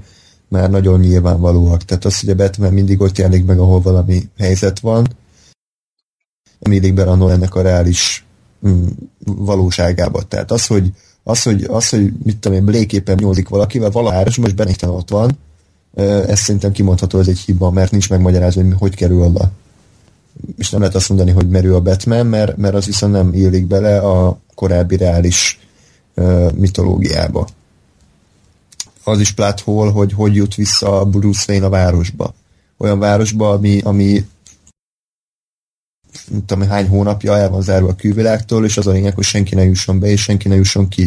már 0.47 0.69
nagyon 0.69 0.99
nyilvánvalóak. 0.99 1.83
Tehát 1.83 2.05
az, 2.05 2.19
hogy 2.19 2.29
a 2.29 2.35
Batman 2.35 2.73
mindig 2.73 3.01
ott 3.01 3.17
jelenik 3.17 3.45
meg, 3.45 3.59
ahol 3.59 3.81
valami 3.81 4.29
helyzet 4.37 4.79
van, 4.79 5.07
nem 6.59 6.71
illik 6.71 6.93
bele 6.93 7.11
a 7.49 7.61
reális 7.61 8.25
mm, 8.67 8.85
valóságába. 9.25 10.21
Tehát 10.21 10.51
az, 10.51 10.65
hogy 10.65 10.91
az, 11.23 11.43
hogy, 11.43 11.63
az, 11.63 11.89
hogy 11.89 12.11
mit 12.23 12.37
tudom 12.37 12.57
én, 12.57 12.65
Blake 12.65 12.95
éppen 12.95 13.17
nyúlik 13.19 13.49
valakivel, 13.49 13.89
valaháros, 13.89 14.37
most 14.37 14.55
Bennington 14.55 14.89
ott 14.89 15.09
van, 15.09 15.37
ez 16.27 16.39
szerintem 16.39 16.71
kimondható, 16.71 17.19
ez 17.19 17.27
egy 17.27 17.39
hiba, 17.39 17.71
mert 17.71 17.91
nincs 17.91 18.09
megmagyarázva, 18.09 18.61
hogy 18.61 18.73
hogy 18.77 18.95
kerül 18.95 19.21
oda. 19.21 19.51
És 20.57 20.69
nem 20.69 20.79
lehet 20.79 20.95
azt 20.95 21.09
mondani, 21.09 21.31
hogy 21.31 21.49
merül 21.49 21.75
a 21.75 21.81
Batman, 21.81 22.25
mert, 22.25 22.57
mert 22.57 22.73
az 22.73 22.85
viszont 22.85 23.13
nem 23.13 23.33
illik 23.33 23.65
bele 23.65 23.99
a 23.99 24.39
korábbi 24.55 24.97
reális 24.97 25.59
ö, 26.13 26.49
mitológiába. 26.55 27.47
Az 29.03 29.19
is 29.19 29.31
plot 29.31 29.59
hole, 29.59 29.91
hogy 29.91 30.13
hogy 30.13 30.35
jut 30.35 30.55
vissza 30.55 31.05
Bruce 31.05 31.43
Wayne 31.47 31.65
a 31.65 31.69
városba. 31.69 32.33
Olyan 32.77 32.99
városba, 32.99 33.51
ami, 33.51 33.81
ami 33.83 34.25
nem 36.29 36.45
tudom, 36.45 36.67
hány 36.67 36.87
hónapja 36.87 37.37
el 37.37 37.49
van 37.49 37.61
zárva 37.61 37.89
a 37.89 37.95
külvilágtól, 37.95 38.65
és 38.65 38.77
az 38.77 38.87
a 38.87 38.91
lényeg, 38.91 39.15
hogy 39.15 39.23
senki 39.23 39.55
ne 39.55 39.63
jusson 39.63 39.99
be, 39.99 40.07
és 40.07 40.21
senki 40.21 40.47
ne 40.47 40.55
jusson 40.55 40.87
ki. 40.87 41.05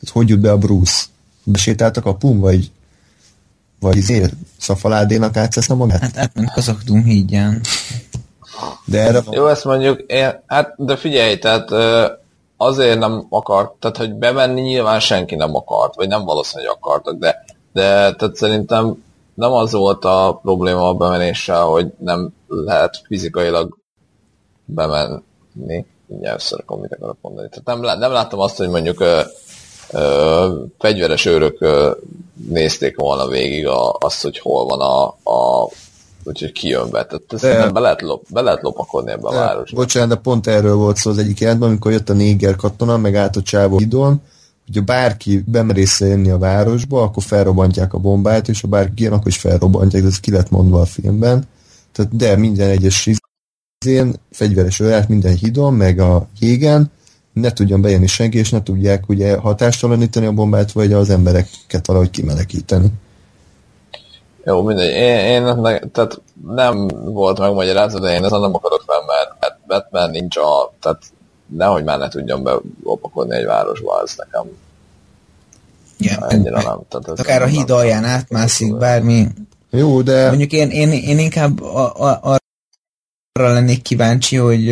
Tehát 0.00 0.14
hogy 0.14 0.28
jut 0.28 0.40
be 0.40 0.50
a 0.50 0.58
Bruce? 0.58 1.02
Besétáltak 1.44 2.06
a 2.06 2.14
pum, 2.14 2.38
vagy 2.38 2.70
vagy 3.82 3.96
izé, 3.96 4.26
szafaládénak 4.58 5.36
átszeszne 5.36 5.74
magát? 5.74 6.00
Hát 6.00 6.16
átment 6.16 6.50
az 6.54 6.68
Akdum 6.68 7.04
hídján. 7.04 7.60
De 8.84 9.00
erre 9.00 9.20
van, 9.20 9.34
Jó, 9.34 9.46
ezt 9.46 9.64
mondjuk, 9.64 10.00
én, 10.00 10.42
hát 10.46 10.74
de 10.76 10.96
figyelj, 10.96 11.38
tehát 11.38 11.70
azért 12.56 12.98
nem 12.98 13.26
akart, 13.30 13.72
tehát 13.72 13.96
hogy 13.96 14.14
bemenni 14.14 14.60
nyilván 14.60 15.00
senki 15.00 15.34
nem 15.34 15.56
akart, 15.56 15.94
vagy 15.94 16.08
nem 16.08 16.24
valószínűleg 16.24 16.72
akartak, 16.72 17.18
de, 17.18 17.44
de 17.72 17.82
tehát 18.14 18.36
szerintem 18.36 19.04
nem 19.34 19.52
az 19.52 19.72
volt 19.72 20.04
a 20.04 20.38
probléma 20.42 20.88
a 20.88 20.94
bemenéssel, 20.94 21.64
hogy 21.64 21.92
nem 21.98 22.34
lehet 22.46 23.00
fizikailag 23.06 23.78
bemenni. 24.64 25.86
Mindjárt 26.06 26.40
összerakom, 26.40 26.80
mit 26.80 26.92
akarok 26.92 27.16
mondani. 27.20 27.48
Tehát 27.48 27.80
nem, 27.80 27.98
nem 27.98 28.12
láttam 28.12 28.38
azt, 28.38 28.56
hogy 28.56 28.68
mondjuk 28.68 29.00
ö, 29.00 29.20
ö, 29.90 30.48
fegyveres 30.78 31.24
őrök 31.24 31.56
ö, 31.60 31.90
nézték 32.48 32.96
volna 32.96 33.26
végig 33.26 33.66
a, 33.66 33.96
azt, 33.98 34.22
hogy 34.22 34.38
hol 34.38 34.66
van 34.66 34.80
a, 34.80 35.06
a 35.30 35.68
úgyhogy 36.24 36.52
kijön 36.52 36.90
be. 36.90 37.04
Tehát 37.04 37.22
ezt 37.28 37.42
De- 37.42 37.70
be 37.70 37.80
lehet, 37.80 38.00
lop, 38.02 38.24
be 38.30 38.40
lehet 38.40 38.62
lopakodni 38.62 39.10
ebbe 39.10 39.28
a 39.28 39.32
városba. 39.32 39.76
bocsánat, 39.76 40.08
de 40.08 40.14
pont 40.14 40.46
erről 40.46 40.74
volt 40.74 40.96
szó 40.96 41.10
az 41.10 41.18
egyik 41.18 41.40
jelentben, 41.40 41.68
amikor 41.68 41.92
jött 41.92 42.08
a 42.10 42.12
néger 42.12 42.56
katona, 42.56 42.96
meg 42.96 43.16
állt 43.16 43.36
a 43.36 43.42
csávó 43.42 43.78
hidon, 43.78 44.20
hogyha 44.66 44.82
bárki 44.82 45.44
bemerésze 45.46 46.06
jönni 46.06 46.30
a 46.30 46.38
városba, 46.38 47.02
akkor 47.02 47.22
felrobbantják 47.22 47.94
a 47.94 47.98
bombát, 47.98 48.48
és 48.48 48.60
ha 48.60 48.68
bárki 48.68 48.94
kijön, 48.94 49.12
akkor 49.12 49.26
is 49.26 49.38
felrobbantják, 49.38 50.02
de 50.02 50.08
ez 50.08 50.20
ki 50.20 50.30
lett 50.30 50.50
mondva 50.50 50.80
a 50.80 50.84
filmben. 50.84 51.44
Tehát 51.92 52.16
de 52.16 52.36
minden 52.36 52.68
egyes 52.68 53.08
izén, 53.84 54.14
fegyveres 54.30 54.80
őrát 54.80 55.08
minden 55.08 55.34
hidon, 55.34 55.74
meg 55.74 55.98
a 55.98 56.28
jégen, 56.38 56.90
ne 57.32 57.52
tudjon 57.52 57.80
bejönni 57.80 58.06
senki, 58.06 58.38
és 58.38 58.50
ne 58.50 58.62
tudják 58.62 59.08
ugye 59.08 59.36
hatástalanítani 59.36 60.26
a 60.26 60.32
bombát, 60.32 60.72
vagy 60.72 60.92
az 60.92 61.10
embereket 61.10 61.86
valahogy 61.86 62.10
kimenekíteni. 62.10 62.92
Jó, 64.44 64.62
mindegy. 64.62 64.90
Én, 64.90 65.18
én 65.18 65.42
meg, 65.42 65.88
tehát 65.92 66.20
nem 66.46 66.88
volt 66.88 67.38
megmagyarázva, 67.38 67.98
de 67.98 68.14
én 68.14 68.24
ezen 68.24 68.40
nem 68.40 68.54
akarok 68.54 68.82
fel, 68.86 69.02
mert, 69.06 69.30
mert 69.40 69.58
Batman 69.66 70.10
nincs 70.10 70.36
a, 70.36 70.72
tehát 70.80 71.02
nehogy 71.46 71.84
már 71.84 71.98
ne 71.98 72.08
tudjon 72.08 72.42
be 72.42 72.52
lopakodni 72.84 73.36
egy 73.36 73.44
városba, 73.44 74.02
ez 74.04 74.14
nekem 74.16 74.44
Igen, 75.98 76.24
ennyire 76.28 76.62
nem. 76.62 76.80
Tehát 76.88 77.08
ez 77.08 77.18
akár 77.18 77.42
a 77.42 77.44
nem- 77.44 77.54
híd 77.54 77.68
nem- 77.68 77.76
alján 77.76 78.04
átmászik 78.04 78.76
bármi. 78.76 79.26
Jó, 79.70 80.02
de 80.02 80.28
Mondjuk 80.28 80.52
én, 80.52 80.70
én, 80.70 80.90
én 80.92 81.18
inkább 81.18 81.62
a, 81.62 82.14
a, 82.22 82.38
arra 83.32 83.52
lennék 83.52 83.82
kíváncsi, 83.82 84.36
hogy 84.36 84.66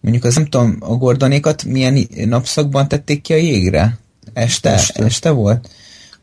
mondjuk 0.00 0.24
az 0.24 0.34
nem 0.34 0.46
tudom, 0.46 0.76
a 0.80 0.94
gordonékat 0.94 1.64
milyen 1.64 2.08
napszakban 2.24 2.88
tették 2.88 3.20
ki 3.22 3.32
a 3.32 3.36
jégre? 3.36 3.98
Este. 4.32 4.72
Este, 4.72 5.04
este 5.04 5.30
volt? 5.30 5.68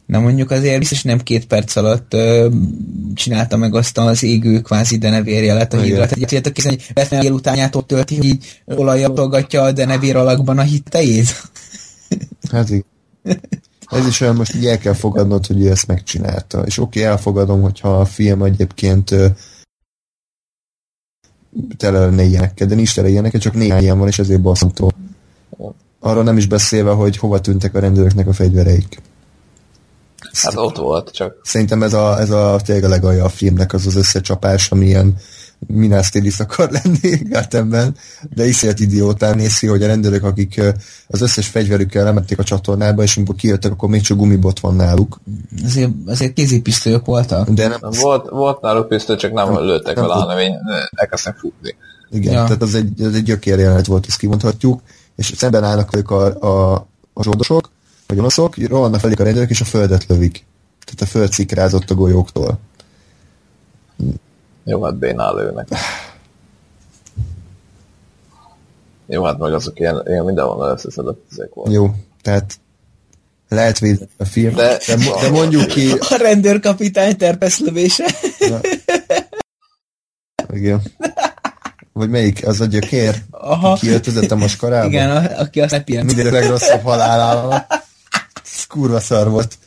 Na 0.06 0.20
mondjuk 0.20 0.52
azért 0.52 0.80
biztos 0.80 1.04
nem 1.04 1.20
két 1.20 1.46
perc 1.46 1.76
alatt 1.76 2.14
ö, 2.14 2.50
csinálta 3.14 3.58
meg 3.58 3.76
azt 3.76 3.98
az 3.98 4.24
égő 4.24 4.62
kvázi 4.62 4.98
denevérjelet 4.98 5.74
a 5.74 5.82
hídra. 5.82 5.96
Tehát 5.96 6.20
tudjátok 6.20 6.54
kézni, 6.54 6.70
hogy 6.70 6.92
Batman 6.94 7.20
délutánját 7.20 7.76
ott 7.76 7.88
tölti, 7.88 8.16
hogy 8.16 8.26
így 8.26 8.62
olajjal 8.66 9.14
tolgatja 9.14 9.62
a 9.62 9.72
denevér 9.72 10.16
alakban 10.16 10.58
a 10.58 10.62
hittejét? 10.62 11.52
Hát 12.52 12.70
igen. 12.70 12.84
Ez 13.90 14.08
is 14.08 14.22
olyan, 14.22 14.36
most 14.36 14.56
így 14.56 14.66
el 14.66 14.78
kell 14.78 14.94
fogadnod, 14.94 15.46
hogy 15.46 15.62
ő 15.62 15.70
ezt 15.70 15.88
megcsinálta. 15.88 16.62
És 16.62 16.78
oké, 16.78 17.00
okay, 17.00 17.12
elfogadom, 17.12 17.62
hogyha 17.62 18.00
a 18.00 18.06
film 18.06 18.44
egyébként 18.44 19.12
ö, 19.12 19.28
tele 21.78 22.00
lenne 22.00 22.24
ilyenekkel, 22.24 22.68
de 22.68 22.76
nincs 22.76 22.96
tele 22.96 23.10
ilyenekkel, 23.10 23.40
csak 23.40 23.54
néhány 23.54 23.82
ilyen 23.82 24.00
van, 24.00 24.08
és 24.08 24.20
ezért 24.20 24.42
bosszantó. 24.42 24.92
Arra 26.00 26.22
nem 26.22 26.38
is 26.38 26.48
beszélve, 26.48 26.92
hogy 26.92 27.18
hova 27.18 27.42
tűntek 27.42 27.76
a 27.76 27.80
rendőröknek 27.80 28.28
a 28.28 28.34
fegyvereik. 28.34 29.02
Hát 30.32 30.56
ott 30.56 30.78
volt, 30.78 31.12
csak 31.12 31.36
Szerintem 31.44 31.84
ez 31.84 31.94
a, 31.94 32.20
ez 32.20 32.30
a 32.30 32.60
tényleg 32.66 32.84
a 32.84 32.90
legalja 32.90 33.24
a 33.24 33.30
filmnek 33.30 33.74
az 33.74 33.86
az 33.86 33.96
összecsapás, 33.96 34.72
ami 34.72 34.86
ilyen 34.86 35.16
Minas 35.68 36.10
Tirith 36.10 36.42
akar 36.42 36.70
lenni 36.84 37.18
Gothamben, 37.30 37.96
de 38.34 38.46
iszonyat 38.46 38.80
idiótán 38.80 39.36
néz 39.38 39.58
ki, 39.58 39.68
hogy 39.68 39.84
a 39.84 39.88
rendőrök, 39.88 40.24
akik 40.24 40.62
az 41.08 41.22
összes 41.22 41.48
fegyverükkel 41.48 42.04
lemették 42.04 42.40
a 42.40 42.44
csatornába, 42.44 43.04
és 43.04 43.18
amikor 43.18 43.36
kijöttek, 43.36 43.72
akkor 43.72 43.90
még 43.90 44.02
csak 44.02 44.18
gumibot 44.18 44.60
van 44.60 44.76
náluk. 44.76 45.20
Azért, 45.66 45.92
azért 46.06 46.34
kézipisztolyok 46.34 47.06
voltak. 47.06 47.50
De 47.50 47.68
nem, 47.68 47.80
volt, 48.02 48.30
volt 48.30 48.62
náluk 48.62 48.88
pisztoly, 48.88 49.16
csak 49.16 49.34
nem, 49.34 49.54
Nem- 49.54 49.64
lőttek 49.64 49.96
nem 49.96 50.04
vele, 50.08 50.20
hanem 50.20 50.40
így 50.40 50.54
elkezdtek 50.96 51.36
futni. 51.38 51.76
igen, 52.12 52.34
Ja. 52.34 52.44
tehát 52.44 52.62
az 52.62 52.76
egy, 52.76 53.02
az 53.02 53.14
egy 53.16 53.24
gyökér 53.24 53.60
jelenet 53.60 53.86
volt, 53.86 54.06
ezt 54.08 54.18
kimondhatjuk, 54.18 54.82
és 55.16 55.34
szemben 55.38 55.64
állnak 55.64 55.96
ők 55.96 56.12
a, 56.12 56.26
a, 56.40 56.74
a 57.14 57.24
zsoldosok, 57.24 57.70
vagy 58.08 58.18
onoszok, 58.20 58.68
rohannak 58.68 59.00
felé 59.00 59.14
a 59.18 59.24
rendőrök, 59.24 59.50
és 59.50 59.62
a 59.62 59.66
földet 59.66 60.06
lövik. 60.06 60.46
Tehát 60.86 61.02
a 61.02 61.06
földszikrázott 61.06 61.90
a 61.90 61.96
golyóktól. 61.96 62.60
Jó, 64.64 64.84
hát 64.84 64.96
bénál 64.96 65.36
lőnek. 65.36 65.68
Jó, 69.06 69.24
hát 69.24 69.38
meg 69.38 69.54
azok 69.54 69.80
ilyen, 69.80 70.02
ilyen 70.06 70.26
mindenhol 70.26 70.72
összeszedett 70.72 71.22
ezek 71.32 71.54
volt. 71.54 71.72
Jó, 71.74 71.96
tehát 72.22 72.60
lehet 73.50 73.80
védeni 73.80 74.10
a 74.18 74.26
film, 74.26 74.56
De- 74.56 74.78
de, 74.88 74.96
de, 75.22 75.30
mondjuk 75.30 75.68
ki, 75.68 75.92
A 75.92 76.16
rendőrkapitány 76.18 77.18
terpeszlövése. 77.18 78.06
igen. 80.54 80.82
Vagy 81.94 82.10
melyik? 82.10 82.48
Az 82.48 82.62
a 82.62 82.66
gyökér? 82.66 83.24
Aha. 83.32 83.74
Kiöltözött 83.76 84.32
a 84.32 84.36
maskarába? 84.36 84.88
Igen, 84.88 85.12
a, 85.12 85.40
aki 85.40 85.62
azt 85.62 85.72
lepilyen. 85.72 86.06
Minden 86.06 86.32
legrosszabb 86.34 86.82
halálával. 86.82 87.66
Kurva 88.74 89.00
szar 89.00 89.30
volt. 89.30 89.58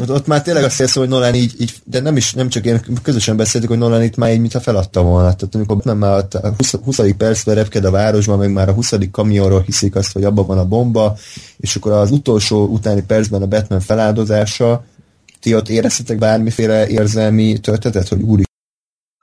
Ott, 0.00 0.10
ott 0.10 0.26
már 0.26 0.42
tényleg 0.42 0.64
azt 0.64 0.78
jelsz, 0.78 0.94
hogy 0.94 1.08
Nolan 1.08 1.34
így, 1.34 1.54
így, 1.58 1.74
de 1.84 2.00
nem 2.00 2.16
is, 2.16 2.32
nem 2.32 2.48
csak 2.48 2.64
én, 2.64 2.80
közösen 3.02 3.36
beszéltük, 3.36 3.70
hogy 3.70 3.78
Nolan 3.78 4.02
itt 4.02 4.16
már 4.16 4.32
így, 4.32 4.40
mintha 4.40 4.60
feladta 4.60 5.02
volna. 5.02 5.34
Tehát 5.34 5.54
amikor 5.54 5.76
nem 5.82 5.98
már 5.98 6.26
a 6.30 6.48
20. 6.56 6.74
20. 6.84 7.00
percben 7.16 7.54
repked 7.54 7.84
a 7.84 7.90
városban, 7.90 8.38
meg 8.38 8.52
már 8.52 8.68
a 8.68 8.72
20. 8.72 8.94
kamionról 9.10 9.60
hiszik 9.60 9.94
azt, 9.94 10.12
hogy 10.12 10.24
abban 10.24 10.46
van 10.46 10.58
a 10.58 10.64
bomba, 10.64 11.16
és 11.56 11.76
akkor 11.76 11.92
az 11.92 12.10
utolsó 12.10 12.66
utáni 12.66 13.02
percben 13.02 13.42
a 13.42 13.46
Batman 13.46 13.80
feláldozása, 13.80 14.84
ti 15.40 15.54
ott 15.54 15.68
éreztetek 15.68 16.18
bármiféle 16.18 16.88
érzelmi 16.88 17.58
töltetet, 17.60 18.08
hogy 18.08 18.22
úri 18.22 18.42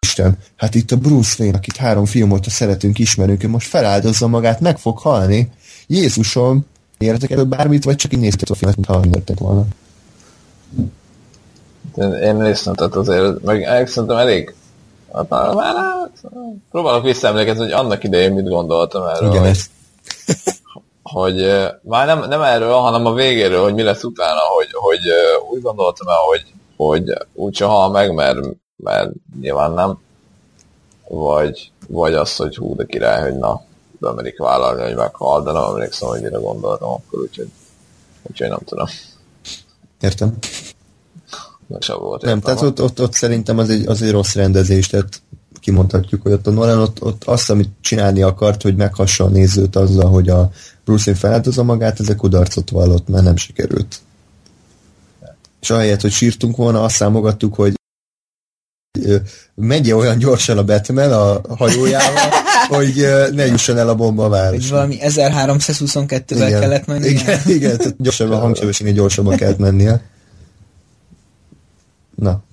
Isten, 0.06 0.38
hát 0.56 0.76
itt 0.76 0.92
a 0.92 0.96
Bruce 0.96 1.36
Wayne, 1.40 1.58
akit 1.58 1.76
három 1.76 2.06
film 2.06 2.32
óta 2.32 2.50
szeretünk, 2.50 3.00
ismerünk, 3.00 3.44
ő 3.44 3.48
most 3.48 3.68
feláldozza 3.68 4.28
magát, 4.28 4.60
meg 4.60 4.78
fog 4.78 4.98
halni. 4.98 5.50
Jézusom, 5.88 6.66
értek 7.02 7.32
előbb 7.32 7.48
bármit, 7.48 7.84
vagy 7.84 7.96
csak 7.96 8.14
így 8.14 8.20
néztek 8.20 8.50
a 8.50 8.56
filmet, 8.56 8.76
mintha 8.76 8.94
halni 8.94 9.24
volna. 9.40 9.66
Én, 12.22 12.36
néztem, 12.36 12.74
tehát 12.74 12.96
azért, 12.96 13.44
meg 13.44 13.60
meg 13.60 13.88
szerintem 13.88 14.18
elég 14.18 14.56
már, 15.12 15.54
már 15.54 15.76
hát, 15.76 16.22
próbálok 16.72 17.04
visszaemlékezni, 17.04 17.64
hogy 17.64 17.72
annak 17.72 18.04
idején 18.04 18.34
mit 18.34 18.48
gondoltam 18.48 19.04
erről. 19.08 19.30
Igen, 19.30 19.44
hogy, 19.44 19.60
hogy 21.16 21.42
eh, 21.42 21.72
már 21.82 22.06
nem, 22.06 22.28
nem 22.28 22.42
erről, 22.42 22.74
hanem 22.74 23.06
a 23.06 23.14
végéről, 23.14 23.64
hogy 23.64 23.74
mi 23.74 23.82
lesz 23.82 24.04
utána, 24.04 24.40
hogy, 24.56 24.68
hogy 24.72 25.08
eh, 25.08 25.50
úgy 25.52 25.62
gondoltam 25.62 26.08
el, 26.08 26.16
hogy, 26.16 26.46
hogy 26.78 27.18
úgyse 27.34 27.66
hal 27.66 27.90
meg, 27.90 28.14
mert, 28.14 28.40
mert 28.76 29.12
nyilván 29.42 29.72
nem, 29.72 30.00
vagy, 31.08 31.72
vagy 31.88 32.14
az, 32.14 32.36
hogy 32.36 32.56
hú, 32.56 32.76
de 32.76 32.86
király, 32.86 33.22
hogy 33.22 33.40
na, 33.40 33.62
bemerik 34.02 34.38
vállalni, 34.38 34.82
hogy 34.82 34.96
meghal, 34.96 35.44
de 35.44 35.52
nem 35.52 35.64
emlékszem, 35.64 36.10
hogy 36.10 36.22
mire 36.22 36.38
gondoltam 36.38 36.90
akkor, 36.90 37.20
úgyhogy, 37.20 37.52
úgyhogy 38.22 38.50
nem 38.50 38.60
tudom. 38.66 38.88
Értem. 40.02 40.38
Sem 41.80 41.98
volt 42.00 42.22
Nem, 42.22 42.40
tehát 42.40 42.62
ott, 42.62 42.82
ott, 42.82 43.02
ott 43.02 43.14
szerintem 43.14 43.58
az 43.58 43.70
egy, 43.70 43.88
az 43.88 44.02
egy 44.02 44.12
rossz 44.12 44.34
rendezés, 44.34 44.88
tehát 44.88 45.22
kimondhatjuk, 45.60 46.22
hogy 46.22 46.32
ott 46.32 46.48
a 46.48 46.52
Nolan 46.52 46.80
ott, 46.80 47.02
ott 47.04 47.24
azt, 47.24 47.50
amit 47.50 47.70
csinálni 47.82 48.22
akart, 48.22 48.62
hogy 48.62 48.76
meghassa 48.76 49.24
a 49.24 49.30
nézőt 49.30 49.76
azzal, 49.76 50.10
hogy 50.10 50.30
a 50.30 50.52
Bruce 50.86 51.04
Wayne 51.06 51.20
feláldozza 51.20 51.64
magát, 51.64 52.00
ez 52.00 52.10
a 52.10 52.16
kudarcot 52.16 52.70
vallott, 52.70 53.08
mert 53.08 53.24
nem 53.24 53.36
sikerült. 53.36 54.00
És 55.62 55.70
ahelyett, 55.70 56.02
hogy 56.02 56.12
sírtunk 56.12 56.56
volna, 56.56 56.84
azt 56.84 56.96
számogattuk, 56.96 57.56
hogy 57.56 57.80
ö, 59.00 59.16
megye 59.56 59.96
olyan 59.96 60.18
gyorsan 60.18 60.58
a 60.58 60.64
Batman 60.64 61.12
a 61.12 61.56
hajójával, 61.56 62.32
hogy 62.78 63.08
ne 63.34 63.46
jusson 63.46 63.78
el 63.78 63.90
a 63.90 63.96
bomba 63.96 64.30
városra. 64.30 64.76
valami 64.76 64.98
1322-vel 65.02 66.58
kellett 66.60 66.86
menni. 66.86 67.08
Igen, 67.08 67.40
igen, 67.58 67.78
tehát 67.78 67.96
gyorsabban, 68.02 68.40
hangsebességnél 68.40 68.94
gyorsabban 68.96 69.36
kellett 69.36 69.58
mennie. 69.58 70.02
Na, 72.16 72.44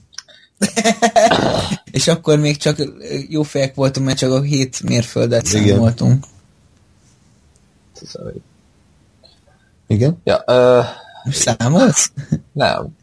És 1.90 2.08
akkor 2.08 2.38
még 2.38 2.56
csak 2.56 2.76
jó 3.28 3.42
fejek 3.42 3.74
voltunk, 3.74 4.06
mert 4.06 4.18
csak 4.18 4.32
a 4.32 4.40
hét 4.40 4.82
mérföldet 4.82 5.52
Igen. 5.52 5.68
számoltunk. 5.68 6.24
igen. 9.86 10.20
Ja, 10.24 10.42
ö, 10.46 10.80
Most 11.24 11.38
számolsz? 11.38 12.10
nem. 12.52 12.96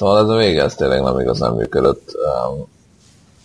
Szóval 0.00 0.18
ez 0.18 0.28
a 0.28 0.36
vége, 0.36 0.62
ez 0.62 0.74
tényleg 0.74 1.02
nem 1.02 1.20
igazán 1.20 1.54
működött. 1.54 2.12
Um, 2.14 2.68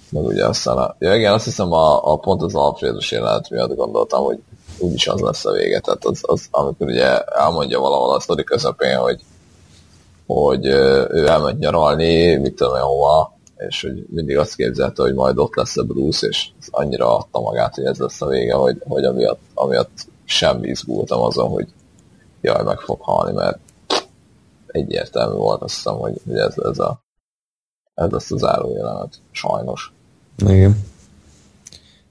meg 0.09 0.23
ugye 0.23 0.45
aztán, 0.45 0.77
a, 0.77 0.95
ja 0.99 1.15
igen, 1.15 1.33
azt 1.33 1.45
hiszem 1.45 1.71
a, 1.71 2.11
a 2.11 2.17
pont 2.17 2.41
az 2.41 2.55
Alfredos 2.55 3.11
jelenet 3.11 3.49
miatt 3.49 3.75
gondoltam, 3.75 4.23
hogy 4.23 4.37
úgyis 4.79 5.07
az 5.07 5.19
lesz 5.19 5.45
a 5.45 5.51
vége. 5.51 5.79
Tehát 5.79 6.05
az, 6.05 6.19
az 6.21 6.47
amikor 6.51 6.87
ugye 6.87 7.19
elmondja 7.19 7.79
valahol 7.79 8.15
a 8.15 8.19
sztori 8.19 8.43
közepén, 8.43 8.97
hogy, 8.97 9.21
hogy 10.27 10.65
ő 10.65 11.27
elment 11.27 11.59
nyaralni, 11.59 12.35
mit 12.35 12.55
tudom 12.55 12.75
én 12.75 12.81
hova, 12.81 13.33
és 13.57 13.81
hogy 13.81 14.05
mindig 14.09 14.37
azt 14.37 14.55
képzelte, 14.55 15.01
hogy 15.01 15.13
majd 15.13 15.37
ott 15.37 15.55
lesz 15.55 15.77
a 15.77 15.83
Bruce, 15.83 16.27
és 16.27 16.49
annyira 16.71 17.17
adta 17.17 17.39
magát, 17.39 17.75
hogy 17.75 17.85
ez 17.85 17.97
lesz 17.97 18.21
a 18.21 18.27
vége, 18.27 18.53
hogy, 18.53 18.81
hogy 18.87 19.03
amiatt, 19.03 19.41
amiatt 19.53 20.07
sem 20.25 20.63
izgultam 20.63 21.21
azon, 21.21 21.49
hogy 21.49 21.67
jaj, 22.41 22.63
meg 22.63 22.79
fog 22.79 23.01
halni, 23.01 23.33
mert 23.33 23.59
egyértelmű 24.75 25.35
volt, 25.35 25.61
azt 25.61 25.75
hiszem, 25.75 25.93
hogy, 25.93 26.21
hogy 26.25 26.35
ez, 26.35 26.53
ez, 26.57 26.79
a, 26.79 27.03
ez 27.93 28.09
lesz 28.09 28.31
a 28.31 28.37
záró 28.37 28.75
jelenet. 28.75 29.19
Sajnos. 29.31 29.93
Igen. 30.37 30.83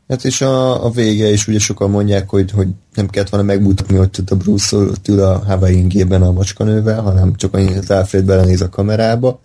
Hát 0.09 0.24
és 0.24 0.41
a, 0.41 0.85
a 0.85 0.91
vége 0.91 1.31
is 1.31 1.49
ugye 1.49 1.59
sokan 1.59 1.91
mondják, 1.91 2.28
hogy, 2.28 2.51
hogy 2.51 2.69
nem 2.95 3.09
kellett 3.09 3.28
volna 3.28 3.47
megmutatni, 3.47 3.97
hogy 3.97 4.11
a 4.27 4.35
Bruce 4.35 4.77
ott 4.77 5.09
ül 5.09 5.23
a 5.23 5.39
Hawaii 5.39 5.77
ingében 5.77 6.23
a 6.23 6.32
macskanővel, 6.32 7.01
hanem 7.01 7.35
csak 7.36 7.55
annyi, 7.55 7.66
hogy 7.66 7.77
az 7.77 7.91
Alfred 7.91 8.24
belenéz 8.24 8.61
a 8.61 8.69
kamerába, 8.69 9.41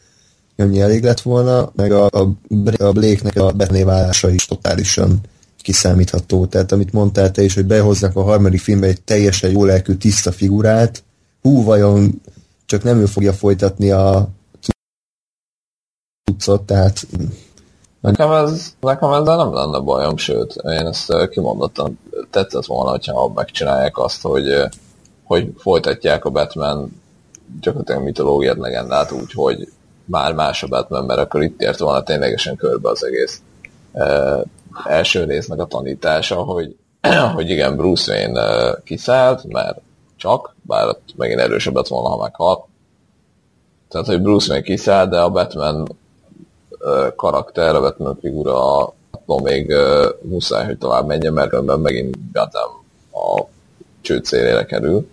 annyi 0.57 0.81
elég 0.81 1.03
lett 1.03 1.21
volna, 1.21 1.71
meg 1.75 1.91
a, 1.91 2.05
a, 2.05 2.19
a 2.77 2.91
Blake-nek 2.91 3.35
a 3.35 3.51
Batman 3.51 3.85
válása 3.85 4.29
is 4.29 4.45
totálisan 4.45 5.19
kiszámítható. 5.61 6.45
Tehát 6.45 6.71
amit 6.71 6.93
mondtál 6.93 7.31
te 7.31 7.43
is, 7.43 7.53
hogy 7.53 7.65
behoznak 7.65 8.15
a 8.15 8.23
harmadik 8.23 8.59
filmbe 8.59 8.87
egy 8.87 9.01
teljesen 9.01 9.51
jó 9.51 9.65
lelkű, 9.65 9.93
tiszta 9.93 10.31
figurát, 10.31 11.03
hú, 11.41 11.63
vajon 11.63 12.21
csak 12.69 12.83
nem 12.83 12.99
ő 12.99 13.05
fogja 13.05 13.33
folytatni 13.33 13.91
a 13.91 14.27
cuccot, 16.25 16.61
tehát 16.61 17.07
Nekem, 18.01 18.31
ez, 18.31 18.73
nekem 18.79 19.11
ezzel 19.11 19.35
nem 19.35 19.53
lenne 19.53 19.79
bajom, 19.79 20.17
sőt, 20.17 20.55
én 20.55 20.85
ezt 20.85 21.11
eh, 21.11 21.27
kimondottan 21.27 21.99
tetszett 22.29 22.65
volna, 22.65 22.89
hogyha 22.89 23.31
megcsinálják 23.35 23.97
azt, 23.97 24.21
hogy, 24.21 24.49
eh, 24.49 24.69
hogy 25.23 25.53
folytatják 25.57 26.25
a 26.25 26.29
Batman 26.29 27.01
gyakorlatilag 27.61 28.03
mitológiát, 28.03 28.57
legendát 28.57 29.11
úgy, 29.11 29.31
hogy 29.33 29.67
már 30.05 30.33
más 30.33 30.63
a 30.63 30.67
Batman, 30.67 31.05
mert 31.05 31.19
akkor 31.19 31.43
itt 31.43 31.61
ért 31.61 31.79
volna 31.79 32.03
ténylegesen 32.03 32.55
körbe 32.55 32.89
az 32.89 33.05
egész. 33.05 33.41
Uh, 33.91 34.41
első 34.85 35.23
résznek 35.23 35.59
a 35.59 35.65
tanítása, 35.65 36.35
hogy, 36.35 36.75
hogy 37.35 37.49
igen, 37.49 37.75
Bruce 37.75 38.13
Wayne 38.13 38.75
kiszállt, 38.83 39.43
mert 39.43 39.81
csak, 40.19 40.55
bár 40.61 40.87
ott 40.87 41.13
megint 41.15 41.39
erősebb 41.39 41.75
lett 41.75 41.87
volna, 41.87 42.09
ha 42.09 42.21
meghalt. 42.21 42.65
Tehát, 43.87 44.07
hogy 44.07 44.21
Bruce 44.21 44.49
Wayne 44.51 44.65
kiszállt, 44.65 45.09
de 45.09 45.19
a 45.19 45.29
Batman 45.29 45.97
karakter, 47.15 47.75
a 47.75 47.81
Batman 47.81 48.17
figura 48.21 48.79
attól 49.11 49.41
még 49.41 49.73
muszáj, 50.21 50.65
hogy 50.65 50.77
tovább 50.77 51.05
menjen, 51.05 51.33
mert 51.33 51.49
különben 51.49 51.79
megint 51.79 52.17
Gotham 52.33 52.83
a 53.11 53.43
csőd 54.01 54.25
szélére 54.25 54.65
kerül. 54.65 55.09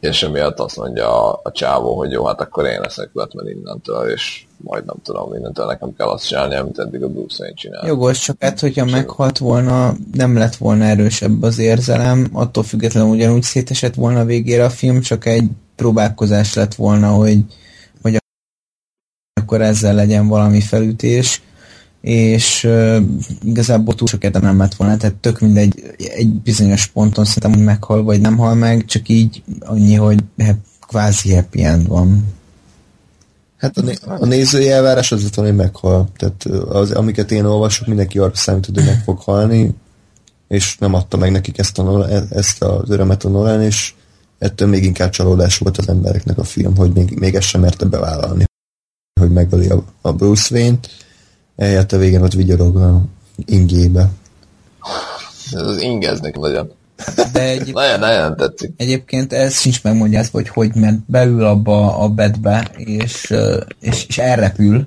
És 0.00 0.22
emiatt 0.22 0.58
azt 0.58 0.76
mondja 0.76 1.32
a 1.32 1.52
csávó, 1.52 1.96
hogy 1.96 2.10
jó, 2.10 2.24
hát 2.24 2.40
akkor 2.40 2.66
én 2.66 2.80
leszek 2.80 3.12
Batman 3.12 3.48
innentől, 3.48 4.10
és 4.10 4.46
majd 4.62 4.84
nem 4.84 4.96
tudom, 5.02 5.34
innentől 5.34 5.66
nekem 5.66 5.94
kell 5.96 6.08
azt 6.08 6.26
csinálni, 6.26 6.54
amit 6.54 6.78
eddig 6.78 7.02
a 7.02 7.08
Bruce 7.08 7.36
Wayne 7.38 7.54
csinál. 7.54 7.86
Jogos, 7.86 8.18
csak 8.18 8.36
hát, 8.40 8.60
hogyha 8.60 8.84
meghalt 8.84 9.38
volna, 9.38 9.94
nem 10.12 10.36
lett 10.36 10.56
volna 10.56 10.84
erősebb 10.84 11.42
az 11.42 11.58
érzelem, 11.58 12.28
attól 12.32 12.62
függetlenül 12.62 13.10
ugyanúgy 13.10 13.42
szétesett 13.42 13.94
volna 13.94 14.24
végére 14.24 14.64
a 14.64 14.70
film, 14.70 15.00
csak 15.00 15.26
egy 15.26 15.48
próbálkozás 15.76 16.54
lett 16.54 16.74
volna, 16.74 17.08
hogy, 17.08 17.44
hogy 18.02 18.18
akkor 19.40 19.62
ezzel 19.62 19.94
legyen 19.94 20.28
valami 20.28 20.60
felütés, 20.60 21.42
és 22.00 22.64
uh, 22.64 22.96
igazából 23.42 23.94
túl 23.94 24.06
sok 24.06 24.24
értelme 24.24 24.46
nem 24.46 24.58
lett 24.58 24.74
volna, 24.74 24.96
tehát 24.96 25.16
tök 25.16 25.40
mindegy, 25.40 25.94
egy 25.96 26.28
bizonyos 26.28 26.86
ponton 26.86 27.24
szerintem, 27.24 27.52
hogy 27.52 27.64
meghal 27.64 28.02
vagy 28.02 28.20
nem 28.20 28.36
hal 28.36 28.54
meg, 28.54 28.84
csak 28.84 29.08
így 29.08 29.42
annyi, 29.60 29.94
hogy 29.94 30.24
hát, 30.38 30.56
kvázi 30.80 31.34
happy 31.34 31.64
end 31.64 31.88
van. 31.88 32.24
Hát 33.60 33.76
a, 33.76 33.82
né- 33.82 34.02
a 34.02 34.26
nézői 34.26 34.70
elvárás 34.70 35.12
az 35.12 35.34
volna, 35.34 35.50
hogy 35.50 35.60
meghal. 35.60 36.08
Tehát 36.16 36.44
az, 36.68 36.90
amiket 36.90 37.30
én 37.30 37.44
olvasok, 37.44 37.86
mindenki 37.86 38.18
arra 38.18 38.34
számított, 38.34 38.74
hogy 38.74 38.84
meg 38.84 39.02
fog 39.02 39.18
halni, 39.18 39.74
és 40.48 40.78
nem 40.78 40.94
adta 40.94 41.16
meg 41.16 41.30
nekik 41.30 41.58
ezt, 41.58 41.78
a 41.78 41.82
Nolan, 41.82 42.26
ezt 42.30 42.62
az 42.62 42.90
örömet 42.90 43.24
a 43.24 43.28
Nolan, 43.28 43.62
és 43.62 43.94
ettől 44.38 44.68
még 44.68 44.84
inkább 44.84 45.10
csalódás 45.10 45.58
volt 45.58 45.78
az 45.78 45.88
embereknek 45.88 46.38
a 46.38 46.44
film, 46.44 46.76
hogy 46.76 46.92
még, 46.92 47.18
még 47.18 47.34
ezt 47.34 47.46
sem 47.46 47.60
merte 47.60 47.84
bevállalni, 47.84 48.44
hogy 49.20 49.30
megöli 49.30 49.68
a, 49.68 49.84
a 50.00 50.12
Bruce 50.12 50.54
Wayne-t, 50.54 50.88
eljött 51.56 51.92
a 51.92 51.98
végén 51.98 52.22
ott 52.22 52.32
vigyorog 52.32 52.76
a 52.76 53.02
ingébe. 53.44 54.10
Ez 55.52 55.60
az 55.60 55.82
ingeznek 55.82 56.38
nagyon. 56.38 56.72
De 57.32 57.40
egy, 57.42 57.72
Nagyon, 57.74 57.98
nagyon 57.98 58.36
tetszik. 58.36 58.72
egyébként 58.76 59.32
ez 59.32 59.58
sincs 59.58 59.82
megmondjázva, 59.82 60.38
hogy 60.38 60.48
hogy 60.48 60.74
ment 60.74 61.04
beül 61.06 61.44
abba 61.44 61.96
a 61.98 62.08
bedbe, 62.08 62.70
és, 62.76 63.34
és, 63.80 64.04
és 64.08 64.18
elrepül. 64.18 64.86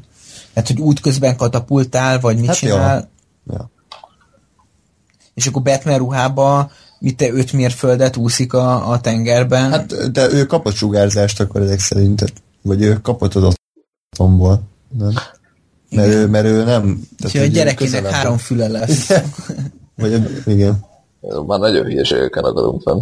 Tehát, 0.53 0.69
hogy 0.69 0.79
útközben 0.79 1.35
katapultál, 1.35 2.19
vagy 2.19 2.37
mit 2.37 2.45
Hát 2.47 2.59
jó. 2.59 2.69
csinál, 2.69 3.09
Ja. 3.47 3.69
és 5.33 5.47
akkor 5.47 5.61
Batman 5.61 5.97
ruhába 5.97 6.71
mit 6.99 7.17
te 7.17 7.31
öt 7.31 7.53
mérföldet 7.53 8.17
úszik 8.17 8.53
a, 8.53 8.89
a 8.91 8.99
tengerben. 8.99 9.71
Hát, 9.71 10.11
de 10.11 10.31
ő 10.31 10.45
kapott 10.45 10.75
sugárzást 10.75 11.39
akkor 11.39 11.61
ezek 11.61 11.79
szerint, 11.79 12.19
tehát- 12.19 12.41
vagy 12.61 12.81
ő 12.81 12.99
kapott 13.01 13.35
az 13.35 13.55
otthonból. 14.11 14.61
Nem? 14.97 15.13
Mert 15.89 16.07
ő, 16.07 16.27
mert 16.27 16.45
ő 16.45 16.63
nem... 16.63 17.01
Úgyhogy 17.23 17.41
a 17.41 17.45
gyerekének 17.45 18.05
három 18.09 18.37
füle 18.37 18.67
lesz. 18.67 19.11
Vagy, 19.95 20.41
igen. 20.45 20.85
Már 21.47 21.59
nagyon 21.59 21.85
hülyeségeken 21.85 22.43
akadunk 22.43 22.81
fenn. 22.81 22.99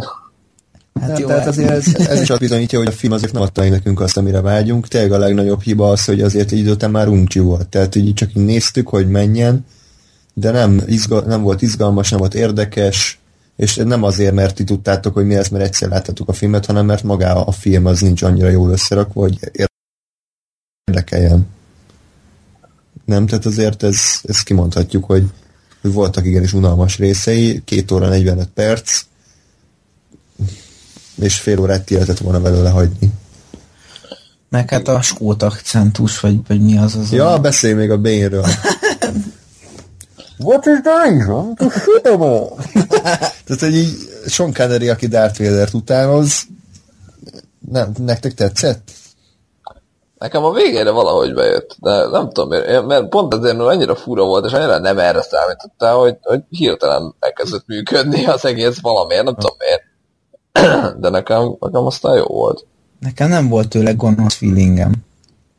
Hát 1.00 1.08
Hát 1.08 1.18
jó, 1.18 1.26
tehát 1.26 1.40
hát- 1.40 1.48
azért 1.50 1.70
ez, 1.70 1.94
ez 1.94 2.20
is 2.20 2.30
azt 2.30 2.40
bizonyítja, 2.40 2.78
hogy 2.78 2.88
a 2.88 2.92
film 2.92 3.12
azért 3.12 3.32
nem 3.32 3.42
adta 3.42 3.68
nekünk 3.68 4.00
azt, 4.00 4.16
amire 4.16 4.40
vágyunk. 4.40 4.88
Tényleg 4.88 5.12
a 5.12 5.18
legnagyobb 5.18 5.62
hiba 5.62 5.90
az, 5.90 6.04
hogy 6.04 6.20
azért 6.20 6.52
egy 6.52 6.58
idő 6.58 6.70
után 6.70 6.90
már 6.90 7.08
uncsi 7.08 7.38
volt. 7.38 7.68
Tehát 7.68 7.94
így 7.94 8.14
csak 8.14 8.34
így 8.34 8.44
néztük, 8.44 8.88
hogy 8.88 9.08
menjen, 9.08 9.66
de 10.34 10.50
nem, 10.50 10.82
izga, 10.86 11.20
nem 11.20 11.42
volt 11.42 11.62
izgalmas, 11.62 12.10
nem 12.10 12.18
volt 12.18 12.34
érdekes, 12.34 13.20
és 13.56 13.76
nem 13.76 14.02
azért, 14.02 14.34
mert 14.34 14.54
ti 14.54 14.64
tudtátok, 14.64 15.14
hogy 15.14 15.26
mi 15.26 15.34
lesz, 15.34 15.48
mert 15.48 15.64
egyszer 15.64 15.88
láttatok 15.88 16.28
a 16.28 16.32
filmet, 16.32 16.66
hanem 16.66 16.86
mert 16.86 17.02
maga 17.02 17.44
a 17.44 17.50
film 17.50 17.86
az 17.86 18.00
nincs 18.00 18.22
annyira 18.22 18.48
jól 18.48 18.70
összerakva, 18.70 19.20
hogy 19.20 19.38
érdekeljen. 20.84 21.46
Nem, 23.04 23.26
tehát 23.26 23.46
azért 23.46 23.82
ez, 23.82 24.00
ezt 24.22 24.42
kimondhatjuk, 24.44 25.04
hogy 25.04 25.24
voltak 25.90 26.26
igenis 26.26 26.52
unalmas 26.52 26.98
részei, 26.98 27.62
két 27.64 27.90
óra 27.90 28.08
45 28.08 28.48
perc, 28.54 29.02
és 31.14 31.34
fél 31.34 31.60
órát 31.60 31.84
ki 31.84 31.94
lehetett 31.94 32.18
volna 32.18 32.40
belőle 32.40 32.70
hagyni. 32.70 33.12
Meg 34.48 34.70
hát 34.70 34.88
a 34.88 35.02
skót 35.02 35.42
akcentus, 35.42 36.20
vagy, 36.20 36.40
vagy 36.48 36.60
mi 36.60 36.78
az 36.78 36.96
az. 36.96 37.12
Ja, 37.12 37.38
beszélj 37.38 37.72
még 37.72 37.90
a 37.90 37.98
Bane-ről. 37.98 38.46
What 40.38 40.66
is 40.66 40.80
going 40.82 41.28
on 41.28 41.54
to 41.54 41.70
shoot 41.70 42.02
them 42.02 42.22
all? 42.22 42.56
Tehát, 43.44 43.60
hogy 43.60 43.76
így 43.76 43.94
Sean 44.26 44.52
Connery, 44.52 44.88
aki 44.88 45.06
Darth 45.06 45.38
Vader-t 45.38 45.74
utánoz, 45.74 46.42
nem, 47.70 47.92
nektek 47.98 48.34
tetszett? 48.34 48.90
Nekem 50.22 50.44
a 50.44 50.52
végére 50.52 50.90
valahogy 50.90 51.34
bejött, 51.34 51.76
de 51.80 52.06
nem 52.08 52.30
tudom 52.30 52.48
miért, 52.48 52.86
mert 52.86 53.08
pont 53.08 53.34
azért, 53.34 53.56
mert 53.56 53.68
annyira 53.68 53.94
fura 53.96 54.24
volt, 54.24 54.46
és 54.46 54.52
annyira 54.52 54.78
nem 54.78 54.98
erre 54.98 55.22
számítottál, 55.22 55.94
hogy, 55.94 56.16
hogy 56.22 56.40
hirtelen 56.48 57.14
elkezdett 57.20 57.66
működni 57.66 58.26
az 58.26 58.44
egész 58.44 58.80
valamiért, 58.80 59.24
nem 59.24 59.34
tudom 59.34 59.56
miért. 59.58 59.82
De 61.00 61.08
nekem, 61.08 61.56
nekem 61.60 61.86
aztán 61.86 62.16
jó 62.16 62.24
volt. 62.24 62.66
Nekem 63.00 63.28
nem 63.28 63.48
volt 63.48 63.68
tőle 63.68 63.92
gonosz 63.92 64.34
feelingem. 64.34 64.92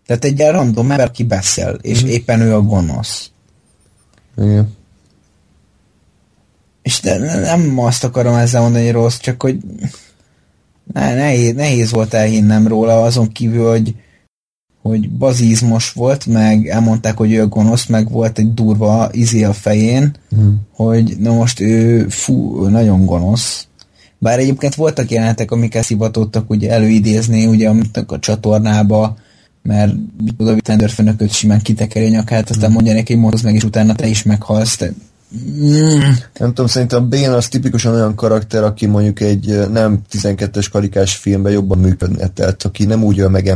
Tehát 0.06 0.24
egy 0.24 0.40
random 0.40 0.92
ember, 0.92 1.08
aki 1.08 1.24
beszél, 1.24 1.78
és 1.82 2.02
Mhm. 2.02 2.10
éppen 2.12 2.42
ő 2.42 2.54
a 2.54 2.62
gonosz. 2.62 3.30
Igen. 4.38 4.78
És 6.82 7.00
de 7.00 7.18
ne- 7.18 7.40
nem 7.40 7.80
azt 7.80 8.04
akarom 8.04 8.34
ezzel 8.36 8.62
mondani, 8.62 8.84
hogy 8.84 8.94
rossz, 8.94 9.18
csak 9.18 9.42
hogy 9.42 9.58
ne, 10.94 11.16
nehéz, 11.16 11.54
nehéz 11.56 11.92
volt 11.92 12.14
elhinnem 12.14 12.68
róla, 12.68 13.02
azon 13.04 13.32
kívül, 13.32 13.70
hogy 13.70 13.96
hogy 14.84 15.10
bazizmos 15.10 15.92
volt, 15.92 16.26
meg 16.26 16.68
elmondták, 16.68 17.18
hogy 17.18 17.32
ő 17.32 17.42
a 17.42 17.48
gonosz, 17.48 17.86
meg 17.86 18.12
volt 18.12 18.38
egy 18.38 18.54
durva 18.54 19.10
izé 19.12 19.44
a 19.44 19.54
fején, 19.54 20.12
Mhm. 20.30 20.48
hogy 20.74 21.16
na 21.20 21.34
most 21.34 21.60
ő 21.60 22.06
fú, 22.10 22.66
ő 22.66 22.70
nagyon 22.70 23.06
gonosz. 23.06 23.68
Bár 24.18 24.40
egyébként 24.40 24.76
voltak 24.76 25.12
jelenetek, 25.12 25.52
amiket 25.52 25.84
szivatottak 25.84 26.50
ugye 26.50 26.72
előidézni, 26.72 27.46
ugye 27.46 27.70
amit 27.70 27.98
a 28.08 28.20
csatornába, 28.20 29.18
mert 29.62 29.94
Tender 30.62 30.90
főnököt 30.90 31.32
simán 31.32 31.62
kitekeri 31.62 32.06
a 32.06 32.10
nyakát, 32.10 32.50
aztán 32.50 32.72
mondja 32.72 32.94
neki, 32.94 33.14
hogy 33.14 33.22
mondod 33.22 33.44
meg, 33.44 33.56
és 33.56 33.64
utána 33.64 33.96
te 33.96 34.08
is 34.08 34.24
meghalsz. 34.24 34.76
Te... 34.76 34.94
Mm. 35.62 36.00
Nem 36.40 36.48
tudom, 36.48 36.68
szerintem 36.68 37.10
Bane 37.10 37.36
az 37.36 37.48
tipikusan 37.48 37.94
olyan 37.94 38.16
karakter, 38.16 38.64
aki 38.64 38.86
mondjuk 38.86 39.20
egy 39.20 39.70
nem 39.72 40.02
12-es 40.12 40.68
karikás 40.72 41.16
filmben 41.16 41.52
jobban 41.52 41.80
működne, 41.80 42.28
tehát 42.28 42.64
aki 42.64 42.86
nem 42.86 43.04
úgy 43.04 43.20
öl 43.20 43.30
meg 43.30 43.48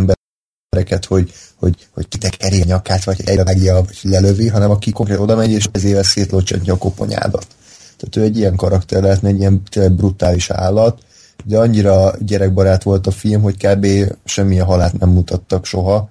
embereket, 0.69 1.05
hogy, 1.05 1.33
hogy, 1.55 1.87
hogy 1.93 2.07
kitekeri 2.07 2.61
a 2.61 2.65
nyakát, 2.65 3.03
vagy 3.03 3.21
egyre 3.25 3.43
megja, 3.43 3.73
vagy 3.73 3.99
lelövi, 4.01 4.47
hanem 4.47 4.71
aki 4.71 4.91
konkrétan 4.91 5.23
oda 5.23 5.35
megy, 5.35 5.51
és 5.51 5.65
ezével 5.71 6.03
szétlocsantja 6.03 6.73
a 6.73 6.77
koponyádat. 6.77 7.47
Tehát 7.97 8.15
ő 8.15 8.21
egy 8.21 8.37
ilyen 8.37 8.55
karakter 8.55 9.01
lehetne, 9.01 9.29
egy 9.29 9.39
ilyen 9.39 9.63
tényleg 9.69 9.91
brutális 9.91 10.49
állat, 10.49 11.01
de 11.45 11.57
annyira 11.57 12.13
gyerekbarát 12.19 12.83
volt 12.83 13.07
a 13.07 13.11
film, 13.11 13.41
hogy 13.41 13.57
kb. 13.57 13.87
semmilyen 14.25 14.65
halált 14.65 14.99
nem 14.99 15.09
mutattak 15.09 15.65
soha. 15.65 16.09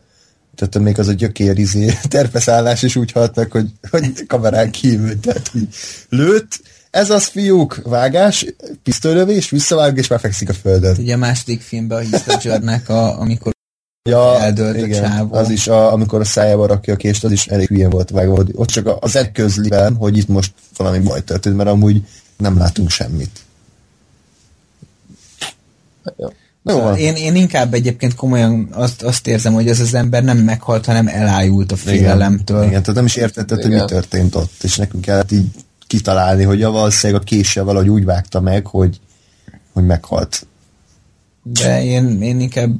Tehát 0.55 0.79
még 0.79 0.99
az 0.99 1.09
a 1.09 1.13
gyökér 1.13 1.59
izé, 1.59 1.93
terpeszállás 2.09 2.83
is 2.83 2.97
úgy 2.97 3.13
halt 3.13 3.49
hogy, 3.51 3.71
hogy 3.91 4.27
kamerán 4.27 4.71
kívül. 4.71 5.21
Tehát 5.21 5.51
így 5.55 5.75
lőtt, 6.09 6.61
ez 6.91 7.11
az 7.11 7.25
fiúk, 7.25 7.81
vágás, 7.85 8.47
pisztolylövés, 8.83 9.51
visszavág, 9.51 9.97
és 9.97 10.09
már 10.09 10.21
fekszik 10.21 10.49
a 10.49 10.53
földön. 10.53 10.97
Ugye 10.99 11.15
a 11.15 11.17
második 11.17 11.61
filmben 11.61 11.99
a 11.99 12.17
Heath 12.17 12.91
a, 12.91 13.21
amikor 13.21 13.56
Ja, 14.07 14.41
Eldőlt 14.41 14.83
a 14.83 14.87
igen, 14.87 15.03
csávó. 15.03 15.35
az 15.35 15.51
is, 15.51 15.69
a, 15.69 15.93
amikor 15.93 16.21
a 16.21 16.25
szájába 16.25 16.67
rakja 16.67 16.95
a 16.95 16.97
kést, 16.97 17.25
az 17.25 17.33
is 17.33 17.47
elég 17.47 17.67
hülyén 17.67 17.91
volt 17.91 18.11
vágva. 18.11 18.35
hogy 18.35 18.51
Ott 18.55 18.69
csak 18.69 18.97
az 19.01 19.17
egy 19.17 19.33
közliben, 19.33 19.95
hogy 19.95 20.17
itt 20.17 20.29
most 20.29 20.53
valami 20.77 20.99
baj 20.99 21.25
történt, 21.25 21.57
mert 21.57 21.69
amúgy 21.69 22.03
nem 22.37 22.59
látunk 22.59 22.91
semmit. 22.91 23.41
Jó. 26.17 26.29
Na 26.63 26.73
jó, 26.73 26.81
van. 26.81 26.97
én, 26.97 27.15
én 27.15 27.35
inkább 27.35 27.75
egyébként 27.75 28.15
komolyan 28.15 28.69
azt, 28.73 29.03
azt 29.03 29.27
érzem, 29.27 29.53
hogy 29.53 29.69
ez 29.69 29.81
az 29.81 29.95
ember 29.95 30.25
nem 30.25 30.39
meghalt, 30.39 30.87
hanem 30.87 31.07
elájult 31.09 31.73
a 31.73 31.77
félelemtől. 31.77 32.63
Igen, 32.63 32.81
tehát 32.81 32.95
nem 32.95 33.05
is 33.05 33.17
értetted, 33.17 33.61
hogy 33.61 33.69
mi 33.69 33.75
Igen. 33.75 33.87
történt 33.87 34.35
ott, 34.35 34.63
és 34.63 34.77
nekünk 34.77 35.05
kellett 35.05 35.33
így 35.33 35.47
kitalálni, 35.87 36.45
hogy 36.45 36.59
ja, 36.59 36.71
valószínűleg 36.71 37.23
a 37.23 37.25
késsel 37.25 37.65
valahogy 37.65 37.89
úgy 37.89 38.05
vágta 38.05 38.41
meg, 38.41 38.67
hogy, 38.67 39.01
hogy 39.73 39.85
meghalt. 39.85 40.47
De 41.43 41.85
én, 41.85 42.23
én 42.23 42.41
inkább 42.41 42.71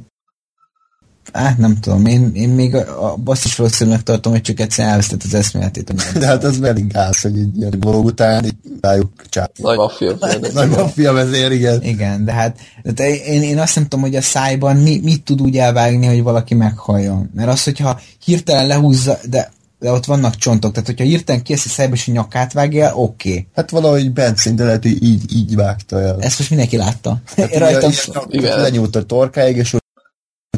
Hát 1.33 1.57
nem 1.57 1.79
tudom, 1.79 2.05
én, 2.05 2.31
én 2.33 2.49
még 2.49 2.75
a, 2.75 3.11
a 3.11 3.15
basszus 3.15 3.55
valószínűleg 3.55 4.03
tartom, 4.03 4.31
hogy 4.31 4.41
csak 4.41 4.59
egyszer 4.59 4.87
elvesztett 4.87 5.23
az 5.23 5.33
eszméletét. 5.33 5.89
a 5.89 6.19
De 6.19 6.25
hát 6.25 6.43
az 6.43 6.61
elég 6.61 6.87
gáz, 6.87 7.21
hogy 7.21 7.37
egy 7.37 7.57
ilyen 7.57 7.79
dolog 7.79 8.05
után 8.05 8.45
így 8.45 8.55
rájuk 8.81 9.11
csáp. 9.29 9.57
Nagy 9.57 9.77
maffia. 9.77 10.17
Nagy 10.53 10.69
maffia 10.69 11.13
vezér, 11.13 11.51
igen. 11.51 11.83
Igen, 11.83 12.25
de 12.25 12.31
hát 12.31 12.57
de 12.83 13.15
én, 13.15 13.41
én 13.41 13.59
azt 13.59 13.75
nem 13.75 13.83
tudom, 13.83 14.01
hogy 14.01 14.15
a 14.15 14.21
szájban 14.21 14.75
mi, 14.75 14.99
mit 15.03 15.23
tud 15.23 15.41
úgy 15.41 15.57
elvágni, 15.57 16.05
hogy 16.05 16.23
valaki 16.23 16.53
meghalljon. 16.53 17.29
Mert 17.35 17.49
az, 17.49 17.63
hogyha 17.63 17.99
hirtelen 18.23 18.67
lehúzza, 18.67 19.17
de, 19.29 19.51
de 19.79 19.91
ott 19.91 20.05
vannak 20.05 20.35
csontok, 20.35 20.71
tehát 20.71 20.87
hogyha 20.87 21.03
hirtelen 21.03 21.41
kész 21.43 21.65
a 21.65 21.69
szájba, 21.69 21.95
és 21.95 22.07
a 22.07 22.11
nyakát 22.11 22.53
vágja, 22.53 22.95
oké. 22.95 23.29
Okay. 23.29 23.47
Hát 23.55 23.69
valahogy 23.69 24.11
bent 24.11 24.37
szinte 24.37 24.63
lehet, 24.63 24.83
hogy 24.83 25.03
így, 25.03 25.35
így 25.35 25.55
vágta 25.55 26.01
el. 26.01 26.17
Ezt 26.19 26.37
most 26.37 26.49
mindenki 26.49 26.77
látta. 26.77 27.17
Hát 27.37 27.57
rajtam 27.57 27.91
ilyen, 27.91 28.25
Igen. 28.29 28.43
ilyen, 28.43 28.61
lenyúlt 28.61 28.95
a 28.95 29.03
torkáig, 29.03 29.57
és 29.57 29.75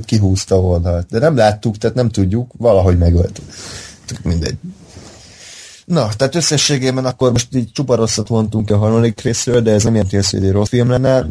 kihúzta 0.05 0.55
a 0.55 0.59
oldalt. 0.59 1.07
De 1.09 1.19
nem 1.19 1.35
láttuk, 1.35 1.77
tehát 1.77 1.95
nem 1.95 2.09
tudjuk, 2.09 2.51
valahogy 2.57 2.97
megölt. 2.97 3.41
Mindegy. 4.23 4.55
Na, 5.85 6.07
tehát 6.17 6.35
összességében 6.35 7.05
akkor 7.05 7.31
most 7.31 7.55
így 7.55 7.71
csupa 7.71 7.95
rosszat 7.95 8.27
vontunk 8.27 8.69
a 8.71 8.77
harmadik 8.77 9.21
részről, 9.21 9.61
de 9.61 9.71
ez 9.71 9.83
nem 9.83 9.93
jelenti 9.93 10.17
azt, 10.17 10.31
hogy 10.31 10.45
egy 10.45 10.51
rossz 10.51 10.69
film 10.69 10.89
lenne. 10.89 11.27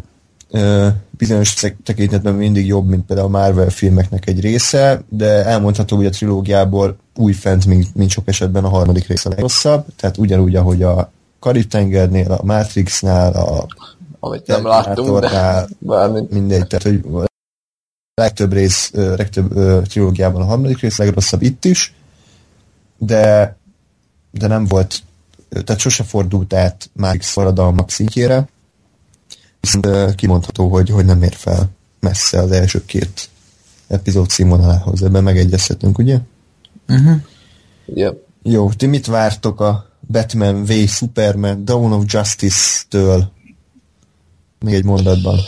Ö, 0.51 0.87
bizonyos 1.11 1.53
tekintetben 1.83 2.33
mindig 2.33 2.65
jobb, 2.65 2.87
mint 2.87 3.05
például 3.05 3.27
a 3.27 3.39
Marvel 3.39 3.69
filmeknek 3.69 4.27
egy 4.27 4.39
része, 4.39 5.01
de 5.09 5.45
elmondható, 5.45 5.95
hogy 5.95 6.05
a 6.05 6.09
trilógiából 6.09 6.97
új 7.15 7.33
fent, 7.33 7.65
mint, 7.65 7.95
mint 7.95 8.09
sok 8.09 8.27
esetben 8.27 8.63
a 8.63 8.69
harmadik 8.69 9.07
része 9.07 9.29
a 9.29 9.31
legrosszabb, 9.31 9.85
tehát 9.95 10.17
ugyanúgy, 10.17 10.55
ahogy 10.55 10.83
a 10.83 11.11
Karib-tengernél, 11.39 12.31
a 12.31 12.43
Matrixnál, 12.43 13.33
a 13.33 13.65
Amit 14.19 14.47
nem 14.47 14.65
láttunk, 14.65 15.19
de 15.19 15.67
bármint. 15.79 16.31
mindegy, 16.31 16.67
tehát 16.67 16.83
hogy 16.83 17.27
legtöbb 18.19 18.53
rész, 18.53 18.91
legtöbb 18.93 19.53
trilógiában 19.87 20.41
a 20.41 20.45
harmadik 20.45 20.79
rész, 20.79 20.97
legrosszabb 20.97 21.41
itt 21.41 21.65
is, 21.65 21.93
de, 22.97 23.55
de 24.31 24.47
nem 24.47 24.65
volt, 24.65 25.01
tehát 25.49 25.79
sose 25.81 26.03
fordult 26.03 26.53
át 26.53 26.89
Matrix 26.93 27.29
forradalmak 27.29 27.89
szintjére, 27.89 28.47
viszont 29.59 30.15
kimondható, 30.15 30.69
hogy, 30.69 30.89
hogy 30.89 31.05
nem 31.05 31.23
ér 31.23 31.33
fel 31.33 31.69
messze 31.99 32.39
az 32.39 32.51
első 32.51 32.85
két 32.85 33.29
epizód 33.87 34.29
színvonalához, 34.29 35.03
ebben 35.03 35.23
megegyezhetünk, 35.23 35.97
ugye? 35.97 36.19
uh-huh. 36.87 37.21
Igen. 37.85 38.17
Jó, 38.43 38.71
ti 38.71 38.85
mit 38.85 39.05
vártok 39.05 39.61
a 39.61 39.89
Batman 40.07 40.63
v 40.63 40.71
Superman 40.87 41.65
Dawn 41.65 41.91
of 41.91 42.03
Justice-től? 42.07 43.31
Még 44.59 44.73
egy 44.73 44.83
mondatban. 44.83 45.39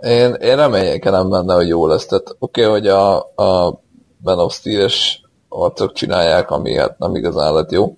Én, 0.00 0.32
én 0.32 0.56
reménykedem 0.56 1.28
benne, 1.28 1.54
hogy 1.54 1.68
jó 1.68 1.86
lesz. 1.86 2.06
Tehát 2.06 2.36
oké, 2.38 2.60
okay, 2.60 2.72
hogy 2.72 2.88
a, 2.88 3.16
a 3.18 3.80
Ben 4.18 4.38
of 4.38 4.54
Steel-es 4.54 5.22
arcok 5.48 5.92
csinálják, 5.92 6.50
ami 6.50 6.76
hát 6.76 6.98
nem 6.98 7.14
igazán 7.14 7.54
lett 7.54 7.70
jó. 7.70 7.96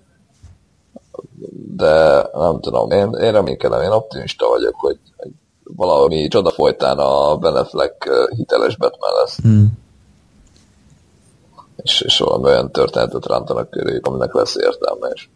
de 1.75 2.25
nem 2.33 2.59
tudom, 2.59 2.91
én, 2.91 3.13
én 3.13 3.31
reménykedem, 3.31 3.81
én 3.81 3.91
optimista 3.91 4.47
vagyok, 4.47 4.75
hogy, 4.75 4.99
hogy 5.17 5.31
valami 5.63 6.27
csoda 6.27 6.49
folytán 6.49 6.97
a 6.97 7.37
Ben 7.37 7.55
Affleck 7.55 8.09
hiteles 8.35 8.77
Batman 8.77 9.13
lesz. 9.21 9.37
Hmm. 9.41 9.79
És, 11.83 12.01
és 12.01 12.17
valami 12.17 12.43
olyan 12.43 12.71
történetet 12.71 13.25
rántanak 13.25 13.69
körüljük, 13.69 14.05
aminek 14.05 14.33
lesz 14.33 14.55
értelme, 14.55 15.07
és, 15.13 15.27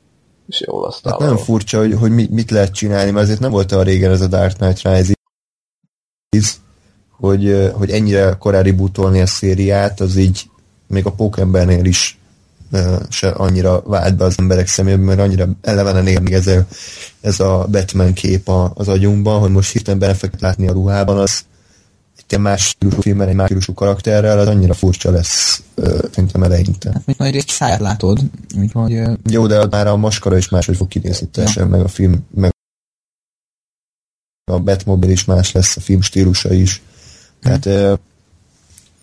és 0.47 0.61
jó 0.67 0.83
lesz. 0.83 1.01
Hát 1.03 1.19
nem 1.19 1.37
furcsa, 1.37 1.77
hogy, 1.77 1.93
hogy 1.93 2.29
mit 2.29 2.51
lehet 2.51 2.73
csinálni, 2.73 3.11
mert 3.11 3.25
azért 3.25 3.39
nem 3.39 3.51
volt 3.51 3.71
a 3.71 3.81
régen 3.81 4.11
ez 4.11 4.21
a 4.21 4.27
Dark 4.27 4.53
Knight 4.53 4.81
Rises, 4.81 5.14
hogy, 7.11 7.71
hogy 7.73 7.89
ennyire 7.89 8.35
korári 8.39 8.71
butolni 8.71 9.21
a 9.21 9.27
szériát, 9.27 9.99
az 9.99 10.15
így 10.15 10.49
még 10.87 11.05
a 11.05 11.11
Pókembernél 11.11 11.85
is 11.85 12.19
se 13.09 13.29
annyira 13.29 13.81
vált 13.81 14.15
be 14.15 14.23
az 14.23 14.35
emberek 14.37 14.67
szemében, 14.67 14.99
mert 14.99 15.19
annyira 15.19 15.47
elevenen 15.61 16.07
él 16.07 16.21
ez 16.31 16.47
a, 16.47 16.65
ez 17.21 17.39
a 17.39 17.67
Batman 17.71 18.13
kép 18.13 18.49
az 18.73 18.87
agyunkban, 18.87 19.39
hogy 19.39 19.51
most 19.51 19.71
hirtelen 19.71 19.99
benefeket 19.99 20.41
látni 20.41 20.67
a 20.67 20.71
ruhában, 20.71 21.17
az 21.17 21.43
egy 22.27 22.39
más 22.39 22.67
stílusú 22.67 23.01
filmben, 23.01 23.27
egy 23.27 23.35
más 23.35 23.45
stílusú 23.45 23.73
karakterrel, 23.73 24.39
az 24.39 24.47
annyira 24.47 24.73
furcsa 24.73 25.11
lesz 25.11 25.63
szerintem 26.11 26.43
eleinte. 26.43 26.89
Hát 26.93 27.05
még 27.05 27.15
majd 27.19 27.35
egy 27.35 27.47
száját 27.47 27.79
látod, 27.79 28.19
úgyhogy... 28.59 29.01
Jó, 29.29 29.47
de 29.47 29.65
már 29.69 29.87
a 29.87 29.95
maskara 29.95 30.37
is 30.37 30.49
máshogy 30.49 30.75
fog 30.75 30.87
kinézni 30.87 31.27
teljesen, 31.27 31.63
ja. 31.63 31.69
meg 31.69 31.81
a 31.81 31.87
film, 31.87 32.25
meg 32.35 32.54
a 34.51 34.59
Batmobile 34.59 35.11
is 35.11 35.25
más 35.25 35.51
lesz, 35.51 35.77
a 35.77 35.79
film 35.79 36.01
stílusa 36.01 36.53
is. 36.53 36.81
Tehát 37.41 37.69
mm. 37.69 37.93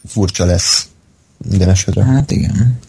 furcsa 0.06 0.44
lesz 0.44 0.88
minden 1.48 1.68
esetre. 1.68 2.04
Hát 2.04 2.30
igen. 2.30 2.80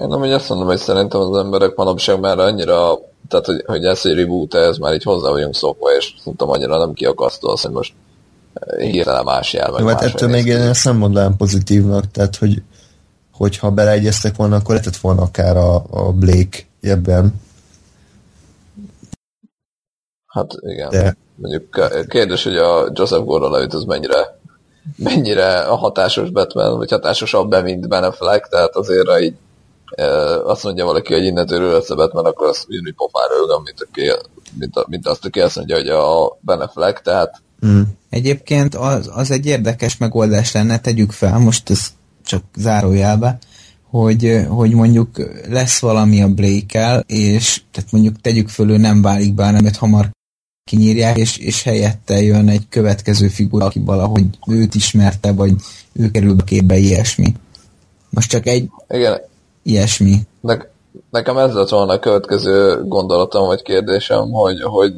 Én 0.00 0.08
nem, 0.08 0.18
hogy 0.18 0.32
azt 0.32 0.48
mondom, 0.48 0.66
hogy 0.66 0.78
szerintem 0.78 1.20
az 1.20 1.38
emberek 1.38 1.74
manapság 1.76 2.20
már 2.20 2.38
annyira, 2.38 2.98
tehát 3.28 3.46
hogy, 3.46 3.62
hogy 3.66 3.84
ez 3.84 4.00
egy 4.02 4.14
reboot 4.14 4.54
ez 4.54 4.76
már 4.76 4.94
így 4.94 5.02
hozzá 5.02 5.30
vagyunk 5.30 5.54
szokva, 5.54 5.96
és 5.96 6.14
szerintem 6.18 6.48
annyira 6.48 6.78
nem 6.78 6.92
kiakasztó 6.92 7.48
az, 7.48 7.60
hogy 7.60 7.72
most 7.72 7.92
hirtelen 8.78 9.24
más 9.24 9.52
jel, 9.52 9.70
meg 9.70 9.88
hát 9.88 10.02
ettől 10.02 10.28
még 10.28 10.46
én 10.46 10.60
ezt 10.60 10.84
nem 10.84 10.96
mondanám 10.96 11.36
pozitívnak, 11.36 12.10
tehát 12.10 12.36
hogy 12.36 12.62
hogyha 13.32 13.70
beleegyeztek 13.70 14.36
volna, 14.36 14.56
akkor 14.56 14.74
lehetett 14.74 14.96
volna 14.96 15.22
akár 15.22 15.56
a, 15.56 15.84
a 15.90 16.12
Blake 16.12 16.58
ebben. 16.80 17.40
Hát 20.26 20.50
igen. 20.60 20.88
De... 20.90 21.16
Mondjuk 21.40 21.90
kérdés, 22.08 22.44
hogy 22.44 22.56
a 22.56 22.90
Joseph 22.92 23.24
Gordon-Levitt 23.24 23.72
az 23.72 23.84
mennyire 23.84 24.38
mennyire 24.96 25.60
a 25.60 25.76
hatásos 25.76 26.30
Batman, 26.30 26.76
vagy 26.76 26.90
hatásosabb 26.90 27.62
mint 27.62 27.88
Ben 27.88 28.04
Affleck, 28.04 28.48
tehát 28.48 28.76
azért 28.76 29.20
így 29.20 29.34
azt 30.44 30.64
mondja 30.64 30.84
valaki, 30.84 31.12
hogy 31.12 31.24
innentől 31.24 31.62
össze 31.62 31.94
Batman, 31.94 32.24
akkor 32.24 32.48
azt 32.48 32.66
ugyanúgy 32.68 32.94
pofára 32.94 33.34
rögöm, 33.40 33.62
mint, 33.62 33.86
aki, 33.88 34.12
mint, 34.58 34.76
a, 34.76 34.84
mint 34.88 35.06
azt, 35.06 35.24
aki 35.24 35.40
azt 35.40 35.56
mondja, 35.56 35.76
hogy 35.76 35.88
a 35.88 36.36
Ben 36.40 36.60
Affleck, 36.60 37.02
tehát 37.02 37.42
mm. 37.66 37.80
Egyébként 38.10 38.74
az, 38.74 39.10
az 39.14 39.30
egy 39.30 39.46
érdekes 39.46 39.96
megoldás 39.96 40.52
lenne, 40.52 40.80
tegyük 40.80 41.12
fel, 41.12 41.38
most 41.38 41.70
ez 41.70 41.86
csak 42.24 42.42
zárójelbe, 42.56 43.38
hogy, 43.90 44.44
hogy 44.48 44.72
mondjuk 44.72 45.08
lesz 45.48 45.78
valami 45.78 46.22
a 46.22 46.28
blake 46.28 47.04
és 47.06 47.60
tehát 47.72 47.92
mondjuk 47.92 48.20
tegyük 48.20 48.48
föl, 48.48 48.76
nem 48.76 49.02
válik 49.02 49.34
be, 49.34 49.44
hanem 49.44 49.70
hamar 49.78 50.10
kinyírják, 50.68 51.16
és, 51.16 51.36
és 51.36 51.62
helyette 51.62 52.22
jön 52.22 52.48
egy 52.48 52.68
következő 52.68 53.28
figura, 53.28 53.64
aki 53.64 53.80
valahogy 53.84 54.24
őt 54.46 54.74
ismerte, 54.74 55.32
vagy 55.32 55.52
ő 55.92 56.10
kerül 56.10 56.34
be 56.34 56.44
képbe 56.44 56.76
ilyesmi. 56.76 57.34
Most 58.10 58.30
csak 58.30 58.46
egy 58.46 58.68
Igen. 58.88 59.20
ilyesmi. 59.62 60.20
Ne, 60.40 60.56
nekem 61.10 61.38
ez 61.38 61.52
lett 61.52 61.68
volna 61.68 61.92
a 61.92 61.98
következő 61.98 62.84
gondolatom, 62.84 63.46
vagy 63.46 63.62
kérdésem, 63.62 64.30
hogy, 64.30 64.62
hogy 64.62 64.92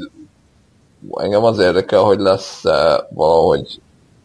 engem 1.13 1.45
az 1.45 1.59
érdekel, 1.59 2.01
hogy 2.01 2.19
lesz-e 2.19 3.07
valahogy 3.15 3.81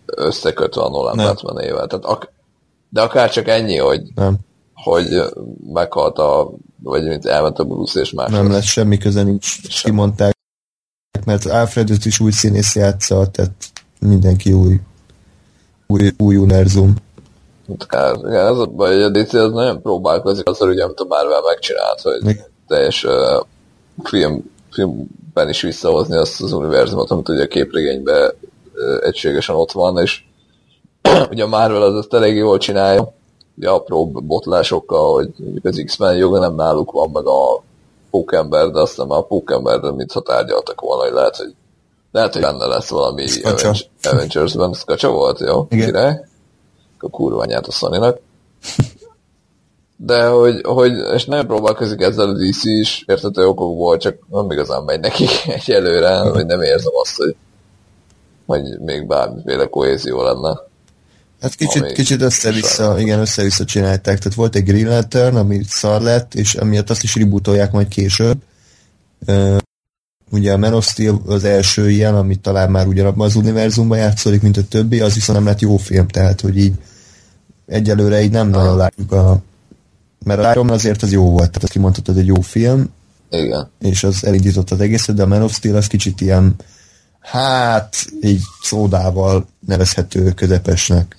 összekötve 0.05 0.81
a 0.81 0.89
Nolan 0.89 1.15
Nem. 1.15 1.25
Batman 1.25 1.63
éve. 1.63 1.87
Tehát 1.87 2.05
ak- 2.05 2.31
de 2.89 3.01
akár 3.01 3.29
csak 3.31 3.47
ennyi, 3.47 3.77
hogy, 3.77 4.01
Nem. 4.15 4.35
hogy 4.73 5.07
meghalt 5.73 6.17
a, 6.17 6.51
vagy 6.83 7.07
mint 7.07 7.25
elment 7.25 7.59
a 7.59 7.63
Bruce 7.63 7.99
és 7.99 8.11
más. 8.11 8.31
Nem 8.31 8.51
lesz 8.51 8.63
semmi 8.63 8.97
köze 8.97 9.23
nincs, 9.23 9.81
kimondták 9.83 10.33
mert 11.23 11.45
Alfredot 11.45 12.05
is 12.05 12.19
új 12.19 12.31
színész 12.31 12.75
játsza, 12.75 13.27
tehát 13.27 13.51
mindenki 13.99 14.53
új, 14.53 14.79
új, 15.87 16.11
új 16.17 16.35
univerzum. 16.35 16.93
Hát, 17.89 18.17
igen, 18.17 18.45
ez 18.45 18.57
a 18.57 18.65
baj, 18.65 18.93
hogy 18.93 19.01
a 19.01 19.09
DC 19.09 19.33
az 19.33 19.51
nagyon 19.51 19.81
próbálkozik 19.81 20.49
azzal, 20.49 20.69
ugye, 20.69 20.83
amit 20.83 20.99
a 20.99 21.05
Marvel 21.05 21.41
megcsinált, 21.41 22.01
hogy 22.01 22.21
Még? 22.23 22.43
teljes 22.67 23.03
uh, 23.03 23.45
film, 24.03 24.51
filmben 24.71 25.49
is 25.49 25.61
visszahozni 25.61 26.17
azt 26.17 26.41
az 26.41 26.51
univerzumot, 26.51 27.11
amit 27.11 27.29
ugye 27.29 27.43
a 27.43 27.47
képregényben 27.47 28.33
uh, 28.73 29.07
egységesen 29.07 29.55
ott 29.55 29.71
van, 29.71 29.97
és 29.97 30.23
ugye 31.31 31.43
a 31.43 31.47
Marvel 31.47 31.81
az 31.81 31.97
ezt 31.97 32.13
elég 32.13 32.35
jól 32.35 32.57
csinálja, 32.57 33.13
ugye 33.57 33.69
apró 33.69 34.05
botlásokkal, 34.05 35.13
hogy 35.13 35.29
az 35.63 35.81
X-Men 35.85 36.15
joga 36.15 36.39
nem 36.39 36.55
náluk 36.55 36.91
van, 36.91 37.09
meg 37.13 37.25
a 37.25 37.63
pókember, 38.15 38.69
de 38.69 38.79
aztán 38.79 39.07
már 39.07 39.17
a 39.17 39.25
pókemberről 39.25 39.91
mintha 39.91 40.19
tárgyaltak 40.19 40.81
volna, 40.81 41.03
hogy 41.03 41.13
lehet, 41.13 41.35
hogy 41.35 41.55
lehet, 42.11 42.33
hogy 42.33 42.41
benne 42.41 42.65
lesz 42.65 42.89
valami 42.89 43.25
Avengers-ben. 44.01 44.73
Skacsa 44.73 45.09
volt, 45.09 45.39
jó? 45.39 45.67
Igen. 45.69 45.85
Király? 45.85 46.25
A 46.99 47.09
kurva 47.09 47.41
anyát 47.41 47.67
a 47.67 47.71
sony 47.71 48.15
De 49.97 50.27
hogy, 50.27 50.61
hogy, 50.63 50.91
és 51.13 51.25
nem 51.25 51.47
próbálkozik 51.47 52.01
ezzel 52.01 52.29
a 52.29 52.33
DC 52.33 52.63
is, 52.63 53.03
értető 53.07 53.47
okokból, 53.47 53.97
csak 53.97 54.17
nem 54.29 54.51
igazán 54.51 54.83
megy 54.83 54.99
neki 54.99 55.25
egyelőre, 55.57 56.17
hogy 56.17 56.45
nem 56.45 56.61
érzem 56.61 56.93
azt, 57.01 57.15
hogy, 57.15 57.35
hogy 58.45 58.79
még 58.79 59.07
bármiféle 59.07 59.65
kohézió 59.65 60.21
lenne. 60.21 60.59
Hát 61.41 61.55
kicsit, 61.55 61.91
kicsit 61.91 62.21
össze-vissza, 62.21 62.99
igen, 62.99 63.19
össze-vissza 63.19 63.65
csinálták. 63.65 64.17
Tehát 64.17 64.33
volt 64.33 64.55
egy 64.55 64.63
Green 64.63 64.87
Lantern, 64.87 65.35
ami 65.35 65.61
szar 65.67 66.01
lett, 66.01 66.35
és 66.35 66.55
emiatt 66.55 66.89
azt 66.89 67.03
is 67.03 67.15
rebootolják 67.15 67.71
majd 67.71 67.87
később. 67.87 68.37
Uh, 69.27 69.57
ugye 70.31 70.53
a 70.53 70.57
Man 70.57 70.73
of 70.73 70.87
Steel 70.87 71.21
az 71.25 71.43
első 71.43 71.89
ilyen, 71.89 72.15
amit 72.15 72.39
talán 72.39 72.71
már 72.71 72.87
ugyanabban 72.87 73.25
az 73.25 73.35
univerzumban 73.35 73.97
játszódik, 73.97 74.41
mint 74.41 74.57
a 74.57 74.63
többi, 74.63 74.99
az 74.99 75.13
viszont 75.13 75.37
nem 75.37 75.47
lett 75.47 75.59
jó 75.59 75.77
film, 75.77 76.07
tehát 76.07 76.41
hogy 76.41 76.57
így 76.57 76.73
egyelőre 77.65 78.21
így 78.21 78.31
nem 78.31 78.49
nagyon 78.49 78.77
látjuk 78.77 79.11
a... 79.11 79.41
Mert 80.23 80.39
a 80.39 80.51
Iron 80.51 80.69
azért 80.69 81.01
az 81.01 81.11
jó 81.11 81.23
volt, 81.23 81.47
tehát 81.47 81.63
azt 81.63 81.71
kimondhatod, 81.71 82.17
egy 82.17 82.25
jó 82.25 82.41
film, 82.41 82.89
igen. 83.29 83.69
és 83.79 84.03
az 84.03 84.25
elindított 84.25 84.71
az 84.71 84.79
egészet, 84.79 85.15
de 85.15 85.23
a 85.23 85.27
Man 85.27 85.41
of 85.41 85.53
Steel 85.53 85.75
az 85.75 85.87
kicsit 85.87 86.21
ilyen 86.21 86.55
hát 87.19 88.05
így 88.21 88.41
szódával 88.61 89.47
nevezhető 89.67 90.31
közepesnek 90.31 91.17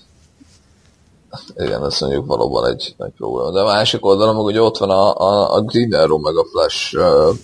igen, 1.56 1.84
ezt 1.84 2.00
mondjuk 2.00 2.26
valóban 2.26 2.66
egy 2.66 2.94
nagy 2.96 3.12
probléma. 3.16 3.50
De 3.50 3.60
a 3.60 3.64
másik 3.64 4.04
oldalon 4.04 4.34
meg 4.34 4.44
ugye 4.44 4.62
ott 4.62 4.78
van 4.78 4.90
a, 4.90 5.14
a, 5.16 5.54
a 5.54 5.60
Green 5.60 6.20
meg 6.20 6.36
a 6.36 6.44
Flash 6.44 6.96
uh, 6.96 7.36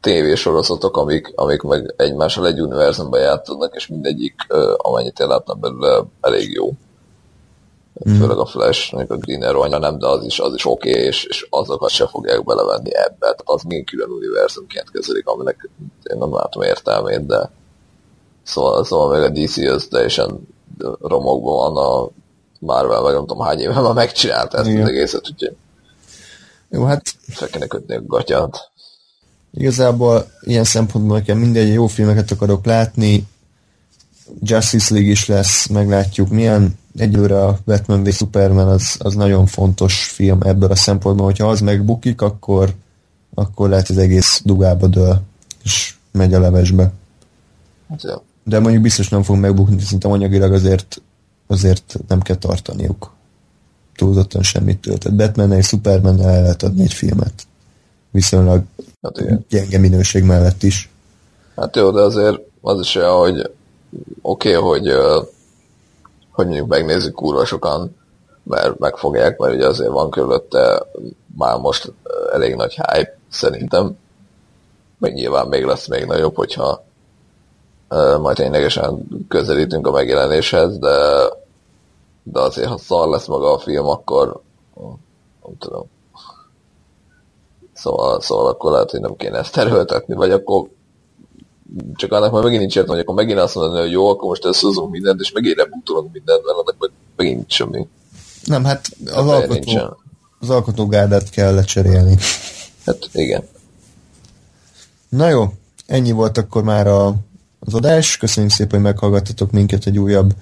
tévésorozatok, 0.00 0.96
amik, 0.96 1.32
amik 1.34 1.62
meg 1.62 1.94
egymással 1.96 2.46
egy 2.46 2.60
univerzumban 2.60 3.20
játszódnak, 3.20 3.74
és 3.74 3.86
mindegyik, 3.86 4.34
uh, 4.48 4.74
amennyit 4.76 5.20
én 5.20 5.26
láttam 5.26 5.60
belőle, 5.60 6.04
elég 6.20 6.52
jó. 6.52 6.70
Mm. 8.08 8.14
Főleg 8.14 8.38
a 8.38 8.46
Flash, 8.46 8.94
meg 8.94 9.12
a 9.12 9.16
Green 9.16 9.42
Arrow 9.42 9.62
anya 9.62 9.78
nem, 9.78 9.98
de 9.98 10.06
az 10.06 10.24
is, 10.24 10.38
az 10.38 10.54
is 10.54 10.66
oké, 10.66 10.90
okay, 10.90 11.02
és, 11.02 11.24
és 11.24 11.46
azokat 11.50 11.90
se 11.90 12.06
fogják 12.06 12.44
belevenni 12.44 12.94
ebbe. 12.94 13.16
Tehát 13.18 13.42
az 13.44 13.62
még 13.62 13.84
külön 13.86 14.10
univerzumként 14.10 14.90
kezelik, 14.90 15.26
aminek 15.26 15.70
én 16.02 16.18
nem 16.18 16.34
látom 16.34 16.62
értelmét, 16.62 17.26
de 17.26 17.50
szóval, 18.42 18.84
szóval 18.84 19.08
meg 19.08 19.22
a 19.22 19.28
DC 19.28 19.56
az 19.56 19.86
teljesen 19.86 20.48
romokban 21.00 21.74
van 21.74 21.84
a 21.84 22.08
Marvel, 22.62 23.00
vagy 23.00 23.14
nem 23.14 23.26
tudom 23.26 23.44
hány 23.44 23.58
éve 23.58 23.80
már 23.80 23.92
megcsinálta 23.92 24.58
ezt 24.58 24.68
Igen. 24.68 24.82
az 24.82 24.88
egészet, 24.88 25.30
úgyhogy 25.32 25.56
jó, 26.70 26.84
hát... 26.84 27.14
Fel 27.28 27.48
kéne 27.48 27.66
kötni 27.66 27.94
a 27.94 28.02
gatyát. 28.06 28.70
Igazából 29.52 30.30
ilyen 30.40 30.64
szempontból 30.64 31.16
nekem 31.16 31.38
mindegy, 31.38 31.72
jó 31.72 31.86
filmeket 31.86 32.30
akarok 32.30 32.64
látni, 32.64 33.26
Justice 34.40 34.94
League 34.94 35.10
is 35.10 35.26
lesz, 35.26 35.66
meglátjuk 35.66 36.28
milyen. 36.28 36.78
Egyőre 36.96 37.44
a 37.44 37.58
Batman 37.64 38.02
v 38.04 38.10
Superman 38.10 38.68
az, 38.68 38.96
az 38.98 39.14
nagyon 39.14 39.46
fontos 39.46 40.04
film 40.04 40.42
ebből 40.42 40.70
a 40.70 40.74
szempontból, 40.74 41.26
hogyha 41.26 41.48
az 41.48 41.60
megbukik, 41.60 42.20
akkor, 42.20 42.74
akkor 43.34 43.68
lehet 43.68 43.88
az 43.88 43.98
egész 43.98 44.40
dugába 44.44 44.86
dől, 44.86 45.20
és 45.64 45.94
megy 46.12 46.34
a 46.34 46.40
levesbe. 46.40 46.92
Hát. 47.88 48.22
De 48.44 48.58
mondjuk 48.58 48.82
biztos 48.82 49.08
nem 49.08 49.22
fog 49.22 49.36
megbukni, 49.36 49.80
szerintem 49.80 50.10
anyagilag 50.10 50.52
azért 50.52 51.02
azért 51.52 51.96
nem 52.08 52.20
kell 52.20 52.36
tartaniuk 52.36 53.12
túlzottan 53.96 54.42
semmit 54.42 54.80
töltött. 54.80 55.14
batman 55.14 55.52
és 55.52 55.66
superman 55.66 56.20
el 56.20 56.42
lehet 56.42 56.62
adni 56.62 56.82
egy 56.82 56.92
filmet. 56.92 57.32
Viszonylag 58.10 58.62
hát 59.02 59.20
igen. 59.20 59.46
gyenge 59.48 59.78
minőség 59.78 60.24
mellett 60.24 60.62
is. 60.62 60.90
Hát 61.56 61.76
jó, 61.76 61.90
de 61.90 62.00
azért 62.00 62.40
az 62.60 62.80
is 62.80 62.94
olyan, 62.94 63.16
hogy 63.16 63.50
oké, 64.22 64.56
okay, 64.56 64.68
hogy, 64.68 64.92
hogy 66.30 66.46
mondjuk 66.46 66.68
megnézzük 66.68 67.14
kurva 67.14 67.44
sokan, 67.44 67.96
mert 68.42 68.78
megfogják, 68.78 69.38
mert 69.38 69.54
ugye 69.54 69.66
azért 69.66 69.90
van 69.90 70.10
körülötte 70.10 70.86
már 71.36 71.58
most 71.58 71.92
elég 72.32 72.54
nagy 72.54 72.74
hype 72.74 73.18
szerintem, 73.28 73.96
meg 74.98 75.14
nyilván 75.14 75.46
még 75.46 75.64
lesz 75.64 75.86
még 75.86 76.04
nagyobb, 76.04 76.36
hogyha 76.36 76.84
majd 78.20 78.36
ténylegesen 78.36 79.08
közelítünk 79.28 79.86
a 79.86 79.90
megjelenéshez, 79.90 80.78
de, 80.78 80.90
de 82.22 82.40
azért, 82.40 82.68
ha 82.68 82.78
szar 82.78 83.08
lesz 83.08 83.26
maga 83.26 83.52
a 83.52 83.58
film, 83.58 83.86
akkor 83.86 84.42
nem 85.42 85.58
tudom. 85.58 85.86
Szóval, 87.72 88.20
szóval 88.20 88.46
akkor 88.46 88.72
lehet, 88.72 88.90
hogy 88.90 89.00
nem 89.00 89.16
kéne 89.16 89.38
ezt 89.38 89.56
erőltetni, 89.56 90.14
vagy 90.14 90.30
akkor 90.30 90.68
csak 91.94 92.12
annak 92.12 92.30
majd 92.30 92.44
megint 92.44 92.60
nincs 92.60 92.76
értem, 92.76 92.94
hogy 92.94 93.02
akkor 93.02 93.14
megint 93.14 93.38
azt 93.38 93.54
mondani, 93.54 93.80
hogy 93.80 93.90
jó, 93.90 94.08
akkor 94.08 94.28
most 94.28 94.44
összehozunk 94.44 94.90
mindent, 94.90 95.20
és 95.20 95.32
megint 95.32 95.56
rebutolunk 95.56 96.12
mindent, 96.12 96.44
mert 96.44 96.58
annak 96.58 96.76
meg 96.78 96.90
megint 97.16 97.36
nincs 97.36 97.52
semmi. 97.52 97.88
Nem, 98.44 98.64
hát 98.64 98.88
az, 99.06 99.26
alkotó, 99.26 99.96
az 100.38 100.50
alkotógárdát 100.50 101.30
kell 101.30 101.54
lecserélni. 101.54 102.16
Hát 102.86 103.08
igen. 103.12 103.48
Na 105.08 105.28
jó, 105.28 105.52
ennyi 105.86 106.12
volt 106.12 106.38
akkor 106.38 106.62
már 106.62 106.86
a, 106.86 107.14
az 107.60 107.74
adás. 107.74 108.16
Köszönjük 108.16 108.52
szépen, 108.52 108.80
hogy 108.80 108.92
meghallgattatok 108.92 109.50
minket 109.50 109.86
egy 109.86 109.98
újabb 109.98 110.32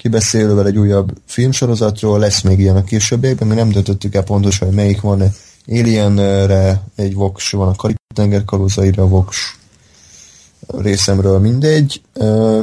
kibeszélővel, 0.00 0.66
egy 0.66 0.78
újabb 0.78 1.12
filmsorozatról. 1.26 2.18
Lesz 2.18 2.42
még 2.42 2.58
ilyen 2.58 2.76
a 2.76 2.84
későbbiekben, 2.84 3.48
mi 3.48 3.54
nem 3.54 3.70
döntöttük 3.70 4.14
el 4.14 4.22
pontosan, 4.22 4.66
hogy 4.66 4.76
melyik 4.76 5.00
van. 5.00 5.22
Alienre 5.66 6.82
egy 6.96 7.14
voks, 7.14 7.50
van 7.50 7.68
a 7.68 7.74
Karib-tenger 7.74 8.44
kalózaira 8.44 9.08
voks 9.08 9.58
részemről 10.78 11.38
mindegy. 11.38 12.02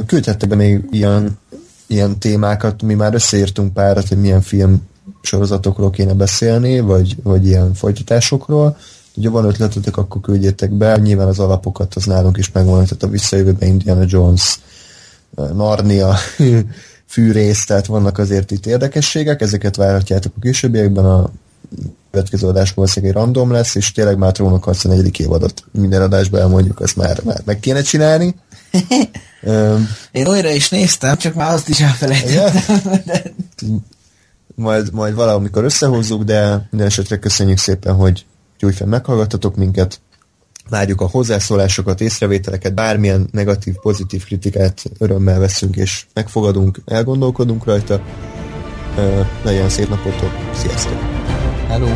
Küldhettek 0.06 0.48
be 0.48 0.54
még 0.54 0.84
ilyen, 0.90 1.38
ilyen 1.86 2.18
témákat, 2.18 2.82
mi 2.82 2.94
már 2.94 3.14
összeírtunk 3.14 3.72
párat, 3.72 4.08
hogy 4.08 4.20
milyen 4.20 4.42
film 4.42 4.82
sorozatokról 5.22 5.90
kéne 5.90 6.14
beszélni, 6.14 6.80
vagy, 6.80 7.16
vagy 7.22 7.46
ilyen 7.46 7.74
folytatásokról. 7.74 8.76
Ugye 9.14 9.28
van 9.28 9.44
ötletetek, 9.44 9.96
akkor 9.96 10.20
küldjétek 10.20 10.72
be. 10.72 10.96
Nyilván 10.96 11.28
az 11.28 11.38
alapokat 11.38 11.94
az 11.94 12.04
nálunk 12.04 12.36
is 12.36 12.52
megvan, 12.52 12.84
tehát 12.84 13.02
a 13.02 13.08
visszajövőben 13.08 13.68
Indiana 13.68 14.04
Jones, 14.06 14.60
Narnia, 15.54 16.16
fűrész, 17.08 17.64
tehát 17.64 17.86
vannak 17.86 18.18
azért 18.18 18.50
itt 18.50 18.66
érdekességek, 18.66 19.40
ezeket 19.40 19.76
várhatjátok 19.76 20.32
a 20.36 20.40
későbbiekben, 20.40 21.04
a 21.04 21.30
következő 22.10 22.46
adás 22.46 22.72
valószínűleg 22.72 23.14
egy 23.14 23.20
random 23.22 23.50
lesz, 23.50 23.74
és 23.74 23.92
tényleg 23.92 24.18
már 24.18 24.32
trónok 24.32 24.66
a 24.66 24.74
negyedik 24.82 25.18
évadot 25.18 25.64
minden 25.70 26.02
adásban 26.02 26.40
elmondjuk, 26.40 26.80
azt 26.80 26.96
már, 26.96 27.20
már 27.24 27.40
meg 27.44 27.60
kéne 27.60 27.82
csinálni. 27.82 28.34
Én 30.12 30.28
újra 30.28 30.50
is 30.50 30.68
néztem, 30.68 31.16
csak 31.16 31.34
már 31.34 31.52
azt 31.52 31.68
is 31.68 31.80
elfelejtettem. 31.80 33.00
majd, 34.54 34.92
majd 34.92 35.14
valamikor 35.14 35.64
összehozzuk, 35.64 36.22
de 36.22 36.66
minden 36.70 36.88
esetre 36.88 37.18
köszönjük 37.18 37.58
szépen, 37.58 37.94
hogy 37.94 38.26
újfent 38.60 38.90
meghallgattatok 38.90 39.56
minket. 39.56 40.00
Várjuk 40.68 41.00
a 41.00 41.08
hozzászólásokat, 41.08 42.00
észrevételeket, 42.00 42.74
bármilyen 42.74 43.28
negatív, 43.32 43.74
pozitív 43.74 44.24
kritikát 44.24 44.82
örömmel 44.98 45.38
veszünk 45.38 45.76
és 45.76 46.06
megfogadunk, 46.14 46.80
elgondolkodunk 46.84 47.64
rajta. 47.64 48.02
Legyen 49.42 49.68
szép 49.68 49.88
napotok, 49.88 50.30
sziasztok! 50.54 50.98
Hello! 51.68 51.88